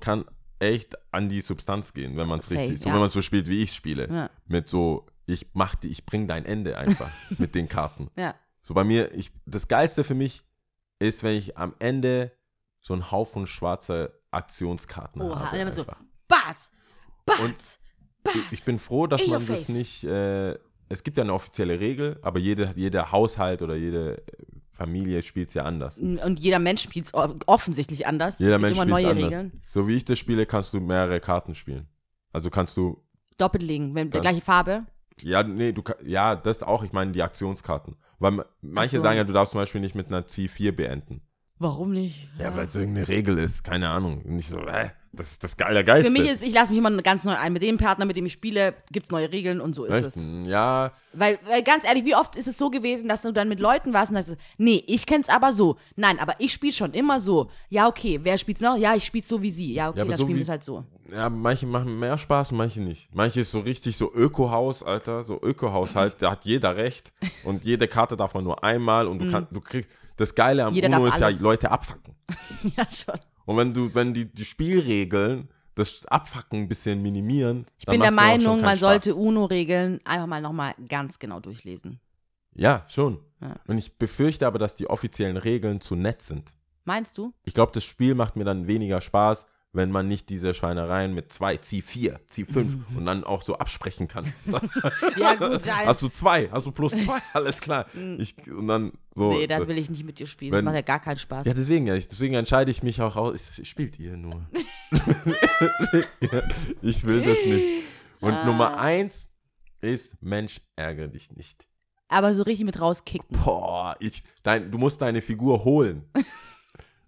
kann 0.00 0.24
echt 0.58 0.96
an 1.12 1.28
die 1.28 1.40
Substanz 1.40 1.92
gehen, 1.92 2.16
wenn 2.16 2.28
man 2.28 2.40
es 2.40 2.50
richtig, 2.50 2.80
so 2.80 2.88
ja. 2.88 2.94
wenn 2.94 3.00
man 3.00 3.08
es 3.08 3.12
so 3.12 3.22
spielt, 3.22 3.46
wie 3.46 3.62
ich 3.62 3.72
spiele. 3.72 4.08
Ja, 4.08 4.30
Mit 4.46 4.68
so, 4.68 5.06
ich 5.26 5.46
mach 5.52 5.74
die, 5.74 5.88
ich 5.88 6.06
bring 6.06 6.26
dein 6.26 6.44
Ende 6.44 6.78
einfach 6.78 7.10
mit 7.38 7.54
den 7.54 7.68
Karten. 7.68 8.10
ja. 8.16 8.34
So 8.62 8.74
bei 8.74 8.82
mir, 8.82 9.14
ich, 9.14 9.30
das 9.46 9.68
Geilste 9.68 10.02
für 10.02 10.16
mich 10.16 10.42
ist, 10.98 11.22
wenn 11.22 11.36
ich 11.36 11.56
am 11.56 11.72
Ende 11.78 12.32
so 12.80 12.94
einen 12.94 13.12
Haufen 13.12 13.46
schwarzer 13.46 14.10
Aktionskarten 14.32 15.22
Oha, 15.22 15.38
habe. 15.38 15.58
und 15.58 15.66
dann 15.66 15.72
so. 15.72 15.84
Bats, 16.26 16.72
Bats, 17.24 17.40
Und 17.40 17.56
Bats. 18.24 18.36
Ich 18.50 18.64
bin 18.64 18.80
froh, 18.80 19.06
dass 19.06 19.24
man 19.28 19.46
das 19.46 19.68
nicht, 19.68 20.02
äh, 20.02 20.58
es 20.88 21.04
gibt 21.04 21.16
ja 21.16 21.22
eine 21.22 21.32
offizielle 21.32 21.78
Regel, 21.78 22.18
aber 22.22 22.40
jede, 22.40 22.72
jeder 22.74 23.12
Haushalt 23.12 23.62
oder 23.62 23.76
jede 23.76 24.22
Familie 24.76 25.22
spielt 25.22 25.48
es 25.48 25.54
ja 25.54 25.64
anders. 25.64 25.98
Und 25.98 26.38
jeder 26.38 26.58
Mensch 26.58 26.82
spielt 26.82 27.06
es 27.06 27.12
offensichtlich 27.46 28.06
anders. 28.06 28.38
Jeder 28.38 28.58
Mensch 28.58 28.76
immer 28.76 28.84
spielt 28.86 29.02
neue 29.02 29.10
anders. 29.10 29.24
Regeln. 29.40 29.60
So 29.64 29.88
wie 29.88 29.94
ich 29.94 30.04
das 30.04 30.18
spiele, 30.18 30.46
kannst 30.46 30.72
du 30.74 30.80
mehrere 30.80 31.18
Karten 31.20 31.54
spielen. 31.54 31.86
Also 32.32 32.50
kannst 32.50 32.76
du, 32.76 33.02
Doppelt 33.38 33.62
legen, 33.62 33.94
wenn 33.94 34.10
der 34.10 34.20
gleiche 34.22 34.40
Farbe. 34.40 34.86
ja, 35.20 35.42
nee, 35.42 35.72
du 35.72 35.82
ja, 36.04 36.36
das 36.36 36.62
auch, 36.62 36.82
ich 36.84 36.92
meine 36.92 37.12
die 37.12 37.22
Aktionskarten. 37.22 37.96
Weil 38.18 38.30
ma- 38.32 38.46
manche 38.62 38.96
so. 38.96 39.02
sagen 39.02 39.16
ja, 39.18 39.24
du 39.24 39.32
darfst 39.34 39.52
zum 39.52 39.60
Beispiel 39.60 39.80
nicht 39.82 39.94
mit 39.94 40.06
einer 40.08 40.22
C4 40.26 40.72
beenden. 40.72 41.20
Warum 41.58 41.92
nicht? 41.92 42.28
Ja, 42.38 42.54
weil 42.56 42.66
es 42.66 42.74
irgendeine 42.74 43.08
Regel 43.08 43.38
ist, 43.38 43.62
keine 43.64 43.88
Ahnung. 43.90 44.22
Nicht 44.24 44.48
so, 44.50 44.58
hä, 44.60 44.90
das 45.16 45.32
ist 45.32 45.44
das 45.44 45.56
geile 45.56 45.84
Geiste. 45.84 46.06
Für 46.06 46.12
mich 46.12 46.30
ist, 46.30 46.42
ich 46.42 46.52
lasse 46.52 46.72
mich 46.72 46.78
immer 46.78 46.90
ganz 47.02 47.24
neu 47.24 47.34
ein. 47.34 47.52
Mit 47.52 47.62
dem 47.62 47.78
Partner, 47.78 48.04
mit 48.04 48.16
dem 48.16 48.26
ich 48.26 48.32
spiele, 48.32 48.74
gibt 48.92 49.06
es 49.06 49.10
neue 49.10 49.32
Regeln 49.32 49.60
und 49.60 49.74
so 49.74 49.84
ist 49.84 49.94
Echt? 49.94 50.16
es. 50.16 50.26
Ja, 50.44 50.92
Weil, 51.12 51.38
weil 51.48 51.62
ganz 51.62 51.84
ehrlich, 51.84 52.04
wie 52.04 52.14
oft 52.14 52.36
ist 52.36 52.46
es 52.46 52.58
so 52.58 52.70
gewesen, 52.70 53.08
dass 53.08 53.22
du 53.22 53.32
dann 53.32 53.48
mit 53.48 53.60
Leuten 53.60 53.92
warst 53.92 54.12
und 54.12 54.22
sagst, 54.22 54.36
nee, 54.58 54.82
ich 54.86 55.06
kenn's 55.06 55.28
aber 55.28 55.52
so. 55.52 55.76
Nein, 55.96 56.18
aber 56.18 56.34
ich 56.38 56.52
spiele 56.52 56.72
schon 56.72 56.92
immer 56.92 57.20
so. 57.20 57.50
Ja, 57.68 57.88
okay, 57.88 58.20
wer 58.22 58.38
spielt's 58.38 58.60
noch? 58.60 58.76
Ja, 58.76 58.94
ich 58.94 59.04
spiel's 59.04 59.28
so 59.28 59.42
wie 59.42 59.50
sie. 59.50 59.72
Ja, 59.74 59.88
okay, 59.90 59.98
Ja, 59.98 60.04
dann 60.04 60.16
so 60.16 60.22
spielen 60.22 60.36
wir 60.38 60.42
es 60.42 60.48
halt 60.48 60.64
so. 60.64 60.84
Ja, 61.10 61.30
manche 61.30 61.66
machen 61.66 61.98
mehr 61.98 62.18
Spaß 62.18 62.50
und 62.52 62.58
manche 62.58 62.80
nicht. 62.80 63.08
Manche 63.14 63.40
ist 63.40 63.52
so 63.52 63.60
richtig 63.60 63.96
so 63.96 64.12
Ökohaus, 64.12 64.82
Alter, 64.82 65.22
so 65.22 65.40
Ökohaushalt, 65.40 66.16
da 66.18 66.32
hat 66.32 66.44
jeder 66.44 66.76
recht 66.76 67.12
und 67.44 67.64
jede 67.64 67.86
Karte 67.86 68.16
darf 68.16 68.34
man 68.34 68.42
nur 68.44 68.64
einmal 68.64 69.06
und 69.06 69.20
du 69.20 69.30
kannst, 69.30 69.54
du 69.54 69.60
kriegst, 69.60 69.88
das 70.16 70.34
Geile 70.34 70.64
am 70.64 70.70
Mhm. 70.70 70.74
Jeder 70.76 70.88
Uno 70.88 71.06
ist 71.06 71.18
ja 71.18 71.26
alles. 71.26 71.40
Leute 71.40 71.70
abfacken. 71.70 72.14
ja, 72.76 72.84
schon. 72.90 73.20
Und 73.46 73.56
wenn 73.56 73.72
du, 73.72 73.94
wenn 73.94 74.12
die, 74.12 74.26
die 74.26 74.44
Spielregeln 74.44 75.48
das 75.74 76.06
Abfacken 76.06 76.62
ein 76.62 76.68
bisschen 76.68 77.00
minimieren, 77.02 77.66
Ich 77.78 77.86
bin 77.86 78.00
der 78.00 78.10
Meinung, 78.10 78.60
man 78.60 78.78
sollte 78.78 79.14
UNO-Regeln 79.14 80.00
einfach 80.04 80.26
mal 80.26 80.40
nochmal 80.40 80.72
ganz 80.88 81.18
genau 81.18 81.40
durchlesen. 81.40 82.00
Ja, 82.54 82.84
schon. 82.88 83.18
Ja. 83.40 83.54
Und 83.66 83.78
ich 83.78 83.98
befürchte 83.98 84.46
aber, 84.46 84.58
dass 84.58 84.76
die 84.76 84.88
offiziellen 84.88 85.36
Regeln 85.36 85.80
zu 85.80 85.94
nett 85.94 86.22
sind. 86.22 86.50
Meinst 86.84 87.18
du? 87.18 87.34
Ich 87.44 87.52
glaube, 87.52 87.72
das 87.72 87.84
Spiel 87.84 88.14
macht 88.14 88.36
mir 88.36 88.44
dann 88.44 88.66
weniger 88.66 89.00
Spaß, 89.00 89.46
wenn 89.76 89.90
man 89.90 90.08
nicht 90.08 90.28
diese 90.30 90.54
Schweinereien 90.54 91.14
mit 91.14 91.32
zwei, 91.32 91.58
zieh 91.58 91.82
vier, 91.82 92.18
zieh 92.28 92.44
fünf 92.46 92.76
und 92.96 93.04
dann 93.04 93.24
auch 93.24 93.42
so 93.42 93.58
absprechen 93.58 94.08
kann. 94.08 94.24
Ja, 95.16 95.34
gut, 95.34 95.64
nein. 95.66 95.86
Hast 95.86 96.02
du 96.02 96.08
zwei, 96.08 96.48
hast 96.50 96.66
du 96.66 96.72
plus 96.72 96.92
zwei, 97.04 97.18
alles 97.34 97.60
klar. 97.60 97.86
Ich, 98.18 98.34
und 98.50 98.66
dann 98.66 98.92
so. 99.14 99.32
nee, 99.32 99.46
dann 99.46 99.62
so. 99.62 99.68
will 99.68 99.78
ich 99.78 99.88
nicht 99.90 100.04
mit 100.04 100.18
dir 100.18 100.26
spielen. 100.26 100.52
Wenn- 100.52 100.64
das 100.64 100.72
macht 100.72 100.74
ja 100.76 100.80
gar 100.82 101.00
keinen 101.00 101.18
Spaß. 101.18 101.46
Ja, 101.46 101.54
deswegen, 101.54 101.86
deswegen 101.86 102.34
entscheide 102.34 102.70
ich 102.70 102.82
mich 102.82 103.00
auch 103.00 103.16
aus. 103.16 103.60
Spielt 103.62 103.98
ihr 103.98 104.16
nur. 104.16 104.46
ich 106.82 107.04
will 107.04 107.22
das 107.22 107.38
nicht. 107.44 107.84
Und 108.20 108.32
Ah. 108.32 108.44
Nummer 108.44 108.78
eins 108.78 109.28
ist, 109.80 110.20
Mensch, 110.22 110.60
ärgere 110.74 111.08
dich 111.08 111.30
nicht. 111.32 111.66
Aber 112.08 112.34
so 112.34 112.42
richtig 112.44 112.64
mit 112.64 112.80
rauskicken. 112.80 113.36
Boah, 113.44 113.96
ich, 114.00 114.22
dein, 114.42 114.70
du 114.70 114.78
musst 114.78 115.02
deine 115.02 115.20
Figur 115.20 115.64
holen. 115.64 116.04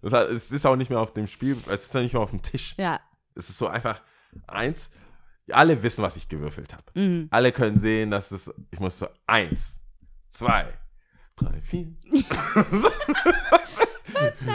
Es 0.03 0.51
ist 0.53 0.65
auch 0.67 0.77
nicht 0.77 0.91
mehr 0.91 1.01
auf 1.01 1.13
dem 1.13 1.27
Spiel, 1.27 1.57
es 1.69 1.85
ist 1.87 1.95
ja 1.95 2.01
nicht 2.03 2.13
mehr 2.13 2.23
auf 2.23 2.31
dem 2.31 2.43
Tisch. 2.43 2.75
Ja. 2.79 3.01
Es 3.35 3.49
ist 3.51 3.59
so 3.59 3.67
einfach 3.69 4.01
eins. 4.47 4.91
Alle 5.51 5.83
wissen, 5.83 6.03
was 6.03 6.17
ich 6.17 6.29
gewürfelt 6.29 6.73
habe. 6.75 6.85
Mhm. 6.95 7.29
Alle 7.31 7.53
können 7.53 7.79
sehen, 7.79 8.11
dass 8.11 8.31
es, 8.31 8.51
ich 8.71 8.81
muss 8.81 8.99
so 8.99 9.09
eins, 9.27 9.81
zwei, 10.29 10.67
drei, 11.37 11.61
vier. 11.63 11.87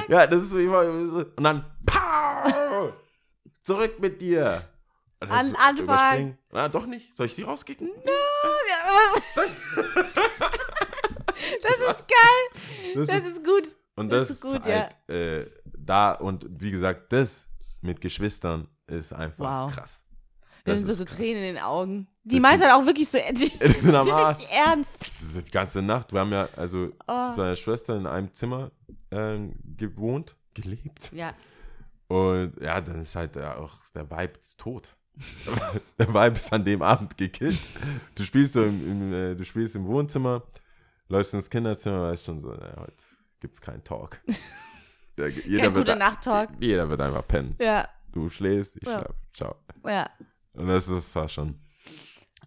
ja, 0.07 0.27
das 0.27 0.43
ist 0.43 0.49
so 0.51 0.59
immer. 0.59 0.81
Und 0.81 1.43
dann, 1.43 1.65
pow, 1.85 2.93
zurück 3.63 3.99
mit 3.99 4.21
dir. 4.21 4.67
An 5.19 5.55
Anfang. 5.55 6.37
Na, 6.51 6.67
doch 6.67 6.85
nicht. 6.85 7.15
Soll 7.15 7.25
ich 7.27 7.35
die 7.35 7.43
rauskicken? 7.43 7.89
Das 11.61 11.73
ist 11.97 12.07
geil. 12.07 12.95
Das 12.95 13.07
Das 13.07 13.17
ist, 13.17 13.25
ist 13.37 13.43
gut. 13.43 13.75
Und 13.95 14.11
das 14.11 14.27
das, 14.27 14.37
ist 14.37 14.41
gut, 14.41 14.63
halt 14.65 15.09
äh, 15.09 15.45
da. 15.77 16.13
Und 16.13 16.45
wie 16.49 16.71
gesagt, 16.71 17.11
das 17.13 17.47
mit 17.81 18.01
Geschwistern 18.01 18.67
ist 18.87 19.13
einfach 19.13 19.67
Wow. 19.67 19.75
krass. 19.75 20.03
Das 20.65 20.79
sind 20.79 20.95
so, 20.95 21.03
krass. 21.03 21.15
Tränen 21.17 21.43
in 21.43 21.55
den 21.55 21.63
Augen. 21.63 22.07
Die 22.23 22.39
meint 22.39 22.61
halt 22.61 22.71
auch 22.71 22.85
wirklich 22.85 23.09
so, 23.09 23.17
die, 23.33 23.51
am 23.93 24.09
Arsch. 24.09 24.37
wirklich 24.39 24.51
ernst. 24.57 24.95
Das 25.01 25.21
ist 25.35 25.47
die 25.47 25.51
ganze 25.51 25.81
Nacht. 25.81 26.13
Wir 26.13 26.21
haben 26.21 26.31
ja 26.31 26.47
also 26.55 26.91
Oh. 27.07 27.27
mit 27.29 27.37
meiner 27.37 27.55
Schwester 27.57 27.97
in 27.97 28.07
einem 28.07 28.33
Zimmer 28.33 28.71
ähm, 29.11 29.55
gewohnt, 29.77 30.35
gelebt. 30.53 31.11
Ja. 31.13 31.33
Und 32.07 32.59
ja, 32.61 32.79
dann 32.79 33.01
ist 33.01 33.15
halt 33.15 33.35
ja 33.35 33.57
auch 33.57 33.73
der 33.93 34.09
Vibe 34.09 34.39
ist 34.41 34.59
tot. 34.59 34.95
der 35.99 36.07
Vibe 36.13 36.35
ist 36.35 36.51
an 36.53 36.63
dem 36.65 36.81
Abend 36.81 37.17
gekillt. 37.17 37.59
Du 38.15 38.23
spielst 38.23 38.53
so 38.53 38.63
im, 38.63 38.89
im, 38.89 39.13
äh, 39.13 39.35
du 39.35 39.43
spielst 39.45 39.75
im 39.75 39.85
Wohnzimmer, 39.85 40.43
läufst 41.09 41.33
ins 41.33 41.49
Kinderzimmer, 41.49 42.03
weißt 42.03 42.25
schon 42.25 42.39
so, 42.39 42.49
naja, 42.51 42.75
heute 42.77 42.93
gibt's 43.43 43.61
keinen 43.61 43.83
Talk. 43.83 44.19
Jeder, 45.15 45.29
Kein 45.29 45.75
wird, 45.75 45.85
guter 45.85 45.95
Nacht-Talk. 45.95 46.49
jeder 46.59 46.89
wird 46.89 46.99
einfach 46.99 47.27
pennen. 47.27 47.55
Ja. 47.59 47.87
Du 48.11 48.29
schläfst, 48.31 48.77
ich 48.77 48.87
Ja. 48.87 48.99
schlaf. 48.99 49.15
Ciao. 49.31 49.55
Ja. 49.85 50.09
Und 50.53 50.67
das 50.67 50.87
ist 50.87 51.15
war 51.15 51.29
schon. 51.29 51.61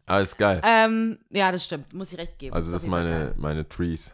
Alles 0.05 0.37
geil. 0.37 0.61
Ähm, 0.65 1.19
ja, 1.31 1.53
das 1.53 1.65
stimmt. 1.65 1.93
Muss 1.95 2.13
ich 2.13 2.19
recht 2.19 2.39
geben. 2.41 2.57
also 2.57 2.73
das 2.73 2.83
ist 2.83 2.89
meine, 2.89 3.35
meine 3.37 3.69
Trees. 3.69 4.13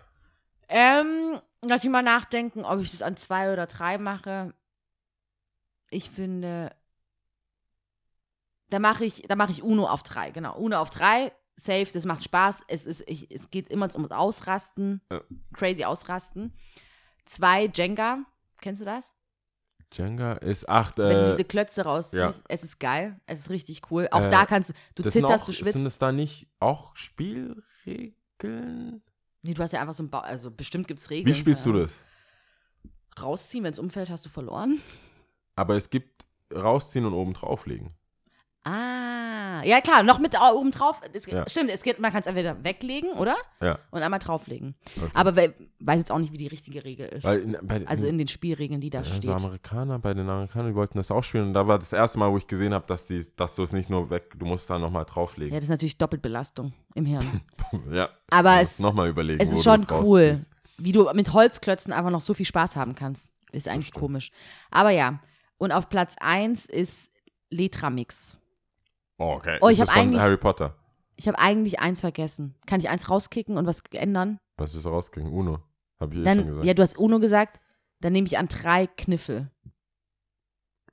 Ähm, 0.68 1.41
lass 1.62 1.83
ich 1.85 1.89
mal 1.91 2.03
nachdenken, 2.03 2.64
ob 2.66 2.80
ich 2.80 2.91
das 2.91 3.01
an 3.01 3.16
zwei 3.16 3.53
oder 3.53 3.66
drei 3.66 3.97
mache. 3.97 4.53
Ich 5.91 6.11
finde, 6.11 6.74
da 8.68 8.78
mache 8.80 9.05
ich, 9.07 9.22
da 9.28 9.37
mache 9.37 9.53
ich 9.53 9.62
Uno 9.62 9.87
auf 9.87 10.03
drei. 10.03 10.30
Genau, 10.30 10.57
Uno 10.59 10.76
auf 10.76 10.91
drei. 10.91 11.33
Safe, 11.65 11.87
das 11.93 12.05
macht 12.05 12.23
Spaß. 12.25 12.63
Es, 12.69 12.87
ist, 12.87 13.05
ich, 13.07 13.31
es 13.31 13.51
geht 13.51 13.69
immer 13.71 13.89
ums 13.95 14.11
Ausrasten. 14.11 15.01
Ja. 15.11 15.21
Crazy 15.55 15.85
Ausrasten. 15.85 16.53
Zwei, 17.25 17.71
Jenga. 17.73 18.25
Kennst 18.61 18.81
du 18.81 18.85
das? 18.85 19.15
Jenga 19.93 20.33
ist 20.35 20.69
acht. 20.69 20.99
Wenn 20.99 21.11
du 21.11 21.25
Äh, 21.25 21.31
diese 21.33 21.45
Klötze 21.45 21.83
rausziehst. 21.85 22.23
ja. 22.23 22.35
Es 22.49 22.63
ist 22.65 22.81
geil. 22.81 23.21
Es 23.27 23.41
ist 23.41 23.51
richtig 23.51 23.83
cool. 23.91 24.09
Auch 24.11 24.23
Äh, 24.25 24.31
da 24.31 24.47
kannst 24.47 24.71
du, 24.95 25.03
du 25.03 25.11
zitterst, 25.11 25.45
auch, 25.45 25.47
du 25.47 25.53
schwitzt. 25.53 25.75
Sind 25.79 25.87
es 25.87 25.99
da 25.99 26.13
nicht 26.13 26.49
auch 26.61 26.97
Spielregeln? 26.97 29.03
Nee, 29.43 29.55
du 29.55 29.63
hast 29.63 29.73
ja 29.73 29.81
einfach 29.81 29.95
so 29.95 30.03
ein 30.03 30.11
Bau, 30.11 30.21
also 30.21 30.51
bestimmt 30.51 30.89
gibt 30.89 31.01
es 31.01 31.11
Regeln. 31.11 31.35
Wie 31.35 31.39
spielst 31.39 31.67
du 31.67 31.73
keine 31.73 31.83
das? 31.85 31.93
Rausziehen, 33.21 33.65
wenn 33.65 33.73
es 33.73 33.79
umfällt, 33.79 34.09
hast 34.09 34.25
du 34.25 34.31
verloren. 34.31 34.81
Aber 35.57 35.77
es 35.77 35.91
gibt 35.91 36.25
rausziehen 36.55 37.05
und 37.05 37.13
oben 37.13 37.35
drauflegen. 37.35 37.91
Ah, 38.65 39.61
ja 39.65 39.81
klar, 39.81 40.03
noch 40.05 40.21
mit 40.21 40.37
oben 40.41 40.71
drauf. 40.71 41.01
Das, 41.13 41.27
Ja. 41.27 41.49
Stimmt, 41.49 41.71
es 41.71 41.83
geht, 41.83 41.99
man 41.99 42.13
kann 42.13 42.21
es 42.21 42.27
entweder 42.27 42.63
weglegen, 42.63 43.11
oder? 43.13 43.35
Ja. 43.61 43.79
Und 43.91 44.03
einmal 44.03 44.21
drauflegen. 44.21 44.75
Okay. 44.97 45.11
Aber 45.15 45.35
we 45.35 45.53
weiß 45.81 45.99
jetzt 45.99 46.13
auch 46.13 46.19
nicht, 46.19 46.33
wie 46.33 46.39
die 46.39 46.47
richtige 46.47 46.85
Regel 46.85 47.09
ist. 47.09 47.25
In, 47.25 47.59
bei, 47.63 47.85
also 47.87 48.07
in 48.07 48.19
den 48.19 48.29
Spielregeln, 48.29 48.81
die 48.81 48.91
da 48.91 49.01
also 49.01 49.15
steht. 49.15 49.31
Amerikaner, 49.31 49.99
bei 49.99 50.15
den 50.15 50.29
Amerikanern, 50.29 50.69
die 50.69 50.75
wollten 50.77 50.99
das 50.99 51.11
auch 51.11 51.25
spielen. 51.25 51.49
Und 51.49 51.55
da 51.55 51.67
war 51.67 51.79
das 51.79 51.93
erste 51.93 52.19
Mal, 52.21 52.31
wo 52.31 52.37
ich 52.39 52.47
gesehen 52.47 52.73
habe, 52.73 52.87
dass, 52.87 53.07
die, 53.07 53.25
dass 53.37 53.57
du 53.57 53.65
es 53.65 53.73
nicht 53.73 53.91
nur 53.91 54.11
weg, 54.11 54.33
du 54.39 54.47
musst 54.47 54.71
da 54.71 54.79
nochmal 54.79 55.03
Ja, 55.03 55.13
drauflegen. 55.13 55.55
das 55.55 55.65
ist 55.65 55.71
natürlich 55.71 55.99
Doppelbelastung 55.99 56.73
im 56.95 57.07
Hirn. 57.07 57.41
Ja. 57.91 58.11
Aber 58.31 58.61
es, 58.61 58.79
nochmal 58.79 59.09
überlegen. 59.09 59.41
es 59.43 59.51
ist 59.51 59.65
schon 59.65 59.81
es 59.81 59.87
cool, 59.91 60.31
rausziehst. 60.31 60.51
wie 60.79 60.93
du 60.93 61.11
mit 61.15 61.33
Holzklötzen 61.33 61.93
einfach 61.93 62.11
noch 62.11 62.21
so 62.21 62.35
viel 62.35 62.47
Spaß 62.47 62.77
haben 62.77 62.95
kannst. 62.95 63.29
Ist 63.51 63.67
eigentlich 63.67 63.93
komisch. 63.93 64.31
Aber 64.71 64.91
ja, 64.91 65.21
und 65.59 65.73
auf 65.73 65.89
Platz 65.89 66.15
1 66.21 66.67
ist 66.67 67.11
Letramix. 67.51 68.37
Oh, 69.23 69.35
okay. 69.37 69.59
Oh, 69.61 69.68
ich 69.68 69.79
das 69.79 69.89
hab 69.89 69.95
ist 69.97 70.01
von 70.01 70.09
eigentlich- 70.09 70.20
Harry 70.23 70.37
Potter. 70.37 70.77
Ich 71.16 71.29
habe 71.29 71.39
eigentlich 71.39 71.79
eins 71.81 72.01
vergessen. 72.01 72.55
Kann 72.66 72.81
ich 72.81 72.89
eins 72.89 73.09
rauskicken 73.09 73.57
und 73.57 73.66
was 73.66 73.81
ändern? 73.93 74.39
Was 74.57 74.75
ist 74.75 74.87
rausgegangen? 74.87 75.33
Uno. 75.33 75.61
Habe 76.01 76.14
ich 76.14 76.20
eh 76.20 76.25
schon 76.25 76.25
Dann, 76.25 76.47
gesagt. 76.47 76.64
ja, 76.66 76.75
du 76.75 76.83
hast 76.83 76.99
Uno 76.99 77.20
gesagt. 77.20 77.61
Dann 78.01 78.12
nehme 78.12 78.27
ich 78.27 78.39
an 78.39 78.49
drei 78.49 78.87
Kniffel. 78.89 79.51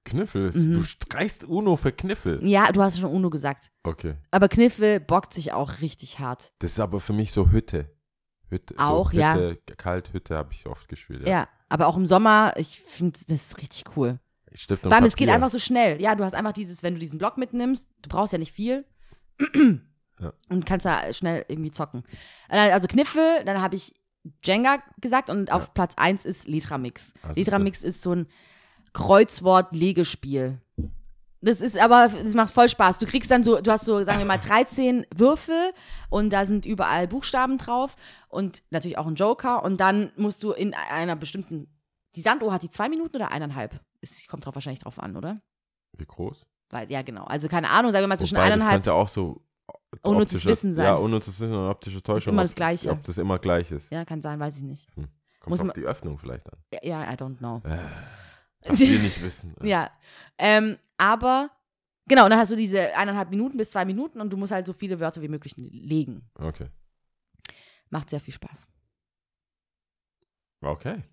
Kniffel. 0.06 0.52
Mhm. 0.56 0.74
Du 0.76 0.84
streichst 0.84 1.44
Uno 1.44 1.76
für 1.76 1.92
Kniffel. 1.92 2.46
Ja, 2.48 2.72
du 2.72 2.82
hast 2.82 3.00
schon 3.00 3.12
Uno 3.12 3.30
gesagt. 3.30 3.72
Okay. 3.84 4.16
Aber 4.32 4.48
Kniffel 4.48 5.00
bockt 5.00 5.34
sich 5.34 5.54
auch 5.54 5.82
richtig 5.82 6.20
hart. 6.20 6.54
Das 6.60 6.72
ist 6.72 6.80
aber 6.80 7.00
für 7.00 7.14
mich 7.14 7.32
so 7.32 7.50
Hütte. 7.52 7.90
Hütte 8.50 8.76
Auch, 8.78 9.12
so 9.12 9.18
ja. 9.18 9.36
Hütte, 9.36 9.76
Kalt, 9.76 10.14
Hütte 10.14 10.36
habe 10.36 10.52
ich 10.54 10.66
oft 10.68 10.88
gespielt. 10.90 11.28
Ja. 11.28 11.48
aber 11.68 11.86
auch 11.88 11.98
im 11.98 12.08
Sommer, 12.08 12.54
ich 12.58 12.80
finde 12.80 13.20
das 13.28 13.42
ist 13.48 13.58
richtig 13.60 13.96
cool. 13.96 14.20
Stift 14.54 14.84
und 14.84 14.90
Vor 14.90 14.96
allem, 14.96 15.06
es 15.06 15.16
geht 15.16 15.30
einfach 15.30 15.50
so 15.50 15.60
schnell. 15.60 16.02
Ja, 16.02 16.16
du 16.16 16.24
hast 16.24 16.34
einfach 16.34 16.54
dieses, 16.54 16.82
wenn 16.84 16.94
du 16.96 17.00
diesen 17.00 17.20
Block 17.20 17.38
mitnimmst, 17.38 17.90
du 18.02 18.10
brauchst 18.10 18.34
ja 18.34 18.40
nicht 18.40 18.52
viel. 18.52 18.86
Ja. 20.20 20.34
Und 20.50 20.66
kannst 20.66 20.86
da 20.86 21.14
schnell 21.14 21.46
irgendwie 21.48 21.72
zocken. 21.72 22.04
Äh, 22.50 22.72
Also 22.72 22.88
Kniffel, 22.88 23.44
dann 23.46 23.62
habe 23.62 23.76
ich 23.76 23.96
Jenga 24.44 24.80
gesagt 25.00 25.30
und 25.30 25.52
auf 25.52 25.74
Platz 25.74 25.94
1 25.96 26.26
ist 26.26 26.48
Letramix. 26.48 27.14
Also 27.24 27.40
Letramix 27.40 27.84
ist 27.84 28.02
so 28.02 28.14
ein 28.14 28.28
Kreuzwort-Legespiel. 28.94 30.60
Das 31.42 31.62
ist 31.62 31.78
aber, 31.78 32.10
das 32.10 32.34
macht 32.34 32.54
voll 32.54 32.68
Spaß. 32.68 33.00
Du 33.00 33.06
kriegst 33.06 33.32
dann 33.32 33.44
so, 33.44 33.62
du 33.62 33.72
hast 33.72 33.86
so, 33.86 34.04
sagen 34.04 34.20
wir 34.20 34.26
mal, 34.26 34.38
13 34.40 35.06
Würfel 35.16 35.72
und 36.10 36.32
da 36.32 36.46
sind 36.46 36.66
überall 36.66 37.08
Buchstaben 37.08 37.58
drauf 37.58 37.96
und 38.28 38.62
natürlich 38.72 38.98
auch 38.98 39.08
ein 39.08 39.16
Joker 39.16 39.64
und 39.64 39.80
dann 39.80 40.12
musst 40.18 40.44
du 40.44 40.52
in 40.52 40.74
einer 40.74 41.16
bestimmten, 41.16 41.70
die 42.16 42.22
Sanduhr 42.22 42.52
hat 42.52 42.64
die 42.64 42.70
zwei 42.70 42.90
Minuten 42.90 43.16
oder 43.16 43.32
eineinhalb? 43.32 43.80
Es 44.02 44.28
kommt 44.28 44.46
drauf 44.46 44.56
wahrscheinlich 44.56 44.80
drauf 44.80 45.00
an, 45.00 45.16
oder? 45.16 45.42
Wie 45.98 46.06
groß? 46.06 46.46
Weil, 46.70 46.90
ja, 46.92 47.02
genau. 47.02 47.24
Also 47.26 47.48
keine 47.48 47.70
Ahnung, 47.70 47.92
sagen 47.92 48.04
wir 48.04 48.08
mal 48.08 48.18
zwischen 48.18 48.36
Wobei, 48.38 48.46
das 48.48 48.54
eineinhalb. 48.54 48.76
könnte 48.76 48.94
auch 48.94 49.08
so 49.10 49.44
Unnützes 50.04 50.46
Wissen 50.46 50.72
sein. 50.74 50.86
Ja, 50.86 50.96
unnützes 50.96 51.40
Wissen 51.40 51.54
und 51.54 51.68
optische 51.70 52.02
Täuschung. 52.02 52.34
immer 52.34 52.44
das 52.44 52.52
ob- 52.52 52.58
Gleiche. 52.58 52.92
Ob 52.92 53.04
das 53.04 53.18
immer 53.18 53.40
gleich 53.40 53.72
ist. 53.72 53.92
Ja, 53.92 54.06
kann 54.06 54.22
sein, 54.22 54.40
weiß 54.40 54.58
ich 54.58 54.64
nicht. 54.64 54.88
Kommt 54.96 55.10
Muss 55.48 55.60
auf 55.62 55.68
man- 55.68 55.74
die 55.76 55.86
Öffnung 55.86 56.18
vielleicht 56.20 56.48
an. 56.52 56.60
Ja, 56.74 56.80
Ja, 56.84 57.12
I 57.12 57.16
don't 57.16 57.38
know. 57.38 57.62
Was 58.66 58.80
wir 58.80 59.00
nicht 59.00 59.22
wissen. 59.22 59.56
Ja. 59.64 59.90
Ähm, 60.38 60.78
aber, 60.98 61.50
genau, 62.08 62.26
und 62.26 62.30
dann 62.30 62.40
hast 62.40 62.52
du 62.52 62.56
diese 62.56 62.96
eineinhalb 62.96 63.30
Minuten 63.30 63.58
bis 63.58 63.72
zwei 63.72 63.86
Minuten 63.86 64.22
und 64.22 64.30
du 64.32 64.38
musst 64.38 64.52
halt 64.52 64.68
so 64.68 64.74
viele 64.74 65.00
Wörter 65.00 65.22
wie 65.22 65.28
möglich 65.30 65.54
legen. 65.58 66.30
Okay. 66.36 66.68
Macht 67.90 68.10
sehr 68.12 68.20
viel 68.20 68.34
Spaß. 68.34 68.68
Okay. 70.62 71.04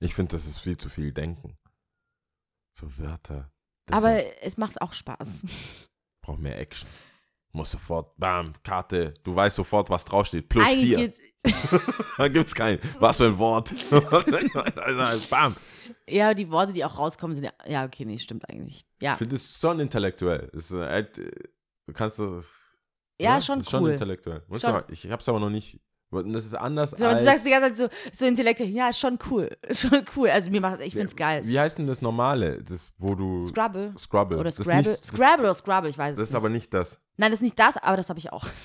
Ich 0.00 0.14
finde, 0.14 0.32
das 0.32 0.46
ist 0.46 0.58
viel 0.58 0.76
zu 0.76 0.88
viel 0.88 1.12
Denken. 1.12 1.56
So 2.76 2.86
Wörter. 2.98 3.50
Das 3.86 3.98
aber 3.98 4.16
sind- 4.18 4.32
es 4.42 4.56
macht 4.56 4.80
auch 4.82 4.92
Spaß. 4.92 5.42
braucht 6.22 6.40
mehr 6.40 6.58
Action. 6.58 6.88
Muss 7.52 7.70
sofort, 7.70 8.16
bam, 8.18 8.52
Karte, 8.64 9.14
du 9.22 9.32
weißt 9.34 9.54
sofort, 9.54 9.88
was 9.88 10.04
draufsteht. 10.04 10.48
Plus 10.48 10.64
Eigentlich 10.64 10.84
vier. 10.88 10.96
geht's, 10.96 11.18
Da 12.18 12.26
gibt's 12.28 12.52
kein, 12.54 12.80
was 12.98 13.16
für 13.18 13.26
ein 13.26 13.38
Wort. 13.38 13.72
bam. 15.30 15.54
ja, 16.08 16.34
die 16.34 16.50
Worte, 16.50 16.72
die 16.72 16.84
auch 16.84 16.98
rauskommen, 16.98 17.34
sind 17.34 17.44
ja, 17.44 17.52
ja, 17.66 17.84
okay, 17.84 18.04
nee, 18.04 18.18
stimmt 18.18 18.48
eigentlich. 18.48 18.84
Ja, 19.00 19.12
Ich 19.12 19.18
finde 19.18 19.36
es 19.36 19.60
schon 19.60 19.78
intellektuell. 19.78 20.50
Es 20.52 20.70
ist, 20.70 20.72
äh, 20.72 20.84
halt, 20.88 21.16
äh, 21.18 21.30
du 21.86 21.92
kannst 21.92 22.18
das. 22.18 22.50
ja, 23.20 23.34
oder? 23.34 23.42
schon 23.42 23.58
cool. 23.58 23.64
Schon 23.64 23.90
intellektuell. 23.90 24.42
Schon. 24.58 24.82
ich 24.88 25.04
ich 25.04 25.10
hab's 25.12 25.28
aber 25.28 25.38
noch 25.38 25.50
nicht. 25.50 25.80
Und 26.22 26.32
das 26.32 26.44
ist 26.46 26.54
anders 26.54 26.92
So, 26.92 27.04
als. 27.06 27.18
du 27.22 27.24
sagst 27.24 27.44
die 27.46 27.50
ganze 27.50 27.72
Zeit 27.74 27.92
so, 28.12 28.18
so 28.18 28.26
intellektuell, 28.26 28.70
ja, 28.70 28.88
ist 28.88 28.98
schon 29.00 29.18
cool. 29.30 29.50
Schon 29.70 30.04
cool. 30.16 30.28
Also 30.30 30.50
mir 30.50 30.60
macht, 30.60 30.80
ich 30.80 30.94
find's 30.94 31.16
geil. 31.16 31.42
Wie 31.44 31.58
heißt 31.58 31.78
denn 31.78 31.86
das 31.86 32.00
normale? 32.02 32.62
Das, 32.62 32.92
wo 32.98 33.14
du. 33.14 33.40
Scrabble. 33.46 33.92
Scrabble. 33.98 34.38
Oder 34.38 34.52
Scrabble. 34.52 34.76
nicht- 34.76 34.88
das- 34.88 35.08
Scrabble 35.08 35.44
oder 35.44 35.54
Scrabble, 35.54 35.90
ich 35.90 35.98
weiß 35.98 36.12
es 36.12 36.16
Das 36.18 36.24
ist 36.24 36.30
nicht. 36.30 36.36
aber 36.36 36.48
nicht 36.48 36.72
das. 36.72 36.98
Nein, 37.16 37.30
das 37.30 37.38
ist 37.40 37.44
nicht 37.44 37.58
das, 37.58 37.76
aber 37.76 37.96
das 37.96 38.08
habe 38.08 38.18
ich 38.18 38.32
auch. 38.32 38.46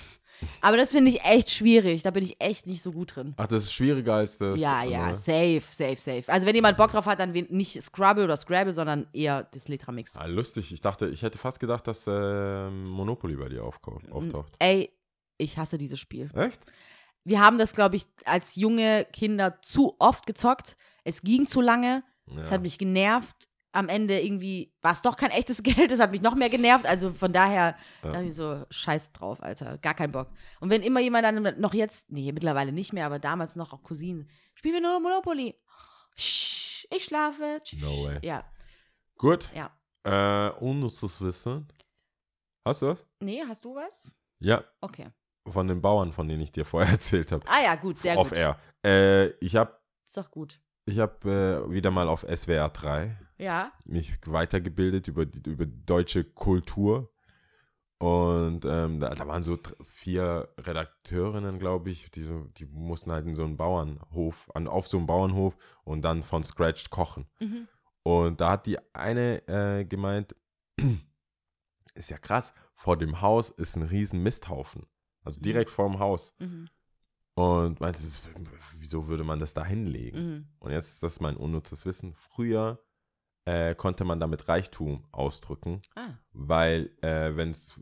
Aber 0.61 0.77
das 0.77 0.91
finde 0.91 1.11
ich 1.11 1.19
echt 1.25 1.49
schwierig. 1.49 2.01
Da 2.03 2.11
bin 2.11 2.23
ich 2.23 2.41
echt 2.41 2.65
nicht 2.65 2.81
so 2.81 2.93
gut 2.93 3.13
drin. 3.13 3.33
Ach, 3.35 3.45
das 3.47 3.63
ist 3.63 3.73
schwieriger 3.73 4.13
als 4.13 4.37
das. 4.37 4.57
ja, 4.57 4.83
ja, 4.85 5.13
safe, 5.13 5.61
safe, 5.69 5.97
safe. 5.97 6.23
Also 6.27 6.47
wenn 6.47 6.55
jemand 6.55 6.77
Bock 6.77 6.91
drauf 6.91 7.07
hat, 7.07 7.19
dann 7.19 7.31
nicht 7.33 7.81
Scrabble 7.81 8.23
oder 8.23 8.37
Scrabble, 8.37 8.71
sondern 8.73 9.07
eher 9.11 9.43
das 9.51 9.67
Letramix. 9.67 10.15
Ah, 10.15 10.27
lustig. 10.27 10.71
Ich 10.71 10.79
dachte, 10.79 11.09
ich 11.09 11.23
hätte 11.23 11.37
fast 11.37 11.59
gedacht, 11.59 11.85
dass 11.87 12.05
ähm, 12.07 12.85
Monopoly 12.87 13.35
bei 13.35 13.49
dir 13.49 13.65
auftaucht. 13.65 14.05
Ey, 14.59 14.93
ich 15.37 15.57
hasse 15.57 15.77
dieses 15.77 15.99
Spiel. 15.99 16.29
Echt? 16.33 16.61
Wir 17.23 17.39
haben 17.39 17.57
das, 17.57 17.73
glaube 17.73 17.95
ich, 17.95 18.05
als 18.25 18.55
junge 18.55 19.05
Kinder 19.11 19.61
zu 19.61 19.95
oft 19.99 20.25
gezockt. 20.25 20.77
Es 21.03 21.21
ging 21.21 21.47
zu 21.47 21.61
lange. 21.61 22.03
Es 22.27 22.35
Ja. 22.49 22.51
hat 22.51 22.61
mich 22.61 22.77
genervt. 22.77 23.47
am 23.71 23.87
Ende 23.87 24.19
irgendwie 24.19 24.73
war 24.81 24.93
es 24.93 25.03
doch 25.03 25.15
kein 25.15 25.29
echtes 25.29 25.61
Geld, 25.63 25.91
das 25.91 25.99
hat 25.99 26.09
mich 26.11 26.23
noch 26.23 26.33
mehr 26.33 26.49
genervt. 26.49 26.87
Also 26.87 27.13
von 27.13 27.31
daher 27.31 27.75
Ja. 28.03 28.11
dachte 28.13 28.25
ich 28.25 28.33
so, 28.35 28.65
scheiß 28.71 29.11
drauf, 29.11 29.43
Alter, 29.43 29.77
gar 29.77 29.93
kein 29.93 30.11
Bock. 30.11 30.27
Und 30.59 30.71
wenn 30.71 30.81
immer 30.81 30.99
jemand 31.01 31.23
dann 31.23 31.59
noch 31.61 31.75
jetzt, 31.75 32.09
nee, 32.11 32.31
mittlerweile 32.31 32.71
nicht 32.71 32.93
mehr, 32.93 33.05
aber 33.05 33.19
damals 33.19 33.55
noch 33.55 33.71
auch 33.71 33.83
Cousinen, 33.83 34.27
spielen 34.55 34.73
wir 34.73 34.81
nur 34.81 34.99
Monopoly. 34.99 35.55
Ich 36.15 36.87
schlafe. 37.03 37.61
Sch, 37.63 37.73
No 37.79 38.05
way. 38.05 38.17
Ja, 38.23 38.43
Gut. 39.17 39.49
ja. 39.53 39.69
Äh, 40.03 40.51
unnützes 40.59 41.21
Wissen. 41.21 41.67
Hast 42.65 42.81
du 42.81 42.87
das? 42.87 43.05
Nee, 43.19 43.43
hast 43.47 43.63
du 43.65 43.75
was? 43.75 44.11
Ja, 44.39 44.63
Okay. 44.81 45.09
Von 45.51 45.67
den 45.67 45.81
Bauern, 45.81 46.13
von 46.13 46.27
denen 46.27 46.41
ich 46.41 46.51
dir 46.51 46.65
vorher 46.65 46.91
erzählt 46.91 47.31
habe. 47.31 47.45
Ah 47.47 47.61
ja, 47.63 47.75
gut, 47.75 47.99
sehr 48.01 48.17
Off 48.17 48.29
gut. 48.29 48.37
Air. 48.37 48.59
Äh, 48.85 49.27
ich 49.43 49.55
habe 49.55 49.77
Ist 50.05 50.17
doch 50.17 50.31
gut. 50.31 50.59
ich 50.85 50.99
hab, 50.99 51.25
äh, 51.25 51.69
wieder 51.71 51.91
mal 51.91 52.07
auf 52.07 52.25
SWR 52.33 52.69
3 52.69 53.17
Ja. 53.37 53.71
mich 53.85 54.17
weitergebildet 54.25 55.07
über, 55.07 55.25
über 55.45 55.65
deutsche 55.65 56.23
Kultur. 56.23 57.11
Und 58.01 58.63
ähm, 58.63 59.01
da, 59.01 59.09
da 59.13 59.27
waren 59.27 59.43
so 59.43 59.57
vier 59.83 60.47
Redakteurinnen, 60.57 61.59
glaube 61.59 61.89
ich, 61.89 62.09
die, 62.11 62.23
so, 62.23 62.45
die 62.57 62.65
mussten 62.65 63.11
halt 63.11 63.25
in 63.25 63.35
so 63.35 63.43
einen 63.43 63.57
Bauernhof, 63.57 64.49
an, 64.53 64.69
auf 64.69 64.87
so 64.87 64.97
einem 64.97 65.05
Bauernhof 65.05 65.57
und 65.83 66.01
dann 66.03 66.23
von 66.23 66.45
Scratch 66.45 66.89
kochen. 66.91 67.27
Mhm. 67.41 67.67
Und 68.03 68.39
da 68.39 68.51
hat 68.51 68.67
die 68.67 68.77
eine 68.95 69.45
äh, 69.49 69.83
gemeint, 69.83 70.33
ist 71.93 72.09
ja 72.09 72.17
krass, 72.17 72.53
vor 72.73 72.95
dem 72.97 73.19
Haus 73.21 73.49
ist 73.49 73.75
ein 73.75 73.83
riesen 73.83 74.23
Misthaufen. 74.23 74.85
Also 75.29 75.41
direkt 75.41 75.69
vor 75.69 75.87
dem 75.89 75.99
Haus. 75.99 76.33
Mhm. 76.39 76.67
Und 77.35 77.79
meinte, 77.79 77.99
wieso 78.77 79.07
würde 79.07 79.23
man 79.23 79.39
das 79.39 79.53
da 79.53 79.63
hinlegen? 79.63 80.29
Mhm. 80.29 80.47
Und 80.59 80.71
jetzt 80.71 80.93
ist 80.93 81.03
das 81.03 81.19
mein 81.21 81.37
unnützes 81.37 81.85
Wissen. 81.85 82.13
Früher 82.13 82.83
äh, 83.45 83.75
konnte 83.75 84.03
man 84.03 84.19
damit 84.19 84.47
Reichtum 84.49 85.05
ausdrücken, 85.11 85.81
Ah. 85.95 86.09
weil 86.33 86.91
äh, 87.01 87.35
wenn 87.37 87.51
es 87.51 87.79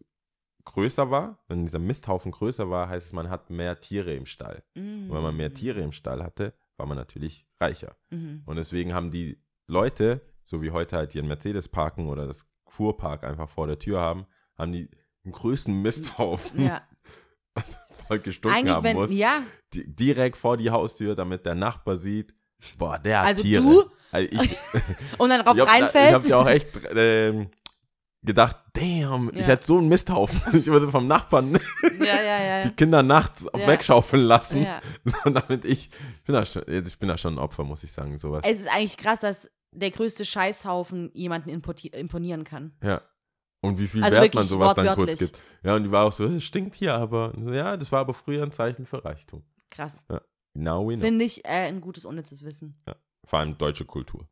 größer 0.65 1.09
war, 1.09 1.43
wenn 1.47 1.63
dieser 1.63 1.79
Misthaufen 1.79 2.31
größer 2.31 2.69
war, 2.69 2.89
heißt 2.89 3.07
es, 3.07 3.13
man 3.13 3.29
hat 3.29 3.49
mehr 3.49 3.79
Tiere 3.79 4.13
im 4.13 4.25
Stall. 4.25 4.63
Mhm. 4.75 5.09
Und 5.09 5.15
wenn 5.15 5.23
man 5.23 5.35
mehr 5.35 5.53
Tiere 5.53 5.81
im 5.81 5.91
Stall 5.91 6.23
hatte, 6.23 6.53
war 6.77 6.85
man 6.85 6.97
natürlich 6.97 7.47
reicher. 7.59 7.95
Mhm. 8.11 8.43
Und 8.45 8.57
deswegen 8.57 8.93
haben 8.93 9.09
die 9.09 9.41
Leute, 9.65 10.21
so 10.45 10.61
wie 10.61 10.71
heute 10.71 10.97
halt 10.97 11.15
ihren 11.15 11.27
Mercedes 11.27 11.67
parken 11.67 12.07
oder 12.07 12.27
das 12.27 12.45
Fuhrpark 12.67 13.23
einfach 13.23 13.49
vor 13.49 13.65
der 13.65 13.79
Tür 13.79 14.01
haben, 14.01 14.27
haben 14.55 14.71
die 14.71 14.89
den 15.23 15.31
größten 15.31 15.81
Misthaufen, 15.81 16.61
Ja. 16.61 16.87
voll 18.07 18.19
gestunken 18.19 18.57
Eigentlich, 18.57 18.75
haben 18.75 18.83
wenn, 18.83 18.95
muss, 18.97 19.11
ja, 19.11 19.43
di 19.73 19.83
direkt 19.87 20.37
vor 20.37 20.57
die 20.57 20.69
Haustür, 20.69 21.15
damit 21.15 21.45
der 21.45 21.55
Nachbar 21.55 21.97
sieht, 21.97 22.33
boah, 22.77 22.97
der 22.99 23.19
hat 23.19 23.25
Also 23.27 23.41
Tiere. 23.43 23.61
du? 23.63 23.83
Also 24.11 24.27
ich, 24.31 24.57
und 25.17 25.29
dann 25.29 25.43
drauf 25.43 25.55
ich 25.55 25.61
hab, 25.61 25.67
reinfällt. 25.69 26.07
Ich 26.09 26.13
habe 26.13 26.27
ja 26.27 26.37
auch 26.37 26.47
echt 26.47 26.67
ähm, 26.95 27.49
gedacht, 28.23 28.55
damn, 28.73 29.29
ich 29.33 29.41
Ja. 29.41 29.47
hätte 29.47 29.65
so 29.65 29.77
einen 29.77 29.89
Misthaufen. 29.89 30.41
Ich 30.59 30.65
würde 30.67 30.89
vom 30.89 31.07
Nachbarn 31.07 31.59
ja, 31.99 32.21
ja, 32.21 32.63
die 32.67 32.71
Kinder 32.71 33.03
nachts 33.03 33.45
wegschaufeln 33.53 34.23
lassen. 34.23 34.65
Und 35.25 35.33
damit 35.35 35.65
ich, 35.65 35.89
ich 35.89 36.23
bin, 36.23 36.33
da 36.35 36.45
schon, 36.45 36.63
jetzt- 36.67 36.87
ich 36.87 36.99
bin 36.99 37.09
da 37.09 37.17
schon 37.17 37.35
ein 37.35 37.39
Opfer, 37.39 37.63
muss 37.63 37.83
ich 37.83 37.91
sagen, 37.91 38.17
sowas. 38.17 38.43
Es 38.47 38.61
ist 38.61 38.67
eigentlich 38.73 38.97
krass, 38.97 39.19
dass 39.19 39.49
der 39.73 39.91
größte 39.91 40.25
Scheißhaufen 40.25 41.11
jemanden 41.13 41.49
imponieren 41.49 42.43
kann. 42.45 42.73
Ja. 42.81 43.01
Und 43.67 43.79
wie 43.79 43.87
viel 43.87 44.03
Also 44.03 44.17
Wert 44.17 44.33
man 44.33 44.47
sowas 44.47 44.73
dann 44.75 44.95
kurz 44.95 45.19
gibt. 45.19 45.37
Ja, 45.63 45.75
und 45.75 45.83
die 45.83 45.91
war 45.91 46.05
auch 46.05 46.11
so, 46.11 46.25
es 46.25 46.43
stinkt 46.43 46.75
hier, 46.75 46.93
aber 46.95 47.33
ja, 47.51 47.77
das 47.77 47.91
war 47.91 47.99
aber 47.99 48.13
früher 48.13 48.43
ein 48.43 48.51
Zeichen 48.51 48.85
für 48.85 49.03
Reichtum. 49.03 49.43
Krass. 49.69 50.05
Now 50.53 50.87
we 50.87 50.95
know. 50.95 51.03
Finde 51.03 51.25
ich 51.25 51.45
äh, 51.45 51.67
ein 51.67 51.81
gutes, 51.81 52.05
unnützes 52.05 52.43
Wissen. 52.43 52.81
Vor 53.25 53.39
allem 53.39 53.57
deutsche 53.57 53.85
Kultur. 53.85 54.27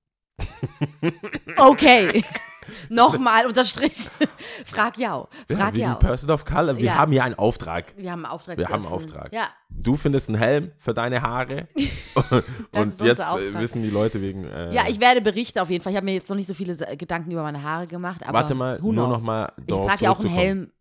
Okay. 1.58 2.24
Nochmal 2.90 3.46
unterstrich. 3.46 4.10
Frag 4.66 4.98
Jau. 4.98 5.30
Ja, 5.50 5.56
Frag 5.56 5.76
wie 5.76 5.82
Jau. 5.82 5.96
Person 5.96 6.32
of 6.32 6.46
Color. 6.46 6.78
Wir 6.78 6.86
Ja. 6.86 6.96
haben 6.96 7.12
hier 7.12 7.24
einen 7.24 7.36
Auftrag. 7.36 7.94
Wir 7.96 8.12
haben 8.12 8.26
einen 8.26 8.34
Auftrag 8.34 8.58
Wir 8.58 8.68
haben 8.68 8.84
einen. 8.86 8.94
Auftrag. 8.94 9.32
Ja, 9.32 9.50
Du 9.70 9.96
findest 9.98 10.30
einen 10.30 10.38
Helm 10.40 10.72
für 10.80 10.94
deine 10.94 11.22
Haare. 11.22 11.68
Und 12.76 13.02
jetzt 13.02 13.20
äh, 13.20 13.24
Auftrag. 13.24 13.60
wissen 13.62 13.84
die 13.84 13.90
Leute 13.92 14.20
wegen. 14.22 14.46
Äh, 14.46 14.74
ja, 14.74 14.86
ich 14.88 15.00
werde 15.00 15.22
berichten 15.22 15.60
auf 15.60 15.70
jeden 15.70 15.84
Fall. 15.84 15.92
Ich 15.94 15.98
habe 15.98 16.06
mir 16.06 16.14
jetzt 16.16 16.30
noch 16.30 16.36
nicht 16.36 16.48
so 16.48 16.54
viele 16.56 16.76
Gedanken 16.98 17.32
über 17.32 17.44
meine 17.44 17.62
Haare 17.62 17.86
gemacht. 17.86 18.22
Aber 18.24 18.34
Warte 18.40 18.56
mal, 18.56 18.80
nur 18.82 18.94
knows? 18.94 19.10
noch 19.20 19.22
mal. 19.22 19.54
Ich 19.66 19.76
trage 19.76 20.06
ja 20.06 20.12
auch 20.12 20.20
einen. 20.20 20.30
Helm. 20.30 20.72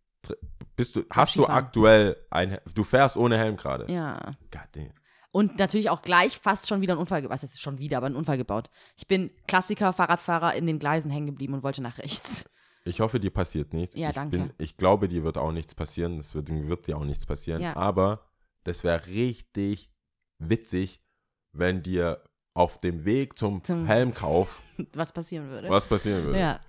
Bist 0.76 0.96
du, 0.96 1.04
hast 1.12 1.36
du 1.36 1.46
aktuell 1.46 2.16
ein 2.30 2.50
Hel- 2.50 2.62
Du 2.74 2.82
fährst 2.82 3.16
ohne 3.16 3.36
Helm 3.38 3.56
gerade. 3.56 3.92
Ja. 3.92 4.18
God 4.50 4.62
damn. 4.74 4.90
Und 5.34 5.58
natürlich 5.58 5.90
auch 5.90 6.02
gleich 6.02 6.38
fast 6.38 6.68
schon 6.68 6.80
wieder 6.80 6.92
einen 6.92 7.00
Unfall, 7.00 7.20
ge- 7.22 7.28
was 7.28 7.42
ist 7.42 7.60
schon 7.60 7.78
wieder, 7.78 7.96
aber 7.96 8.06
einen 8.06 8.14
Unfall 8.14 8.36
gebaut. 8.38 8.70
Ich 8.96 9.08
bin 9.08 9.32
Klassiker, 9.48 9.92
Fahrradfahrer 9.92 10.54
in 10.54 10.64
den 10.66 10.78
Gleisen 10.78 11.10
hängen 11.10 11.26
geblieben 11.26 11.54
und 11.54 11.64
wollte 11.64 11.82
nach 11.82 11.98
rechts. 11.98 12.44
Ich 12.84 13.00
hoffe, 13.00 13.18
dir 13.18 13.32
passiert 13.32 13.72
nichts. 13.72 13.96
Ja, 13.96 14.10
ich 14.10 14.14
danke. 14.14 14.38
Bin, 14.38 14.50
ich 14.58 14.76
glaube, 14.76 15.08
dir 15.08 15.24
wird 15.24 15.36
auch 15.36 15.50
nichts 15.50 15.74
passieren. 15.74 16.20
Es 16.20 16.36
wird, 16.36 16.50
wird 16.50 16.86
dir 16.86 16.96
auch 16.96 17.04
nichts 17.04 17.26
passieren. 17.26 17.60
Ja. 17.62 17.74
Aber 17.74 18.30
das 18.62 18.84
wäre 18.84 19.06
richtig 19.06 19.90
witzig, 20.38 21.00
wenn 21.52 21.82
dir 21.82 22.22
auf 22.54 22.80
dem 22.80 23.04
Weg 23.04 23.36
zum, 23.36 23.64
Zum- 23.64 23.86
Helmkauf 23.86 24.62
Was 24.92 25.12
passieren 25.12 25.48
würde. 25.50 25.68
was 25.68 25.86
passieren 25.86 26.22
würde. 26.24 26.38
Ja. 26.38 26.60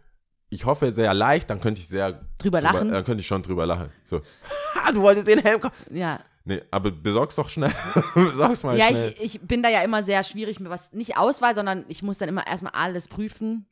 Ich 0.49 0.65
hoffe 0.65 0.91
sehr 0.91 1.13
leicht, 1.13 1.49
dann 1.51 1.61
könnte 1.61 1.81
ich 1.81 1.87
sehr 1.87 2.25
Drüber 2.39 2.61
lachen. 2.61 2.89
Dann 2.91 3.03
könnte 3.03 3.21
ich 3.21 3.27
schon 3.27 3.43
drüber 3.43 3.67
lachen. 3.67 3.91
So, 4.05 4.21
du 4.93 5.01
wolltest 5.01 5.27
den 5.27 5.39
Helm 5.39 5.61
kaufen. 5.61 5.95
Ja. 5.95 6.19
Nee, 6.47 6.61
aber 6.71 6.91
besorg's 6.91 7.35
doch 7.35 7.49
schnell. 7.49 7.73
besorg's 8.13 8.63
mal 8.63 8.77
Ja, 8.77 8.89
schnell. 8.89 9.15
ich, 9.19 9.35
ich 9.35 9.41
bin 9.41 9.63
da 9.63 9.69
ja 9.69 9.81
immer 9.81 10.03
sehr 10.03 10.23
schwierig 10.23 10.59
mit 10.59 10.69
was, 10.69 10.91
nicht 10.91 11.17
Auswahl, 11.17 11.55
sondern 11.55 11.85
ich 11.87 12.03
muss 12.03 12.19
dann 12.19 12.29
immer 12.29 12.45
erstmal 12.45 12.73
alles 12.73 13.07
prüfen 13.07 13.65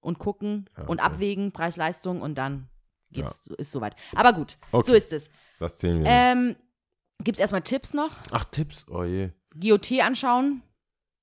und 0.00 0.18
gucken 0.18 0.64
Ja, 0.76 0.84
und 0.84 1.00
okay. 1.00 1.06
abwägen, 1.06 1.52
Preis-Leistung 1.52 2.22
und 2.22 2.36
dann 2.36 2.68
geht's, 3.10 3.46
ist 3.58 3.70
soweit. 3.72 3.94
Aber 4.14 4.32
gut, 4.32 4.56
Okay. 4.72 4.86
so 4.86 4.94
ist 4.94 5.12
es. 5.12 5.30
Was 5.58 5.76
zählen 5.76 6.00
wir? 6.00 6.06
Ähm, 6.10 6.56
Gibt 7.22 7.36
es 7.36 7.40
erstmal 7.40 7.62
Tipps 7.62 7.92
noch? 7.94 8.10
Ach, 8.32 8.44
Tipps. 8.44 8.86
Oh 8.88 9.04
je. 9.04 9.30
GOT 9.58 9.92
anschauen. 10.00 10.62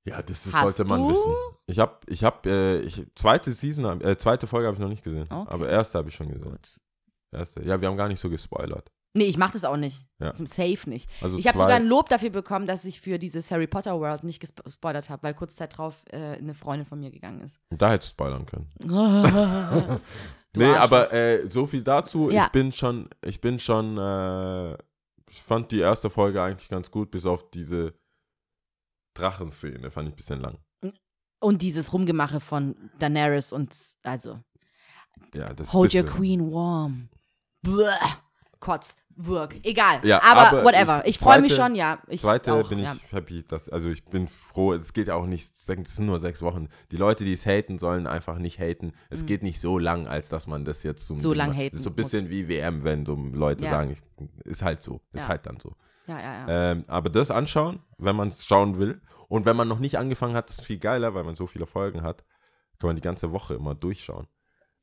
Ja, 0.06 0.22
das, 0.22 0.44
das 0.44 0.54
sollte 0.54 0.86
man 0.86 1.02
du? 1.02 1.10
wissen. 1.10 1.34
Ich 1.68 1.78
habe, 1.80 1.98
ich 2.08 2.24
habe, 2.24 2.50
äh, 2.50 2.80
ich, 2.82 3.06
zweite 3.16 3.52
Season, 3.54 3.86
hab- 3.86 4.04
äh, 4.04 4.18
zweite 4.18 4.48
Folge 4.48 4.68
habe 4.68 4.76
ich 4.76 4.82
noch 4.82 4.88
nicht 4.88 5.04
gesehen. 5.04 5.28
Okay. 5.30 5.52
Aber 5.52 5.68
erste 5.70 5.98
habe 5.98 6.10
ich 6.10 6.16
schon 6.16 6.30
gesehen. 6.32 6.50
Gut. 6.52 6.80
Erste. 7.32 7.62
Ja, 7.64 7.80
wir 7.82 7.88
haben 7.88 7.98
gar 7.98 8.08
nicht 8.08 8.20
so 8.20 8.30
gespoilert. 8.30 8.92
Nee, 9.14 9.26
ich 9.26 9.38
mach 9.38 9.52
das 9.52 9.66
auch 9.66 9.76
nicht. 9.78 10.08
Ja. 10.20 10.34
Zum 10.34 10.46
Safe 10.46 10.90
nicht. 10.90 11.10
Also 11.22 11.38
ich 11.38 11.46
habe 11.48 11.58
sogar 11.58 11.76
ein 11.76 11.86
Lob 11.88 12.08
dafür 12.08 12.30
bekommen, 12.30 12.66
dass 12.66 12.86
ich 12.86 13.02
für 13.02 13.20
dieses 13.20 13.52
Harry 13.52 13.68
Potter 13.68 14.00
World 14.00 14.24
nicht 14.24 14.42
gespo- 14.42 14.64
gespoilert 14.64 15.10
habe, 15.10 15.24
weil 15.24 15.34
kurz 15.34 15.56
Zeit 15.58 15.78
drauf 15.78 16.04
äh, 16.12 16.38
eine 16.38 16.54
Freundin 16.54 16.86
von 16.86 17.00
mir 17.00 17.12
gegangen 17.12 17.42
ist. 17.42 17.60
Da 17.72 17.92
hättest 17.92 18.12
du 18.12 18.16
spoilern 18.16 18.46
können. 18.46 18.70
Nee, 20.54 20.66
Arschloch. 20.66 20.82
aber 20.84 21.14
äh, 21.14 21.48
so 21.50 21.66
viel 21.66 21.82
dazu. 21.82 22.30
Ja. 22.30 22.46
Ich 22.48 22.52
bin 22.52 22.74
schon, 22.74 23.08
ich 23.24 23.40
bin 23.40 23.58
schon, 23.58 23.98
äh, 23.98 24.74
ich 25.30 25.42
fand 25.42 25.72
die 25.72 25.80
erste 25.80 26.10
Folge 26.10 26.44
eigentlich 26.44 26.68
ganz 26.68 26.92
gut, 26.92 27.10
bis 27.10 27.26
auf 27.26 27.50
diese 27.52 27.94
Drachenszene, 29.14 29.92
fand 29.92 30.10
ich 30.10 30.14
ein 30.14 30.16
bisschen 30.18 30.42
lang. 30.42 30.58
Und 31.40 31.62
dieses 31.62 31.92
Rumgemache 31.94 32.40
von 32.42 32.76
Daenerys 33.00 33.52
und 33.54 33.74
also 34.04 34.40
Ja, 35.34 35.54
das 35.54 35.74
Hold 35.74 35.94
your 35.96 36.04
queen 36.04 36.52
warm. 36.52 37.10
Blah. 37.64 38.21
Kotz, 38.62 38.96
Wirk. 39.18 39.60
Egal. 39.64 40.00
Ja, 40.04 40.22
aber, 40.24 40.48
aber 40.60 40.64
whatever. 40.64 41.02
ich- 41.04 41.10
Ich, 41.16 41.20
freue 41.20 41.42
mich 41.42 41.54
schon, 41.54 41.76
ja. 41.76 42.00
Ich 42.08 42.22
Zweite 42.22 42.54
auch, 42.54 42.70
bin 42.70 42.80
ich 42.80 42.86
ja. 42.86 42.96
happy, 43.12 43.44
dass, 43.46 43.68
also 43.68 43.90
ich 43.90 44.06
bin 44.06 44.30
froh, 44.30 44.74
es 44.74 44.94
geht 44.94 45.08
ja 45.10 45.16
auch 45.16 45.26
nicht, 45.26 45.52
es 45.54 45.66
sind 45.66 46.06
nur 46.06 46.20
sechs 46.20 46.42
Wochen. 46.42 46.70
Die 46.92 46.96
Leute, 46.98 47.26
die 47.26 47.34
es 47.34 47.46
haten, 47.46 47.78
sollen 47.78 48.08
einfach 48.08 48.38
nicht 48.38 48.58
haten. 48.60 48.94
Es 49.10 49.26
geht 49.26 49.44
nicht 49.44 49.60
so 49.60 49.78
lang, 49.78 50.08
als 50.08 50.30
dass 50.30 50.48
man 50.48 50.64
das 50.64 50.84
jetzt 50.84 51.06
zum 51.08 51.18
Mhm. 51.18 51.22
So 51.22 51.34
lang 51.34 51.52
haten 51.54 51.72
Das 51.72 51.80
ist 51.80 51.84
so 51.84 51.90
ein 51.90 51.96
bisschen 51.96 52.30
wie 52.30 52.48
WM, 52.48 52.86
wenn 52.86 53.06
so 53.06 53.16
Leute 53.16 53.66
Ja. 53.66 53.72
sagen, 53.72 53.92
ich, 53.92 54.02
ist 54.46 54.62
halt 54.64 54.82
so, 54.82 55.02
ist 55.12 55.28
halt 55.28 55.46
dann 55.46 55.60
so. 55.60 55.76
Ja, 56.08 56.18
ja, 56.20 56.48
ja. 56.48 56.72
Ähm, 56.72 56.86
aber 56.88 57.10
das 57.10 57.32
anschauen, 57.32 57.80
wenn 57.98 58.16
man 58.16 58.30
es 58.30 58.46
schauen 58.46 58.78
will. 58.80 59.02
Und 59.28 59.46
wenn 59.46 59.56
man 59.56 59.68
noch 59.68 59.80
nicht 59.80 59.98
angefangen 59.98 60.36
hat, 60.36 60.50
ist 60.50 60.60
es 60.60 60.66
viel 60.66 60.78
geiler, 60.80 61.14
weil 61.14 61.24
man 61.24 61.36
so 61.36 61.48
viele 61.48 61.66
Folgen 61.66 62.02
hat, 62.02 62.24
kann 62.80 62.88
man 62.88 62.96
die 62.96 63.02
ganze 63.02 63.32
Woche 63.32 63.54
immer 63.56 63.76
durchschauen. 63.76 64.28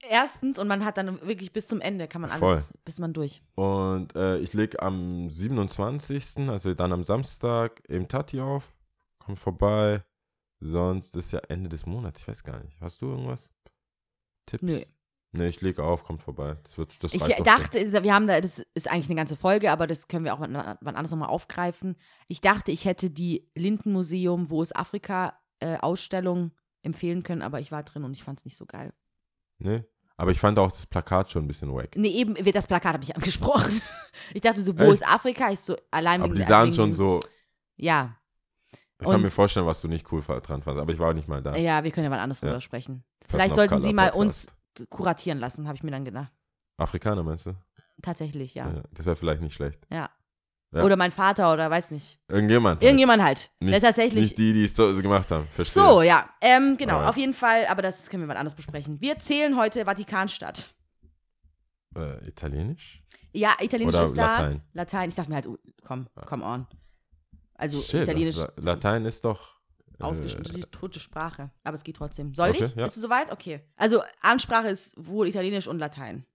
Erstens, 0.00 0.58
und 0.58 0.68
man 0.68 0.84
hat 0.84 0.96
dann 0.96 1.20
wirklich 1.22 1.52
bis 1.52 1.66
zum 1.66 1.80
Ende, 1.80 2.06
kann 2.06 2.20
man 2.20 2.30
Voll. 2.30 2.54
alles, 2.54 2.72
bis 2.84 2.98
man 2.98 3.12
durch. 3.12 3.42
Und 3.54 4.14
äh, 4.14 4.38
ich 4.38 4.54
leg 4.54 4.80
am 4.80 5.28
27., 5.28 6.48
also 6.48 6.74
dann 6.74 6.92
am 6.92 7.02
Samstag, 7.02 7.82
im 7.88 8.06
Tati 8.06 8.40
auf. 8.40 8.74
Kommt 9.18 9.38
vorbei. 9.38 10.04
Sonst 10.60 11.16
ist 11.16 11.32
ja 11.32 11.40
Ende 11.48 11.68
des 11.68 11.86
Monats. 11.86 12.20
Ich 12.20 12.28
weiß 12.28 12.44
gar 12.44 12.62
nicht. 12.62 12.80
Hast 12.80 13.00
du 13.00 13.06
irgendwas? 13.06 13.50
Tipps? 14.46 14.62
Nö. 14.62 14.80
Nee, 15.32 15.48
ich 15.48 15.60
leg 15.60 15.78
auf, 15.78 16.04
kommt 16.04 16.22
vorbei. 16.22 16.56
Das 16.64 16.78
wird 16.78 17.04
das 17.04 17.12
Ich 17.12 17.22
dachte, 17.22 18.02
wir 18.02 18.14
haben 18.14 18.26
da, 18.26 18.40
das 18.40 18.64
ist 18.74 18.90
eigentlich 18.90 19.08
eine 19.08 19.16
ganze 19.16 19.36
Folge, 19.36 19.70
aber 19.70 19.86
das 19.86 20.08
können 20.08 20.24
wir 20.24 20.32
auch 20.32 20.40
wann 20.40 20.54
wann 20.54 20.96
anders 20.96 21.10
nochmal 21.10 21.28
aufgreifen. 21.28 21.96
Ich 22.28 22.40
dachte, 22.40 22.72
ich 22.72 22.86
hätte 22.86 23.10
die 23.10 23.50
Lindenmuseum, 23.54 24.48
wo 24.48 24.62
ist 24.62 24.74
Afrika, 24.74 25.38
äh, 25.60 25.76
Ausstellung 25.76 26.52
empfehlen 26.82 27.24
können, 27.24 27.42
aber 27.42 27.60
ich 27.60 27.70
war 27.70 27.82
drin 27.82 28.04
und 28.04 28.12
ich 28.12 28.24
fand 28.24 28.38
es 28.38 28.46
nicht 28.46 28.56
so 28.56 28.64
geil. 28.64 28.94
Nee. 29.58 29.84
Aber 30.16 30.32
ich 30.32 30.40
fand 30.40 30.58
auch 30.58 30.70
das 30.70 30.84
Plakat 30.86 31.30
schon 31.30 31.44
ein 31.44 31.48
bisschen 31.48 31.72
wack. 31.72 31.90
Nee, 31.96 32.08
eben, 32.08 32.34
das 32.52 32.66
Plakat 32.66 32.94
habe 32.94 33.04
ich 33.04 33.14
angesprochen. 33.16 33.80
Ich 34.34 34.40
dachte 34.40 34.62
so, 34.62 34.76
wo 34.78 34.84
Echt? 34.84 34.94
ist 34.94 35.06
Afrika? 35.08 35.50
Ich 35.52 35.60
so, 35.60 35.76
allein 35.90 36.22
Aber 36.22 36.34
die 36.34 36.42
sahen 36.42 36.72
schon 36.72 36.92
so. 36.92 37.20
Ja. 37.76 38.16
Ich 39.00 39.06
Und- 39.06 39.12
kann 39.12 39.22
mir 39.22 39.30
vorstellen, 39.30 39.66
was 39.66 39.80
du 39.80 39.86
nicht 39.88 40.10
cool 40.10 40.22
dran 40.22 40.62
fandst, 40.62 40.80
aber 40.80 40.92
ich 40.92 40.98
war 40.98 41.10
auch 41.10 41.14
nicht 41.14 41.28
mal 41.28 41.40
da. 41.40 41.54
Ja, 41.56 41.84
wir 41.84 41.92
können 41.92 42.04
ja 42.04 42.10
mal 42.10 42.18
anders 42.18 42.40
Ja. 42.40 42.48
drüber 42.48 42.60
sprechen. 42.60 43.04
Vielleicht 43.28 43.54
sollten 43.54 43.80
sie 43.82 43.92
mal 43.92 44.10
Podcast. 44.10 44.50
uns 44.80 44.88
kuratieren 44.90 45.38
lassen, 45.38 45.66
habe 45.68 45.76
ich 45.76 45.82
mir 45.84 45.92
dann 45.92 46.04
gedacht. 46.04 46.32
Afrikaner 46.78 47.22
meinst 47.22 47.46
du? 47.46 47.52
Tatsächlich, 48.02 48.54
ja. 48.54 48.68
Ja, 48.70 48.82
das 48.92 49.06
wäre 49.06 49.16
vielleicht 49.16 49.40
nicht 49.42 49.54
schlecht. 49.54 49.78
Ja. 49.92 50.10
Ja. 50.70 50.82
Oder 50.84 50.96
mein 50.96 51.12
Vater 51.12 51.52
oder 51.52 51.70
weiß 51.70 51.90
nicht. 51.92 52.18
Irgendjemand. 52.28 52.76
halt. 52.80 52.82
Irgendjemand 52.82 53.22
halt. 53.22 53.50
der 53.60 53.70
Nicht- 53.70 53.80
tatsächlich. 53.82 54.22
Nicht 54.22 54.38
die, 54.38 54.52
die 54.52 54.64
es 54.66 54.76
so 54.76 54.94
gemacht 55.00 55.30
haben. 55.30 55.46
Verstehe. 55.52 55.82
so, 55.82 56.02
ja. 56.02 56.28
Ähm, 56.42 56.76
genau, 56.76 56.94
Alright. 56.96 57.08
auf 57.08 57.16
jeden 57.16 57.32
Fall, 57.32 57.64
aber 57.66 57.80
das 57.80 58.10
können 58.10 58.22
wir 58.24 58.26
mal 58.28 58.36
anders 58.36 58.54
besprechen. 58.54 59.00
Wir 59.00 59.18
zählen 59.18 59.56
heute 59.56 59.84
Vatikanstadt. 59.86 60.74
Äh, 61.96 62.28
Italienisch? 62.28 63.02
Ja, 63.32 63.56
Italienisch 63.60 63.94
Oder 63.94 64.04
ist 64.04 64.16
da. 64.18 64.26
Latein? 64.40 64.62
Latein. 64.74 65.08
Ich 65.08 65.14
dachte 65.14 65.30
mir 65.30 65.36
halt, 65.36 65.48
komm, 65.86 66.06
come 66.26 66.44
on. 66.44 66.66
Also 67.54 67.80
Shit, 67.80 68.02
Italienisch. 68.02 68.36
das, 68.36 68.52
Latein 68.62 69.04
ist 69.06 69.24
doch. 69.24 69.56
äh, 69.98 70.02
Ausgeschrieben, 70.04 70.52
die 70.54 70.60
tote 70.70 71.00
Sprache. 71.00 71.50
Aber 71.64 71.74
es 71.76 71.82
geht 71.82 71.96
trotzdem. 71.96 72.34
Soll 72.34 72.50
Okay, 72.50 72.64
ich? 72.66 72.74
ja. 72.74 72.84
Bist 72.84 72.96
du 72.96 73.00
soweit? 73.00 73.32
Okay. 73.32 73.62
Also, 73.76 74.02
Ansprache 74.20 74.68
ist 74.68 74.94
wohl 74.98 75.28
Italienisch 75.28 75.66
und 75.66 75.78
Latein. 75.78 76.26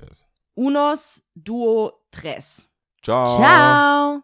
yes. 0.00 0.26
Unos, 0.54 1.22
duo, 1.36 1.92
tres. 2.10 2.68
Ciao. 3.02 3.26
Ciao. 3.36 4.22